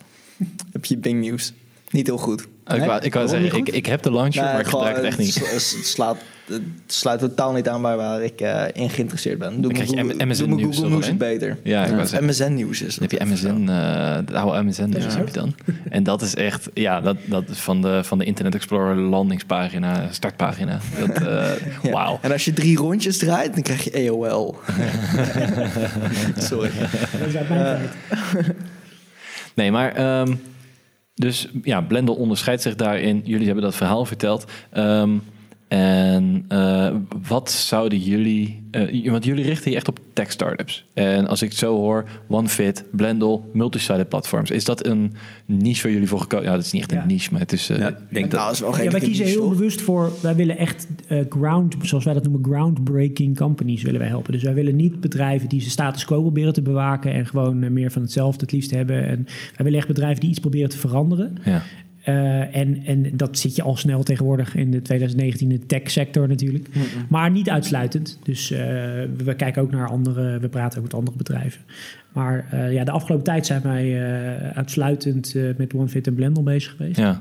heb 0.71 0.85
je 0.85 0.97
Bing 0.97 1.19
Nieuws. 1.19 1.53
Niet 1.89 2.07
heel 2.07 2.17
goed. 2.17 2.47
Ik, 2.75 2.83
wou, 2.83 3.01
ik 3.01 3.13
wou 3.13 3.27
zeggen, 3.27 3.59
ik, 3.59 3.69
ik 3.69 3.85
heb 3.85 4.01
de 4.01 4.11
launcher, 4.11 4.43
maar 4.43 4.59
ik 4.59 4.67
gebruik 4.67 4.95
het 4.95 5.05
echt 5.05 5.17
niet. 5.17 5.51
Het 5.51 5.61
slaat, 5.83 6.17
het 6.45 6.61
sluit 6.87 7.19
totaal 7.19 7.51
niet 7.51 7.67
aan 7.67 7.81
bij 7.81 7.95
waar 7.95 8.23
ik 8.23 8.41
uh, 8.41 8.63
in 8.73 8.89
geïnteresseerd 8.89 9.37
ben. 9.37 9.61
Doe 9.61 9.71
me 9.71 9.85
Google, 9.85 10.25
MSN 10.25 10.49
doe 10.49 10.59
Google 10.59 10.89
Nieuws 10.89 11.07
het 11.07 11.17
beter. 11.17 11.57
Ja, 11.63 11.85
ik 11.85 12.09
ja. 12.09 12.21
MSN 12.21 12.53
Nieuws 12.53 12.81
is 12.81 12.95
het. 12.95 13.11
heb 13.11 13.19
je 13.19 13.25
MSN, 13.25 13.67
uh, 13.69 14.17
de 14.25 14.37
oude 14.37 14.63
MSN 14.63 14.89
Nieuws 14.89 15.15
heb 15.15 15.27
je 15.27 15.33
dan. 15.33 15.55
En 15.89 16.03
dat 16.03 16.21
is 16.21 16.35
echt, 16.35 16.69
ja, 16.73 17.01
dat, 17.01 17.17
dat 17.25 17.49
is 17.49 17.59
van 17.59 17.81
de, 17.81 18.03
van 18.03 18.17
de 18.17 18.25
Internet 18.25 18.55
Explorer 18.55 18.95
landingspagina, 18.95 20.07
startpagina. 20.11 20.79
Dat, 20.99 21.21
uh, 21.21 21.27
ja. 21.83 21.91
Wauw. 21.91 22.19
En 22.21 22.31
als 22.31 22.45
je 22.45 22.53
drie 22.53 22.77
rondjes 22.77 23.17
draait, 23.17 23.53
dan 23.53 23.63
krijg 23.63 23.83
je 23.83 24.09
AOL. 24.09 24.55
Sorry. 26.49 26.71
Dat 27.19 27.27
is 27.27 27.35
uit 27.35 27.49
mijn 27.49 27.63
tijd. 27.63 28.55
Nee, 29.53 29.71
maar... 29.71 30.19
Um, 30.19 30.41
dus 31.19 31.47
ja, 31.63 31.81
Blendel 31.81 32.15
onderscheidt 32.15 32.61
zich 32.61 32.75
daarin. 32.75 33.21
Jullie 33.23 33.45
hebben 33.45 33.63
dat 33.63 33.75
verhaal 33.75 34.05
verteld. 34.05 34.45
Um, 34.77 35.21
en 35.69 36.45
uh, 36.51 36.95
wat 37.27 37.51
zouden 37.51 37.99
jullie... 37.99 38.61
Uh, 38.71 39.11
want 39.11 39.25
jullie 39.25 39.43
richten 39.43 39.71
je 39.71 39.77
echt 39.77 39.87
op 39.87 39.99
tech 40.13 40.31
startups. 40.31 40.85
En 40.93 41.27
als 41.27 41.41
ik 41.41 41.49
het 41.49 41.57
zo 41.57 41.75
hoor, 41.75 42.05
OneFit, 42.27 42.85
Blendel, 42.91 43.49
multi-sided 43.53 44.09
platforms. 44.09 44.51
Is 44.51 44.65
dat 44.65 44.85
een 44.85 45.13
niche 45.45 45.83
waar 45.83 45.91
jullie 45.91 46.07
voor 46.07 46.19
gekozen? 46.19 46.45
Ja, 46.45 46.51
dat 46.55 46.65
is 46.65 46.71
niet 46.71 46.81
echt 46.81 46.91
een 46.91 47.07
niche, 47.07 47.31
maar 47.31 47.39
het 47.41 47.51
is... 47.51 47.69
Uh, 47.69 47.77
ja, 47.77 47.97
denk 48.09 48.31
dat, 48.31 48.39
nou, 48.39 48.51
is 48.51 48.59
wel 48.59 48.71
geen 48.71 48.83
ja, 48.83 48.91
wij 48.91 48.99
kiezen 48.99 49.25
heel 49.25 49.49
bewust 49.49 49.81
voor... 49.81 50.11
Wij 50.21 50.35
willen 50.35 50.57
echt 50.57 50.87
ground, 51.29 51.75
zoals 51.81 52.03
wij 52.03 52.13
dat 52.13 52.23
noemen, 52.23 52.43
groundbreaking 52.43 53.37
companies 53.37 53.81
willen 53.81 53.99
wij 53.99 54.09
helpen. 54.09 54.33
Dus 54.33 54.43
wij 54.43 54.53
willen 54.53 54.75
niet 54.75 54.99
bedrijven 54.99 55.49
die 55.49 55.61
ze 55.61 55.69
status 55.69 56.05
quo 56.05 56.21
proberen 56.21 56.53
te 56.53 56.61
bewaken... 56.61 57.13
en 57.13 57.25
gewoon 57.25 57.73
meer 57.73 57.91
van 57.91 58.01
hetzelfde 58.01 58.41
het 58.41 58.51
liefst 58.51 58.71
hebben. 58.71 59.05
En 59.05 59.23
wij 59.25 59.65
willen 59.65 59.79
echt 59.79 59.87
bedrijven 59.87 60.19
die 60.19 60.29
iets 60.29 60.39
proberen 60.39 60.69
te 60.69 60.77
veranderen. 60.77 61.37
Ja. 61.45 61.63
Uh, 62.09 62.55
en, 62.55 62.85
en 62.85 63.11
dat 63.13 63.37
zit 63.37 63.55
je 63.55 63.61
al 63.61 63.75
snel 63.75 64.03
tegenwoordig 64.03 64.55
in 64.55 64.71
de 64.71 64.81
2019 64.81 65.49
de 65.49 65.65
tech 65.65 65.91
sector 65.91 66.27
natuurlijk. 66.27 66.67
Maar 67.09 67.31
niet 67.31 67.49
uitsluitend. 67.49 68.19
Dus 68.23 68.51
uh, 68.51 68.57
we 69.17 69.33
kijken 69.37 69.61
ook 69.61 69.71
naar 69.71 69.89
andere, 69.89 70.39
we 70.39 70.49
praten 70.49 70.77
ook 70.77 70.83
met 70.83 70.93
andere 70.93 71.17
bedrijven. 71.17 71.61
Maar 72.13 72.49
uh, 72.53 72.73
ja, 72.73 72.83
de 72.83 72.91
afgelopen 72.91 73.25
tijd 73.25 73.45
zijn 73.45 73.61
wij 73.61 74.01
uitsluitend 74.53 75.35
met 75.57 75.73
OneFit 75.73 76.07
en 76.07 76.13
Blendel 76.13 76.43
bezig 76.43 76.71
geweest. 76.71 76.97
Ja. 76.97 77.19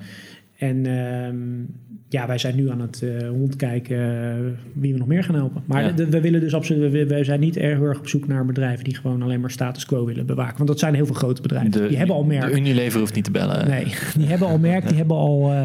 En 0.59 0.87
um, 0.87 1.67
ja, 2.09 2.27
wij 2.27 2.39
zijn 2.39 2.57
nu 2.57 2.71
aan 2.71 2.81
het 2.81 3.01
uh, 3.03 3.27
rondkijken 3.27 3.97
uh, 3.97 4.53
wie 4.73 4.93
we 4.93 4.99
nog 4.99 5.09
meer 5.09 5.25
gaan 5.25 5.35
helpen. 5.35 5.63
Maar 5.67 5.95
we 5.95 6.21
willen 6.21 6.41
dus 6.41 6.55
absoluut, 6.55 6.93
we, 6.93 7.07
we, 7.07 7.25
zijn 7.25 7.41
niet 7.41 7.57
erg 7.57 7.81
erg 7.81 7.99
op 7.99 8.09
zoek 8.09 8.27
naar 8.27 8.47
bedrijven 8.47 8.85
die 8.85 8.95
gewoon 8.95 9.23
alleen 9.23 9.41
maar 9.41 9.51
status 9.51 9.87
quo 9.87 10.05
willen 10.05 10.27
bewaken. 10.27 10.57
Want 10.57 10.69
dat 10.69 10.79
zijn 10.79 10.95
heel 10.95 11.07
veel 11.07 11.15
grote 11.15 11.43
bedrijven. 11.43 11.71
De, 11.71 11.89
die 11.89 11.97
hebben 11.97 12.17
al 12.17 12.25
merk. 12.25 12.53
De 12.53 12.59
Unilever 12.59 13.01
hoeft 13.01 13.15
niet 13.15 13.25
te 13.25 13.31
bellen. 13.31 13.69
Nee, 13.69 13.85
die 14.19 14.27
hebben 14.27 14.49
al 14.49 14.59
merk, 14.71 14.89
die 14.89 14.97
hebben 14.97 15.17
al 15.17 15.53
uh, 15.53 15.65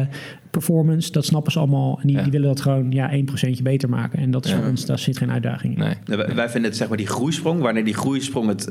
performance. 0.50 1.12
Dat 1.12 1.24
snappen 1.24 1.52
ze 1.52 1.58
allemaal. 1.58 1.98
En 2.00 2.06
die, 2.06 2.22
die 2.22 2.32
willen 2.32 2.48
dat 2.48 2.60
gewoon 2.60 2.90
ja, 2.90 3.10
1% 3.58 3.62
beter 3.62 3.88
maken. 3.88 4.18
En 4.18 4.30
dat 4.30 4.44
is 4.44 4.52
voor 4.52 4.64
ons, 4.64 4.86
daar 4.86 4.98
zit 4.98 5.18
geen 5.18 5.30
uitdaging 5.30 5.74
in. 5.74 5.78
Nee. 5.78 6.16
Wij, 6.16 6.34
wij 6.34 6.48
vinden 6.48 6.70
het 6.70 6.78
zeg 6.78 6.88
maar 6.88 6.96
die 6.96 7.06
groeisprong, 7.06 7.60
wanneer 7.60 7.84
die 7.84 7.94
groeisprong 7.94 8.48
het 8.48 8.68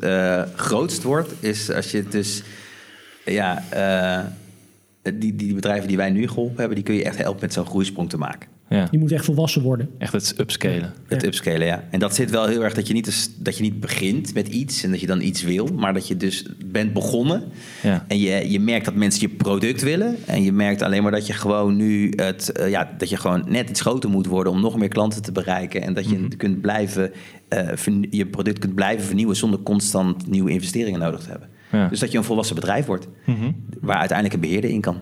grootst 0.55 1.03
wordt, 1.03 1.33
is 1.39 1.71
als 1.71 1.91
je 1.91 1.97
het 1.97 2.11
dus 2.11 2.43
ja 3.25 3.63
die, 5.13 5.35
die 5.35 5.53
bedrijven 5.53 5.87
die 5.87 5.97
wij 5.97 6.09
nu 6.09 6.27
geholpen 6.27 6.57
hebben, 6.57 6.75
die 6.75 6.83
kun 6.83 6.95
je 6.95 7.03
echt 7.03 7.17
helpen 7.17 7.41
met 7.41 7.53
zo'n 7.53 7.65
groeisprong 7.65 8.09
te 8.09 8.17
maken. 8.17 8.49
Ja. 8.69 8.87
Die 8.91 8.99
moet 8.99 9.11
echt 9.11 9.25
volwassen 9.25 9.61
worden. 9.61 9.89
Echt 9.97 10.13
het 10.13 10.33
upscalen. 10.39 10.93
Het 11.07 11.23
upscalen, 11.23 11.65
ja. 11.65 11.83
En 11.89 11.99
dat 11.99 12.15
zit 12.15 12.29
wel 12.29 12.45
heel 12.45 12.63
erg 12.63 12.73
dat 12.73 12.87
je, 12.87 12.93
niet, 12.93 13.31
dat 13.43 13.57
je 13.57 13.63
niet 13.63 13.79
begint 13.79 14.33
met 14.33 14.47
iets 14.47 14.83
en 14.83 14.91
dat 14.91 14.99
je 14.99 15.07
dan 15.07 15.21
iets 15.21 15.43
wil, 15.43 15.67
maar 15.67 15.93
dat 15.93 16.07
je 16.07 16.17
dus 16.17 16.45
bent 16.65 16.93
begonnen. 16.93 17.43
Ja. 17.81 18.05
En 18.07 18.19
je, 18.19 18.51
je 18.51 18.59
merkt 18.59 18.85
dat 18.85 18.95
mensen 18.95 19.21
je 19.21 19.35
product 19.35 19.81
willen. 19.81 20.15
En 20.25 20.43
je 20.43 20.51
merkt 20.51 20.81
alleen 20.81 21.03
maar 21.03 21.11
dat 21.11 21.27
je 21.27 21.33
gewoon 21.33 21.75
nu 21.75 22.13
het, 22.15 22.51
uh, 22.59 22.69
ja, 22.69 22.93
dat 22.97 23.09
je 23.09 23.17
gewoon 23.17 23.43
net 23.47 23.69
iets 23.69 23.81
groter 23.81 24.09
moet 24.09 24.25
worden 24.25 24.53
om 24.53 24.61
nog 24.61 24.77
meer 24.77 24.87
klanten 24.87 25.21
te 25.21 25.31
bereiken. 25.31 25.81
En 25.81 25.93
dat 25.93 26.09
je 26.09 26.17
mm 26.17 26.21
kunt 26.37 26.61
blijven, 26.61 27.11
uh, 27.49 28.01
je 28.09 28.25
product 28.25 28.59
kunt 28.59 28.75
blijven 28.75 29.05
vernieuwen 29.05 29.35
zonder 29.35 29.59
constant 29.59 30.27
nieuwe 30.27 30.51
investeringen 30.51 30.99
nodig 30.99 31.19
te 31.19 31.29
hebben. 31.29 31.49
Ja. 31.73 31.87
Dus 31.87 31.99
dat 31.99 32.11
je 32.11 32.17
een 32.17 32.23
volwassen 32.23 32.55
bedrijf 32.55 32.85
wordt, 32.85 33.07
mm 33.25 33.35
-hmm. 33.35 33.65
waar 33.81 33.97
uiteindelijk 33.97 34.35
een 34.35 34.49
beheerder 34.49 34.69
in 34.69 34.81
kan. 34.81 35.01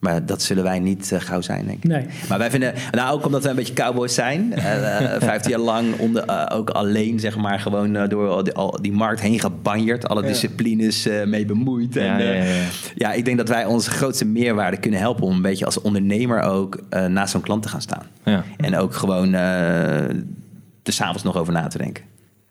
Maar 0.00 0.26
dat 0.26 0.42
zullen 0.42 0.64
wij 0.64 0.78
niet 0.78 1.10
uh, 1.12 1.20
gauw 1.20 1.40
zijn, 1.40 1.66
denk 1.66 1.84
ik. 1.84 1.90
Nee. 1.90 2.06
Maar 2.28 2.38
wij 2.38 2.50
vinden, 2.50 2.74
nou 2.90 3.14
ook 3.14 3.26
omdat 3.26 3.42
wij 3.42 3.50
een 3.50 3.56
beetje 3.56 3.74
cowboys 3.74 4.14
zijn, 4.14 4.52
uh, 4.56 5.16
uh, 5.22 5.38
jaar 5.42 5.58
lang 5.58 5.98
onder, 5.98 6.24
uh, 6.28 6.46
ook 6.52 6.70
alleen, 6.70 7.20
zeg 7.20 7.36
maar, 7.36 7.60
gewoon 7.60 8.08
door 8.08 8.44
die, 8.44 8.54
al 8.54 8.78
die 8.82 8.92
markt 8.92 9.20
heen 9.20 9.40
gebanjerd, 9.40 10.08
alle 10.08 10.22
disciplines 10.22 11.08
mee 11.24 11.44
bemoeid. 11.44 11.96
En, 11.96 12.04
ja, 12.04 12.18
ja, 12.18 12.32
ja, 12.32 12.64
ja, 12.94 13.12
ik 13.12 13.24
denk 13.24 13.36
dat 13.36 13.48
wij 13.48 13.64
onze 13.64 13.90
grootste 13.90 14.24
meerwaarde 14.24 14.76
kunnen 14.76 15.00
helpen 15.00 15.24
om 15.24 15.34
een 15.34 15.42
beetje 15.42 15.64
als 15.64 15.80
ondernemer 15.80 16.40
ook 16.40 16.80
naast 17.08 17.32
zo'n 17.32 17.40
klant 17.40 17.62
te 17.62 17.68
gaan 17.68 17.82
staan. 17.82 18.06
Ja. 18.24 18.44
En 18.56 18.76
ook 18.76 18.94
gewoon 18.94 19.32
er 19.32 20.92
s'avonds 20.92 21.22
nog 21.22 21.36
over 21.36 21.52
na 21.52 21.66
te 21.66 21.78
denken. 21.78 22.04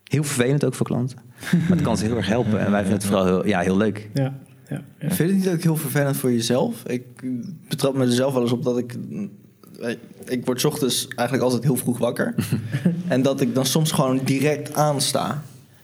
Heel 0.10 0.24
vervelend 0.24 0.66
ook 0.66 0.74
voor 0.74 0.86
klanten. 0.86 1.18
Maar 1.51 1.78
het 1.78 1.82
kan 1.82 1.97
ze 1.97 2.05
heel 2.05 2.16
erg 2.16 2.28
helpen. 2.28 2.60
En 2.60 2.72
wij 2.72 2.80
vinden 2.82 2.97
het 2.99 3.05
vooral 3.05 3.26
heel, 3.26 3.47
ja, 3.47 3.60
heel 3.60 3.78
leuk. 3.78 4.10
Ja 4.14 4.39
ja, 4.70 4.82
Vind 4.99 5.18
je 5.18 5.24
het 5.24 5.36
niet 5.36 5.49
ook 5.49 5.62
heel 5.62 5.76
vervelend 5.76 6.18
voor 6.18 6.32
jezelf? 6.32 6.84
Ik 6.86 7.03
betrap 7.68 7.93
me 7.95 8.05
er 8.05 8.12
zelf 8.12 8.34
wel 8.34 8.41
eens 8.41 8.51
op 8.51 8.64
dat 8.64 8.78
ik... 8.78 8.95
Ik 10.26 10.45
word 10.45 10.66
ochtends 10.66 11.07
eigenlijk 11.07 11.43
altijd 11.43 11.64
heel 11.64 11.76
vroeg 11.76 11.97
wakker. 11.97 12.36
en 13.07 13.22
dat 13.22 13.41
ik 13.41 13.55
dan 13.55 13.66
soms 13.66 13.91
gewoon 13.91 14.20
direct 14.24 14.74
aansta. 14.74 15.43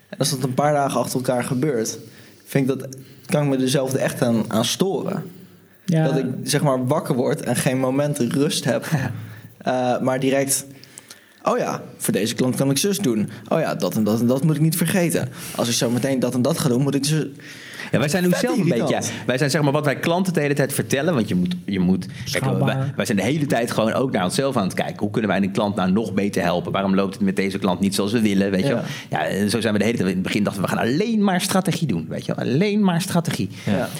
En 0.09 0.17
als 0.17 0.29
dat 0.29 0.43
een 0.43 0.53
paar 0.53 0.73
dagen 0.73 0.99
achter 0.99 1.15
elkaar 1.15 1.43
gebeurt... 1.43 1.99
Vind 2.45 2.71
ik 2.71 2.79
dat, 2.79 2.97
kan 3.25 3.43
ik 3.43 3.49
me 3.49 3.63
er 3.63 3.69
zelf 3.69 3.93
echt 3.93 4.21
aan, 4.21 4.43
aan 4.47 4.65
storen. 4.65 5.23
Ja. 5.85 6.05
Dat 6.05 6.17
ik 6.17 6.25
zeg 6.43 6.63
maar 6.63 6.87
wakker 6.87 7.15
word 7.15 7.41
en 7.41 7.55
geen 7.55 7.79
momenten 7.79 8.31
rust 8.31 8.63
heb. 8.63 8.85
uh, 9.67 9.99
maar 10.01 10.19
direct... 10.19 10.65
Oh 11.45 11.57
ja, 11.57 11.83
voor 11.97 12.13
deze 12.13 12.35
klant 12.35 12.55
kan 12.55 12.69
ik 12.69 12.77
zus 12.77 12.97
doen. 12.97 13.29
Oh 13.47 13.59
ja, 13.59 13.75
dat 13.75 13.95
en 13.95 14.03
dat 14.03 14.19
en 14.19 14.27
dat 14.27 14.43
moet 14.43 14.55
ik 14.55 14.61
niet 14.61 14.77
vergeten. 14.77 15.29
Als 15.55 15.67
ik 15.67 15.73
zo 15.73 15.89
meteen 15.89 16.19
dat 16.19 16.33
en 16.33 16.41
dat 16.41 16.59
ga 16.59 16.69
doen, 16.69 16.81
moet 16.81 16.95
ik 16.95 17.05
zus... 17.05 17.25
Ja, 17.91 17.99
wij 17.99 18.07
zijn 18.07 18.23
nu 18.23 18.29
zelf 18.29 18.57
een 18.57 18.69
beetje. 18.69 18.99
Wij 19.25 19.37
zijn 19.37 19.49
zeg 19.49 19.61
maar 19.61 19.71
wat 19.71 19.85
wij 19.85 19.95
klanten 19.95 20.33
de 20.33 20.39
hele 20.39 20.53
tijd 20.53 20.73
vertellen. 20.73 21.13
Want 21.13 21.27
je 21.27 21.35
moet. 21.35 21.55
Je 21.65 21.79
moet 21.79 22.07
kijk, 22.31 22.45
wij, 22.45 22.93
wij, 22.95 23.05
zijn 23.05 23.17
de 23.17 23.23
hele 23.23 23.45
tijd 23.45 23.71
gewoon 23.71 23.93
ook 23.93 24.11
naar 24.11 24.23
onszelf 24.23 24.57
aan 24.57 24.63
het 24.63 24.73
kijken. 24.73 24.99
Hoe 24.99 25.09
kunnen 25.09 25.29
wij 25.29 25.39
de 25.39 25.51
klant 25.51 25.75
nou 25.75 25.91
nog 25.91 26.13
beter 26.13 26.41
helpen? 26.41 26.71
Waarom 26.71 26.95
loopt 26.95 27.13
het 27.13 27.23
met 27.23 27.35
deze 27.35 27.59
klant 27.59 27.79
niet 27.79 27.95
zoals 27.95 28.11
we 28.11 28.21
willen? 28.21 28.51
Weet 28.51 28.67
je 28.67 28.77
Ja, 29.09 29.47
zo 29.47 29.61
zijn 29.61 29.73
we 29.73 29.79
de 29.79 29.85
hele 29.85 29.97
tijd. 29.97 30.09
In 30.09 30.15
het 30.15 30.23
begin 30.23 30.43
dachten 30.43 30.61
we, 30.61 30.67
we 30.67 30.75
gaan 30.75 30.85
alleen 30.85 31.23
maar 31.23 31.41
strategie 31.41 31.87
doen. 31.87 32.05
Weet 32.09 32.25
je 32.25 32.35
Alleen 32.35 32.83
maar 32.83 33.01
strategie. 33.01 33.49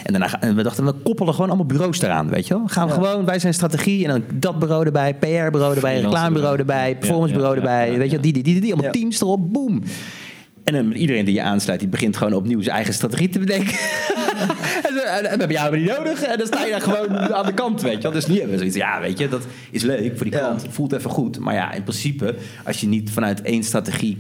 En 0.04 0.14
daarna 0.14 0.42
en 0.42 0.56
we 0.56 0.64
dachten, 0.64 0.86
we 0.86 0.94
koppelen 1.04 1.34
gewoon 1.34 1.50
allemaal 1.50 1.66
bureaus 1.66 2.02
eraan. 2.02 2.30
Weet 2.30 2.48
je 2.48 2.54
wel? 2.54 2.68
Gaan 2.68 2.88
we 2.88 2.94
gewoon, 2.94 3.26
wij 3.26 3.40
zijn 3.40 3.54
strategie. 3.54 4.08
En 4.08 4.10
dan 4.10 4.24
dat 4.40 4.60
bureau 4.60 4.86
erbij, 4.86 5.14
PR-bureau 5.14 5.76
erbij, 5.76 6.00
reclamebureau 6.00 6.58
erbij, 6.58 6.96
performancebureau 6.96 7.56
erbij. 7.56 7.98
Weet 7.98 8.12
je 8.12 8.20
Die, 8.20 8.34
die, 8.34 8.44
die, 8.44 8.62
die, 8.62 8.74
allemaal 8.74 8.92
teams 8.92 9.22
erop. 9.22 9.54
Boom. 9.54 9.82
En 10.66 10.74
dan 10.74 10.92
iedereen 10.92 11.26
die 11.26 11.34
je 11.34 11.42
aansluit, 11.42 11.80
die 11.80 11.90
begint 11.90 12.18
gewoon 12.18 12.34
opnieuw 12.34 12.62
zijn 12.62 12.76
eigen 12.76 12.94
strategie 12.94 13.30
te 13.30 13.40
bedenken. 13.40 13.74
en 15.14 15.24
dan 15.30 15.40
heb 15.40 15.50
je 15.50 15.56
jou 15.56 15.78
niet 15.78 15.98
nodig. 15.98 16.22
En 16.22 16.38
dan 16.38 16.48
sta 16.48 16.66
je 16.66 16.72
daar 16.72 16.82
gewoon 16.82 17.18
aan 17.20 17.46
de 17.46 17.54
kant, 17.54 17.82
weet 17.82 18.02
je. 18.02 18.10
Dus 18.10 18.28
nu 18.28 18.34
hebben 18.34 18.52
we 18.52 18.58
zoiets, 18.58 18.76
ja, 18.76 19.02
weet 19.02 19.20
je, 19.20 19.28
dat 19.28 19.42
is 19.72 19.84
leuk 19.84 20.18
voor 20.18 20.30
die 20.30 20.40
klant. 20.40 20.66
Voelt 20.70 20.94
even 20.94 21.10
goed. 21.10 21.40
Maar 21.40 21.54
ja, 21.54 21.72
in 21.72 21.84
principe, 21.84 22.36
als 22.64 22.82
je 22.82 22.88
niet 22.88 23.12
vanuit 23.12 23.42
één 23.42 23.64
strategie 23.64 24.18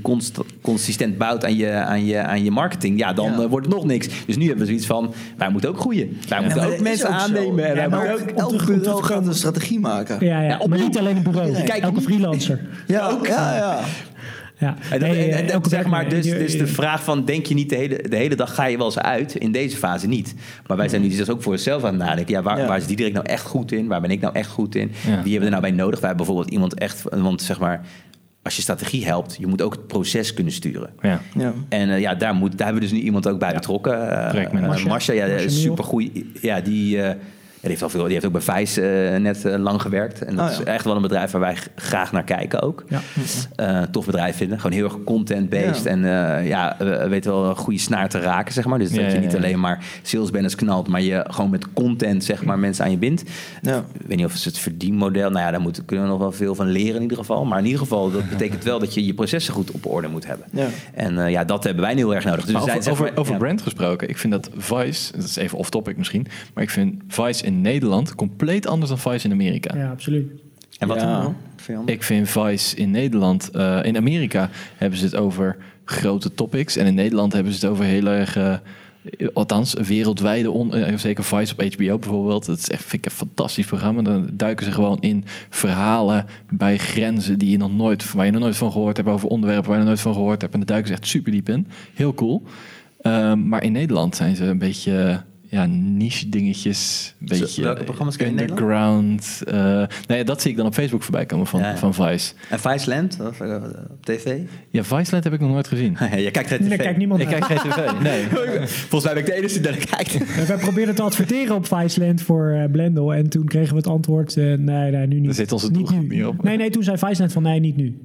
consistent 0.62 1.18
bouwt 1.18 1.46
aan 1.46 1.56
je, 1.56 1.72
aan 1.72 2.06
je, 2.06 2.22
aan 2.22 2.44
je 2.44 2.52
marketing, 2.52 3.00
ja, 3.00 3.14
dan 3.14 3.42
eh, 3.42 3.46
wordt 3.46 3.66
het 3.66 3.76
nog 3.76 3.86
niks. 3.86 4.08
Dus 4.26 4.36
nu 4.36 4.42
hebben 4.42 4.60
we 4.60 4.66
zoiets 4.66 4.86
van, 4.86 5.14
wij 5.38 5.50
moeten 5.50 5.70
ook 5.70 5.80
groeien. 5.80 6.18
Wij 6.30 6.42
moeten 6.42 6.66
ook 6.66 6.80
mensen 6.80 7.10
aannemen. 7.10 7.66
En 7.66 7.76
wij 7.76 7.90
moeten 7.90 8.44
ook 8.44 8.52
elk 8.52 8.66
bureau 8.66 9.04
gaat 9.04 9.28
een 9.28 9.34
strategie 9.34 9.80
maken. 9.80 10.26
Ja, 10.26 10.42
ja. 10.42 10.62
maar 10.68 10.80
niet 10.80 10.98
alleen 10.98 11.16
een 11.16 11.24
bureau. 11.24 11.64
Kijk, 11.64 11.84
elke 11.84 12.02
freelancer. 12.02 12.60
Ja, 12.88 13.08
ook. 13.10 13.28
Ja, 13.28 13.56
ja. 13.56 13.80
Ja. 14.58 14.76
En, 14.92 15.02
en, 15.02 15.62
zeg 15.70 15.86
maar, 15.86 16.10
dus, 16.10 16.26
dus 16.26 16.58
de 16.58 16.68
vraag 16.68 17.04
van, 17.04 17.26
denk 17.26 17.46
je 17.46 17.54
niet 17.54 17.70
de 17.70 17.76
hele, 17.76 18.06
de 18.10 18.16
hele 18.16 18.36
dag 18.36 18.56
ga 18.56 18.66
je 18.66 18.78
wel 18.78 18.86
eens 18.86 19.00
uit? 19.00 19.36
In 19.36 19.52
deze 19.52 19.78
fase 19.78 20.08
niet. 20.08 20.36
Maar 20.68 20.78
wij 20.78 20.90
zijn 20.90 21.02
nu 21.02 21.10
dus 21.10 21.30
ook 21.30 21.44
voor 21.44 21.52
onszelf 21.52 21.84
aan 21.84 21.94
het 21.94 22.04
nadenken. 22.04 22.34
Ja, 22.34 22.42
waar, 22.42 22.68
waar 22.68 22.78
is 22.78 22.88
die 22.88 22.96
direct 22.96 23.16
nou 23.16 23.26
echt 23.26 23.46
goed 23.46 23.72
in? 23.72 23.88
Waar 23.88 24.02
ben 24.02 24.12
ik 24.12 24.22
nou 24.22 24.34
echt 24.34 24.50
goed 24.50 24.76
in? 24.76 24.92
Wie 25.04 25.14
hebben 25.14 25.40
we 25.40 25.46
er 25.46 25.50
nou 25.50 25.62
bij 25.62 25.72
nodig? 25.72 26.00
Wij 26.00 26.10
hebben 26.10 26.26
bijvoorbeeld 26.26 26.54
iemand 26.54 26.74
echt, 26.74 27.04
want 27.04 27.42
zeg 27.42 27.60
maar, 27.60 27.86
als 28.46 28.56
je 28.56 28.62
strategie 28.62 29.06
helpt, 29.06 29.36
je 29.40 29.48
moet 29.48 29.62
ook 29.62 29.74
het 29.74 29.88
proces 29.88 30.34
kunnen 30.34 30.54
sturen. 30.54 30.90
Ja. 31.02 31.22
ja. 31.38 31.54
En 31.70 31.90
uh, 31.90 32.00
ja, 32.00 32.16
daar, 32.16 32.34
moet, 32.34 32.58
daar 32.58 32.68
hebben 32.68 32.84
we 32.84 32.90
dus 32.90 33.00
nu 33.00 33.06
iemand 33.06 33.28
ook 33.28 33.40
bij 33.40 33.54
betrokken. 33.54 33.94
Uh, 34.54 34.86
Marcia, 34.86 35.26
ja, 35.26 35.50
super 35.50 35.84
goed. 35.84 36.10
Ja, 36.42 36.62
die, 36.62 36.98
uh, 36.98 37.10
die 37.10 37.16
heeft, 37.68 37.84
al 37.84 37.90
veel, 37.90 38.04
die 38.04 38.14
heeft 38.14 38.26
ook 38.26 38.32
bij 38.32 38.42
Vijs 38.42 38.78
uh, 38.78 39.16
net 39.16 39.46
uh, 39.46 39.56
lang 39.58 39.82
gewerkt. 39.82 40.22
En 40.22 40.36
dat 40.36 40.50
oh, 40.50 40.56
ja. 40.56 40.60
is 40.60 40.66
echt 40.66 40.86
wel 40.86 40.96
een 40.96 41.02
bedrijf 41.02 41.32
waar 41.32 41.42
wij 41.42 41.58
graag 41.76 42.12
naar 42.12 42.24
kijken 42.24 42.62
ook. 42.62 42.84
Ja. 42.88 43.02
Uh, 43.60 43.82
tof 43.82 44.06
bedrijf 44.06 44.36
vinden. 44.36 44.60
Gewoon 44.60 44.78
heel 44.78 44.86
erg 44.86 45.04
content-based. 45.04 45.84
Ja. 45.84 45.90
En 45.90 46.00
ja, 46.46 46.76
we 46.78 47.08
weten 47.10 47.32
wel 47.32 47.46
een 47.46 47.56
goede 47.56 47.80
snaar 47.80 48.10
te 48.10 48.20
raken, 48.20 48.54
zeg 48.54 48.66
maar. 48.66 48.80
Dus 48.80 48.92
dat 48.92 49.12
je 49.12 49.20
niet 49.20 49.36
alleen 49.36 49.60
maar 49.60 49.84
sales 50.02 50.32
banners 50.32 50.56
knalt, 50.56 50.88
maar 50.88 51.02
je 51.02 51.26
gewoon 51.28 51.50
met 51.50 51.74
content, 51.74 52.24
zeg 52.24 52.44
maar, 52.44 52.60
mensen 52.60 52.86
aan 52.86 52.92
je 52.92 52.98
bindt. 52.98 53.22
Ik 53.22 53.72
weet 54.08 54.18
niet 54.18 54.26
of 54.26 54.34
het 54.34 54.44
het 54.44 54.58
verdienmodel... 54.58 55.30
Nou 55.30 55.46
ja, 55.46 55.52
daar 55.52 55.62
moet, 55.62 55.86
kunnen 55.86 56.06
we 56.06 56.12
nog 56.12 56.20
wel 56.20 56.32
veel 56.32 56.56
van 56.56 56.68
leren 56.68 56.96
in 56.96 57.02
ieder 57.02 57.18
geval. 57.18 57.46
Maar 57.46 57.60
in 57.60 57.66
ieder 57.66 57.80
geval, 57.80 58.12
dat 58.12 58.30
betekent 58.30 58.64
wel 58.64 58.80
dat 58.80 58.94
je 58.94 59.06
je 59.06 59.14
processen 59.14 59.54
goed 59.54 59.72
op 59.72 59.86
orde 59.86 60.08
moet 60.08 60.26
hebben. 60.26 60.48
En 60.94 61.30
ja, 61.30 61.44
dat 61.44 61.64
hebben 61.64 61.84
wij 61.84 61.94
heel 61.94 62.16
erg 62.16 62.24
nodig. 62.26 62.46
Dus 62.46 62.56
over, 62.56 62.82
zijn, 62.82 62.94
over, 62.94 63.12
over 63.16 63.38
brand 63.38 63.62
gesproken. 63.62 64.10
Ik 64.10 64.18
vind 64.18 64.34
dat 64.34 64.50
Vice, 64.58 65.12
dat 65.12 65.24
is 65.24 65.36
even 65.36 65.58
off-topic 65.58 65.98
misschien, 65.98 66.28
maar 66.54 66.64
ik 66.64 66.70
vind 66.70 67.04
Vice 67.08 67.46
in 67.46 67.55
Nederland 67.62 68.16
compleet 68.16 68.68
anders 68.68 68.90
dan 68.90 69.00
Vice 69.00 69.26
in 69.28 69.34
Amerika. 69.34 69.78
Ja, 69.78 69.90
absoluut. 69.90 70.32
En 70.80 70.88
wat 70.88 71.02
ja. 71.02 71.22
dan? 71.22 71.36
Ik 71.86 72.04
vind 72.04 72.30
Vice 72.30 72.76
in 72.76 72.92
Nederland, 72.92 73.50
uh, 73.56 73.80
in 73.84 73.98
Amerika 73.98 74.50
hebben 74.76 75.00
ze 75.00 75.06
het 75.06 75.16
over 75.16 75.58
grote 75.86 76.34
topics. 76.34 76.78
En 76.78 76.86
in 76.86 76.94
Nederland 76.94 77.34
hebben 77.34 77.54
ze 77.54 77.60
het 77.60 77.74
over 77.74 77.86
heel 77.86 78.08
erg, 78.08 78.38
uh, 78.38 78.56
althans, 79.34 79.74
wereldwijde, 79.74 80.52
on, 80.52 80.78
uh, 80.78 80.98
zeker 80.98 81.24
Vice 81.24 81.54
op 81.54 81.74
HBO 81.74 81.98
bijvoorbeeld. 81.98 82.46
Dat 82.46 82.58
is 82.58 82.70
echt, 82.70 82.84
vind 82.84 83.06
ik 83.06 83.12
een 83.12 83.18
fantastisch 83.18 83.66
programma. 83.66 84.02
Dan 84.02 84.30
duiken 84.34 84.66
ze 84.66 84.72
gewoon 84.72 85.02
in 85.02 85.24
verhalen 85.50 86.26
bij 86.50 86.78
grenzen 86.78 87.40
die 87.40 87.50
je 87.50 87.58
nog 87.58 87.76
nooit, 87.76 88.14
waar 88.14 88.26
je 88.26 88.32
nog 88.32 88.42
nooit 88.42 88.58
van 88.58 88.72
gehoord 88.72 88.98
hebt, 88.98 89.10
over 89.10 89.30
onderwerpen 89.30 89.70
waar 89.70 89.78
je 89.78 89.84
nog 89.84 89.90
nooit 89.90 90.04
van 90.04 90.14
gehoord 90.14 90.42
hebt. 90.42 90.54
En 90.54 90.60
de 90.60 90.66
duiken 90.66 90.88
ze 90.88 90.94
echt 90.94 91.08
super 91.08 91.32
diep 91.32 91.50
in. 91.50 91.68
Heel 91.94 92.14
cool. 92.14 92.44
Um, 93.02 93.48
maar 93.48 93.64
in 93.64 93.72
Nederland 93.72 94.16
zijn 94.16 94.36
ze 94.36 94.46
een 94.46 94.58
beetje 94.58 95.24
ja, 95.56 95.66
niche 95.66 96.30
dingetjes. 96.30 97.14
Een 97.20 97.28
beetje 97.28 97.62
welke 97.62 97.84
programma's 97.84 98.16
ken 98.16 98.34
je 98.34 98.42
underground. 98.42 99.42
Uh, 99.48 99.54
nou 99.54 99.88
ja, 100.08 100.24
dat 100.24 100.42
zie 100.42 100.52
ik 100.52 100.58
dan 100.58 100.66
op 100.66 100.74
Facebook 100.74 101.04
voorbij 101.04 101.26
komen 101.26 101.48
van, 101.48 101.78
van 101.78 101.94
Vice. 101.94 102.34
En 102.50 102.60
Viceland 102.60 103.18
of, 103.22 103.40
uh, 103.40 103.56
op 103.90 104.06
tv? 104.06 104.40
Ja, 104.70 104.84
Viceland 104.84 105.24
heb 105.24 105.34
ik 105.34 105.40
nog 105.40 105.50
nooit 105.50 105.68
gezien. 105.68 105.98
je 106.16 106.32
kijkt 106.32 106.50
geen 106.50 106.60
tv. 106.60 106.68
Nee, 106.68 106.78
kijkt 106.78 106.98
niemand 106.98 107.22
ik 107.22 107.28
kijk 107.28 107.46
geen 107.46 107.58
tv. 107.58 107.92
Nee. 108.04 108.24
Volgens 108.68 109.04
mij 109.04 109.14
ben 109.14 109.18
ik 109.18 109.26
de 109.26 109.34
enige 109.34 109.62
die 109.62 109.72
naar 109.72 109.86
kijkt. 109.86 110.36
Wij 110.48 110.58
probeerden 110.58 110.96
te 110.96 111.02
adverteren 111.02 111.56
op 111.56 111.66
Viceland 111.68 112.22
voor 112.22 112.52
uh, 112.52 112.72
Blendel. 112.72 113.14
En 113.14 113.30
toen 113.30 113.46
kregen 113.46 113.72
we 113.72 113.78
het 113.78 113.88
antwoord: 113.88 114.36
nee, 114.36 114.58
nee, 114.58 115.08
nu 115.08 115.16
niet. 115.16 115.26
Daar 115.26 115.34
zit 115.34 115.52
onze 115.52 115.72
niet 115.72 115.90
nu. 115.90 116.08
niet 116.08 116.26
op. 116.26 116.44
Nee, 116.44 116.58
nee, 116.58 116.70
toen 116.70 116.84
zei 116.84 116.98
Viceland 116.98 117.34
van 117.34 117.44
nee, 117.44 117.60
niet 117.60 117.76
nu. 117.76 118.00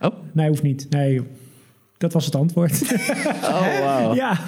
Oh? 0.00 0.14
Nee, 0.32 0.48
hoeft 0.48 0.62
niet. 0.62 0.86
Nee, 0.90 1.22
dat 2.04 2.12
was 2.12 2.24
het 2.24 2.34
antwoord. 2.34 2.82
Oh, 3.44 3.78
wow. 3.80 4.14
ja. 4.14 4.38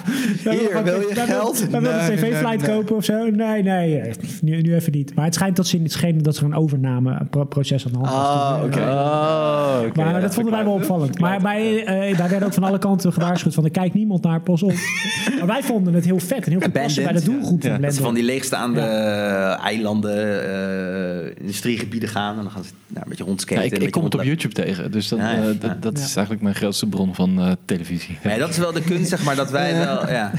Hier, 0.43 0.83
wil 0.83 0.99
je 0.99 1.13
geld? 1.15 1.59
We 1.59 1.79
willen 1.79 2.03
een 2.03 2.17
tv-flight 2.17 2.63
kopen 2.67 2.95
of 2.95 3.03
zo. 3.03 3.29
Nee, 3.29 3.63
nee, 3.63 4.11
nu, 4.41 4.61
nu 4.61 4.75
even 4.75 4.91
niet. 4.91 5.15
Maar 5.15 5.25
het 5.25 5.33
schijnt 5.33 5.55
dat 5.55 5.67
ze, 5.67 5.77
het 5.77 5.91
scheen 5.91 6.21
dat 6.21 6.37
er 6.37 6.43
een 6.43 6.55
overnameproces 6.55 7.85
aan 7.85 7.91
de 7.91 7.97
hand 7.97 8.09
was. 8.09 8.25
Oh, 8.25 8.63
oké. 8.63 8.79
Oh, 8.79 9.87
okay. 9.87 10.11
Maar 10.11 10.21
dat 10.21 10.33
vonden 10.33 10.53
wij 10.53 10.63
wel 10.63 10.73
opvallend. 10.73 11.19
Maar 11.19 11.41
bij, 11.41 12.09
uh, 12.11 12.17
daar 12.17 12.29
werd 12.29 12.43
ook 12.43 12.53
van 12.53 12.63
alle 12.63 12.77
kanten 12.77 13.13
gewaarschuwd 13.13 13.53
van... 13.53 13.63
er 13.63 13.71
kijkt 13.71 13.93
niemand 13.93 14.23
naar, 14.23 14.41
pas 14.41 14.63
op. 14.63 14.73
maar 15.37 15.47
wij 15.47 15.63
vonden 15.63 15.93
het 15.93 16.05
heel 16.05 16.19
vet 16.19 16.45
en 16.45 16.51
heel 16.51 16.61
goed 16.61 16.71
passen 16.71 17.03
bij 17.03 17.13
de 17.13 17.23
doelgroep 17.23 17.63
ja. 17.63 17.71
van 17.71 17.81
Dat 17.81 17.93
ze 17.93 18.01
van 18.01 18.13
die 18.13 18.23
leegstaande 18.23 18.79
ja. 18.81 19.59
eilanden, 19.59 20.17
uh, 20.17 21.31
industriegebieden 21.39 22.09
gaan... 22.09 22.37
en 22.37 22.41
dan 22.41 22.51
gaan 22.51 22.63
ze 22.63 22.71
nou, 22.87 23.03
een 23.03 23.09
beetje 23.09 23.23
rondskaten. 23.23 23.63
Ja, 23.63 23.75
ik, 23.75 23.83
ik 23.83 23.91
kom 23.91 24.03
het 24.03 24.15
op 24.15 24.23
YouTube 24.23 24.53
tegen. 24.53 24.91
Dus 24.91 25.07
dat, 25.07 25.19
uh, 25.19 25.45
dat, 25.59 25.81
dat 25.81 25.97
is 25.97 26.15
eigenlijk 26.15 26.41
mijn 26.41 26.55
grootste 26.55 26.87
bron 26.87 27.15
van 27.15 27.39
uh, 27.39 27.46
televisie. 27.65 28.17
Nee, 28.23 28.39
dat 28.39 28.49
is 28.49 28.57
wel 28.57 28.71
de 28.71 28.81
kunst, 28.81 29.09
zeg 29.09 29.23
maar, 29.23 29.35
dat 29.35 29.51
wij 29.51 29.73
wel... 29.85 30.09
Ja, 30.09 30.11
ja. 30.11 30.31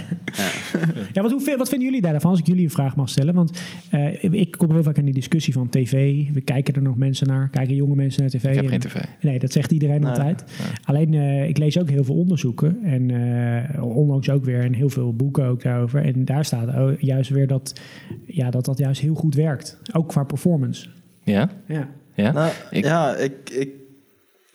ja 1.13 1.23
wat, 1.23 1.31
hoe, 1.31 1.57
wat 1.57 1.69
vinden 1.69 1.89
jullie 1.89 2.03
daarvan, 2.03 2.31
als 2.31 2.41
ik 2.41 2.47
jullie 2.47 2.65
een 2.65 2.71
vraag 2.71 2.97
mag 2.97 3.09
stellen? 3.09 3.35
Want 3.35 3.61
uh, 3.95 4.23
ik 4.23 4.51
kom 4.57 4.73
heel 4.73 4.83
vaak 4.83 4.97
in 4.97 5.05
die 5.05 5.15
discussie 5.15 5.53
van 5.53 5.69
tv. 5.69 6.25
We 6.33 6.41
kijken 6.41 6.75
er 6.75 6.83
nog 6.83 6.97
mensen 6.97 7.27
naar. 7.27 7.49
Kijken 7.49 7.75
jonge 7.75 7.95
mensen 7.95 8.21
naar 8.21 8.31
tv. 8.31 8.45
Ik 8.45 8.55
heb 8.55 8.65
en, 8.65 8.71
geen 8.71 8.81
tv. 8.81 9.01
Nee, 9.21 9.39
dat 9.39 9.53
zegt 9.53 9.71
iedereen 9.71 10.01
nee, 10.01 10.11
altijd. 10.11 10.45
Nee. 10.59 10.69
Alleen, 10.85 11.13
uh, 11.13 11.49
ik 11.49 11.59
lees 11.59 11.79
ook 11.79 11.91
heel 11.91 12.05
veel 12.05 12.17
onderzoeken. 12.17 12.79
En 12.85 13.09
uh, 13.09 13.83
onlangs 13.83 14.31
ook 14.31 14.45
weer. 14.45 14.61
En 14.61 14.73
heel 14.73 14.91
veel 14.91 15.15
boeken 15.15 15.45
ook 15.45 15.63
daarover. 15.63 16.05
En 16.05 16.25
daar 16.25 16.45
staat 16.45 16.97
juist 16.99 17.31
weer 17.31 17.47
dat, 17.47 17.81
ja, 18.27 18.51
dat 18.51 18.65
dat 18.65 18.79
juist 18.79 19.01
heel 19.01 19.15
goed 19.15 19.35
werkt. 19.35 19.79
Ook 19.93 20.09
qua 20.09 20.25
performance. 20.25 20.89
Ja? 21.23 21.51
Ja. 21.67 21.89
Ja, 22.15 22.33
nou, 22.33 22.53
ik, 22.71 22.85
ja, 22.85 23.17
ik, 23.17 23.51
ik 23.51 23.71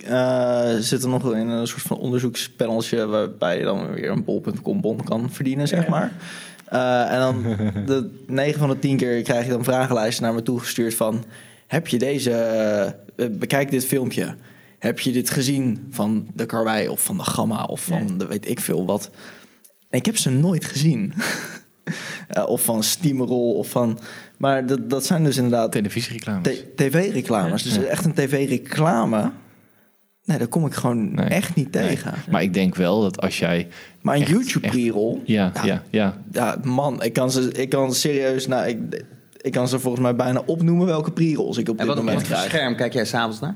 uh, 0.09 0.75
zit 0.79 1.03
er 1.03 1.09
nog 1.09 1.33
in 1.33 1.47
een 1.47 1.67
soort 1.67 1.81
van 1.81 1.97
onderzoekspaneltje 1.97 3.05
waarbij 3.05 3.57
je 3.57 3.63
dan 3.63 3.93
weer 3.93 4.09
een 4.09 4.23
bol.com 4.23 4.81
bon 4.81 5.03
kan 5.03 5.31
verdienen, 5.31 5.67
zeg 5.67 5.87
maar. 5.87 6.11
Uh, 6.73 7.11
en 7.11 7.19
dan 7.19 7.43
de 7.85 8.09
9 8.27 8.59
van 8.59 8.69
de 8.69 8.79
10 8.79 8.97
keer 8.97 9.21
krijg 9.21 9.45
je 9.45 9.51
dan 9.51 9.63
vragenlijsten 9.63 10.23
naar 10.23 10.33
me 10.33 10.43
toegestuurd 10.43 10.95
van... 10.95 11.23
Heb 11.67 11.87
je 11.87 11.97
deze... 11.97 12.95
Uh, 13.15 13.27
bekijk 13.31 13.71
dit 13.71 13.85
filmpje. 13.85 14.35
Heb 14.79 14.99
je 14.99 15.11
dit 15.11 15.29
gezien 15.29 15.87
van 15.89 16.27
de 16.33 16.45
Karwei 16.45 16.87
of 16.87 17.03
van 17.03 17.17
de 17.17 17.23
Gamma 17.23 17.63
of 17.63 17.83
van 17.83 18.17
de 18.17 18.25
weet 18.25 18.49
ik 18.49 18.59
veel 18.59 18.85
wat? 18.85 19.09
ik 19.89 20.05
heb 20.05 20.17
ze 20.17 20.29
nooit 20.29 20.65
gezien. 20.65 21.13
uh, 22.37 22.43
of 22.53 22.63
van 22.63 22.83
Steamroll 22.83 23.55
of 23.55 23.69
van... 23.69 23.99
Maar 24.37 24.65
dat, 24.65 24.89
dat 24.89 25.05
zijn 25.05 25.23
dus 25.23 25.37
inderdaad... 25.37 25.71
Televisiereclames. 25.71 26.63
TV-reclames. 26.75 27.63
Dus 27.63 27.77
echt 27.77 28.05
een 28.05 28.13
tv-reclame... 28.13 29.31
Nee, 30.25 30.37
daar 30.37 30.47
kom 30.47 30.65
ik 30.65 30.73
gewoon 30.73 31.17
echt 31.17 31.55
niet 31.55 31.71
tegen. 31.71 32.13
Maar 32.29 32.41
ik 32.41 32.53
denk 32.53 32.75
wel 32.75 33.01
dat 33.01 33.21
als 33.21 33.39
jij... 33.39 33.67
Maar 34.01 34.15
een 34.15 34.23
YouTube-pre-roll... 34.23 35.19
Ja, 35.25 35.51
ja, 35.63 35.83
ja, 35.89 36.17
ja. 36.31 36.57
man, 36.63 37.03
ik 37.03 37.13
kan 37.13 37.31
ze, 37.31 37.51
ik 37.51 37.69
kan 37.69 37.93
serieus... 37.93 38.47
Nou, 38.47 38.67
ik, 38.67 39.03
ik 39.41 39.51
kan 39.51 39.67
ze 39.67 39.79
volgens 39.79 40.03
mij 40.03 40.15
bijna 40.15 40.41
opnoemen 40.45 40.85
welke 40.85 41.11
pre-rolls 41.11 41.57
ik 41.57 41.69
op 41.69 41.77
dit 41.77 41.87
moment 41.87 42.21
krijg. 42.21 42.29
En 42.29 42.35
wat 42.35 42.51
scherm 42.51 42.75
kijk 42.75 42.93
jij 42.93 43.05
s'avonds 43.05 43.39
naar? 43.39 43.55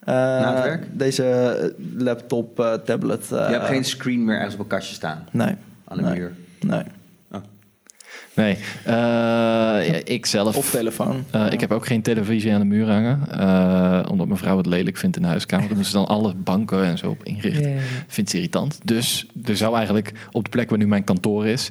Uh, 0.00 0.14
Na 0.14 0.54
het 0.54 0.64
werk? 0.64 0.86
Deze 0.92 1.74
laptop, 1.96 2.60
uh, 2.60 2.72
tablet. 2.72 3.24
Uh, 3.24 3.30
je 3.30 3.54
hebt 3.54 3.66
geen 3.66 3.84
screen 3.84 4.24
meer 4.24 4.36
ergens 4.36 4.54
op 4.54 4.60
een 4.60 4.66
kastje 4.66 4.94
staan? 4.94 5.24
Nee. 5.30 5.54
Aan 5.84 5.96
de 5.96 6.02
nee. 6.02 6.18
muur? 6.18 6.32
Nee. 6.60 6.82
Nee, 8.38 8.58
uh, 8.88 10.00
ik 10.04 10.26
zelf. 10.26 10.56
Of 10.56 10.70
telefoon. 10.70 11.24
Uh, 11.34 11.52
ik 11.52 11.60
heb 11.60 11.72
ook 11.72 11.86
geen 11.86 12.02
televisie 12.02 12.52
aan 12.52 12.60
de 12.60 12.66
muur 12.66 12.86
hangen. 12.90 13.20
Uh, 13.30 14.10
omdat 14.10 14.26
mijn 14.26 14.38
vrouw 14.38 14.56
het 14.56 14.66
lelijk 14.66 14.96
vindt 14.96 15.16
in 15.16 15.22
de 15.22 15.28
huiskamer. 15.28 15.68
Dan 15.68 15.76
moeten 15.76 15.92
ze 15.92 15.98
dan 15.98 16.08
alle 16.08 16.34
banken 16.34 16.84
en 16.84 16.98
zo 16.98 17.08
op 17.08 17.24
inrichten. 17.24 17.70
Yeah. 17.70 17.82
Vindt 18.06 18.30
ze 18.30 18.36
irritant. 18.36 18.80
Dus 18.84 19.26
er 19.44 19.56
zou 19.56 19.76
eigenlijk 19.76 20.12
op 20.32 20.44
de 20.44 20.50
plek 20.50 20.68
waar 20.70 20.78
nu 20.78 20.86
mijn 20.86 21.04
kantoor 21.04 21.46
is. 21.46 21.70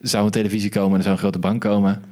zou 0.00 0.24
een 0.24 0.30
televisie 0.30 0.70
komen 0.70 0.90
en 0.90 0.96
er 0.96 1.02
zou 1.02 1.14
een 1.14 1.20
grote 1.20 1.38
bank 1.38 1.60
komen. 1.60 2.02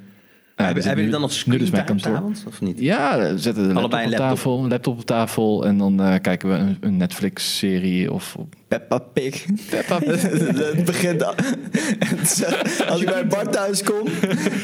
Nou, 0.57 0.73
hebben 0.75 0.95
jullie 0.95 1.11
dan 1.11 1.21
nog 1.21 1.33
screen 1.33 1.59
dus 1.59 1.71
mijn 1.71 1.85
kantoor. 1.85 2.23
of 2.47 2.61
niet? 2.61 2.81
Ja, 2.81 3.19
we 3.19 3.39
zetten 3.39 3.69
de 3.69 3.75
laptop 3.75 4.05
op 4.05 4.11
tafel, 4.11 4.59
een 4.59 4.69
laptop 4.69 4.99
op 4.99 5.05
tafel 5.05 5.67
en 5.67 5.79
dan 5.79 6.01
uh, 6.01 6.15
kijken 6.23 6.49
we 6.49 6.55
een, 6.55 6.77
een 6.81 6.97
Netflix-serie 6.97 8.13
of 8.13 8.37
Peppa 8.69 8.99
Pig. 8.99 9.45
Peppa 9.71 9.99
Pig. 10.09 10.23
het 10.23 10.85
begint 10.85 11.25
als 12.91 13.01
ik 13.01 13.07
bij 13.07 13.27
Bart 13.27 13.53
thuis 13.53 13.83
kom 13.83 14.07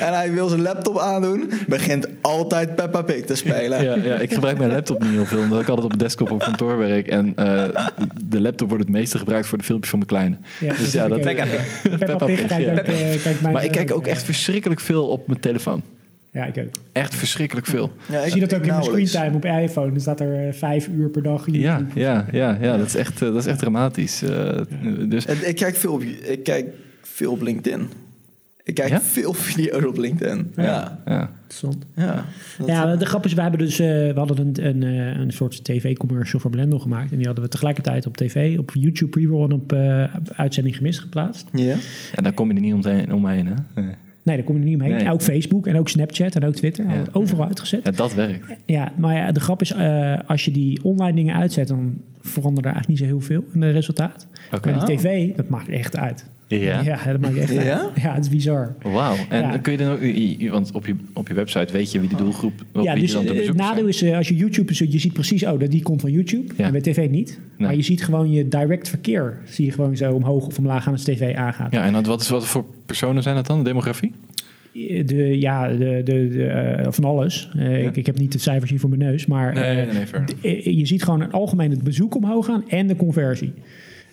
en 0.00 0.14
hij 0.14 0.32
wil 0.32 0.48
zijn 0.48 0.62
laptop 0.62 0.98
aandoen, 0.98 1.50
begint 1.68 2.08
altijd 2.20 2.74
Peppa 2.74 3.02
Pig 3.02 3.24
te 3.24 3.34
spelen. 3.34 3.84
Ja, 3.84 3.94
ja 3.94 4.14
ik 4.14 4.32
gebruik 4.32 4.58
mijn 4.58 4.70
laptop 4.70 5.02
niet 5.02 5.10
heel 5.10 5.26
veel, 5.26 5.42
omdat 5.42 5.60
ik 5.60 5.68
altijd 5.68 5.92
op 5.92 5.98
desktop 5.98 6.30
op 6.30 6.38
kantoor 6.38 6.78
werk 6.78 7.06
en 7.08 7.26
uh, 7.26 7.64
de 8.24 8.40
laptop 8.40 8.68
wordt 8.68 8.84
het 8.84 8.92
meeste 8.92 9.18
gebruikt 9.18 9.46
voor 9.46 9.58
de 9.58 9.64
filmpjes 9.64 9.90
van 9.90 9.98
mijn 9.98 10.10
kleine. 10.10 10.36
Ja, 10.60 10.82
dus 10.82 10.92
ja, 10.92 11.08
dat 11.08 11.20
Peppa 11.20 11.44
Pig. 11.46 11.98
Peppa 11.98 12.26
Pig. 12.26 12.46
Kijk, 12.46 13.40
uh, 13.40 13.52
maar 13.52 13.64
ik 13.64 13.70
kijk 13.70 13.94
ook 13.94 14.06
echt 14.06 14.22
verschrikkelijk 14.22 14.80
veel 14.80 15.08
op 15.08 15.26
mijn 15.26 15.40
telefoon. 15.40 15.81
Ja, 16.32 16.44
ik 16.44 16.58
ook. 16.58 16.70
Echt 16.92 17.14
verschrikkelijk 17.14 17.66
veel. 17.66 17.92
Ja, 18.08 18.20
ik 18.20 18.32
zie 18.32 18.40
dat 18.40 18.54
ook 18.54 18.60
in 18.60 18.66
mijn 18.66 18.82
screentime 18.82 19.36
op 19.36 19.44
iPhone. 19.44 19.94
Er 19.94 20.00
staat 20.00 20.20
er 20.20 20.46
uh, 20.46 20.52
vijf 20.52 20.88
uur 20.88 21.08
per 21.08 21.22
dag 21.22 21.46
in. 21.46 21.60
Ja, 21.60 21.86
ja, 21.94 22.26
ja, 22.32 22.58
ja, 22.60 22.76
dat 22.76 22.86
is 22.86 22.94
echt, 22.94 23.22
uh, 23.22 23.28
dat 23.28 23.38
is 23.38 23.46
echt 23.46 23.58
dramatisch. 23.58 24.22
Uh, 24.22 24.60
dus. 25.08 25.26
En 25.26 25.48
ik, 25.48 25.56
kijk 25.56 25.76
veel 25.76 25.92
op, 25.92 26.02
ik 26.02 26.42
kijk 26.42 26.66
veel 27.02 27.32
op 27.32 27.42
LinkedIn. 27.42 27.88
Ik 28.64 28.74
kijk 28.74 28.88
ja? 28.88 29.00
veel 29.00 29.32
video's 29.48 29.84
op 29.84 29.96
LinkedIn. 29.96 30.52
Ja. 30.56 31.02
Ja. 31.04 31.30
ja. 31.54 31.74
ja. 31.94 32.24
ja 32.66 32.96
de 32.96 33.06
grap 33.06 33.24
is, 33.24 33.32
we 33.32 33.42
hebben 33.42 33.60
dus 33.60 33.76
we 33.76 34.12
hadden 34.14 34.38
een, 34.38 34.66
een, 34.66 34.82
een 35.20 35.32
soort 35.32 35.64
tv-commercial 35.64 36.40
voor 36.40 36.50
Blender 36.50 36.80
gemaakt. 36.80 37.10
En 37.10 37.16
die 37.16 37.26
hadden 37.26 37.44
we 37.44 37.50
tegelijkertijd 37.50 38.06
op 38.06 38.16
tv, 38.16 38.58
op 38.58 38.70
YouTube 38.74 39.10
pre-roll 39.10 39.44
en 39.44 39.52
op 39.52 39.72
uitzending 40.36 40.76
gemist 40.76 41.00
geplaatst. 41.00 41.48
Ja. 41.52 41.76
En 42.14 42.22
daar 42.22 42.32
kom 42.32 42.48
je 42.48 42.54
er 42.54 42.60
niet 42.60 42.74
omheen, 42.74 43.12
omheen 43.12 43.46
hè? 43.46 43.54
Nee. 43.82 43.94
Nee, 44.22 44.36
daar 44.36 44.44
kom 44.44 44.58
je 44.58 44.64
niet 44.64 44.74
omheen. 44.74 44.96
Nee. 44.96 45.10
Ook 45.10 45.22
Facebook 45.22 45.66
en 45.66 45.76
ook 45.76 45.88
Snapchat 45.88 46.34
en 46.34 46.44
ook 46.44 46.54
Twitter. 46.54 46.84
Ja. 46.84 47.02
Overal 47.12 47.46
uitgezet. 47.46 47.80
Ja, 47.84 47.90
dat 47.90 48.14
werkt. 48.14 48.46
Ja, 48.66 48.92
maar 48.96 49.16
ja, 49.16 49.32
de 49.32 49.40
grap 49.40 49.60
is, 49.60 49.72
uh, 49.72 50.18
als 50.26 50.44
je 50.44 50.50
die 50.50 50.84
online 50.84 51.14
dingen 51.14 51.34
uitzet, 51.34 51.68
dan 51.68 52.00
verandert 52.22 52.66
er 52.66 52.72
eigenlijk 52.72 52.88
niet 52.88 53.10
zo 53.10 53.14
heel 53.14 53.26
veel 53.26 53.44
in 53.54 53.62
het 53.62 53.74
resultaat. 53.74 54.26
Okay. 54.52 54.74
Maar 54.74 54.86
die 54.86 54.96
tv, 54.96 55.36
dat 55.36 55.48
maakt 55.48 55.68
echt 55.68 55.96
uit. 55.96 56.24
Ja? 56.46 56.80
Ja, 56.80 57.04
dat 57.04 57.20
maakt 57.20 57.36
echt 57.36 57.56
uit. 57.56 57.66
Ja? 57.66 57.90
Ja, 57.94 58.14
het 58.14 58.24
is 58.24 58.30
bizar. 58.30 58.74
Wauw. 58.82 59.16
En 59.28 59.40
ja. 59.40 59.58
kun 59.58 59.72
je 59.72 59.78
dan 59.78 59.90
ook, 59.90 60.50
want 60.50 60.72
op 60.72 60.86
je, 60.86 60.94
op 61.12 61.28
je 61.28 61.34
website 61.34 61.72
weet 61.72 61.92
je 61.92 62.00
wie 62.00 62.08
de 62.08 62.16
doelgroep 62.16 62.52
op 62.72 62.82
Ja, 62.82 62.94
dus 62.94 63.12
het 63.12 63.54
nadeel 63.56 63.86
is, 63.86 64.04
als 64.04 64.28
je 64.28 64.36
YouTube 64.36 64.90
je 64.90 64.98
ziet 64.98 65.12
precies, 65.12 65.44
oh, 65.44 65.60
die 65.68 65.82
komt 65.82 66.00
van 66.00 66.10
YouTube. 66.10 66.54
Ja. 66.56 66.64
En 66.64 66.72
bij 66.72 66.80
tv 66.80 67.08
niet. 67.10 67.28
Nee. 67.28 67.66
Maar 67.66 67.76
je 67.76 67.82
ziet 67.82 68.04
gewoon 68.04 68.30
je 68.30 68.48
direct 68.48 68.88
verkeer, 68.88 69.38
zie 69.44 69.64
je 69.64 69.72
gewoon 69.72 69.96
zo 69.96 70.12
omhoog 70.12 70.46
of 70.46 70.58
omlaag 70.58 70.86
aan 70.86 70.92
als 70.92 71.02
tv 71.02 71.34
aangaat. 71.34 71.72
Ja, 71.72 71.84
en 71.84 72.04
wat, 72.04 72.20
is, 72.20 72.28
wat 72.28 72.46
voor 72.46 72.64
personen 72.86 73.22
zijn 73.22 73.34
dat 73.34 73.46
dan, 73.46 73.58
de 73.58 73.64
demografie? 73.64 74.12
De, 75.06 75.38
ja, 75.38 75.68
de, 75.68 75.76
de, 75.76 76.28
de 76.28 76.78
uh, 76.82 76.86
van 76.92 77.04
alles. 77.04 77.50
Uh, 77.56 77.82
ja. 77.82 77.88
ik, 77.88 77.96
ik, 77.96 78.06
heb 78.06 78.18
niet 78.18 78.32
de 78.32 78.38
cijfers 78.38 78.70
hier 78.70 78.80
voor 78.80 78.88
mijn 78.88 79.00
neus. 79.00 79.26
Maar 79.26 79.54
nee, 79.54 79.74
nee, 79.74 79.86
nee, 79.86 80.24
de, 80.40 80.76
je 80.76 80.86
ziet 80.86 81.02
gewoon 81.02 81.32
algemeen 81.32 81.70
het 81.70 81.82
bezoek 81.82 82.14
omhoog 82.14 82.46
gaan 82.46 82.68
en 82.68 82.86
de 82.86 82.96
conversie 82.96 83.52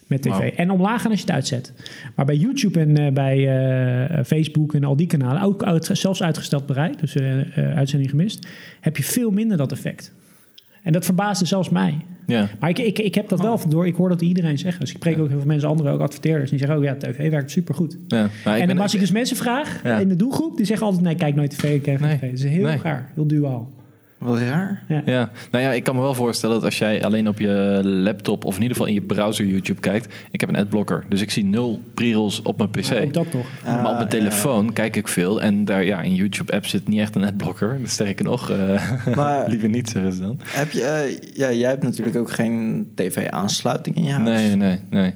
met 0.08 0.22
tv. 0.22 0.30
Wow. 0.30 0.50
En 0.56 0.72
omlaag 0.72 1.02
gaan 1.02 1.12
als 1.12 1.20
je 1.20 1.26
het 1.26 1.36
uitzet. 1.36 1.74
Maar 2.16 2.26
bij 2.26 2.36
YouTube 2.36 2.80
en 2.80 3.00
uh, 3.00 3.12
bij 3.12 4.24
Facebook 4.26 4.74
en 4.74 4.84
al 4.84 4.96
die 4.96 5.08
kanalen, 5.08 5.42
ook 5.42 5.64
uit, 5.64 5.90
zelfs 5.94 6.24
uitgesteld 6.24 6.66
bereid, 6.66 7.00
dus 7.00 7.18
uitzending 7.56 8.10
gemist, 8.10 8.48
heb 8.80 8.98
je 8.98 9.04
veel 9.04 9.32
minder 9.32 9.58
dat 9.58 9.72
effect. 9.72 10.14
En 10.84 10.92
dat 10.92 11.06
verbaasde 11.06 11.46
zelfs 11.46 11.70
mij. 11.70 12.06
Ja. 12.30 12.50
Maar 12.60 12.70
ik, 12.70 12.80
ik, 12.80 13.00
ik 13.00 13.16
heb 13.16 13.30
dat 13.30 13.42
wel 13.42 13.60
door. 13.68 13.88
Ik 13.88 13.96
hoor 13.96 14.10
dat 14.10 14.22
iedereen 14.22 14.58
zeggen. 14.58 14.80
Dus 14.80 14.92
ik 14.94 15.00
preek 15.00 15.20
ook 15.20 15.28
heel 15.28 15.38
veel 15.38 15.48
mensen, 15.48 15.70
anderen 15.70 15.92
ook 15.92 16.00
adverteerders. 16.00 16.50
Die 16.50 16.60
zeggen 16.60 16.78
ook, 16.78 16.84
ja, 16.84 16.96
tv 16.96 17.30
werkt 17.30 17.52
supergoed. 17.52 17.98
Ja. 18.08 18.30
en 18.44 18.68
ben, 18.68 18.78
als 18.78 18.94
ik 18.94 19.00
dus 19.00 19.12
mensen 19.12 19.38
vraag 19.38 19.84
ja. 19.84 19.98
in 19.98 20.08
de 20.08 20.16
doelgroep, 20.16 20.58
die 20.58 20.66
zeggen 20.66 20.86
altijd, 20.86 21.06
nee, 21.06 21.16
kijk 21.16 21.36
nooit 21.36 21.50
tv, 21.50 21.82
kijk 21.82 22.00
nee. 22.00 22.18
tv. 22.18 22.22
Dat 22.22 22.40
is 22.40 22.44
heel 22.44 22.64
nee. 22.64 22.80
raar, 22.84 23.12
heel 23.16 23.28
duaal. 23.28 23.70
Wat 24.20 24.40
raar. 24.40 24.84
Ja. 24.88 25.02
ja, 25.06 25.32
nou 25.52 25.64
ja, 25.64 25.72
ik 25.72 25.84
kan 25.84 25.96
me 25.96 26.02
wel 26.02 26.14
voorstellen 26.14 26.56
dat 26.56 26.66
als 26.66 26.78
jij 26.78 27.04
alleen 27.04 27.28
op 27.28 27.40
je 27.40 27.80
laptop 27.84 28.46
of 28.46 28.56
in 28.56 28.62
ieder 28.62 28.78
geval 28.78 28.90
in 28.90 28.96
je 28.96 29.02
browser 29.02 29.46
YouTube 29.46 29.80
kijkt. 29.80 30.14
Ik 30.32 30.40
heb 30.40 30.50
een 30.50 30.56
adblocker, 30.56 31.06
dus 31.10 31.22
ik 31.22 31.32
zie 31.32 31.46
nul 31.46 31.82
pre-rolls 31.94 32.42
op 32.42 32.58
mijn 32.58 32.70
PC. 32.70 32.84
Ja, 32.84 33.06
dat 33.06 33.32
toch. 33.32 33.48
Ah, 33.66 33.82
maar 33.82 33.92
op 33.92 33.98
mijn 33.98 34.10
telefoon 34.10 34.66
ja. 34.66 34.72
kijk 34.72 34.96
ik 34.96 35.08
veel 35.08 35.42
en 35.42 35.66
daar 35.66 35.84
ja, 35.84 36.02
in 36.02 36.16
YouTube 36.16 36.54
app 36.54 36.66
zit 36.66 36.88
niet 36.88 37.00
echt 37.00 37.16
een 37.16 37.24
adblocker. 37.26 37.78
Dus 37.82 37.92
sterker 37.92 38.26
nog, 38.26 38.52
uh, 38.52 39.16
maar, 39.16 39.48
liever 39.50 39.70
niet 39.70 39.90
zeggen 39.90 40.14
ze 40.14 40.22
dan. 40.22 40.40
Heb 40.44 40.72
je, 40.72 40.80
uh, 40.80 41.36
ja, 41.36 41.52
jij 41.52 41.70
hebt 41.70 41.84
natuurlijk 41.84 42.18
ook 42.18 42.32
geen 42.32 42.88
tv-aansluiting 42.96 43.96
in 43.96 44.04
je 44.04 44.12
huis. 44.12 44.24
Nee, 44.24 44.56
nee, 44.56 44.80
nee. 44.90 45.14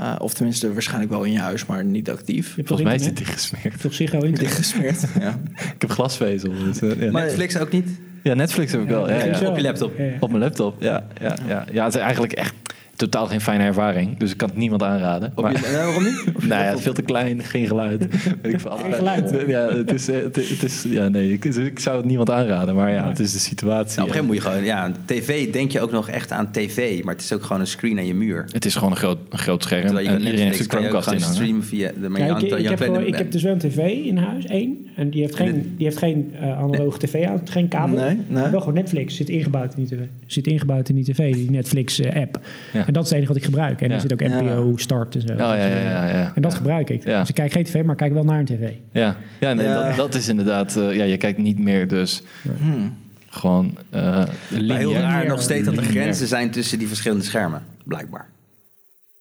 Uh, 0.00 0.14
of 0.18 0.34
tenminste, 0.34 0.72
waarschijnlijk 0.72 1.10
wel 1.10 1.24
in 1.24 1.32
je 1.32 1.38
huis, 1.38 1.66
maar 1.66 1.84
niet 1.84 2.10
actief. 2.10 2.54
Volgens 2.54 2.82
mij 2.82 2.94
is 2.94 3.06
het 3.06 3.16
dichtgesmeerd. 3.16 3.80
Toch 3.80 3.94
zich 3.94 4.14
al 4.14 4.20
Dichtgesmeerd, 4.20 5.04
ja. 5.20 5.38
ik 5.54 5.80
heb 5.80 5.90
glasvezel. 5.90 6.52
Dus, 6.64 6.80
uh, 6.80 7.02
ja. 7.02 7.10
Maar 7.10 7.24
Netflix 7.24 7.56
ook 7.58 7.72
niet? 7.72 7.88
Ja, 8.22 8.34
Netflix 8.34 8.72
heb 8.72 8.80
ik 8.80 8.88
wel. 8.88 9.08
Ja, 9.08 9.24
ja. 9.24 9.48
Op 9.48 9.56
je 9.56 9.62
laptop? 9.62 9.92
Op 10.20 10.28
mijn 10.30 10.42
laptop, 10.42 10.82
ja. 10.82 11.06
Ja, 11.20 11.36
ja. 11.46 11.64
ja, 11.72 11.84
het 11.84 11.94
is 11.94 12.00
eigenlijk 12.00 12.32
echt 12.32 12.54
totaal 12.96 13.26
geen 13.26 13.40
fijne 13.40 13.64
ervaring. 13.64 14.18
Dus 14.18 14.30
ik 14.30 14.36
kan 14.36 14.48
het 14.48 14.56
niemand 14.56 14.82
aanraden. 14.82 15.32
Maar, 15.36 15.52
je, 15.52 15.58
nou, 15.58 15.86
waarom 15.86 16.04
niet? 16.04 16.24
nou 16.48 16.62
ja, 16.62 16.68
het 16.68 16.76
is 16.76 16.82
veel 16.82 16.92
te 16.92 17.02
klein, 17.02 17.42
geen 17.42 17.66
geluid. 17.66 18.02
ik 18.42 18.60
geen 18.60 18.94
geluid? 18.94 19.44
Ja, 19.46 19.68
het 19.68 19.92
is, 19.92 20.06
het, 20.06 20.36
het 20.36 20.62
is, 20.62 20.84
ja, 20.88 21.08
nee, 21.08 21.32
ik, 21.32 21.44
ik, 21.44 21.78
zou 21.78 21.96
het 21.96 22.06
niemand 22.06 22.30
aanraden. 22.30 22.74
Maar 22.74 22.92
ja, 22.92 23.08
het 23.08 23.18
is 23.18 23.32
de 23.32 23.38
situatie. 23.38 23.98
Nou, 23.98 24.08
op 24.08 24.14
een 24.14 24.22
gegeven 24.22 24.26
moment 24.26 24.44
moet 24.44 24.66
je 24.66 24.72
gewoon... 24.72 24.92
Ja, 24.92 24.92
tv 25.04 25.52
denk 25.52 25.70
je 25.70 25.80
ook 25.80 25.90
nog 25.90 26.08
echt 26.08 26.32
aan 26.32 26.50
tv. 26.50 27.04
Maar 27.04 27.14
het 27.14 27.22
is 27.22 27.32
ook 27.32 27.42
gewoon 27.42 27.60
een 27.60 27.66
screen 27.66 27.98
aan 27.98 28.06
je 28.06 28.14
muur. 28.14 28.44
Het 28.50 28.64
is 28.64 28.74
gewoon 28.74 28.90
een 28.90 28.96
groot, 28.96 29.18
een 29.28 29.38
groot 29.38 29.62
scherm. 29.62 29.98
Je 29.98 30.08
en 30.08 30.18
iedereen 30.18 30.46
heeft 30.46 30.60
een 30.60 30.70
Chromecast 30.70 31.10
in 31.10 31.20
streamen 31.20 31.64
via... 31.64 31.90
De, 32.00 32.08
maar 32.08 32.20
ja, 32.20 32.36
ik, 32.36 32.42
ik, 32.42 32.68
heb, 32.68 32.98
ik 32.98 33.16
heb 33.16 33.30
dus 33.30 33.42
wel 33.42 33.52
een 33.52 33.58
tv 33.58 33.78
in 34.04 34.16
huis, 34.16 34.46
één. 34.46 34.85
En 34.96 35.10
die 35.10 35.20
heeft 35.20 35.34
geen, 35.34 35.74
die 35.76 35.86
heeft 35.86 35.98
geen 35.98 36.34
uh, 36.34 36.58
analoge 36.58 36.98
tv 36.98 37.26
aan, 37.26 37.40
geen 37.44 37.68
kabel. 37.68 37.98
Nee, 37.98 38.20
nee. 38.26 38.48
Wel 38.48 38.60
gewoon 38.60 38.74
Netflix 38.74 39.16
zit 39.16 39.28
ingebouwd 39.28 39.74
in 39.74 39.84
die 39.84 39.96
tv. 39.96 40.02
Zit 40.26 40.46
ingebouwd 40.46 40.88
in 40.88 40.94
die 40.94 41.04
tv, 41.04 41.32
die 41.32 41.50
Netflix-app. 41.50 42.40
Uh, 42.74 42.86
en 42.86 42.92
dat 42.92 43.02
is 43.02 43.08
het 43.08 43.12
enige 43.12 43.32
wat 43.32 43.36
ik 43.36 43.44
gebruik. 43.44 43.80
En 43.80 43.88
ja. 43.88 43.94
er 43.94 44.00
zit 44.00 44.12
ook 44.12 44.20
NPO 44.20 44.70
ja. 44.70 44.76
Start 44.76 45.14
en 45.14 45.20
zo. 45.20 45.32
Oh, 45.32 45.38
ja, 45.38 45.54
ja, 45.54 46.08
ja, 46.08 46.32
En 46.34 46.42
dat 46.42 46.54
gebruik 46.54 46.90
ik. 46.90 47.04
Dus 47.04 47.28
ik 47.28 47.34
kijk 47.34 47.52
geen 47.52 47.64
tv, 47.64 47.82
maar 47.82 47.92
ik 47.92 47.96
kijk 47.96 48.12
wel 48.12 48.24
naar 48.24 48.38
een 48.38 48.44
tv. 48.44 48.70
Ja, 48.92 49.16
ja, 49.40 49.52
nee, 49.52 49.66
dat, 49.66 49.96
dat, 49.96 50.14
is 50.14 50.28
inderdaad... 50.28 50.76
Uh, 50.76 50.94
ja, 50.94 51.04
je 51.04 51.16
kijkt 51.16 51.38
niet 51.38 51.58
meer 51.58 51.88
dus... 51.88 52.22
Hmm. 52.58 52.94
Gewoon 53.28 53.76
uh, 53.94 54.24
heel 54.48 54.92
raar 54.92 55.26
nog 55.26 55.42
steeds 55.42 55.64
dat 55.64 55.76
er 55.76 55.82
grenzen 55.82 56.26
zijn 56.26 56.50
tussen 56.50 56.78
die 56.78 56.88
verschillende 56.88 57.24
schermen, 57.24 57.62
blijkbaar. 57.84 58.28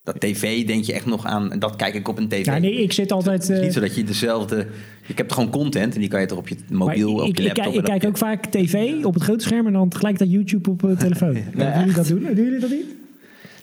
Dat 0.06 0.20
tv 0.20 0.66
denk 0.66 0.84
je 0.84 0.93
echt 0.93 1.06
nog 1.06 1.26
aan, 1.26 1.51
en 1.51 1.60
dat 1.60 1.76
kijk 1.76 1.93
ik 1.93 2.08
op 2.08 2.18
een 2.18 2.28
tv. 2.28 2.45
Ja, 2.45 2.58
nee, 2.58 2.82
ik 2.82 2.91
zit 2.91 3.12
altijd... 3.12 3.47
Het 3.47 3.58
is 3.58 3.64
niet 3.64 3.74
zo 3.74 3.80
dat 3.80 3.95
je 3.95 4.03
dezelfde... 4.03 4.68
Ik 5.08 5.18
heb 5.18 5.32
gewoon 5.32 5.49
content 5.49 5.93
en 5.93 5.99
die 5.99 6.10
kan 6.10 6.22
je 6.22 6.26
toch 6.26 6.38
op 6.38 6.47
je 6.47 6.56
mobiel, 6.72 7.14
op 7.14 7.36
je 7.36 7.43
laptop... 7.43 7.66
Ik, 7.66 7.72
ik, 7.74 7.80
ik 7.80 7.84
kijk 7.84 8.06
ook 8.06 8.18
vaak 8.18 8.45
tv 8.45 9.03
op 9.03 9.14
het 9.14 9.24
grote 9.24 9.43
scherm 9.43 9.68
en 9.68 9.74
dan 9.74 9.89
tegelijkertijd 9.89 10.32
YouTube 10.32 10.70
op 10.70 10.84
uh, 10.84 10.97
telefoon. 10.97 11.34
nee, 11.34 11.78
jullie 11.78 11.93
dat 11.93 12.08
doen? 12.08 12.24
Doen 12.24 12.36
jullie 12.36 12.60
dat 12.60 12.70
niet? 12.70 13.05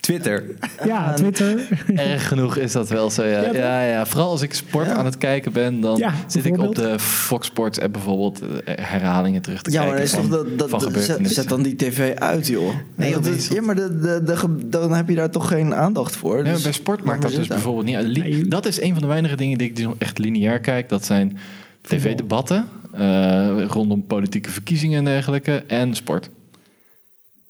Twitter. 0.02 0.44
Ja, 0.84 1.14
Twitter. 1.14 1.68
Erg 1.94 2.28
genoeg 2.28 2.56
is 2.56 2.72
dat 2.72 2.88
wel 2.88 3.10
zo, 3.10 3.24
ja. 3.24 3.52
Ja, 3.52 3.82
ja, 3.82 4.06
Vooral 4.06 4.30
als 4.30 4.42
ik 4.42 4.54
sport 4.54 4.88
aan 4.88 5.04
het 5.04 5.18
kijken 5.18 5.52
ben, 5.52 5.80
dan 5.80 6.02
zit 6.26 6.44
ik 6.44 6.58
op 6.58 6.74
de 6.74 6.98
Fox 6.98 7.46
Sports 7.46 7.80
app 7.80 7.92
bijvoorbeeld 7.92 8.40
eh, 8.40 8.74
herhalingen 8.84 9.42
terug 9.42 9.62
te 9.62 9.70
ja, 9.70 9.76
kijken. 9.76 10.08
Ja, 10.08 10.16
maar 10.16 10.22
is 10.22 10.28
toch 10.30 10.56
dat, 10.56 10.70
dat, 10.70 10.92
zet, 11.02 11.32
zet, 11.32 11.48
dan 11.48 11.62
die 11.62 11.76
tv 11.76 12.14
uit, 12.14 12.46
joh. 12.46 12.74
Nee, 12.94 13.12
dat 13.12 13.26
is, 13.26 13.48
ja, 13.48 13.62
maar 13.62 13.74
de, 13.74 13.98
de, 13.98 14.22
de, 14.24 14.68
dan 14.68 14.92
heb 14.92 15.08
je 15.08 15.14
daar 15.14 15.30
toch 15.30 15.48
geen 15.48 15.74
aandacht 15.74 16.16
voor. 16.16 16.44
Dus 16.44 16.62
bij 16.62 16.72
sport 16.72 17.04
maakt 17.04 17.22
dat 17.22 17.34
dus 17.34 17.46
bijvoorbeeld 17.46 17.86
niet 17.86 17.96
uit. 17.96 18.50
Dat 18.50 18.66
is 18.66 18.80
een 18.80 18.92
van 18.92 19.02
de 19.02 19.08
weinige 19.08 19.36
dingen 19.36 19.58
die 19.58 19.70
ik 19.70 19.88
echt 19.98 20.18
lineair 20.18 20.60
kijk. 20.60 20.88
Dat 20.88 21.04
zijn 21.04 21.38
tv-debatten 21.80 22.68
uh, 22.98 23.64
rondom 23.64 24.06
politieke 24.06 24.50
verkiezingen 24.50 24.98
en 24.98 25.04
dergelijke 25.04 25.64
en 25.66 25.94
sport 25.94 26.30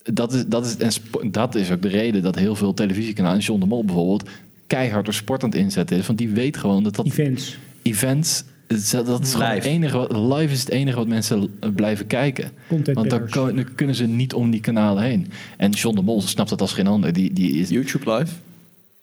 dat 0.02 0.32
is, 0.32 0.46
dat, 0.46 0.76
is, 0.78 1.00
en 1.22 1.32
dat 1.32 1.54
is 1.54 1.70
ook 1.70 1.82
de 1.82 1.88
reden 1.88 2.22
dat 2.22 2.34
heel 2.34 2.54
veel 2.54 2.74
televisiekanalen, 2.74 3.40
John 3.40 3.60
de 3.60 3.66
Mol 3.66 3.84
bijvoorbeeld, 3.84 4.28
keihard 4.66 5.04
door 5.04 5.14
sport 5.14 5.42
aan 5.42 5.50
het 5.50 5.58
inzetten 5.58 5.96
is. 5.96 6.06
Want 6.06 6.18
die 6.18 6.28
weet 6.28 6.56
gewoon 6.56 6.82
dat 6.82 6.96
dat... 6.96 7.06
Events. 7.06 7.58
Events, 7.82 8.44
dat 8.90 9.20
is 9.22 9.32
gewoon 9.32 9.48
het 9.48 9.64
enige, 9.64 10.18
live 10.18 10.52
is 10.52 10.60
het 10.60 10.70
enige 10.70 10.96
wat 10.96 11.06
mensen 11.06 11.58
blijven 11.74 12.06
kijken. 12.06 12.50
Content 12.68 12.96
Want 12.96 13.10
dan, 13.32 13.64
kunnen 13.74 13.94
ze 13.94 14.06
niet 14.06 14.34
om 14.34 14.50
die 14.50 14.60
kanalen 14.60 15.02
heen. 15.02 15.26
En 15.56 15.70
John 15.70 15.96
de 15.96 16.02
Mol 16.02 16.22
snapt 16.22 16.50
dat 16.50 16.60
als 16.60 16.72
geen 16.72 16.86
ander. 16.86 17.12
Die, 17.12 17.32
die 17.32 17.52
is, 17.52 17.68
YouTube 17.68 18.12
live? 18.12 18.34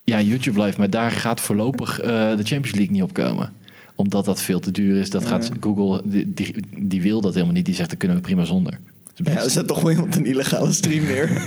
Ja, 0.04 0.22
YouTube 0.22 0.64
live. 0.64 0.80
Maar 0.80 0.90
daar 0.90 1.12
gaat 1.12 1.40
voorlopig 1.42 2.02
uh, 2.02 2.08
de 2.08 2.44
Champions 2.44 2.72
League 2.72 2.92
niet 2.92 3.04
op 3.04 3.14
komen 3.14 3.54
omdat 4.00 4.26
dat 4.26 4.42
veel 4.42 4.60
te 4.60 4.72
duur 4.72 5.00
is. 5.00 5.10
Dat 5.10 5.26
gaat 5.26 5.52
Google, 5.60 6.02
die, 6.06 6.34
die, 6.34 6.56
die, 6.78 7.02
wil 7.02 7.22
dat 7.22 7.34
helemaal 7.34 7.54
niet. 7.54 7.66
Die 7.66 7.76
zegt, 7.76 7.90
dat 7.90 7.98
kunnen 7.98 8.18
we 8.18 8.24
prima 8.24 8.44
zonder. 8.44 8.80
Ja, 9.24 9.44
er 9.44 9.50
zet 9.50 9.68
toch 9.68 9.82
wel 9.82 9.92
iemand 9.92 10.16
een 10.16 10.26
illegale 10.26 10.72
stream 10.72 11.04
neer. 11.04 11.30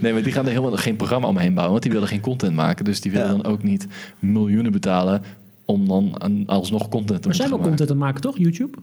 nee, 0.00 0.12
maar 0.12 0.22
die 0.22 0.32
gaan 0.32 0.44
er 0.44 0.50
helemaal 0.50 0.76
geen 0.76 0.96
programma 0.96 1.28
omheen 1.28 1.54
bouwen, 1.54 1.70
want 1.70 1.82
die 1.82 1.92
willen 1.92 2.08
geen 2.08 2.20
content 2.20 2.54
maken. 2.54 2.84
Dus 2.84 3.00
die 3.00 3.12
willen 3.12 3.28
dan 3.28 3.44
ook 3.44 3.62
niet 3.62 3.86
miljoenen 4.18 4.72
betalen 4.72 5.22
om 5.64 5.88
dan 5.88 6.46
alsnog 6.46 6.88
content 6.88 7.22
te 7.22 7.28
maken. 7.28 7.28
Maar 7.28 7.34
zijn 7.34 7.50
wel 7.50 7.58
content 7.58 7.88
te 7.88 7.94
maken, 7.94 8.20
toch? 8.20 8.38
YouTube? 8.38 8.78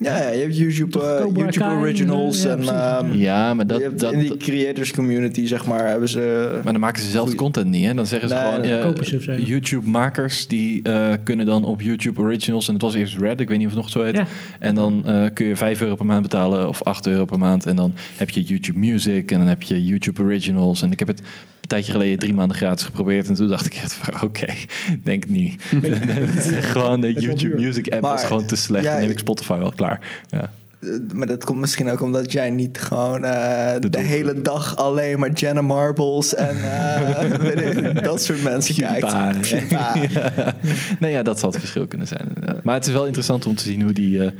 Ja, 0.00 0.22
ja, 0.22 0.28
je 0.28 0.40
hebt 0.40 0.56
YouTube, 0.56 0.98
uh, 0.98 1.34
YouTube 1.34 1.64
Originals 1.64 2.42
ja, 2.42 2.50
en 2.50 3.04
um, 3.04 3.14
ja, 3.14 3.54
maar 3.54 3.66
dat, 3.66 3.98
dat, 3.98 4.12
in 4.12 4.18
die 4.18 4.36
creators 4.36 4.92
community 4.92 5.46
zeg 5.46 5.66
maar 5.66 5.88
hebben 5.88 6.08
ze. 6.08 6.50
Maar 6.64 6.72
dan 6.72 6.80
maken 6.80 7.02
ze 7.02 7.10
zelf 7.10 7.30
de 7.30 7.36
content 7.36 7.66
niet, 7.66 7.86
hè? 7.86 7.94
Dan 7.94 8.06
zeggen 8.06 8.28
ze 8.28 8.34
gewoon 8.34 8.64
uh, 8.64 9.46
YouTube 9.46 9.88
makers 9.88 10.46
die 10.46 10.80
uh, 10.88 11.12
kunnen 11.24 11.46
dan 11.46 11.64
op 11.64 11.80
YouTube 11.80 12.20
Originals 12.20 12.66
en 12.66 12.72
het 12.72 12.82
was 12.82 12.94
eerst 12.94 13.16
Red, 13.18 13.40
ik 13.40 13.48
weet 13.48 13.58
niet 13.58 13.66
of 13.66 13.72
het 13.72 13.82
nog 13.82 13.90
zo 13.90 14.02
heet. 14.02 14.16
Ja. 14.16 14.26
En 14.58 14.74
dan 14.74 15.04
kun 15.34 15.46
je 15.46 15.56
5 15.56 15.80
euro 15.80 15.94
per 15.94 16.06
maand 16.06 16.22
betalen 16.22 16.68
of 16.68 16.82
8 16.82 17.06
euro 17.06 17.24
per 17.24 17.38
maand 17.38 17.66
en 17.66 17.76
dan 17.76 17.94
heb 18.16 18.30
je 18.30 18.42
YouTube 18.42 18.78
Music 18.78 19.30
en 19.30 19.38
dan 19.38 19.48
heb 19.48 19.62
je 19.62 19.84
YouTube 19.84 20.22
Originals 20.22 20.82
en 20.82 20.92
ik 20.92 20.98
heb 20.98 21.08
het 21.08 21.22
een 21.68 21.76
tijdje 21.76 21.92
geleden 21.92 22.18
drie 22.18 22.34
maanden 22.34 22.56
gratis 22.56 22.84
geprobeerd 22.84 23.28
en 23.28 23.34
toen 23.34 23.48
dacht 23.48 23.66
ik 23.66 23.74
echt 23.74 23.92
van 23.92 24.14
oké, 24.22 24.24
okay, 24.24 24.56
denk 25.02 25.28
niet. 25.28 25.62
gewoon 26.72 27.00
de 27.00 27.12
YouTube 27.12 27.60
Music 27.60 27.92
app 27.92 28.02
was 28.02 28.24
gewoon 28.24 28.46
te 28.46 28.56
slecht. 28.56 28.84
dan 28.84 29.00
neem 29.00 29.10
ik 29.10 29.18
Spotify 29.18 29.58
wel 29.58 29.72
klaar. 29.76 29.87
Ja. 30.28 30.50
Eh, 30.80 30.88
maar 31.14 31.26
dat 31.26 31.44
komt 31.44 31.58
misschien 31.60 31.90
ook 31.90 32.00
omdat 32.00 32.32
jij 32.32 32.50
niet 32.50 32.80
gewoon 32.80 33.24
uh, 33.24 33.74
de, 33.80 34.00
hele 34.00 34.42
dag 34.42 34.76
alleen 34.76 35.18
maar 35.18 35.32
Jenna 35.32 35.60
Marbles 35.60 36.34
en 36.34 36.56
uh, 36.64 38.02
dat 38.02 38.22
soort 38.22 38.42
mensen 38.42 38.74
kijkt. 38.74 39.12
Ja. 39.70 39.94
nee, 40.98 41.12
ja, 41.12 41.22
dat 41.22 41.38
zal 41.38 41.50
het 41.50 41.58
verschil 41.58 41.86
kunnen 41.86 42.06
zijn. 42.06 42.28
Maar 42.62 42.74
het 42.74 42.86
is 42.86 42.92
wel 42.92 43.06
interessant 43.06 43.46
om 43.46 43.54
te 43.54 43.62
zien 43.62 43.82
hoe 43.82 43.92
die, 43.92 44.18
uh, 44.18 44.30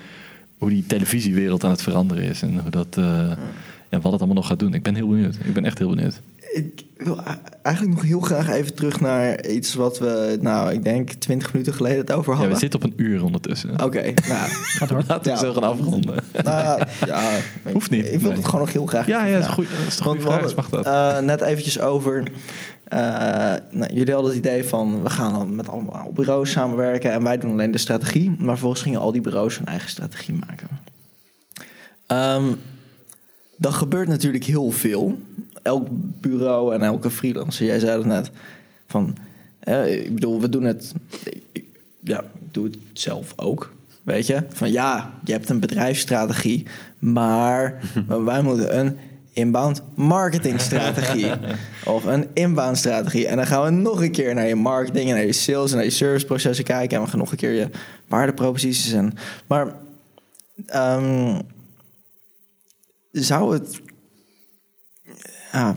hoe 0.58 0.68
die 0.68 0.86
televisiewereld 0.86 1.64
aan 1.64 1.70
het 1.70 1.82
veranderen 1.82 2.24
is 2.24 2.42
en 2.42 2.58
hoe 2.58 2.70
dat, 2.70 2.96
ja, 3.88 4.00
wat 4.00 4.12
het 4.12 4.20
allemaal 4.20 4.34
nog 4.34 4.46
gaat 4.46 4.58
doen. 4.58 4.74
Ik 4.74 4.82
ben 4.82 4.94
heel 4.94 5.08
benieuwd. 5.08 5.36
Ik 5.44 5.54
ben 5.54 5.64
echt 5.64 5.78
heel 5.78 5.88
benieuwd 5.88 6.20
ik 6.52 6.84
wil 6.96 7.20
eigenlijk 7.62 7.96
nog 7.96 8.04
heel 8.04 8.20
graag 8.20 8.48
even 8.48 8.74
terug 8.74 9.00
naar 9.00 9.46
iets 9.46 9.74
wat 9.74 9.98
we, 9.98 10.38
nou, 10.40 10.72
ik 10.72 10.84
denk 10.84 11.12
20 11.12 11.52
minuten 11.52 11.74
geleden 11.74 11.98
het 11.98 12.12
over 12.12 12.32
hadden. 12.32 12.48
Ja, 12.48 12.54
we 12.54 12.60
zitten 12.60 12.80
op 12.82 12.86
een 12.86 12.94
uur 12.96 13.24
ondertussen. 13.24 13.70
Oké, 13.70 13.84
okay, 13.84 14.14
nou, 14.28 14.48
gaat 14.50 14.90
hard. 14.90 15.08
Laten 15.08 15.32
we 15.32 15.38
zo 15.38 15.52
gaan 15.52 15.62
afronden. 15.62 16.24
Nou, 16.42 16.82
ja, 17.06 17.30
Hoeft 17.72 17.90
niet. 17.90 18.12
Ik, 18.12 18.20
wil 18.20 18.32
het 18.32 18.44
gewoon 18.44 18.60
nog 18.60 18.72
heel 18.72 18.86
graag. 18.86 19.06
Ja, 19.06 19.24
ja, 19.24 19.38
dat 19.38 19.48
is 19.48 19.54
goed. 19.54 19.66
Dat 19.70 19.86
is 19.86 20.00
goed 20.00 20.22
vraag, 20.22 20.54
mag 20.54 20.68
dat. 20.68 20.86
Uh, 20.86 21.18
net 21.18 21.40
eventjes 21.40 21.80
over. 21.80 22.22
Uh, 22.92 22.98
nou, 23.70 23.92
jullie 23.92 24.12
hadden 24.12 24.30
het 24.30 24.38
idee 24.38 24.64
van 24.64 25.02
we 25.02 25.10
gaan 25.10 25.56
met 25.56 25.68
allemaal 25.68 26.10
bureaus 26.14 26.50
samenwerken 26.50 27.12
en 27.12 27.22
wij 27.22 27.38
doen 27.38 27.50
alleen 27.50 27.70
de 27.70 27.78
strategie. 27.78 28.30
Maar 28.38 28.48
vervolgens 28.48 28.82
gingen 28.82 29.00
al 29.00 29.12
die 29.12 29.20
bureaus 29.20 29.56
hun 29.58 29.66
eigen 29.66 29.90
strategie 29.90 30.38
maken. 30.46 30.68
Um, 32.42 32.60
dan 33.56 33.72
gebeurt 33.72 34.08
natuurlijk 34.08 34.44
heel 34.44 34.70
veel 34.70 35.18
elk 35.68 35.86
bureau 36.20 36.74
en 36.74 36.82
elke 36.82 37.10
freelancer, 37.10 37.66
jij 37.66 37.78
zei 37.78 37.98
het 37.98 38.06
net, 38.06 38.30
van, 38.86 39.16
ik 39.86 40.14
bedoel, 40.14 40.40
we 40.40 40.48
doen 40.48 40.64
het, 40.64 40.94
ja, 42.00 42.20
ik 42.20 42.54
doe 42.54 42.64
het 42.64 42.78
zelf 42.92 43.32
ook. 43.36 43.72
Weet 44.02 44.26
je, 44.26 44.42
van 44.48 44.72
ja, 44.72 45.12
je 45.24 45.32
hebt 45.32 45.48
een 45.48 45.60
bedrijfsstrategie, 45.60 46.66
maar 46.98 47.80
wij 48.30 48.42
moeten 48.42 48.78
een 48.78 48.96
inbound 49.32 49.82
marketingstrategie 49.94 51.32
of 51.94 52.04
een 52.04 52.26
inbound 52.32 52.78
strategie. 52.78 53.26
En 53.26 53.36
dan 53.36 53.46
gaan 53.46 53.64
we 53.64 53.70
nog 53.70 54.02
een 54.02 54.10
keer 54.10 54.34
naar 54.34 54.48
je 54.48 54.54
marketing 54.54 55.08
en 55.08 55.14
naar 55.14 55.26
je 55.26 55.32
sales 55.32 55.70
en 55.70 55.76
naar 55.76 55.84
je 55.84 55.90
serviceprocessen 55.90 56.64
kijken. 56.64 56.96
En 56.96 57.02
we 57.04 57.10
gaan 57.10 57.18
nog 57.18 57.30
een 57.30 57.36
keer 57.36 57.52
je 57.52 57.68
waardeproposities 58.06 58.92
en. 58.92 59.12
Maar 59.46 59.74
um, 60.74 61.40
zou 63.12 63.52
het 63.52 63.80
ja. 65.52 65.74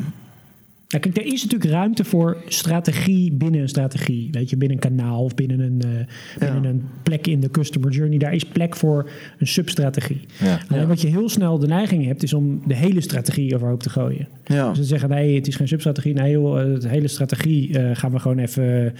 kijk, 0.87 1.05
er 1.05 1.25
is 1.25 1.43
natuurlijk 1.43 1.71
ruimte 1.71 2.03
voor 2.03 2.37
strategie 2.47 3.31
binnen 3.31 3.61
een 3.61 3.69
strategie. 3.69 4.27
Weet 4.31 4.49
je, 4.49 4.57
binnen 4.57 4.77
een 4.77 4.89
kanaal 4.89 5.23
of 5.23 5.35
binnen 5.35 5.59
een, 5.59 5.81
uh, 5.85 5.91
binnen 6.39 6.63
een 6.63 6.83
plek 7.03 7.27
in 7.27 7.39
de 7.39 7.51
customer 7.51 7.91
journey. 7.91 8.17
Daar 8.17 8.33
is 8.33 8.45
plek 8.45 8.75
voor 8.75 9.09
een 9.37 9.47
substrategie. 9.47 10.25
Ja. 10.39 10.59
Alleen 10.69 10.87
wat 10.87 11.01
je 11.01 11.07
heel 11.07 11.29
snel 11.29 11.59
de 11.59 11.67
neiging 11.67 12.05
hebt, 12.05 12.23
is 12.23 12.33
om 12.33 12.61
de 12.67 12.75
hele 12.75 13.01
strategie 13.01 13.55
overhoop 13.55 13.83
te 13.83 13.89
gooien. 13.89 14.27
Dus 14.43 14.55
dan 14.55 14.83
zeggen, 14.83 15.09
nee, 15.09 15.35
het 15.35 15.47
is 15.47 15.55
geen 15.55 15.67
substrategie. 15.67 16.13
Nee, 16.13 16.31
joh, 16.31 16.79
de 16.79 16.89
hele 16.89 17.07
strategie 17.07 17.69
uh, 17.69 17.89
gaan 17.93 18.11
we 18.11 18.19
gewoon 18.19 18.39
even 18.39 18.93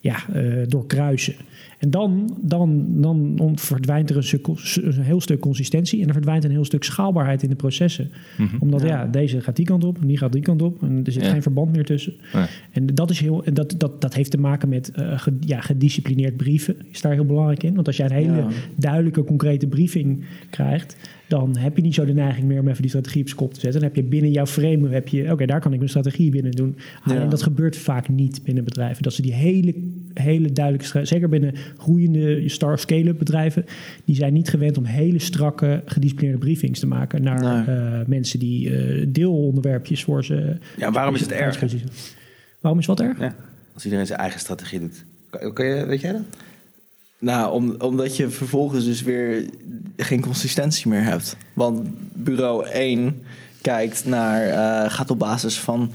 ja, 0.00 0.16
uh, 0.34 0.64
doorkruisen. 0.68 1.34
En 1.78 1.90
dan, 1.90 2.36
dan, 2.40 2.86
dan 3.36 3.52
verdwijnt 3.54 4.10
er 4.10 4.16
een, 4.16 4.56
een, 4.74 5.02
heel 5.02 5.20
stuk 5.20 5.40
consistentie 5.40 6.00
en 6.00 6.06
er 6.06 6.12
verdwijnt 6.12 6.44
een 6.44 6.50
heel 6.50 6.64
stuk 6.64 6.84
schaalbaarheid 6.84 7.42
in 7.42 7.48
de 7.48 7.54
processen. 7.54 8.10
Mhm. 8.38 8.56
Omdat 8.58 8.82
ja. 8.82 9.06
deze 9.06 9.40
gaat 9.40 9.56
die 9.56 9.66
kant 9.66 9.84
op 9.84 10.00
en 10.00 10.06
die 10.06 10.18
gaat 10.18 10.32
die 10.32 10.42
kant 10.42 10.62
op 10.62 10.82
en 10.82 11.00
er 11.04 11.12
zit 11.12 11.26
geen 11.26 11.42
verband 11.42 11.72
meer 11.72 11.84
tussen. 11.84 12.14
En 12.70 12.86
dat, 12.86 13.10
is 13.10 13.20
heel, 13.20 13.44
dat, 13.52 13.74
dat, 13.76 14.00
dat 14.00 14.14
heeft 14.14 14.30
te 14.30 14.38
maken 14.38 14.68
met 14.68 14.92
uh, 14.98 15.20
ja, 15.40 15.60
gedisciplineerd 15.60 16.36
brieven, 16.36 16.76
is 16.90 17.00
daar 17.00 17.12
heel 17.12 17.24
belangrijk 17.24 17.62
in. 17.62 17.74
Want 17.74 17.86
als 17.86 17.96
jij 17.96 18.06
een 18.06 18.12
hele 18.12 18.46
duidelijke, 18.76 19.24
concrete 19.24 19.66
briefing 19.66 20.24
krijgt, 20.50 20.96
dan 21.28 21.56
heb 21.56 21.76
je 21.76 21.82
niet 21.82 21.94
zo 21.94 22.04
de 22.04 22.14
neiging 22.14 22.46
meer 22.46 22.60
om 22.60 22.68
even 22.68 22.80
die 22.80 22.90
strategie 22.90 23.20
op 23.20 23.26
zijn 23.26 23.40
kop 23.40 23.54
te 23.54 23.60
zetten. 23.60 23.80
Dan 23.80 23.88
heb 23.88 23.98
je 23.98 24.02
binnen 24.02 24.30
jouw 24.30 24.46
frame, 24.46 24.88
heb 24.88 25.08
je, 25.08 25.32
oké, 25.32 25.46
daar 25.46 25.60
kan 25.60 25.72
ik 25.72 25.78
mijn 25.78 25.90
strategie 25.90 26.30
binnen 26.30 26.52
doen. 26.52 26.76
En 27.04 27.28
dat 27.28 27.42
gebeurt 27.42 27.76
vaak 27.76 28.08
niet 28.08 28.42
binnen 28.42 28.64
bedrijven. 28.64 29.02
Dat 29.02 29.12
ze 29.12 29.22
die 29.22 29.34
hele, 29.34 29.74
hele 30.14 30.52
duidelijke, 30.52 31.04
zeker 31.04 31.28
binnen 31.28 31.54
groeiende 31.76 32.48
star 32.48 32.78
scale-up 32.78 33.18
bedrijven, 33.18 33.64
die 34.04 34.16
zijn 34.16 34.32
niet 34.32 34.48
gewend 34.48 34.78
om 34.78 34.84
hele 34.84 35.18
strakke, 35.18 35.82
gedisciplineerde 35.84 36.40
briefings 36.40 36.80
te 36.80 36.86
maken 36.86 37.22
naar 37.22 37.68
eh, 37.68 38.06
mensen 38.06 38.38
die 38.38 38.70
uh, 38.70 39.06
deelonderwerpjes 39.08 40.04
voor 40.04 40.24
ze. 40.24 40.56
Ja, 40.76 40.90
waarom 40.90 41.14
is 41.14 41.20
het 41.20 41.32
erg? 41.32 41.64
Waarom 42.60 42.80
is 42.80 42.86
wat 42.86 43.00
erg? 43.00 43.18
Ja, 43.18 43.34
als 43.74 43.84
iedereen 43.84 44.06
zijn 44.06 44.18
eigen 44.18 44.40
strategie 44.40 44.80
doet. 44.80 45.04
Kan 45.52 45.66
je, 45.66 45.86
weet 45.86 46.00
jij 46.00 46.12
dat? 46.12 46.22
Nou, 47.18 47.52
om, 47.52 47.74
omdat 47.78 48.16
je 48.16 48.30
vervolgens 48.30 48.84
dus 48.84 49.02
weer 49.02 49.50
geen 49.96 50.20
consistentie 50.20 50.88
meer 50.88 51.02
hebt. 51.02 51.36
Want 51.52 51.88
bureau 52.12 52.66
1 52.66 53.22
kijkt 53.62 54.04
naar, 54.04 54.48
uh, 54.48 54.90
gaat 54.90 55.10
op 55.10 55.18
basis 55.18 55.60
van 55.60 55.92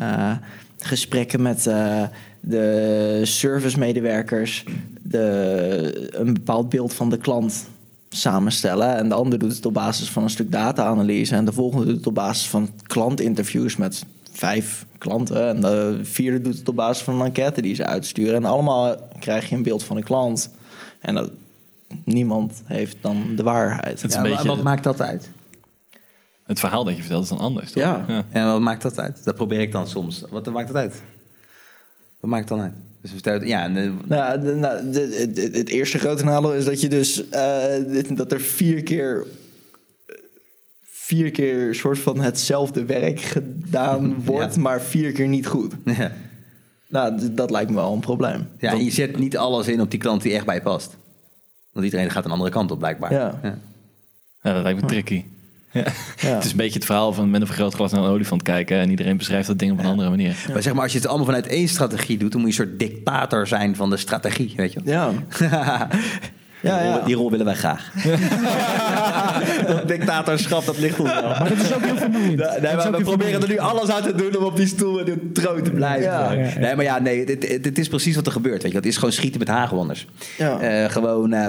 uh, 0.00 0.32
gesprekken 0.78 1.42
met 1.42 1.66
uh, 1.66 2.02
de 2.40 3.20
servicemedewerkers 3.22 4.64
de, 5.02 6.10
een 6.12 6.34
bepaald 6.34 6.68
beeld 6.68 6.94
van 6.94 7.10
de 7.10 7.18
klant 7.18 7.68
samenstellen. 8.08 8.96
En 8.96 9.08
de 9.08 9.14
ander 9.14 9.38
doet 9.38 9.56
het 9.56 9.66
op 9.66 9.74
basis 9.74 10.10
van 10.10 10.22
een 10.22 10.30
stuk 10.30 10.52
data-analyse. 10.52 11.34
En 11.34 11.44
de 11.44 11.52
volgende 11.52 11.86
doet 11.86 11.96
het 11.96 12.06
op 12.06 12.14
basis 12.14 12.48
van 12.48 12.68
klantinterviews 12.82 13.76
met 13.76 14.04
vijf 14.32 14.86
klanten. 14.98 15.48
En 15.48 15.60
de 15.60 16.00
vierde 16.02 16.40
doet 16.40 16.58
het 16.58 16.68
op 16.68 16.76
basis 16.76 17.04
van 17.04 17.14
een 17.14 17.26
enquête 17.26 17.62
die 17.62 17.74
ze 17.74 17.86
uitsturen. 17.86 18.34
En 18.34 18.44
allemaal 18.44 18.96
krijg 19.18 19.48
je 19.48 19.56
een 19.56 19.62
beeld 19.62 19.84
van 19.84 19.96
de 19.96 20.02
klant. 20.02 20.50
En 21.06 21.14
dat, 21.14 21.30
niemand 22.04 22.62
heeft 22.64 22.96
dan 23.00 23.36
de 23.36 23.42
waarheid. 23.42 24.04
Ja, 24.08 24.22
beetje, 24.22 24.48
wat 24.48 24.62
maakt 24.62 24.84
dat 24.84 25.00
uit? 25.00 25.30
Het 26.42 26.60
verhaal 26.60 26.84
dat 26.84 26.96
je 26.96 27.00
vertelt 27.00 27.22
is 27.22 27.28
dan 27.28 27.38
anders, 27.38 27.72
toch? 27.72 27.82
Ja. 27.82 28.04
ja. 28.08 28.24
En 28.30 28.46
wat 28.46 28.60
maakt 28.60 28.82
dat 28.82 28.98
uit? 28.98 29.24
Dat 29.24 29.34
probeer 29.34 29.60
ik 29.60 29.72
dan 29.72 29.88
soms. 29.88 30.24
Wat 30.30 30.46
maakt 30.46 30.66
dat 30.66 30.76
uit? 30.76 31.02
Wat 32.20 32.30
maakt 32.30 32.48
het 32.48 32.58
dan 32.58 32.66
uit? 32.66 32.74
Dus 33.00 33.10
vertel, 33.10 33.42
ja, 33.42 33.68
de, 33.68 33.92
nou, 34.04 34.40
de, 34.40 34.54
nou 34.54 34.90
de, 34.90 35.50
het 35.52 35.68
eerste 35.68 35.98
grote 35.98 36.24
nadeel 36.24 36.54
is 36.54 36.64
dat 36.64 36.80
je 36.80 36.88
dus 36.88 37.24
uh, 37.30 38.16
dat 38.16 38.32
er 38.32 38.40
vier 38.40 38.82
keer 38.82 39.26
vier 40.82 41.30
keer 41.30 41.74
soort 41.74 41.98
van 41.98 42.20
hetzelfde 42.20 42.84
werk 42.84 43.20
gedaan 43.20 44.14
wordt, 44.24 44.56
maar 44.56 44.80
vier 44.80 45.12
keer 45.12 45.28
niet 45.28 45.46
goed. 45.46 45.74
Ja. 45.84 46.12
Nou, 46.96 47.34
dat 47.34 47.50
lijkt 47.50 47.70
me 47.70 47.76
wel 47.76 47.92
een 47.92 48.00
probleem. 48.00 48.48
Ja, 48.58 48.72
en 48.72 48.84
je 48.84 48.90
zet 48.90 49.18
niet 49.18 49.36
alles 49.36 49.68
in 49.68 49.80
op 49.80 49.90
die 49.90 50.00
klant 50.00 50.22
die 50.22 50.34
echt 50.34 50.46
bij 50.46 50.54
je 50.54 50.60
past. 50.60 50.96
Want 51.72 51.84
iedereen 51.84 52.10
gaat 52.10 52.24
een 52.24 52.30
andere 52.30 52.50
kant 52.50 52.70
op, 52.70 52.78
blijkbaar. 52.78 53.12
Ja, 53.12 53.40
ja. 53.42 54.52
dat 54.52 54.62
lijkt 54.62 54.80
me 54.80 54.86
tricky. 54.86 55.24
Ja. 55.72 55.82
Het 56.34 56.44
is 56.44 56.50
een 56.50 56.56
beetje 56.56 56.78
het 56.78 56.84
verhaal 56.84 57.12
van 57.12 57.30
met 57.30 57.40
een 57.40 57.46
vergrootglas 57.46 57.92
naar 57.92 58.02
een 58.02 58.10
olifant 58.10 58.42
kijken 58.42 58.78
en 58.78 58.90
iedereen 58.90 59.16
beschrijft 59.16 59.46
dat 59.46 59.58
ding 59.58 59.72
op 59.72 59.78
een 59.78 59.86
andere 59.86 60.10
manier. 60.10 60.46
Maar 60.52 60.62
zeg 60.62 60.72
maar, 60.72 60.82
als 60.82 60.92
je 60.92 60.98
het 60.98 61.06
allemaal 61.06 61.26
vanuit 61.26 61.46
één 61.46 61.68
strategie 61.68 62.18
doet, 62.18 62.32
dan 62.32 62.40
moet 62.40 62.54
je 62.54 62.60
een 62.60 62.66
soort 62.68 62.78
dictator 62.78 63.46
zijn 63.46 63.76
van 63.76 63.90
de 63.90 63.96
strategie, 63.96 64.52
weet 64.56 64.72
je? 64.72 64.80
Ja. 64.84 65.12
Ja, 66.66 66.82
ja. 66.82 66.98
Die 67.04 67.14
rol 67.14 67.30
willen 67.30 67.46
wij 67.46 67.54
graag. 67.54 67.92
dat 69.66 69.88
dictatorschap, 69.88 70.64
dat 70.64 70.78
ligt 70.78 71.00
ons 71.00 71.12
wel. 71.12 71.22
Maar 71.22 71.48
dat 71.48 71.58
is 71.58 71.74
ook 71.74 71.84
heel 71.84 71.96
vermoeiend. 71.96 72.60
Nee, 72.60 72.76
we 72.76 73.00
proberen 73.02 73.42
er 73.42 73.48
nu 73.48 73.58
alles 73.58 73.88
aan 73.90 74.02
te 74.02 74.14
doen 74.14 74.36
om 74.36 74.44
op 74.44 74.56
die 74.56 74.66
stoel 74.66 74.98
en 74.98 75.04
de 75.04 75.32
troon 75.32 75.62
te 75.62 75.70
blijven. 75.70 76.60
Nee, 76.60 76.74
maar 76.74 76.84
ja, 76.84 76.98
nee, 76.98 77.24
dit, 77.60 77.78
is 77.78 77.88
precies 77.88 78.14
wat 78.16 78.26
er 78.26 78.32
gebeurt. 78.32 78.62
Weet 78.62 78.70
je. 78.72 78.76
Het 78.76 78.86
is 78.86 78.96
gewoon 78.96 79.12
schieten 79.12 79.38
met 79.38 79.48
hagelwonders. 79.48 80.06
Ja. 80.38 80.82
Uh, 80.84 80.90
gewoon 80.90 81.32
uh, 81.34 81.46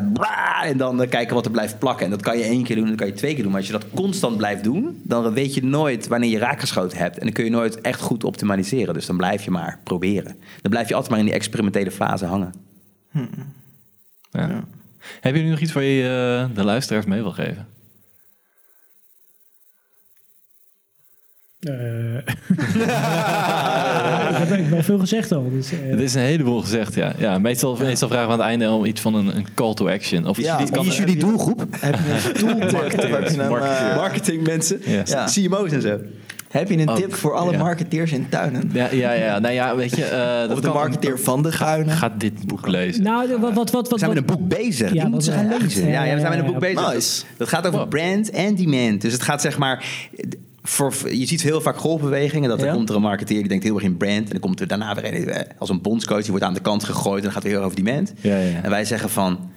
en 0.63 0.77
dan 0.77 1.01
uh, 1.01 1.09
kijken 1.09 1.35
wat 1.35 1.45
er 1.45 1.51
blijft 1.51 1.79
plakken. 1.79 2.05
En 2.05 2.11
dat 2.11 2.21
kan 2.21 2.37
je 2.37 2.43
één 2.43 2.63
keer 2.63 2.75
doen, 2.75 2.83
en 2.83 2.89
dat 2.89 2.99
kan 2.99 3.07
je 3.07 3.13
twee 3.13 3.33
keer 3.33 3.43
doen. 3.43 3.51
Maar 3.51 3.61
als 3.61 3.69
je 3.69 3.77
dat 3.77 3.85
constant 3.93 4.37
blijft 4.37 4.63
doen, 4.63 5.01
dan 5.03 5.33
weet 5.33 5.53
je 5.53 5.63
nooit 5.63 6.07
wanneer 6.07 6.29
je 6.29 6.37
raakgeschoten 6.37 6.97
hebt. 6.97 7.17
En 7.17 7.23
dan 7.23 7.33
kun 7.33 7.43
je 7.43 7.49
nooit 7.49 7.81
echt 7.81 8.01
goed 8.01 8.23
optimaliseren. 8.23 8.93
Dus 8.93 9.05
dan 9.05 9.17
blijf 9.17 9.43
je 9.43 9.51
maar 9.51 9.79
proberen. 9.83 10.35
Dan 10.61 10.71
blijf 10.71 10.87
je 10.87 10.93
altijd 10.93 11.11
maar 11.11 11.19
in 11.19 11.25
die 11.25 11.35
experimentele 11.35 11.91
fase 11.91 12.25
hangen. 12.25 12.53
Hm. 13.11 13.19
ja. 14.31 14.63
Heb 15.21 15.35
je 15.35 15.41
nu 15.41 15.49
nog 15.49 15.59
iets 15.59 15.73
waar 15.73 15.83
je 15.83 16.03
uh, 16.49 16.55
de 16.55 16.63
luisteraars 16.63 17.05
mee 17.05 17.21
wil 17.21 17.31
geven? 17.31 17.67
Uh, 21.67 22.13
dat 24.39 24.47
heb 24.47 24.59
ik 24.59 24.67
wel 24.67 24.83
veel 24.83 24.99
gezegd 24.99 25.31
al. 25.31 25.49
Dus, 25.49 25.73
uh, 25.73 25.79
het 25.89 25.99
is 25.99 26.13
een 26.13 26.21
heleboel 26.21 26.61
gezegd, 26.61 26.93
ja. 26.95 27.13
ja 27.17 27.39
meestal, 27.39 27.75
meestal 27.75 28.07
vragen 28.07 28.27
we 28.27 28.33
aan 28.33 28.39
het 28.39 28.47
einde 28.47 28.69
om 28.69 28.85
iets 28.85 29.01
van 29.01 29.13
een, 29.13 29.35
een 29.35 29.47
call 29.53 29.73
to 29.73 29.89
action. 29.89 30.25
Of 30.27 30.37
ja, 30.37 30.57
wie 30.57 30.85
is 30.85 30.97
jullie 30.97 31.17
doelgroep? 31.17 31.65
Heb 31.69 31.95
je 31.95 32.31
een 32.33 32.39
doelgroep? 32.39 32.71
Marketing 33.95 34.47
mensen, 34.47 34.81
ja. 34.85 35.25
CMO's 35.25 35.71
en 35.71 35.81
zo. 35.81 35.99
Heb 36.47 36.69
je 36.69 36.77
een 36.77 36.89
oh, 36.89 36.95
tip 36.95 37.13
voor 37.13 37.33
alle 37.33 37.57
marketeers 37.57 38.11
in 38.11 38.29
tuinen? 38.29 38.69
Ja, 38.73 38.91
ja, 38.91 39.11
ja. 39.11 39.39
Nou 39.39 39.53
ja, 39.53 39.75
weet 39.75 39.95
je... 39.95 40.45
Uh, 40.47 40.55
of 40.55 40.61
de 40.61 40.69
marketeer 40.69 41.19
van 41.19 41.43
de 41.43 41.51
guinen. 41.51 41.95
Ga 41.95 42.09
dit 42.17 42.45
boek 42.45 42.67
lezen. 42.67 43.03
Nou, 43.03 43.39
wat... 43.39 43.53
wat, 43.53 43.71
wat, 43.71 43.89
we 43.89 43.97
zijn 43.97 44.13
met 44.13 44.19
een 44.19 44.25
boek 44.25 44.47
bezig. 44.47 44.93
Ja, 44.93 45.07
moeten 45.07 45.23
ze 45.23 45.31
gaan 45.31 45.57
lezen. 45.59 45.87
Ja, 45.87 46.03
ja, 46.03 46.13
we 46.13 46.19
zijn 46.19 46.31
met 46.31 46.39
een 46.39 46.51
boek 46.51 46.59
bezig. 46.59 46.93
Nice. 46.93 47.23
Dat 47.37 47.47
gaat 47.47 47.67
over 47.67 47.87
brand 47.87 48.29
en 48.29 48.55
demand. 48.55 49.01
Dus 49.01 49.13
het 49.13 49.21
gaat 49.21 49.41
zeg 49.41 49.57
maar... 49.57 49.85
Voor, 50.63 50.93
je 51.11 51.25
ziet 51.25 51.41
heel 51.41 51.61
vaak 51.61 51.77
golfbewegingen. 51.77 52.49
Dat 52.49 52.61
er 52.61 52.73
komt 52.73 52.89
er 52.89 52.95
een 52.95 53.01
marketeer 53.01 53.39
die 53.39 53.47
denkt 53.47 53.63
heel 53.63 53.75
erg 53.75 53.83
in 53.83 53.97
brand. 53.97 54.23
En 54.23 54.29
dan 54.29 54.39
komt 54.39 54.59
er 54.59 54.67
daarna 54.67 54.95
weer 54.95 55.15
een, 55.15 55.29
eh, 55.29 55.49
als 55.57 55.69
een 55.69 55.81
bondscoach. 55.81 56.21
Die 56.21 56.29
wordt 56.29 56.45
aan 56.45 56.53
de 56.53 56.59
kant 56.59 56.83
gegooid. 56.83 57.17
En 57.17 57.23
dan 57.23 57.31
gaat 57.31 57.43
het 57.43 57.51
heel 57.51 57.61
erg 57.61 57.71
over 57.71 57.83
demand. 57.83 58.13
Ja, 58.21 58.37
ja. 58.37 58.61
En 58.61 58.69
wij 58.69 58.85
zeggen 58.85 59.09
van 59.09 59.49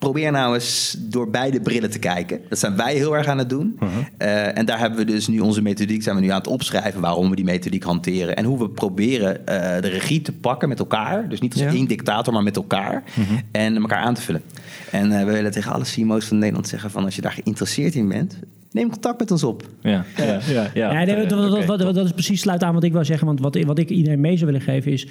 probeer 0.00 0.30
nou 0.30 0.54
eens 0.54 0.96
door 0.98 1.30
beide 1.30 1.60
brillen 1.60 1.90
te 1.90 1.98
kijken. 1.98 2.40
Dat 2.48 2.58
zijn 2.58 2.76
wij 2.76 2.94
heel 2.94 3.16
erg 3.16 3.26
aan 3.26 3.38
het 3.38 3.48
doen. 3.48 3.78
Uh-huh. 3.82 3.98
Eh, 4.16 4.58
en 4.58 4.66
daar 4.66 4.78
hebben 4.78 4.98
we 4.98 5.04
dus 5.04 5.28
nu 5.28 5.40
onze 5.40 5.62
methodiek, 5.62 6.02
zijn 6.02 6.16
we 6.16 6.22
nu 6.22 6.28
aan 6.28 6.38
het 6.38 6.46
opschrijven 6.46 7.00
waarom 7.00 7.30
we 7.30 7.36
die 7.36 7.44
methodiek 7.44 7.82
hanteren. 7.82 8.36
En 8.36 8.44
hoe 8.44 8.58
we 8.58 8.68
proberen 8.68 9.30
uh, 9.40 9.44
de 9.80 9.88
regie 9.88 10.22
te 10.22 10.32
pakken 10.32 10.68
met 10.68 10.78
elkaar. 10.78 11.28
Dus 11.28 11.40
niet 11.40 11.52
als 11.52 11.62
één 11.62 11.88
dictator, 11.88 12.32
maar 12.32 12.42
met 12.42 12.56
elkaar. 12.56 13.02
Uh-huh. 13.18 13.38
En 13.52 13.76
elkaar 13.76 14.02
aan 14.02 14.14
te 14.14 14.20
vullen. 14.20 14.42
En 14.90 15.10
uh, 15.10 15.24
we 15.24 15.32
willen 15.32 15.50
tegen 15.50 15.72
alle 15.72 15.84
CMO's 15.84 16.24
van 16.24 16.38
Nederland 16.38 16.68
zeggen 16.68 16.90
van 16.90 17.04
als 17.04 17.16
je 17.16 17.22
daar 17.22 17.32
geïnteresseerd 17.32 17.94
in 17.94 18.08
bent, 18.08 18.38
neem 18.70 18.90
contact 18.90 19.18
met 19.18 19.30
ons 19.30 19.44
op. 19.44 19.62
Ja, 19.80 20.04
ja, 20.16 20.24
ja. 20.24 20.70
ja. 20.74 21.00
ja 21.00 21.26
dat, 21.26 21.66
dat, 21.66 21.94
dat, 21.94 22.04
is 22.04 22.12
precies 22.12 22.40
sluit 22.40 22.62
aan 22.62 22.74
wat 22.74 22.84
ik 22.84 22.92
wil 22.92 23.04
zeggen. 23.04 23.26
Want 23.26 23.40
wat, 23.40 23.62
wat 23.62 23.78
ik 23.78 23.90
iedereen 23.90 24.20
mee 24.20 24.36
zou 24.36 24.50
willen 24.50 24.66
geven 24.66 24.92
is... 24.92 25.06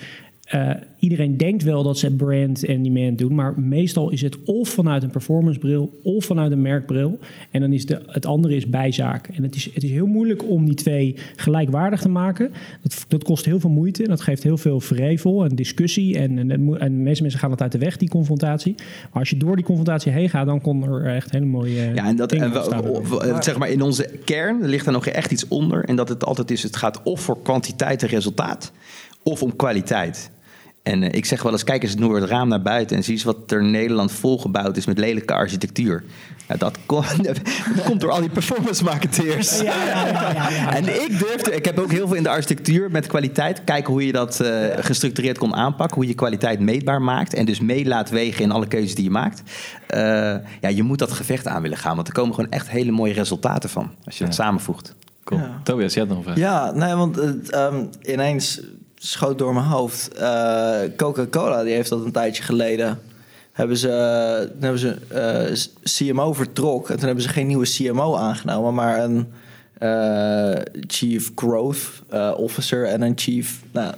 Uh, 0.55 0.69
iedereen 0.99 1.37
denkt 1.37 1.63
wel 1.63 1.83
dat 1.83 1.97
ze 1.97 2.15
brand 2.15 2.65
en 2.65 2.83
demand 2.83 3.17
doen, 3.17 3.35
maar 3.35 3.59
meestal 3.59 4.09
is 4.09 4.21
het 4.21 4.43
of 4.43 4.69
vanuit 4.69 5.03
een 5.03 5.09
performance 5.09 5.59
bril 5.59 5.99
of 6.03 6.25
vanuit 6.25 6.51
een 6.51 6.61
merkbril. 6.61 7.19
En 7.51 7.61
dan 7.61 7.73
is 7.73 7.85
de, 7.85 8.01
het 8.05 8.25
andere 8.25 8.55
is 8.55 8.69
bijzaak. 8.69 9.27
En 9.27 9.43
het 9.43 9.55
is, 9.55 9.69
het 9.73 9.83
is 9.83 9.89
heel 9.89 10.05
moeilijk 10.05 10.49
om 10.49 10.65
die 10.65 10.75
twee 10.75 11.15
gelijkwaardig 11.35 12.01
te 12.01 12.09
maken. 12.09 12.51
Dat, 12.81 13.05
dat 13.07 13.23
kost 13.23 13.45
heel 13.45 13.59
veel 13.59 13.69
moeite. 13.69 14.03
Dat 14.03 14.21
geeft 14.21 14.43
heel 14.43 14.57
veel 14.57 14.79
vrevel 14.79 15.43
en 15.43 15.55
discussie. 15.55 16.17
En, 16.17 16.37
en, 16.37 16.51
en 16.51 16.91
de 16.91 17.03
meeste 17.03 17.21
mensen 17.21 17.39
gaan 17.41 17.51
het 17.51 17.61
uit 17.61 17.71
de 17.71 17.77
weg, 17.77 17.97
die 17.97 18.09
confrontatie. 18.09 18.75
Maar 18.77 19.19
als 19.19 19.29
je 19.29 19.37
door 19.37 19.55
die 19.55 19.65
confrontatie 19.65 20.11
heen 20.11 20.29
gaat, 20.29 20.45
dan 20.45 20.61
komt 20.61 20.85
er 20.85 21.05
echt 21.05 21.31
hele 21.31 21.45
mooie. 21.45 21.91
Ja, 21.93 22.05
en 22.07 22.15
dat 22.15 22.31
en 22.31 22.51
we, 22.51 23.37
zeg 23.39 23.57
maar 23.57 23.69
in 23.69 23.81
onze 23.81 24.09
kern 24.25 24.65
ligt 24.65 24.85
er 24.85 24.91
nog 24.91 25.07
echt 25.07 25.31
iets 25.31 25.47
onder. 25.47 25.83
En 25.83 25.95
dat 25.95 26.09
het 26.09 26.25
altijd 26.25 26.51
is: 26.51 26.63
het 26.63 26.75
gaat 26.75 27.03
of 27.03 27.21
voor 27.21 27.41
kwantiteit 27.41 28.01
en 28.01 28.09
resultaat, 28.09 28.71
of 29.23 29.43
om 29.43 29.55
kwaliteit. 29.55 30.31
En 30.83 31.03
eh, 31.03 31.17
ik 31.17 31.25
zeg 31.25 31.43
wel 31.43 31.51
eens, 31.51 31.63
kijk 31.63 31.83
eens 31.83 31.95
door 31.95 32.15
het 32.15 32.29
raam 32.29 32.47
naar 32.47 32.61
buiten 32.61 32.97
en 32.97 33.03
zie 33.03 33.13
eens 33.13 33.23
wat 33.23 33.51
er 33.51 33.59
in 33.59 33.71
Nederland 33.71 34.11
volgebouwd 34.11 34.77
is 34.77 34.85
met 34.85 34.97
lelijke 34.97 35.33
architectuur. 35.33 36.03
dat, 36.57 36.77
komt 37.85 38.01
door 38.01 38.11
al 38.11 38.19
die 38.19 38.29
performance 38.29 38.83
marketeers. 38.83 39.61
Ja, 39.61 39.85
ja, 39.85 40.75
en 40.75 41.01
ik 41.01 41.19
durfde, 41.19 41.55
ik 41.55 41.65
heb 41.65 41.79
ook 41.79 41.91
heel 41.91 42.07
veel 42.07 42.15
in 42.15 42.23
de 42.23 42.29
architectuur 42.29 42.91
met 42.91 43.07
kwaliteit, 43.07 43.63
kijken 43.63 43.93
hoe 43.93 44.05
je 44.05 44.11
dat 44.11 44.39
uh, 44.41 44.65
gestructureerd 44.79 45.37
kon 45.37 45.55
aanpakken, 45.55 45.95
hoe 45.95 46.07
je 46.07 46.13
kwaliteit 46.13 46.59
meetbaar 46.59 47.01
maakt 47.01 47.33
en 47.33 47.45
dus 47.45 47.59
mee 47.59 47.85
laat 47.85 48.09
wegen 48.09 48.43
in 48.43 48.51
alle 48.51 48.67
keuzes 48.67 48.95
die 48.95 49.03
je 49.03 49.09
maakt. 49.09 49.41
Uh, 49.93 49.99
ja, 50.61 50.69
je 50.69 50.83
moet 50.83 50.99
dat 50.99 51.11
gevecht 51.11 51.47
aan 51.47 51.61
willen 51.61 51.77
gaan, 51.77 51.95
want 51.95 52.07
er 52.07 52.13
komen 52.13 52.35
gewoon 52.35 52.51
echt 52.51 52.69
hele 52.69 52.91
mooie 52.91 53.13
resultaten 53.13 53.69
van 53.69 53.91
als 54.05 54.17
je 54.17 54.25
dat 54.25 54.33
samenvoegt. 54.33 54.95
Cool. 55.23 55.41
Tobias, 55.63 55.93
jij 55.93 56.03
hebt 56.03 56.15
nog 56.15 56.25
een 56.25 56.33
vraag. 56.33 56.37
Ja, 56.37 56.71
nee, 56.71 56.93
want 56.93 57.17
um, 57.53 57.89
ineens 58.01 58.61
schoot 58.99 59.37
door 59.37 59.53
mijn 59.53 59.65
hoofd. 59.65 60.09
Uh, 60.19 60.79
Coca-Cola 60.97 61.63
die 61.63 61.73
heeft 61.73 61.89
dat 61.89 62.05
een 62.05 62.11
tijdje 62.11 62.43
geleden. 62.43 62.99
Hebben 63.51 63.77
ze, 63.77 64.47
toen 64.51 64.61
hebben 64.61 64.79
ze 64.79 64.97
uh, 66.03 66.13
CMO 66.13 66.33
vertrok. 66.33 66.89
En 66.89 66.95
toen 66.95 67.05
hebben 67.05 67.23
ze 67.23 67.29
geen 67.29 67.47
nieuwe 67.47 67.69
CMO 67.69 68.15
aangenomen, 68.15 68.73
maar 68.73 69.03
een 69.03 69.27
uh, 69.81 70.61
Chief 70.87 71.31
Growth 71.35 72.01
Officer 72.37 72.85
en 72.85 73.01
een 73.01 73.13
Chief. 73.15 73.61
Nou, 73.71 73.93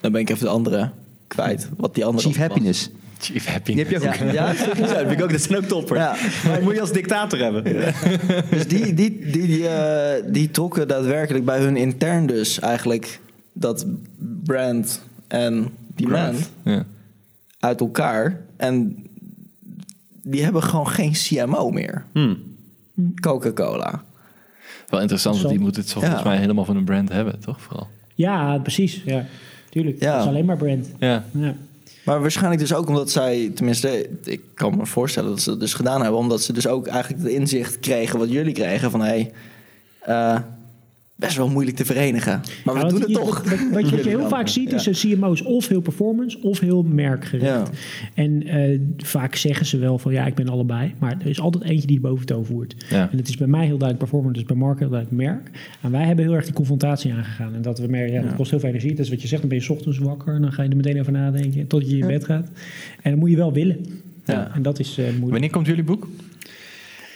dan 0.00 0.12
ben 0.12 0.20
ik 0.20 0.30
even 0.30 0.44
de 0.44 0.50
andere 0.50 0.90
kwijt. 1.26 1.68
Wat 1.76 1.94
die 1.94 2.04
andere 2.04 2.28
Chief 2.28 2.36
Happiness. 2.36 2.90
Chief 3.18 3.46
Happiness. 3.46 3.88
Die 3.88 3.98
heb 3.98 4.18
je 4.18 4.24
ook. 4.24 4.32
Ja, 4.32 4.32
ja? 4.32 4.52
ja 4.52 4.86
dat 4.86 4.98
vind 4.98 5.10
ik 5.10 5.22
ook. 5.22 5.30
Dat 5.30 5.40
zijn 5.40 5.58
ook 5.58 5.64
topper. 5.64 5.96
Ja. 5.96 6.16
Maar 6.46 6.62
moet 6.62 6.74
je 6.74 6.80
als 6.80 6.92
dictator 6.92 7.38
hebben. 7.38 7.64
Dus 8.50 8.66
die, 8.68 8.94
die, 8.94 9.30
die, 9.30 9.46
die, 9.46 9.68
die 10.26 10.50
trokken 10.50 10.88
daadwerkelijk 10.88 11.44
bij 11.44 11.58
hun 11.58 11.76
intern 11.76 12.26
dus 12.26 12.58
eigenlijk 12.58 13.20
dat 13.54 13.86
brand 14.44 15.02
en 15.26 15.68
demand 15.94 16.50
ja. 16.64 16.86
uit 17.58 17.80
elkaar. 17.80 18.40
En 18.56 19.06
die 20.22 20.42
hebben 20.42 20.62
gewoon 20.62 20.88
geen 20.88 21.12
CMO 21.12 21.70
meer. 21.70 22.04
Hmm. 22.12 22.38
Coca-Cola. 23.20 24.04
Wel 24.88 25.00
interessant, 25.00 25.36
want 25.36 25.48
die 25.48 25.58
moet 25.58 25.76
het 25.76 25.92
volgens 25.92 26.22
mij 26.22 26.36
helemaal 26.36 26.64
van 26.64 26.76
een 26.76 26.84
brand 26.84 27.08
hebben, 27.08 27.40
toch? 27.40 27.60
Vooral. 27.60 27.88
Ja, 28.14 28.58
precies. 28.58 29.02
Ja, 29.04 29.26
tuurlijk. 29.70 30.00
Ja. 30.00 30.12
Dat 30.12 30.20
is 30.20 30.28
alleen 30.28 30.44
maar 30.44 30.56
brand. 30.56 30.88
Ja. 30.98 31.24
ja. 31.30 31.54
Maar 32.04 32.20
waarschijnlijk 32.20 32.60
dus 32.60 32.74
ook 32.74 32.88
omdat 32.88 33.10
zij, 33.10 33.50
tenminste, 33.54 34.08
ik 34.24 34.40
kan 34.54 34.76
me 34.76 34.86
voorstellen 34.86 35.30
dat 35.30 35.40
ze 35.40 35.50
het 35.50 35.60
dus 35.60 35.74
gedaan 35.74 36.02
hebben, 36.02 36.20
omdat 36.20 36.42
ze 36.42 36.52
dus 36.52 36.66
ook 36.66 36.86
eigenlijk 36.86 37.22
de 37.22 37.34
inzicht 37.34 37.78
kregen 37.80 38.18
wat 38.18 38.30
jullie 38.30 38.52
kregen 38.52 38.90
van 38.90 39.00
hé, 39.00 39.06
hey, 39.06 39.32
uh, 40.08 40.40
best 41.16 41.36
wel 41.36 41.48
moeilijk 41.48 41.76
te 41.76 41.84
verenigen. 41.84 42.40
Maar 42.64 42.74
we 42.74 42.88
doen 42.88 43.00
het 43.00 43.12
toch. 43.12 43.42
Wat, 43.72 43.88
je 43.88 43.96
heel 43.96 44.28
vaak 44.28 44.48
ziet 44.48 44.72
is 44.72 44.86
een 44.86 45.16
CMO's 45.16 45.42
of 45.42 45.68
heel 45.68 45.80
performance 45.80 46.42
of 46.42 46.60
heel 46.60 46.82
merkgericht. 46.82 47.70
En 48.14 48.46
uh, 48.46 48.80
vaak 48.96 49.34
zeggen 49.34 49.66
ze 49.66 49.78
wel 49.78 49.98
van 49.98 50.12
ja, 50.12 50.26
ik 50.26 50.34
ben 50.34 50.48
allebei. 50.48 50.94
Maar 50.98 51.16
er 51.20 51.26
is 51.26 51.40
altijd 51.40 51.64
eentje 51.64 51.86
die 51.86 51.96
het 51.96 52.06
boventoon 52.06 52.44
voert. 52.44 52.76
En 52.90 53.16
het 53.16 53.28
is 53.28 53.36
bij 53.36 53.46
mij 53.46 53.66
heel 53.66 53.78
duidelijk 53.78 53.98
performance, 53.98 54.38
dus 54.38 54.44
bij 54.44 54.56
Mark 54.56 54.78
heel 54.78 54.88
duidelijk 54.88 55.22
merk. 55.22 55.50
En 55.80 55.90
wij 55.90 56.04
hebben 56.04 56.24
heel 56.24 56.34
erg 56.34 56.44
die 56.44 56.54
confrontatie 56.54 57.12
aangegaan. 57.12 57.54
En 57.54 57.62
dat 57.62 57.78
we 57.78 57.86
merken, 57.86 58.12
ja, 58.12 58.22
dat 58.22 58.34
kost 58.34 58.50
heel 58.50 58.60
veel 58.60 58.68
energie. 58.68 58.90
Dat 58.90 59.04
is 59.04 59.10
wat 59.10 59.22
je 59.22 59.28
zegt, 59.28 59.40
dan 59.40 59.50
ben 59.50 59.60
je 59.60 59.70
ochtends 59.70 59.98
wakker. 59.98 60.40
Dan 60.40 60.52
ga 60.52 60.62
je 60.62 60.68
er 60.68 60.76
meteen 60.76 61.00
over 61.00 61.12
nadenken 61.12 61.66
tot 61.66 61.90
je 61.90 61.98
in 61.98 62.06
bed 62.06 62.24
gaat. 62.24 62.50
En 63.02 63.10
dan 63.10 63.18
moet 63.18 63.30
je 63.30 63.36
wel 63.36 63.52
willen. 63.52 64.02
Ja. 64.24 64.54
En 64.54 64.62
dat 64.62 64.78
is 64.78 64.98
uh, 64.98 65.04
moeilijk. 65.04 65.30
Wanneer 65.30 65.50
komt 65.50 65.66
jullie 65.66 65.84
boek? 65.84 66.08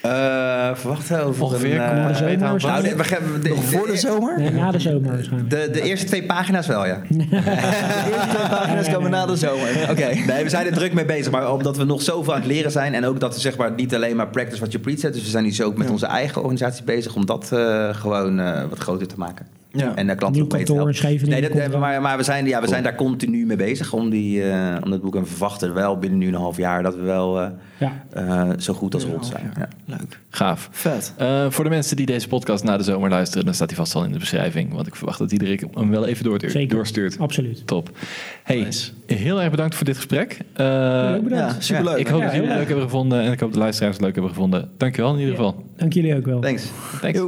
Uh, 0.08 0.74
verwacht 0.74 1.12
over 1.12 1.44
Ongeveer, 1.44 1.80
een, 1.80 1.96
uh, 1.96 2.08
de 2.08 2.14
zomer, 2.14 2.38
nou, 2.38 2.52
we 2.52 3.38
de, 3.42 3.48
nog 3.48 3.64
voor 3.64 3.86
de 3.86 3.96
zomer? 3.96 4.38
Nee, 4.38 4.50
na 4.50 4.70
de 4.70 4.78
zomer 4.78 5.10
waarschijnlijk. 5.10 5.50
De, 5.50 5.68
de 5.72 5.82
eerste 5.82 6.06
twee 6.06 6.24
pagina's 6.24 6.66
wel, 6.66 6.86
ja. 6.86 7.00
de 7.08 7.26
eerste 7.30 8.28
twee 8.34 8.48
pagina's 8.48 8.90
komen 8.90 9.10
na 9.10 9.26
de 9.26 9.36
zomer. 9.36 9.68
Oké. 9.90 10.14
Nee, 10.26 10.42
we 10.42 10.48
zijn 10.48 10.66
er 10.66 10.72
druk 10.72 10.92
mee 10.92 11.04
bezig, 11.04 11.32
maar 11.32 11.52
omdat 11.52 11.76
we 11.76 11.84
nog 11.84 12.02
zoveel 12.02 12.32
aan 12.32 12.40
het 12.40 12.48
leren 12.48 12.70
zijn 12.70 12.94
en 12.94 13.04
ook 13.04 13.20
dat 13.20 13.34
we 13.34 13.40
zeg 13.40 13.56
maar 13.56 13.72
niet 13.76 13.94
alleen 13.94 14.16
maar 14.16 14.28
practice 14.28 14.58
what 14.58 14.72
you 14.72 14.82
preach, 14.82 15.00
dus 15.00 15.22
we 15.22 15.30
zijn 15.30 15.44
nu 15.44 15.52
zo 15.52 15.64
ook 15.64 15.76
met 15.76 15.90
onze 15.90 16.06
eigen 16.06 16.40
organisatie 16.40 16.84
bezig 16.84 17.14
om 17.14 17.26
dat 17.26 17.50
uh, 17.52 17.88
gewoon 17.94 18.36
wat 18.68 18.78
groter 18.78 19.06
te 19.06 19.18
maken. 19.18 19.57
Ja. 19.72 19.96
En 19.96 20.06
de 20.06 20.14
klanten 20.14 20.40
Nieuw 20.40 20.50
kantoor 20.50 20.94
Nee, 21.22 21.48
dat, 21.48 21.78
maar, 21.78 22.02
maar 22.02 22.16
we, 22.16 22.22
zijn, 22.22 22.46
ja, 22.46 22.60
we 22.60 22.68
zijn 22.68 22.82
daar 22.82 22.94
continu 22.94 23.46
mee 23.46 23.56
bezig 23.56 23.92
om, 23.92 24.10
die, 24.10 24.44
uh, 24.44 24.76
om 24.84 24.90
dat 24.90 25.00
boek. 25.00 25.14
En 25.16 25.22
we 25.22 25.28
verwachten 25.28 25.74
wel 25.74 25.98
binnen 25.98 26.18
nu 26.18 26.26
een 26.26 26.34
half 26.34 26.56
jaar 26.56 26.82
dat 26.82 26.94
we 26.94 27.02
wel 27.02 27.42
uh, 27.42 27.48
ja. 27.78 28.04
uh, 28.16 28.50
zo 28.58 28.74
goed 28.74 28.94
als 28.94 29.04
rond 29.04 29.26
zijn. 29.26 29.52
Ja. 29.58 29.68
Leuk. 29.84 30.20
Gaaf. 30.30 30.68
Vet. 30.72 31.12
voor 31.48 31.64
de 31.64 31.70
mensen 31.70 31.96
die 31.96 32.06
deze 32.06 32.28
podcast 32.28 32.64
na 32.64 32.76
de 32.76 32.82
zomer 32.82 33.10
luisteren, 33.10 33.44
dan 33.44 33.54
staat 33.54 33.68
hij 33.68 33.76
vast 33.76 33.94
al 33.94 34.04
in 34.04 34.12
de 34.12 34.18
beschrijving. 34.18 34.72
Want 34.72 34.86
ik 34.86 34.94
verwacht 34.94 35.18
dat 35.18 35.32
iedereen 35.32 35.70
hem 35.74 35.90
wel 35.90 36.06
even 36.06 36.24
doorstuurt. 36.24 36.52
Zeker. 36.52 36.76
doorstuurt. 36.76 37.18
Absoluut. 37.18 37.66
Top. 37.66 37.90
Hey, 38.42 38.60
nice. 38.60 38.90
heel 39.06 39.40
erg 39.40 39.50
bedankt 39.50 39.74
voor 39.74 39.84
dit 39.84 39.96
gesprek. 39.96 40.38
ja, 40.56 41.54
superleuk. 41.58 41.96
Ik 41.96 42.06
hoop 42.06 42.22
dat 42.22 42.32
jullie 42.32 42.48
het 42.48 42.58
leuk 42.58 42.66
hebben 42.66 42.84
gevonden 42.84 43.20
en 43.20 43.32
ik 43.32 43.40
hoop 43.40 43.52
de 43.52 43.58
luisteraars 43.58 43.94
het 43.94 44.04
leuk 44.04 44.14
hebben 44.14 44.32
gevonden. 44.32 44.70
Dankjewel 44.76 45.12
in 45.12 45.18
ieder 45.18 45.34
geval. 45.34 45.64
Dank 45.76 45.92
jullie 45.92 46.16
ook 46.16 46.26
wel. 46.26 46.40
Thanks. 46.40 46.68
Thanks. 47.00 47.20